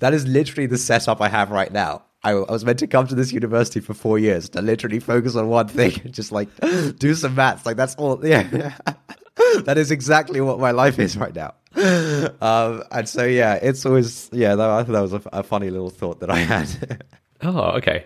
that 0.00 0.12
is 0.12 0.26
literally 0.26 0.66
the 0.66 0.76
setup 0.76 1.22
I 1.22 1.28
have 1.30 1.50
right 1.50 1.72
now. 1.72 2.02
I, 2.22 2.32
I 2.32 2.52
was 2.52 2.62
meant 2.62 2.80
to 2.80 2.86
come 2.86 3.06
to 3.06 3.14
this 3.14 3.32
university 3.32 3.80
for 3.80 3.94
four 3.94 4.18
years 4.18 4.50
to 4.50 4.60
literally 4.60 5.00
focus 5.00 5.36
on 5.36 5.48
one 5.48 5.68
thing 5.68 5.98
and 6.04 6.12
just 6.12 6.30
like 6.30 6.48
do 6.98 7.14
some 7.14 7.34
maths. 7.34 7.64
Like 7.64 7.78
that's 7.78 7.94
all. 7.94 8.24
Yeah, 8.24 8.42
that 9.64 9.78
is 9.78 9.90
exactly 9.90 10.42
what 10.42 10.60
my 10.60 10.70
life 10.72 10.98
is 10.98 11.16
right 11.16 11.34
now. 11.34 11.54
Um, 12.42 12.82
and 12.90 13.08
so 13.08 13.24
yeah, 13.24 13.54
it's 13.54 13.86
always 13.86 14.28
yeah. 14.32 14.54
That, 14.54 14.68
I 14.68 14.82
thought 14.82 14.92
that 14.92 15.00
was 15.00 15.14
a, 15.14 15.22
a 15.32 15.42
funny 15.42 15.70
little 15.70 15.90
thought 15.90 16.20
that 16.20 16.30
I 16.30 16.40
had. 16.40 17.04
Oh, 17.40 17.78
okay. 17.78 18.04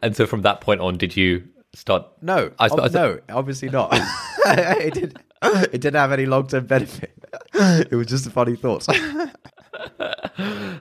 and 0.00 0.16
so 0.16 0.24
from 0.24 0.42
that 0.42 0.62
point 0.62 0.80
on, 0.80 0.96
did 0.96 1.16
you 1.16 1.48
start? 1.74 2.06
no, 2.20 2.52
I, 2.58 2.68
ob- 2.68 2.80
I, 2.80 2.88
no, 2.88 3.18
obviously 3.28 3.68
not. 3.68 3.90
it 4.46 4.94
didn't. 4.94 5.18
It 5.44 5.80
didn't 5.80 5.94
have 5.94 6.12
any 6.12 6.26
long 6.26 6.46
term 6.46 6.66
benefit. 6.66 7.12
It 7.54 7.92
was 7.92 8.06
just 8.06 8.26
a 8.26 8.30
funny 8.30 8.56
thought. 8.56 8.86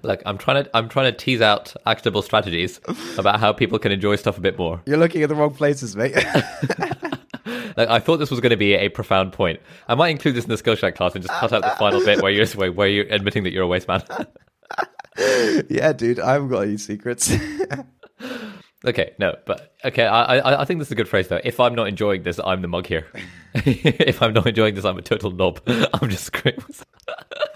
Like 0.04 0.22
I'm 0.26 0.38
trying 0.38 0.64
to, 0.64 0.70
I'm 0.76 0.89
trying 0.89 1.12
to 1.12 1.18
tease 1.18 1.42
out 1.42 1.74
actionable 1.86 2.22
strategies 2.22 2.80
about 3.18 3.39
how 3.39 3.54
people 3.54 3.78
can 3.80 3.92
enjoy 3.92 4.16
stuff 4.16 4.38
a 4.38 4.42
bit 4.42 4.58
more. 4.58 4.82
You're 4.86 4.98
looking 4.98 5.24
at 5.24 5.30
the 5.30 5.36
wrong 5.36 5.54
places, 5.54 5.96
mate. 5.96 6.16
Like 7.78 7.89
I 7.89 8.00
thought 8.00 8.18
this 8.18 8.30
was 8.32 8.39
going 8.39 8.52
to 8.52 8.58
be 8.58 8.74
a 8.74 8.89
profound 8.89 9.34
point. 9.34 9.60
I 9.88 9.96
might 9.96 10.10
include 10.10 10.36
this 10.36 10.44
in 10.44 10.50
the 10.50 10.56
Skillshare 10.56 10.94
class 10.94 11.16
and 11.16 11.24
just 11.24 11.34
cut 11.39 11.54
out 11.54 11.62
the 11.64 11.70
final 11.72 12.04
bit 12.04 12.22
where 12.22 12.32
you're 12.32 12.48
where 12.72 12.88
you're 12.88 13.06
admitting 13.10 13.44
that 13.44 13.52
you're 13.52 13.64
a 13.64 13.68
waste 13.68 13.88
man. 13.88 14.04
yeah, 15.70 15.94
dude, 15.94 16.20
I 16.20 16.34
haven't 16.34 16.50
got 16.50 16.62
any 16.62 16.78
secrets. 16.78 17.32
Okay, 18.84 19.14
no, 19.20 19.36
but 19.46 19.76
okay, 19.86 20.06
I, 20.08 20.38
I 20.38 20.62
I 20.62 20.66
think 20.66 20.80
this 20.80 20.88
is 20.88 20.92
a 20.92 20.96
good 20.96 21.08
phrase 21.08 21.28
though. 21.28 21.40
If 21.44 21.60
I'm 21.60 21.76
not 21.76 21.88
enjoying 21.88 22.24
this, 22.24 22.40
I'm 22.44 22.64
the 22.64 22.68
mug 22.68 22.88
here. 22.88 23.06
if 23.54 24.22
I'm 24.22 24.34
not 24.34 24.48
enjoying 24.48 24.74
this, 24.74 24.86
I'm 24.86 24.98
a 24.98 25.04
total 25.04 25.30
knob. 25.30 25.62
I'm 25.68 26.10
just 26.10 26.26
screaming. 26.26 26.64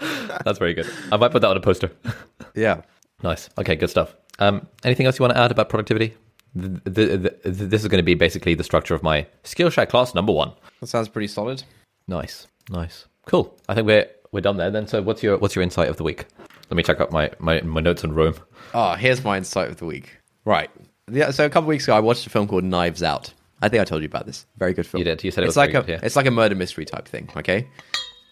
That's 0.44 0.58
very 0.58 0.74
good. 0.74 0.88
I 1.10 1.16
might 1.16 1.32
put 1.32 1.42
that 1.42 1.50
on 1.50 1.56
a 1.56 1.60
poster. 1.60 1.90
yeah. 2.54 2.82
Nice. 3.22 3.48
Okay, 3.58 3.74
good 3.74 3.90
stuff. 3.90 4.14
Um, 4.38 4.68
anything 4.84 5.06
else 5.06 5.18
you 5.18 5.24
want 5.24 5.34
to 5.34 5.40
add 5.40 5.50
about 5.50 5.68
productivity? 5.68 6.14
The, 6.54 6.68
the, 6.84 7.38
the, 7.44 7.66
this 7.66 7.82
is 7.82 7.88
going 7.88 7.98
to 7.98 8.04
be 8.04 8.14
basically 8.14 8.54
the 8.54 8.64
structure 8.64 8.94
of 8.94 9.02
my 9.02 9.26
Skillshare 9.42 9.88
class 9.88 10.14
number 10.14 10.32
one. 10.32 10.52
That 10.80 10.86
sounds 10.86 11.08
pretty 11.08 11.28
solid. 11.28 11.64
Nice, 12.06 12.46
nice, 12.70 13.06
cool. 13.26 13.58
I 13.68 13.74
think 13.74 13.86
we're 13.86 14.06
we're 14.32 14.40
done 14.42 14.58
there. 14.58 14.70
Then, 14.70 14.86
so 14.86 15.02
what's 15.02 15.22
your 15.22 15.38
what's 15.38 15.56
your 15.56 15.62
insight 15.62 15.88
of 15.88 15.96
the 15.96 16.04
week? 16.04 16.26
Let 16.70 16.76
me 16.76 16.82
check 16.82 17.00
out 17.00 17.10
my 17.10 17.30
my, 17.38 17.60
my 17.62 17.80
notes 17.80 18.04
on 18.04 18.12
Roam. 18.12 18.34
Oh, 18.74 18.94
here's 18.94 19.24
my 19.24 19.36
insight 19.36 19.68
of 19.68 19.78
the 19.78 19.86
week. 19.86 20.18
Right. 20.44 20.70
Yeah, 21.10 21.30
so 21.30 21.44
a 21.46 21.50
couple 21.50 21.68
weeks 21.68 21.84
ago, 21.84 21.94
I 21.94 22.00
watched 22.00 22.26
a 22.26 22.30
film 22.30 22.48
called 22.48 22.64
Knives 22.64 23.02
Out. 23.02 23.32
I 23.62 23.68
think 23.68 23.80
I 23.80 23.84
told 23.84 24.02
you 24.02 24.06
about 24.06 24.26
this. 24.26 24.44
Very 24.58 24.74
good 24.74 24.86
film. 24.86 24.98
You 24.98 25.04
did. 25.04 25.22
You 25.22 25.30
said 25.30 25.44
it 25.44 25.46
it's 25.46 25.50
was 25.50 25.56
like 25.56 25.72
very 25.72 25.82
a 25.82 25.86
good, 25.86 25.92
yeah. 25.92 26.06
it's 26.06 26.16
like 26.16 26.26
a 26.26 26.30
murder 26.30 26.54
mystery 26.54 26.84
type 26.84 27.06
thing. 27.06 27.30
Okay. 27.36 27.68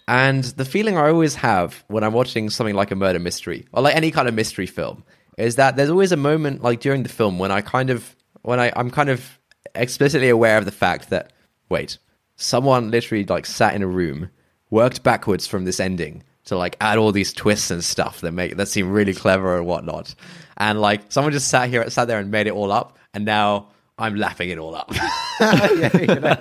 And 0.06 0.44
the 0.44 0.64
feeling 0.64 0.98
I 0.98 1.08
always 1.08 1.34
have 1.36 1.82
when 1.88 2.04
I'm 2.04 2.12
watching 2.12 2.50
something 2.50 2.74
like 2.74 2.90
a 2.90 2.96
murder 2.96 3.18
mystery 3.18 3.66
or 3.72 3.82
like 3.82 3.96
any 3.96 4.10
kind 4.10 4.28
of 4.28 4.34
mystery 4.34 4.66
film 4.66 5.02
is 5.38 5.56
that 5.56 5.76
there's 5.76 5.88
always 5.88 6.12
a 6.12 6.16
moment 6.16 6.62
like 6.62 6.80
during 6.80 7.04
the 7.04 7.08
film 7.08 7.38
when 7.38 7.50
I 7.50 7.62
kind 7.62 7.88
of 7.88 8.14
when 8.42 8.60
I 8.60 8.70
I'm 8.76 8.90
kind 8.90 9.08
of 9.08 9.38
explicitly 9.74 10.28
aware 10.28 10.58
of 10.58 10.66
the 10.66 10.72
fact 10.72 11.08
that 11.08 11.32
wait, 11.70 11.96
someone 12.36 12.90
literally 12.90 13.24
like 13.24 13.46
sat 13.46 13.74
in 13.74 13.82
a 13.82 13.86
room, 13.86 14.28
worked 14.68 15.02
backwards 15.02 15.46
from 15.46 15.64
this 15.64 15.80
ending 15.80 16.22
to 16.46 16.56
like 16.56 16.76
add 16.80 16.98
all 16.98 17.12
these 17.12 17.32
twists 17.32 17.70
and 17.70 17.82
stuff 17.82 18.20
that 18.20 18.32
make 18.32 18.56
that 18.56 18.66
seem 18.66 18.90
really 18.90 19.14
clever 19.14 19.56
and 19.56 19.66
whatnot. 19.66 20.14
And 20.56 20.80
like 20.80 21.10
someone 21.10 21.32
just 21.32 21.48
sat 21.48 21.68
here 21.68 21.88
sat 21.90 22.06
there 22.06 22.18
and 22.18 22.30
made 22.30 22.46
it 22.46 22.52
all 22.52 22.70
up 22.70 22.98
and 23.12 23.24
now 23.24 23.68
I'm 23.98 24.16
laughing 24.16 24.50
it 24.50 24.58
all 24.58 24.74
up. 24.74 24.92
Yeah, 25.40 25.90
you 25.98 26.06
know? 26.06 26.36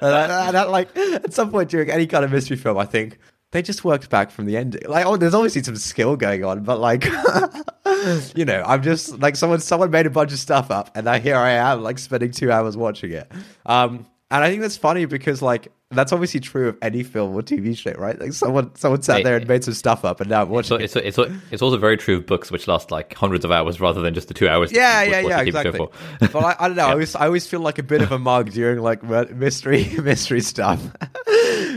and 0.00 0.14
I, 0.14 0.48
and 0.48 0.56
I, 0.56 0.62
like 0.64 0.96
at 0.96 1.34
some 1.34 1.50
point 1.50 1.68
during 1.68 1.90
any 1.90 2.06
kind 2.06 2.24
of 2.24 2.32
mystery 2.32 2.56
film, 2.56 2.78
I 2.78 2.86
think 2.86 3.18
they 3.52 3.60
just 3.60 3.84
worked 3.84 4.08
back 4.08 4.30
from 4.30 4.46
the 4.46 4.56
ending. 4.56 4.80
Like, 4.88 5.04
oh, 5.04 5.18
there's 5.18 5.34
obviously 5.34 5.62
some 5.62 5.76
skill 5.76 6.16
going 6.16 6.42
on, 6.42 6.62
but 6.62 6.80
like, 6.80 7.04
you 8.34 8.46
know, 8.46 8.62
I'm 8.66 8.82
just 8.82 9.18
like 9.18 9.36
someone. 9.36 9.60
Someone 9.60 9.90
made 9.90 10.06
a 10.06 10.10
bunch 10.10 10.32
of 10.32 10.38
stuff 10.38 10.70
up, 10.70 10.90
and 10.94 11.04
now 11.04 11.18
here 11.18 11.36
I 11.36 11.50
am, 11.50 11.82
like 11.82 11.98
spending 11.98 12.30
two 12.30 12.50
hours 12.50 12.78
watching 12.78 13.12
it. 13.12 13.30
Um, 13.66 14.06
and 14.30 14.42
I 14.42 14.48
think 14.48 14.62
that's 14.62 14.78
funny 14.78 15.04
because 15.04 15.42
like 15.42 15.70
that's 15.92 16.12
obviously 16.12 16.38
true 16.38 16.68
of 16.68 16.78
any 16.82 17.02
film 17.02 17.34
or 17.34 17.42
TV 17.42 17.76
show, 17.76 17.92
right? 17.92 18.18
Like 18.18 18.32
someone 18.32 18.72
someone 18.76 19.02
sat 19.02 19.24
there 19.24 19.36
and 19.36 19.48
made 19.48 19.64
some 19.64 19.74
stuff 19.74 20.04
up, 20.04 20.20
and 20.20 20.30
now 20.30 20.42
I'm 20.42 20.48
watching. 20.48 20.80
it's 20.80 20.94
it's 20.94 21.18
it's 21.50 21.62
also 21.62 21.78
very 21.78 21.96
true 21.96 22.18
of 22.18 22.26
books 22.26 22.52
which 22.52 22.68
last 22.68 22.92
like 22.92 23.12
hundreds 23.14 23.44
of 23.44 23.50
hours 23.50 23.80
rather 23.80 24.00
than 24.00 24.14
just 24.14 24.28
the 24.28 24.34
two 24.34 24.48
hours. 24.48 24.70
Yeah, 24.70 25.02
yeah, 25.02 25.20
yeah, 25.20 25.42
the 25.42 25.50
TV 25.50 25.62
show 25.62 25.88
exactly. 25.88 26.28
but 26.32 26.36
I, 26.36 26.56
I 26.60 26.68
don't 26.68 26.76
know. 26.76 26.86
I 26.86 26.90
always, 26.92 27.16
I 27.16 27.26
always 27.26 27.46
feel 27.46 27.60
like 27.60 27.78
a 27.78 27.82
bit 27.82 28.02
of 28.02 28.12
a 28.12 28.18
mug 28.20 28.50
during 28.50 28.78
like 28.78 29.02
mystery, 29.02 29.84
mystery 30.02 30.42
stuff. 30.42 30.80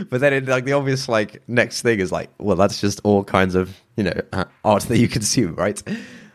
but 0.08 0.20
then, 0.20 0.32
it, 0.32 0.46
like 0.46 0.64
the 0.64 0.74
obvious 0.74 1.08
like 1.08 1.42
next 1.48 1.82
thing 1.82 1.98
is 1.98 2.12
like, 2.12 2.30
well, 2.38 2.56
that's 2.56 2.80
just 2.80 3.00
all 3.02 3.24
kinds 3.24 3.56
of 3.56 3.76
you 3.96 4.04
know 4.04 4.20
uh, 4.32 4.44
art 4.64 4.84
that 4.84 4.98
you 4.98 5.08
consume, 5.08 5.56
right? 5.56 5.82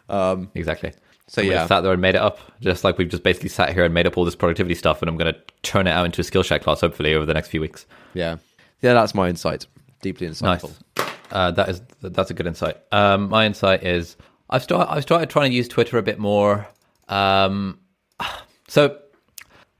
Um, 0.09 0.51
Exactly. 0.53 0.91
So, 1.29 1.41
yeah. 1.41 1.67
sat 1.67 1.81
there 1.81 1.91
and 1.93 2.01
made 2.01 2.15
it 2.15 2.21
up, 2.21 2.39
just 2.59 2.83
like 2.83 2.97
we've 2.97 3.07
just 3.07 3.21
basically 3.21 3.49
sat 3.49 3.71
here 3.71 3.85
and 3.85 3.93
made 3.93 4.07
up 4.07 4.17
all 4.17 4.25
this 4.25 4.35
productivity 4.35 4.73
stuff, 4.73 5.01
and 5.03 5.09
I'm 5.09 5.15
going 5.15 5.31
to 5.31 5.39
turn 5.61 5.85
it 5.85 5.91
out 5.91 6.05
into 6.05 6.21
a 6.21 6.23
Skillshare 6.23 6.59
class 6.59 6.81
hopefully 6.81 7.13
over 7.13 7.25
the 7.25 7.35
next 7.35 7.49
few 7.49 7.61
weeks. 7.61 7.85
yeah, 8.15 8.37
yeah, 8.81 8.93
that's 8.93 9.13
my 9.13 9.29
insight. 9.29 9.67
Deeply 10.01 10.27
insightful. 10.27 10.73
Nice. 10.97 11.09
Uh, 11.31 11.51
that 11.51 11.69
is 11.69 11.81
that's 12.01 12.31
a 12.31 12.33
good 12.33 12.47
insight. 12.47 12.77
Um, 12.91 13.29
my 13.29 13.45
insight 13.45 13.83
is 13.83 14.17
I've 14.49 14.63
started 14.63 14.91
I've 14.91 15.03
started 15.03 15.29
trying 15.29 15.51
to 15.51 15.55
use 15.55 15.67
Twitter 15.67 15.97
a 15.99 16.01
bit 16.01 16.17
more. 16.17 16.67
Um, 17.09 17.79
so 18.67 18.97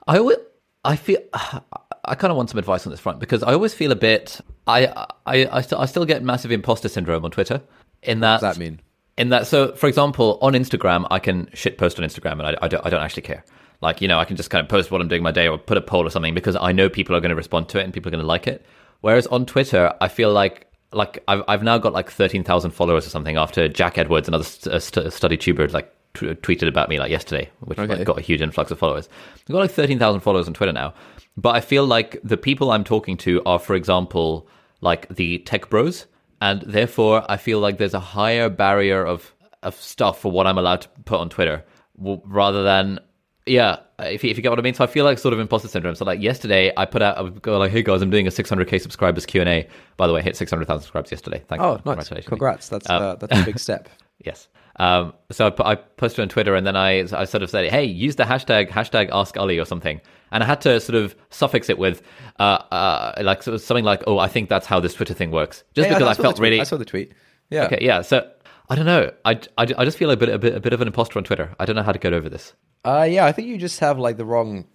I 0.07 0.17
always, 0.19 0.37
I 0.85 0.95
feel 0.95 1.19
I 1.33 2.15
kind 2.15 2.29
of 2.29 2.37
want 2.37 2.51
some 2.51 2.59
advice 2.59 2.85
on 2.85 2.91
this 2.91 2.99
front 2.99 3.19
because 3.19 3.41
I 3.41 3.53
always 3.53 3.73
feel 3.73 3.91
a 3.91 3.95
bit 3.95 4.39
I 4.67 4.85
I 5.25 5.47
I, 5.51 5.61
st- 5.61 5.81
I 5.81 5.85
still 5.85 6.05
get 6.05 6.21
massive 6.21 6.51
imposter 6.51 6.89
syndrome 6.89 7.25
on 7.25 7.31
Twitter. 7.31 7.61
In 8.03 8.19
that, 8.19 8.41
What 8.41 8.49
does 8.49 8.57
that 8.57 8.59
mean? 8.59 8.79
In 9.19 9.29
that 9.29 9.45
so 9.45 9.73
for 9.75 9.87
example 9.87 10.39
on 10.41 10.53
instagram 10.53 11.05
i 11.11 11.19
can 11.19 11.47
shit 11.53 11.77
post 11.77 11.99
on 11.99 12.05
instagram 12.05 12.33
and 12.33 12.43
I, 12.43 12.55
I, 12.61 12.67
don't, 12.67 12.85
I 12.85 12.89
don't 12.89 13.01
actually 13.03 13.23
care. 13.23 13.43
Like 13.81 14.01
you 14.01 14.07
know 14.07 14.17
i 14.19 14.25
can 14.25 14.35
just 14.35 14.49
kind 14.49 14.63
of 14.63 14.69
post 14.69 14.89
what 14.91 14.99
i'm 15.01 15.07
doing 15.07 15.21
my 15.23 15.31
day 15.31 15.47
or 15.47 15.57
put 15.57 15.77
a 15.77 15.81
poll 15.81 16.05
or 16.07 16.09
something 16.09 16.33
because 16.33 16.55
i 16.55 16.71
know 16.71 16.89
people 16.89 17.15
are 17.15 17.21
going 17.21 17.29
to 17.29 17.35
respond 17.35 17.69
to 17.69 17.79
it 17.79 17.83
and 17.83 17.93
people 17.93 18.09
are 18.09 18.15
going 18.15 18.21
to 18.23 18.27
like 18.27 18.47
it. 18.47 18.65
Whereas 19.01 19.27
on 19.27 19.45
twitter 19.45 19.93
i 20.01 20.07
feel 20.07 20.31
like 20.31 20.67
like 20.91 21.23
i've, 21.27 21.43
I've 21.47 21.63
now 21.63 21.77
got 21.77 21.93
like 21.93 22.09
13000 22.09 22.71
followers 22.71 23.05
or 23.05 23.09
something 23.09 23.37
after 23.37 23.67
jack 23.69 23.97
edwards 23.97 24.27
another 24.27 24.43
st- 24.43 24.73
uh, 24.73 24.79
st- 24.79 25.13
study 25.13 25.37
tuber 25.37 25.67
like 25.69 25.93
t- 26.15 26.27
tweeted 26.27 26.67
about 26.67 26.89
me 26.89 26.97
like 26.99 27.11
yesterday 27.11 27.49
which 27.61 27.77
Okay. 27.79 27.95
like, 27.95 28.05
got 28.05 28.17
a 28.17 28.21
huge 28.21 28.41
influx 28.41 28.71
of 28.71 28.79
followers. 28.79 29.07
I've 29.47 29.53
got 29.53 29.59
like 29.59 29.71
13000 29.71 30.19
followers 30.21 30.47
on 30.47 30.53
twitter 30.53 30.73
now 30.73 30.93
but 31.37 31.55
i 31.55 31.61
feel 31.61 31.85
like 31.85 32.19
the 32.23 32.37
people 32.37 32.71
i'm 32.71 32.83
talking 32.83 33.15
to 33.17 33.41
are 33.45 33.59
for 33.59 33.75
example 33.75 34.47
like 34.81 35.07
the 35.09 35.39
tech 35.39 35.69
bros 35.69 36.05
and 36.41 36.61
therefore 36.61 37.23
I 37.29 37.37
feel 37.37 37.59
like 37.59 37.77
there's 37.77 37.93
a 37.93 37.99
higher 37.99 38.49
barrier 38.49 39.05
of 39.05 39.33
of 39.63 39.75
stuff 39.75 40.21
for 40.21 40.31
what 40.31 40.47
I'm 40.47 40.57
allowed 40.57 40.81
to 40.81 40.89
put 41.05 41.19
on 41.19 41.29
Twitter, 41.29 41.65
w- 41.97 42.21
rather 42.25 42.63
than 42.63 42.99
yeah. 43.45 43.77
If 43.99 44.23
you, 44.23 44.29
if 44.29 44.37
you 44.37 44.43
get 44.43 44.49
what 44.49 44.59
I 44.59 44.61
mean, 44.61 44.73
so 44.73 44.85
I 44.85 44.87
feel 44.87 45.03
like 45.03 45.17
sort 45.19 45.33
of 45.33 45.39
imposter 45.41 45.67
syndrome. 45.67 45.93
So 45.95 46.05
like 46.05 46.21
yesterday, 46.21 46.71
I 46.77 46.85
put 46.85 47.01
out 47.01 47.17
I 47.17 47.21
would 47.21 47.41
go 47.41 47.57
like, 47.57 47.71
hey 47.71 47.83
guys, 47.83 48.01
I'm 48.01 48.09
doing 48.09 48.27
a 48.27 48.29
600k 48.29 48.79
subscribers 48.79 49.25
Q 49.25 49.41
and 49.41 49.49
A. 49.49 49.67
By 49.97 50.07
the 50.07 50.13
way, 50.13 50.21
I 50.21 50.23
hit 50.23 50.37
600,000 50.37 50.81
subscribers 50.81 51.11
yesterday. 51.11 51.43
Thank 51.49 51.61
Oh, 51.61 51.71
you. 51.71 51.75
nice! 51.77 51.83
Congratulations. 51.83 52.29
Congrats. 52.29 52.69
That's 52.69 52.89
Um, 52.89 53.01
uh, 53.03 53.15
that's 53.15 53.37
a 53.37 53.43
big 53.43 53.59
step. 53.67 53.89
Yes. 54.23 54.47
Um, 54.79 55.13
so 55.29 55.53
I, 55.59 55.71
I 55.73 55.75
posted 55.75 56.21
on 56.21 56.29
Twitter 56.29 56.55
and 56.55 56.65
then 56.65 56.75
I, 56.75 57.01
I 57.01 57.25
sort 57.25 57.43
of 57.43 57.49
said, 57.49 57.69
hey, 57.69 57.83
use 57.83 58.15
the 58.15 58.23
hashtag, 58.23 58.69
hashtag 58.69 59.09
ask 59.11 59.37
Ali 59.37 59.59
or 59.59 59.65
something. 59.65 59.99
And 60.31 60.41
I 60.41 60.45
had 60.45 60.61
to 60.61 60.79
sort 60.79 60.95
of 60.95 61.15
suffix 61.29 61.69
it 61.69 61.77
with, 61.77 62.01
uh, 62.39 62.43
uh, 62.71 63.21
like 63.21 63.43
sort 63.43 63.55
of 63.55 63.61
something 63.61 63.83
like, 63.83 64.03
oh, 64.07 64.17
I 64.19 64.27
think 64.29 64.47
that's 64.49 64.65
how 64.65 64.79
this 64.79 64.93
Twitter 64.93 65.13
thing 65.13 65.31
works. 65.31 65.63
Just 65.75 65.89
Yeah, 65.89 65.95
because 65.97 66.07
I, 66.07 66.13
the 66.13 66.23
felt 66.23 66.39
really, 66.39 66.61
I 66.61 66.63
saw 66.63 66.77
the 66.77 66.85
tweet. 66.85 67.11
Yeah. 67.49 67.65
okay, 67.65 67.79
yeah. 67.81 68.01
So 68.03 68.29
I 68.69 68.75
don't 68.75 68.85
know. 68.85 69.11
I, 69.25 69.31
I, 69.57 69.67
I 69.77 69.85
just 69.85 69.97
feel 69.97 70.11
a 70.11 70.17
bit, 70.17 70.29
a 70.29 70.37
bit, 70.39 70.55
a 70.55 70.59
bit 70.59 70.71
of 70.71 70.79
an 70.81 70.87
imposter 70.87 71.17
on 71.19 71.23
Twitter. 71.25 71.53
I 71.59 71.65
don't 71.65 71.75
know 71.75 71.83
how 71.83 71.91
to 71.91 71.99
get 71.99 72.13
over 72.13 72.29
this. 72.29 72.53
Uh, 72.85 73.05
yeah, 73.09 73.25
I 73.25 73.33
think 73.33 73.49
you 73.49 73.57
just 73.57 73.79
have 73.81 73.99
like 73.99 74.15
the 74.15 74.25
wrong, 74.25 74.65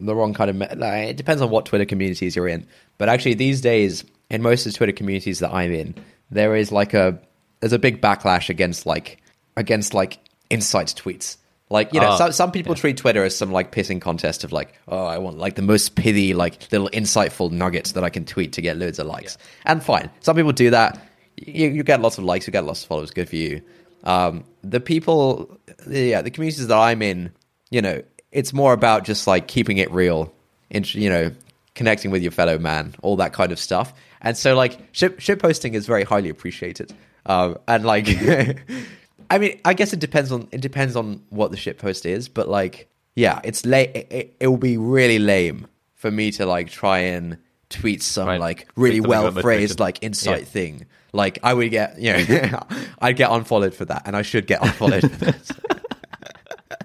the 0.00 0.14
wrong 0.14 0.34
kind 0.34 0.50
of. 0.50 0.56
me- 0.56 0.66
Like, 0.76 1.08
it 1.08 1.16
depends 1.16 1.40
on 1.40 1.48
what 1.48 1.64
Twitter 1.64 1.86
communities 1.86 2.36
you're 2.36 2.48
in, 2.48 2.66
but 2.98 3.08
actually 3.08 3.34
these 3.34 3.62
days, 3.62 4.04
in 4.28 4.42
most 4.42 4.66
of 4.66 4.72
the 4.72 4.76
Twitter 4.76 4.92
communities 4.92 5.38
that 5.38 5.50
I'm 5.52 5.72
in, 5.72 5.94
there 6.30 6.54
is 6.54 6.70
like 6.70 6.92
a 6.92 7.18
there's 7.60 7.72
a 7.72 7.78
big 7.78 8.02
backlash 8.02 8.48
against 8.50 8.84
like 8.84 9.22
against 9.56 9.94
like 9.94 10.18
insight 10.48 10.88
tweets. 10.88 11.36
Like 11.68 11.94
you 11.94 12.00
know, 12.00 12.08
Ah, 12.08 12.16
some 12.16 12.32
some 12.32 12.50
people 12.52 12.74
treat 12.74 12.96
Twitter 12.96 13.22
as 13.22 13.36
some 13.36 13.52
like 13.52 13.70
pissing 13.70 14.00
contest 14.00 14.42
of 14.42 14.50
like, 14.50 14.74
oh, 14.88 15.04
I 15.04 15.18
want 15.18 15.38
like 15.38 15.54
the 15.54 15.62
most 15.62 15.94
pithy, 15.94 16.34
like 16.34 16.70
little 16.72 16.88
insightful 16.90 17.50
nuggets 17.52 17.92
that 17.92 18.02
I 18.02 18.10
can 18.10 18.24
tweet 18.24 18.54
to 18.54 18.60
get 18.60 18.76
loads 18.76 18.98
of 18.98 19.06
likes. 19.06 19.38
And 19.64 19.80
fine, 19.82 20.10
some 20.20 20.34
people 20.34 20.50
do 20.52 20.70
that. 20.70 21.00
You, 21.36 21.68
you 21.68 21.84
get 21.84 22.00
lots 22.00 22.18
of 22.18 22.24
likes, 22.24 22.46
you 22.48 22.52
get 22.52 22.64
lots 22.64 22.82
of 22.82 22.88
followers. 22.88 23.12
Good 23.12 23.28
for 23.28 23.36
you. 23.36 23.62
Um, 24.02 24.44
the 24.64 24.80
people, 24.80 25.58
yeah, 25.86 26.22
the 26.22 26.30
communities 26.30 26.66
that 26.66 26.76
I'm 26.76 27.02
in, 27.02 27.32
you 27.70 27.82
know, 27.82 28.02
it's 28.32 28.52
more 28.52 28.72
about 28.72 29.04
just 29.04 29.26
like 29.28 29.46
keeping 29.46 29.78
it 29.78 29.90
real, 29.92 30.34
int- 30.70 30.94
you 30.94 31.08
know, 31.08 31.30
connecting 31.76 32.10
with 32.10 32.22
your 32.22 32.32
fellow 32.32 32.58
man, 32.58 32.94
all 33.02 33.16
that 33.16 33.32
kind 33.32 33.52
of 33.52 33.58
stuff. 33.60 33.94
And 34.22 34.36
so, 34.36 34.54
like, 34.56 34.78
ship, 34.92 35.20
ship 35.20 35.40
posting 35.40 35.74
is 35.74 35.86
very 35.86 36.02
highly 36.04 36.30
appreciated. 36.30 36.92
Um, 37.26 37.58
and 37.68 37.84
like, 37.84 38.06
I 39.30 39.38
mean, 39.38 39.60
I 39.64 39.74
guess 39.74 39.92
it 39.92 40.00
depends 40.00 40.32
on 40.32 40.48
it 40.50 40.60
depends 40.60 40.96
on 40.96 41.22
what 41.30 41.50
the 41.52 41.56
ship 41.56 41.78
post 41.78 42.04
is, 42.04 42.28
but 42.28 42.48
like, 42.48 42.88
yeah, 43.14 43.40
it's 43.44 43.64
late. 43.64 43.90
It, 43.94 44.06
it, 44.10 44.36
it 44.40 44.46
will 44.48 44.56
be 44.56 44.76
really 44.76 45.18
lame 45.18 45.66
for 45.94 46.10
me 46.10 46.30
to 46.32 46.46
like 46.46 46.68
try 46.68 46.98
and 46.98 47.38
tweet 47.68 48.02
some 48.02 48.26
Right. 48.26 48.40
like 48.40 48.66
really 48.76 49.00
well 49.00 49.30
phrased 49.30 49.78
like 49.80 50.02
insight 50.02 50.40
Yeah. 50.40 50.44
thing. 50.46 50.86
Like 51.12 51.38
I 51.42 51.54
would 51.54 51.70
get, 51.70 51.98
you 51.98 52.12
know, 52.12 52.60
I'd 53.00 53.16
get 53.16 53.30
unfollowed 53.30 53.74
for 53.74 53.84
that, 53.86 54.02
and 54.06 54.16
I 54.16 54.22
should 54.22 54.46
get 54.46 54.62
unfollowed 54.62 55.10
for 55.10 55.34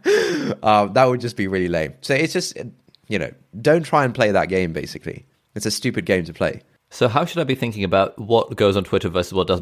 um, 0.63 0.93
that 0.93 1.05
would 1.05 1.21
just 1.21 1.37
be 1.37 1.47
really 1.47 1.67
lame. 1.67 1.93
So 2.01 2.13
it's 2.13 2.33
just, 2.33 2.57
you 3.07 3.19
know, 3.19 3.31
don't 3.61 3.83
try 3.83 4.05
and 4.05 4.13
play 4.13 4.31
that 4.31 4.49
game. 4.49 4.73
Basically, 4.73 5.25
it's 5.55 5.65
a 5.65 5.71
stupid 5.71 6.05
game 6.05 6.23
to 6.25 6.33
play. 6.33 6.61
So 6.91 7.07
how 7.07 7.25
should 7.25 7.39
I 7.39 7.43
be 7.43 7.55
thinking 7.55 7.83
about 7.83 8.17
what 8.17 8.55
goes 8.55 8.77
on 8.77 8.83
Twitter 8.83 9.09
versus 9.09 9.33
what 9.33 9.47
does? 9.47 9.61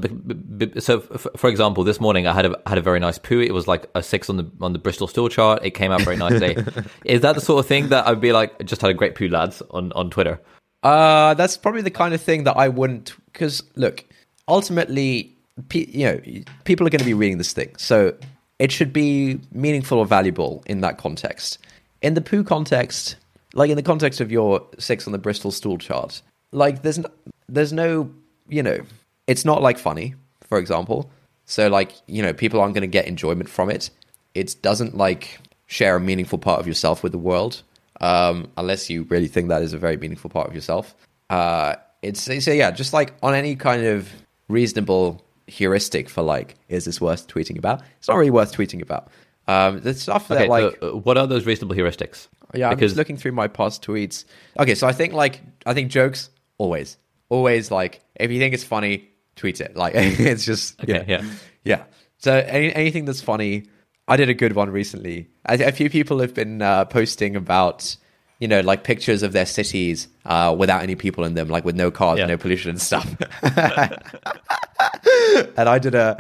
So, 0.84 1.00
for 1.00 1.50
example, 1.50 1.84
this 1.84 2.00
morning 2.00 2.28
I 2.28 2.34
had 2.34 2.46
a 2.46 2.62
had 2.68 2.78
a 2.78 2.82
very 2.82 3.00
nice 3.00 3.18
poo. 3.18 3.40
It 3.40 3.54
was 3.54 3.68
like 3.68 3.90
a 3.96 4.04
six 4.04 4.30
on 4.30 4.38
the 4.38 4.52
on 4.62 4.74
the 4.74 4.80
Bristol 4.80 5.08
stool 5.08 5.30
chart. 5.30 5.64
It 5.64 5.72
came 5.72 5.92
out 5.92 6.02
very 6.02 6.18
nicely. 6.18 6.58
Is 7.06 7.22
that 7.22 7.36
the 7.36 7.42
sort 7.42 7.60
of 7.60 7.68
thing 7.68 7.90
that 7.90 8.06
I'd 8.06 8.22
be 8.22 8.34
like, 8.34 8.64
just 8.66 8.82
had 8.82 8.92
a 8.92 8.94
great 8.94 9.16
poo, 9.16 9.30
lads, 9.30 9.62
on 9.72 9.92
on 9.94 10.10
Twitter? 10.10 10.40
Uh, 10.84 11.34
that's 11.34 11.58
probably 11.58 11.82
the 11.82 11.92
kind 11.92 12.14
of 12.14 12.22
thing 12.22 12.44
that 12.44 12.58
I 12.58 12.68
wouldn't. 12.68 13.14
Because 13.32 13.64
look, 13.76 14.04
ultimately, 14.48 15.36
you 15.74 16.06
know, 16.06 16.22
people 16.66 16.86
are 16.86 16.90
going 16.90 17.00
to 17.00 17.06
be 17.06 17.14
reading 17.14 17.38
this 17.38 17.54
thing, 17.54 17.74
so 17.78 18.14
it 18.60 18.72
should 18.72 18.94
be 18.94 19.40
meaningful 19.52 19.98
or 19.98 20.06
valuable 20.06 20.64
in 20.68 20.82
that 20.82 20.98
context. 20.98 21.58
In 22.02 22.14
the 22.14 22.22
poo 22.22 22.44
context, 22.44 23.16
like 23.54 23.70
in 23.70 23.76
the 23.76 23.84
context 23.84 24.22
of 24.22 24.32
your 24.32 24.66
six 24.78 25.08
on 25.08 25.14
the 25.14 25.20
Bristol 25.20 25.52
stool 25.52 25.78
chart, 25.78 26.22
like 26.54 26.82
there's 26.82 27.00
no, 27.00 27.10
there's 27.50 27.74
no, 27.74 28.12
you 28.48 28.64
know, 28.64 28.80
it's 29.28 29.46
not 29.46 29.62
like 29.62 29.78
funny, 29.78 30.16
for 30.42 30.58
example. 30.58 31.10
So 31.46 31.68
like 31.68 31.94
you 32.08 32.22
know, 32.22 32.34
people 32.34 32.62
aren't 32.62 32.74
going 32.74 32.82
to 32.82 32.88
get 32.88 33.08
enjoyment 33.08 33.50
from 33.50 33.70
it. 33.70 33.90
It 34.34 34.56
doesn't 34.62 34.98
like 34.98 35.40
share 35.68 35.96
a 35.96 36.00
meaningful 36.00 36.38
part 36.40 36.60
of 36.60 36.68
yourself 36.68 37.04
with 37.04 37.12
the 37.12 37.18
world 37.18 37.64
um, 38.02 38.52
unless 38.58 38.90
you 38.90 39.04
really 39.04 39.28
think 39.28 39.50
that 39.50 39.62
is 39.62 39.74
a 39.74 39.78
very 39.78 39.98
meaningful 39.98 40.30
part 40.30 40.48
of 40.48 40.54
yourself. 40.54 40.96
Uh, 41.30 41.76
it's 42.02 42.22
so 42.22 42.52
yeah, 42.52 42.72
just 42.72 42.94
like 42.94 43.14
on 43.24 43.34
any 43.34 43.56
kind 43.56 43.86
of 43.86 44.10
reasonable 44.50 45.24
heuristic 45.48 46.10
for 46.10 46.22
like, 46.22 46.56
is 46.70 46.86
this 46.86 47.00
worth 47.00 47.28
tweeting 47.28 47.58
about? 47.58 47.82
It's 47.98 48.08
not 48.08 48.16
really 48.16 48.32
worth 48.32 48.54
tweeting 48.54 48.82
about. 48.82 49.10
Um, 49.48 49.82
the 49.82 49.94
stuff 49.94 50.28
that 50.30 50.38
Okay, 50.38 50.48
like, 50.48 50.78
uh, 50.82 50.98
what 50.98 51.18
are 51.18 51.28
those 51.28 51.46
reasonable 51.46 51.76
heuristics? 51.76 52.28
yeah, 52.54 52.70
I'm 52.70 52.76
because 52.76 52.92
just 52.92 52.98
looking 52.98 53.18
through 53.18 53.32
my 53.34 53.48
past 53.48 53.84
tweets. 53.84 54.26
Okay, 54.60 54.76
so 54.76 54.88
I 54.88 54.94
think 54.94 55.14
like 55.14 55.42
I 55.66 55.74
think 55.74 55.90
jokes 55.90 56.30
always, 56.58 56.98
always 57.30 57.72
like 57.72 58.02
if 58.16 58.32
you 58.32 58.40
think 58.40 58.54
it's 58.54 58.64
funny, 58.64 59.10
tweet 59.36 59.62
it. 59.62 59.76
Like 59.76 59.94
it's 59.96 60.46
just 60.46 60.80
you 60.88 60.96
Okay, 60.96 61.06
know. 61.06 61.20
yeah. 61.24 61.30
yeah. 61.64 61.84
So 62.18 62.34
any, 62.34 62.74
anything 62.74 63.06
that's 63.06 63.22
funny, 63.22 63.64
I 64.08 64.18
did 64.18 64.30
a 64.30 64.34
good 64.34 64.54
one 64.54 64.70
recently. 64.70 65.30
A, 65.46 65.62
a 65.68 65.72
few 65.72 65.90
people 65.90 66.20
have 66.20 66.34
been 66.34 66.62
uh, 66.62 66.86
posting 66.86 67.36
about 67.36 67.96
you 68.40 68.48
know 68.48 68.62
like 68.62 68.84
pictures 68.84 69.24
of 69.24 69.32
their 69.34 69.46
cities 69.46 70.08
uh, 70.26 70.56
without 70.58 70.84
any 70.84 70.96
people 70.96 71.24
in 71.24 71.34
them, 71.34 71.48
like 71.50 71.66
with 71.66 71.76
no 71.76 71.92
cars, 71.92 72.20
Yeah. 72.20 72.26
no 72.28 72.38
pollution 72.38 72.70
and 72.72 72.82
stuff. 72.82 73.16
and 75.58 75.70
I 75.70 75.80
did 75.80 75.96
a 75.96 76.18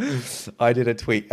I 0.59 0.73
did 0.73 0.87
a 0.87 0.93
tweet 0.93 1.29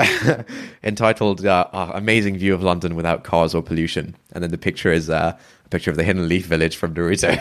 entitled 0.83 1.45
uh, 1.47 1.67
"Amazing 1.73 2.39
View 2.39 2.55
of 2.55 2.63
London 2.63 2.95
Without 2.97 3.25
Cars 3.25 3.55
or 3.55 3.63
Pollution," 3.63 4.17
and 4.33 4.43
then 4.43 4.51
the 4.51 4.59
picture 4.59 4.93
is 4.93 5.11
uh, 5.11 5.37
a 5.65 5.69
picture 5.69 5.91
of 5.91 5.97
the 5.97 6.05
Hidden 6.05 6.29
Leaf 6.29 6.47
Village 6.47 6.77
from 6.77 6.95
Naruto. 6.95 7.39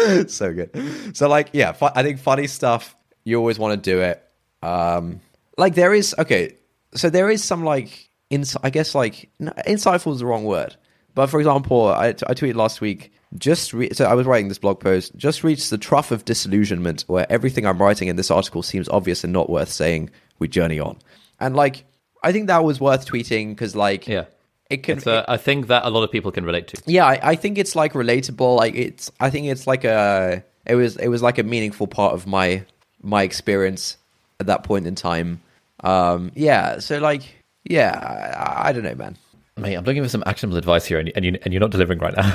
so 0.28 0.52
good. 0.52 1.16
So 1.16 1.28
like, 1.28 1.50
yeah, 1.52 1.72
fu- 1.72 1.88
I 1.94 2.02
think 2.02 2.18
funny 2.20 2.46
stuff. 2.46 2.94
You 3.24 3.38
always 3.38 3.58
want 3.58 3.82
to 3.82 3.90
do 3.90 4.00
it. 4.00 4.22
Um, 4.62 5.20
like 5.58 5.74
there 5.74 5.94
is 5.94 6.14
okay. 6.18 6.56
So 6.94 7.10
there 7.10 7.30
is 7.30 7.42
some 7.44 7.64
like 7.64 8.10
ins- 8.30 8.56
I 8.62 8.70
guess 8.70 8.94
like 8.94 9.30
no, 9.38 9.52
insightful 9.66 10.12
is 10.12 10.20
the 10.20 10.26
wrong 10.26 10.44
word. 10.44 10.76
But 11.14 11.26
for 11.28 11.40
example, 11.40 11.88
I, 11.88 12.08
I 12.08 12.12
tweeted 12.34 12.54
last 12.54 12.80
week. 12.80 13.12
Just 13.38 13.72
re- 13.72 13.92
so 13.92 14.06
I 14.06 14.14
was 14.14 14.26
writing 14.26 14.48
this 14.48 14.58
blog 14.58 14.80
post. 14.80 15.14
Just 15.16 15.44
reached 15.44 15.70
the 15.70 15.78
trough 15.78 16.10
of 16.10 16.24
disillusionment, 16.24 17.02
where 17.06 17.30
everything 17.30 17.64
I'm 17.66 17.80
writing 17.80 18.08
in 18.08 18.16
this 18.16 18.30
article 18.30 18.62
seems 18.62 18.88
obvious 18.88 19.22
and 19.22 19.32
not 19.32 19.48
worth 19.50 19.70
saying. 19.70 20.10
We 20.38 20.48
journey 20.48 20.80
on, 20.80 20.98
and 21.38 21.54
like 21.54 21.84
I 22.22 22.32
think 22.32 22.46
that 22.46 22.64
was 22.64 22.80
worth 22.80 23.06
tweeting 23.06 23.50
because 23.50 23.76
like 23.76 24.08
Yeah. 24.08 24.24
It 24.70 24.82
can 24.82 24.98
a, 25.08 25.24
I 25.28 25.36
think 25.36 25.66
that 25.66 25.84
a 25.84 25.90
lot 25.90 26.02
of 26.04 26.10
people 26.10 26.30
can 26.32 26.44
relate 26.44 26.68
to. 26.68 26.82
yeah 26.86 27.04
I, 27.06 27.20
I 27.32 27.34
think 27.36 27.58
it's 27.58 27.74
like 27.76 27.92
relatable 27.92 28.56
like 28.56 28.74
it's 28.74 29.10
i 29.20 29.28
think 29.30 29.46
it's 29.48 29.66
like 29.66 29.84
a 29.84 30.42
it 30.66 30.74
was 30.76 30.96
it 30.96 31.08
was 31.08 31.22
like 31.22 31.38
a 31.38 31.42
meaningful 31.42 31.86
part 31.86 32.14
of 32.14 32.26
my 32.26 32.64
my 33.02 33.22
experience 33.22 33.96
at 34.38 34.46
that 34.46 34.62
point 34.62 34.86
in 34.86 34.94
time 34.94 35.40
um 35.84 36.30
yeah 36.34 36.78
so 36.78 36.98
like 36.98 37.22
yeah 37.64 37.92
i, 38.36 38.68
I 38.68 38.72
don't 38.72 38.84
know 38.84 38.94
man 38.94 39.16
Mate, 39.56 39.74
I'm 39.74 39.84
looking 39.84 40.02
for 40.02 40.08
some 40.08 40.22
actionable 40.24 40.56
advice 40.56 40.86
here, 40.86 40.98
and, 40.98 41.08
you- 41.08 41.12
and, 41.16 41.24
you, 41.24 41.38
and 41.42 41.52
you're 41.52 41.60
not 41.60 41.70
delivering 41.70 41.98
right 41.98 42.16
now. 42.16 42.32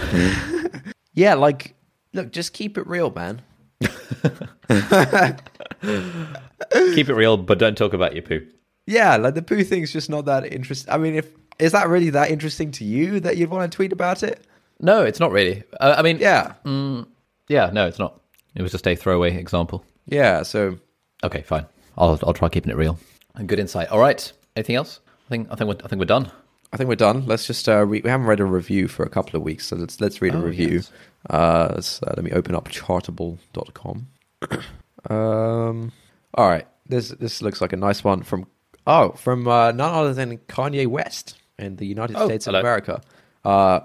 yeah 1.14 1.34
like 1.34 1.74
look 2.14 2.32
just 2.32 2.54
keep 2.54 2.78
it 2.78 2.86
real 2.86 3.10
man 3.12 3.42
Keep 6.94 7.10
it 7.10 7.14
real, 7.14 7.38
but 7.38 7.58
don't 7.60 7.78
talk 7.78 7.94
about 7.94 8.14
your 8.14 8.22
poo. 8.24 8.46
yeah 8.88 9.16
like 9.18 9.34
the 9.34 9.42
poo 9.42 9.64
thing's 9.64 9.92
just 9.92 10.10
not 10.10 10.26
that 10.26 10.46
interesting 10.52 10.94
i 10.94 10.98
mean 10.98 11.16
if 11.16 11.28
is 11.60 11.72
that 11.72 11.88
really 11.88 12.10
that 12.12 12.30
interesting 12.32 12.72
to 12.72 12.84
you 12.84 13.20
that 13.22 13.38
you'd 13.38 13.50
want 13.50 13.72
to 13.72 13.76
tweet 13.76 13.92
about 13.94 14.24
it 14.24 14.46
No, 14.80 15.04
it's 15.04 15.20
not 15.20 15.32
really. 15.32 15.64
Uh, 15.80 15.96
I 15.98 16.02
mean, 16.02 16.18
yeah 16.20 16.54
yeah, 17.48 17.70
no, 17.72 17.88
it's 17.88 18.00
not. 18.00 18.20
It 18.56 18.62
was 18.62 18.72
just 18.72 18.88
a 18.88 18.96
throwaway 18.96 19.36
example. 19.38 19.86
yeah 20.08 20.44
so 20.44 20.78
Okay, 21.24 21.42
fine. 21.42 21.66
I'll 21.98 22.20
I'll 22.24 22.34
try 22.34 22.50
keeping 22.50 22.72
it 22.72 22.78
real. 22.78 22.98
And 23.36 23.48
good 23.48 23.60
insight. 23.60 23.88
All 23.90 24.00
right. 24.00 24.32
Anything 24.56 24.76
else? 24.76 25.00
I 25.28 25.30
think 25.30 25.48
I 25.52 25.56
think 25.56 25.68
we're, 25.70 25.86
I 25.86 25.88
think 25.88 26.00
we're 26.00 26.06
done. 26.06 26.32
I 26.74 26.78
think 26.78 26.88
we're 26.90 26.96
done. 26.96 27.26
Let's 27.26 27.48
just 27.48 27.68
uh, 27.70 27.86
re- 27.86 28.02
we 28.04 28.10
haven't 28.10 28.28
read 28.28 28.40
a 28.42 28.46
review 28.46 28.88
for 28.88 29.04
a 29.04 29.10
couple 29.10 29.38
of 29.38 29.44
weeks, 29.44 29.66
so 29.68 29.76
let's 29.78 30.02
let's 30.02 30.22
read 30.22 30.36
a 30.36 30.38
Oh, 30.38 30.42
review. 30.42 30.76
yes. 30.82 30.92
Uh, 31.30 31.82
uh, 32.08 32.14
let 32.18 32.24
me 32.24 32.32
open 32.32 32.54
up 32.54 32.68
chartable.com. 32.70 34.08
um, 35.10 35.92
all 36.34 36.48
right, 36.50 36.68
this 36.88 37.10
this 37.10 37.42
looks 37.42 37.62
like 37.62 37.74
a 37.74 37.78
nice 37.78 38.04
one 38.04 38.24
from 38.24 38.46
oh 38.86 39.12
from 39.12 39.48
uh, 39.48 39.72
none 39.72 39.94
other 39.94 40.14
than 40.14 40.38
Kanye 40.50 40.88
West 40.88 41.36
in 41.60 41.76
the 41.78 41.86
United 41.86 42.16
Oh, 42.18 42.28
States 42.28 42.46
hello. 42.46 42.60
of 42.60 42.64
America. 42.66 43.02
Uh, 43.44 43.80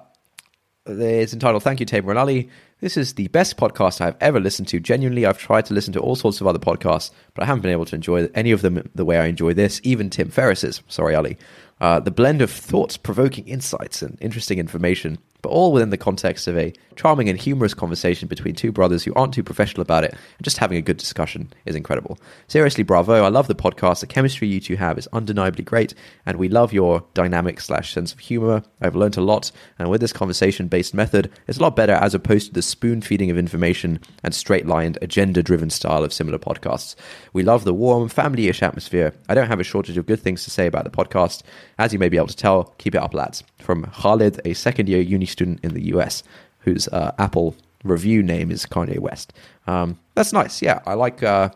it's 0.86 1.32
entitled 1.32 1.62
"Thank 1.62 1.80
You, 1.80 1.86
Taimur 1.86 2.10
and 2.10 2.18
Ali." 2.18 2.48
This 2.80 2.96
is 2.96 3.14
the 3.14 3.28
best 3.28 3.58
podcast 3.58 4.00
I 4.00 4.06
have 4.06 4.16
ever 4.20 4.40
listened 4.40 4.68
to. 4.68 4.80
Genuinely, 4.80 5.26
I've 5.26 5.36
tried 5.38 5.66
to 5.66 5.74
listen 5.74 5.92
to 5.92 6.00
all 6.00 6.16
sorts 6.16 6.40
of 6.40 6.46
other 6.46 6.58
podcasts, 6.58 7.10
but 7.34 7.42
I 7.42 7.46
haven't 7.46 7.60
been 7.60 7.70
able 7.72 7.84
to 7.84 7.94
enjoy 7.94 8.28
any 8.34 8.52
of 8.52 8.62
them 8.62 8.88
the 8.94 9.04
way 9.04 9.18
I 9.18 9.26
enjoy 9.26 9.52
this. 9.52 9.80
Even 9.84 10.08
Tim 10.08 10.30
Ferriss's. 10.30 10.82
Sorry, 10.88 11.14
Ali. 11.14 11.36
Uh, 11.80 12.00
the 12.00 12.10
blend 12.10 12.40
of 12.42 12.50
thoughts-provoking 12.50 13.46
insights 13.46 14.00
and 14.02 14.16
interesting 14.20 14.58
information, 14.58 15.18
but 15.42 15.50
all 15.50 15.72
within 15.72 15.90
the 15.90 15.96
context 15.96 16.46
of 16.46 16.56
a 16.56 16.72
charming 16.96 17.28
and 17.28 17.38
humorous 17.38 17.72
conversation 17.72 18.28
between 18.28 18.54
two 18.54 18.70
brothers 18.70 19.04
who 19.04 19.14
aren't 19.14 19.32
too 19.32 19.42
professional 19.42 19.80
about 19.80 20.04
it 20.04 20.10
and 20.10 20.44
just 20.44 20.58
having 20.58 20.76
a 20.76 20.82
good 20.82 20.98
discussion 20.98 21.50
is 21.64 21.74
incredible. 21.74 22.18
Seriously, 22.46 22.84
bravo! 22.84 23.24
I 23.24 23.28
love 23.28 23.48
the 23.48 23.54
podcast. 23.54 24.00
The 24.00 24.06
chemistry 24.06 24.48
you 24.48 24.60
two 24.60 24.76
have 24.76 24.98
is 24.98 25.08
undeniably 25.12 25.64
great, 25.64 25.94
and 26.26 26.38
we 26.38 26.48
love 26.48 26.72
your 26.72 27.04
dynamic 27.14 27.60
slash 27.60 27.94
sense 27.94 28.12
of 28.12 28.18
humor. 28.18 28.62
I've 28.80 28.96
learned 28.96 29.16
a 29.16 29.22
lot, 29.22 29.50
and 29.78 29.88
with 29.88 30.00
this 30.00 30.12
conversation-based 30.12 30.92
method, 30.92 31.30
it's 31.46 31.58
a 31.58 31.62
lot 31.62 31.76
better 31.76 31.94
as 31.94 32.14
opposed 32.14 32.48
to 32.48 32.52
the 32.52 32.62
spoon 32.62 33.00
feeding 33.00 33.30
of 33.30 33.38
information 33.38 34.00
and 34.22 34.34
straight-lined, 34.34 34.98
agenda-driven 35.00 35.70
style 35.70 36.04
of 36.04 36.12
similar 36.12 36.38
podcasts. 36.38 36.96
We 37.32 37.42
love 37.42 37.64
the 37.64 37.74
warm, 37.74 38.08
family 38.08 38.48
ish 38.48 38.62
atmosphere. 38.62 39.14
I 39.28 39.34
don't 39.34 39.48
have 39.48 39.60
a 39.60 39.64
shortage 39.64 39.96
of 39.96 40.06
good 40.06 40.20
things 40.20 40.44
to 40.44 40.50
say 40.50 40.66
about 40.66 40.84
the 40.84 40.90
podcast. 40.90 41.42
As 41.78 41.92
you 41.92 41.98
may 41.98 42.08
be 42.08 42.16
able 42.16 42.26
to 42.26 42.36
tell, 42.36 42.74
keep 42.78 42.94
it 42.94 43.02
up, 43.02 43.14
lads. 43.14 43.42
From 43.58 43.84
Khalid, 43.84 44.40
a 44.44 44.54
second 44.54 44.88
year 44.88 45.00
uni 45.00 45.26
student 45.30 45.60
in 45.62 45.74
the 45.74 45.86
US, 45.94 46.22
whose 46.60 46.88
uh, 46.88 47.12
Apple 47.18 47.56
review 47.84 48.22
name 48.22 48.50
is 48.50 48.66
Kanye 48.66 48.98
West. 48.98 49.32
Um, 49.66 49.98
that's 50.14 50.32
nice. 50.32 50.62
Yeah, 50.62 50.80
I 50.86 50.94
like. 50.94 51.22
Uh, 51.22 51.50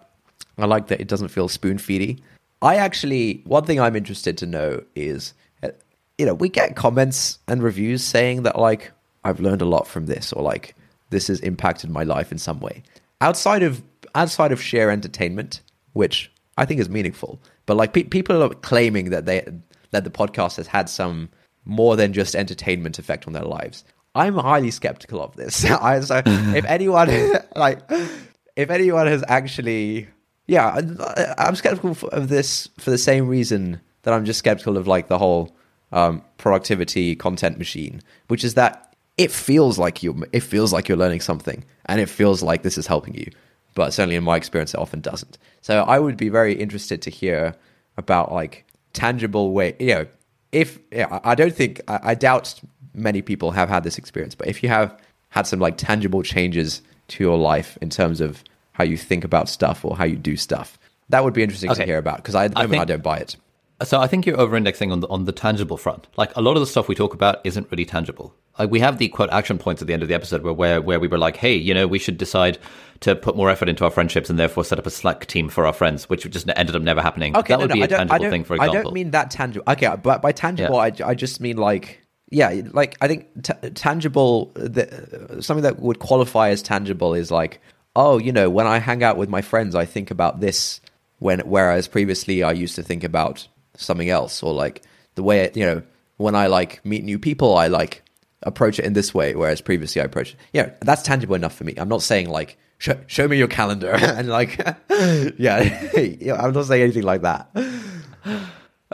I 0.59 0.67
like 0.67 0.87
that 0.87 1.01
it 1.01 1.09
doesn't 1.09 1.29
feel 1.29 1.49
spoon 1.49 1.79
feedy. 1.79 2.21
I 2.63 2.77
actually, 2.77 3.43
one 3.45 3.65
thing 3.65 3.81
I'm 3.81 3.97
interested 3.97 4.39
to 4.39 4.47
know 4.47 4.83
is, 4.95 5.35
uh, 5.63 5.71
you 6.17 6.25
know, 6.25 6.35
we 6.35 6.49
get 6.49 6.77
comments 6.77 7.39
and 7.49 7.63
reviews 7.63 8.05
saying 8.05 8.45
that 8.45 8.59
like 8.59 8.93
I've 9.25 9.41
learned 9.41 9.63
a 9.63 9.67
lot 9.67 9.87
from 9.87 10.07
this, 10.07 10.33
or 10.33 10.43
like 10.43 10.75
this 11.11 11.27
has 11.27 11.41
impacted 11.41 11.91
my 11.91 12.05
life 12.05 12.33
in 12.33 12.39
some 12.39 12.61
way. 12.61 12.83
Outside 13.21 13.63
of 13.63 13.83
outside 14.15 14.53
of 14.53 14.63
sheer 14.63 14.91
entertainment, 14.91 15.61
which 15.93 16.31
I 16.57 16.65
think 16.65 16.81
is 16.81 16.89
meaningful, 16.89 17.41
but 17.67 17.77
like 17.77 17.93
pe- 17.93 18.05
people 18.05 18.43
are 18.43 18.51
claiming 18.51 19.11
that 19.11 19.27
they 19.27 19.47
that 19.91 20.05
the 20.05 20.11
podcast 20.11 20.57
has 20.57 20.67
had 20.67 20.89
some 20.89 21.29
more 21.65 21.97
than 21.97 22.13
just 22.13 22.35
entertainment 22.35 22.99
effect 22.99 23.27
on 23.27 23.33
their 23.33 23.45
lives. 23.45 23.85
I'm 24.15 24.37
highly 24.37 24.71
skeptical 24.71 25.23
of 25.23 25.35
this. 25.37 25.65
I, 25.71 26.01
so 26.01 26.23
if 26.27 26.65
anyone 26.65 27.11
like 27.57 27.81
if 28.57 28.71
anyone 28.71 29.07
has 29.07 29.25
actually 29.29 30.09
yeah, 30.47 30.81
I'm 31.39 31.57
skeptical 31.57 31.97
of 32.11 32.29
this 32.29 32.69
for 32.79 32.91
the 32.91 32.99
same 32.99 33.29
reason 33.29 33.81
that 34.03 34.13
I'm 34.13 34.25
just 34.25 34.39
skeptical 34.39 34.77
of 34.77 34.87
like 34.87 35.09
the 35.09 35.19
whole 35.19 35.57
um, 35.93 36.23
productivity 36.37 37.17
content 37.17 37.57
machine, 37.59 38.03
which 38.29 38.45
is 38.45 38.55
that 38.55 38.95
it 39.17 39.31
feels 39.31 39.79
like 39.79 40.03
you 40.03 40.25
it 40.33 40.41
feels 40.41 40.73
like 40.73 40.89
you're 40.89 40.99
learning 40.99 41.21
something, 41.21 41.65
and 41.87 42.01
it 42.01 42.09
feels 42.09 42.43
like 42.43 42.63
this 42.63 42.77
is 42.77 42.87
helping 42.87 43.15
you. 43.15 43.31
But 43.75 43.93
certainly 43.93 44.17
in 44.17 44.25
my 44.25 44.37
experience, 44.37 44.75
it 44.75 44.81
often 44.81 45.01
doesn't. 45.01 45.39
So 45.63 45.83
I 45.83 45.99
would 45.99 46.17
be 46.17 46.29
very 46.29 46.55
interested 46.55 47.01
to 47.03 47.11
hear 47.11 47.55
about 47.97 48.33
like 48.33 48.67
tangible 48.93 49.53
way. 49.53 49.75
You 49.81 49.95
know, 49.95 50.07
if 50.55 50.79
yeah, 50.91 51.21
I 51.25 51.35
don't 51.35 51.55
think 51.55 51.81
I, 51.89 52.01
I 52.03 52.15
doubt 52.15 52.61
many 52.95 53.23
people 53.23 53.51
have 53.51 53.69
had 53.69 53.83
this 53.83 53.99
experience, 53.99 54.35
but 54.35 54.47
if 54.47 54.63
you 54.63 54.69
have 54.69 54.99
had 55.31 55.47
some 55.47 55.59
like 55.59 55.77
tangible 55.77 56.23
changes 56.23 56.81
to 57.09 57.25
your 57.25 57.37
life 57.37 57.77
in 57.83 57.91
terms 57.91 58.21
of 58.21 58.43
how 58.73 58.85
you 58.85 58.97
think 58.97 59.25
about 59.25 59.49
stuff 59.49 59.85
or 59.85 59.97
how 59.97 60.05
you 60.05 60.17
do 60.17 60.37
stuff. 60.37 60.79
That 61.09 61.25
would 61.25 61.35
be 61.35 61.43
interesting 61.43 61.71
okay. 61.71 61.81
to 61.81 61.87
hear 61.87 61.99
about 61.99 62.17
because 62.19 62.35
I, 62.35 62.45
I, 62.57 62.67
think, 62.67 62.81
I 62.81 62.85
don't 62.85 63.03
buy 63.03 63.19
it. 63.19 63.37
So 63.85 64.01
I 64.01 64.07
think 64.07 64.27
you're 64.27 64.41
over-indexing 64.41 64.91
on 64.93 65.01
the 65.01 65.09
on 65.09 65.25
the 65.25 65.33
tangible 65.33 65.77
front. 65.77 66.09
Like 66.17 66.35
a 66.37 66.43
lot 66.43 66.57
of 66.57 66.61
the 66.61 66.67
stuff 66.67 66.89
we 66.89 66.95
talk 66.95 67.15
about 67.15 67.41
isn't 67.45 67.71
really 67.71 67.85
tangible. 67.85 68.35
Like 68.59 68.71
we 68.71 68.81
have 68.81 68.99
the 68.99 69.09
quote 69.09 69.31
action 69.31 69.59
points 69.59 69.83
at 69.83 69.89
the 69.89 69.95
end 69.95 70.03
of 70.03 70.09
the 70.09 70.15
episode 70.15 70.43
where 70.43 70.53
where, 70.53 70.81
where 70.81 71.01
we 71.01 71.09
were 71.09 71.19
like, 71.19 71.37
hey, 71.37 71.55
you 71.55 71.75
know, 71.75 71.87
we 71.87 71.99
should 71.99 72.19
decide 72.19 72.59
to 73.01 73.15
put 73.15 73.37
more 73.37 73.51
effort 73.51 73.69
into 73.69 73.85
our 73.85 73.91
friendships 73.91 74.31
and 74.31 74.39
therefore 74.39 74.65
set 74.65 74.79
up 74.79 74.87
a 74.87 74.91
Slack 74.91 75.27
team 75.27 75.49
for 75.49 75.67
our 75.67 75.73
friends, 75.73 76.09
which 76.09 76.29
just 76.31 76.49
ended 76.57 76.75
up 76.75 76.83
never 76.83 77.03
happening. 77.03 77.37
Okay, 77.37 77.53
that 77.53 77.59
no, 77.59 77.65
would 77.65 77.71
no, 77.71 77.75
be 77.75 77.83
a 77.83 77.89
tangible 77.89 78.31
thing, 78.31 78.45
for 78.45 78.55
example. 78.55 78.79
I 78.79 78.83
don't 78.83 78.93
mean 78.95 79.11
that 79.11 79.31
tangible. 79.31 79.65
Okay, 79.71 79.87
uh, 79.87 79.97
but 79.97 80.23
by 80.23 80.33
tangible, 80.33 80.77
yeah. 80.77 81.07
I, 81.07 81.11
I 81.11 81.15
just 81.15 81.41
mean 81.41 81.57
like 81.57 82.01
yeah, 82.31 82.63
like 82.73 82.97
I 83.01 83.09
think 83.09 83.27
t- 83.43 83.71
tangible, 83.71 84.53
the, 84.55 85.39
something 85.41 85.63
that 85.63 85.81
would 85.81 85.99
qualify 85.99 86.49
as 86.51 86.63
tangible 86.63 87.15
is 87.15 87.31
like 87.31 87.61
oh, 87.97 88.19
you 88.19 88.33
know, 88.33 88.51
when 88.51 88.67
I 88.67 88.79
hang 88.79 89.03
out 89.03 89.17
with 89.17 89.29
my 89.29 89.43
friends, 89.43 89.75
I 89.75 89.85
think 89.85 90.11
about 90.11 90.41
this. 90.41 90.81
When 91.19 91.41
whereas 91.41 91.89
previously 91.89 92.43
I 92.43 92.53
used 92.53 92.75
to 92.75 92.83
think 92.83 93.05
about 93.05 93.47
something 93.77 94.09
else, 94.09 94.43
or 94.43 94.53
like 94.53 94.83
the 95.15 95.23
way 95.23 95.41
it, 95.41 95.57
you 95.57 95.65
know, 95.65 95.83
when 96.17 96.35
I 96.35 96.47
like 96.47 96.85
meet 96.85 97.05
new 97.05 97.19
people, 97.19 97.57
I 97.57 97.69
like 97.69 98.03
approach 98.43 98.79
it 98.79 98.85
in 98.85 98.93
this 98.93 99.15
way, 99.15 99.35
whereas 99.35 99.61
previously 99.61 100.03
I 100.03 100.05
approached, 100.05 100.35
it. 100.35 100.41
yeah, 100.53 100.71
that's 100.81 101.03
tangible 101.03 101.35
enough 101.35 101.55
for 101.55 101.65
me. 101.65 101.75
I'm 101.77 101.89
not 101.89 102.03
saying 102.03 102.29
like 102.29 102.59
show, 102.79 102.99
show 103.07 103.27
me 103.29 103.39
your 103.39 103.49
calendar 103.49 103.91
and 104.01 104.29
like, 104.29 104.59
yeah, 105.39 106.37
I'm 106.39 106.53
not 106.53 106.67
saying 106.67 106.83
anything 106.83 107.05
like 107.05 107.23
that. 107.23 107.51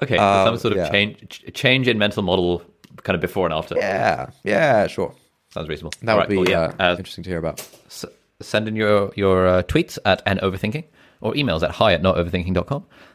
Okay, 0.03 0.17
um, 0.17 0.47
some 0.47 0.59
sort 0.59 0.73
of 0.73 0.79
yeah. 0.79 0.91
change 0.91 1.53
change 1.53 1.89
in 1.89 1.99
mental 1.99 2.23
model, 2.23 2.63
kind 3.03 3.15
of 3.15 3.21
before 3.21 3.47
and 3.47 3.55
after. 3.55 3.77
Yeah, 3.77 4.31
yeah, 4.45 4.87
sure. 4.87 5.15
Sounds 5.51 5.69
reasonable. 5.69 5.93
That 6.03 6.13
All 6.13 6.17
would 6.17 6.21
right, 6.23 6.29
be 6.29 6.37
well, 6.37 6.49
yeah. 6.49 6.73
uh, 6.79 6.97
interesting 6.97 7.25
to 7.25 7.31
hear 7.31 7.39
about. 7.39 7.69
So, 7.89 8.09
send 8.41 8.69
in 8.69 8.77
your, 8.77 9.13
your 9.17 9.47
uh, 9.47 9.63
tweets 9.65 9.99
at 10.05 10.23
and 10.25 10.41
overthinking 10.41 10.85
or 11.21 11.35
emails 11.35 11.63
at 11.63 11.73
hi 11.73 11.93
at 11.93 12.03
notoverthinking.com. 12.03 12.87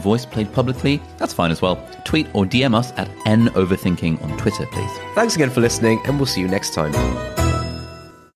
your 0.00 0.12
voice 0.12 0.24
played 0.24 0.52
publicly, 0.52 1.00
that's 1.18 1.32
fine 1.32 1.50
as 1.50 1.60
well. 1.60 1.76
Tweet 2.04 2.26
or 2.34 2.44
DM 2.44 2.74
us 2.74 2.92
at 2.96 3.08
noverthinking 3.26 4.22
on 4.22 4.36
Twitter, 4.38 4.66
please. 4.66 4.90
Thanks 5.14 5.36
again 5.36 5.50
for 5.50 5.60
listening, 5.60 6.00
and 6.06 6.16
we'll 6.16 6.26
see 6.26 6.40
you 6.40 6.48
next 6.48 6.74
time. 6.74 7.39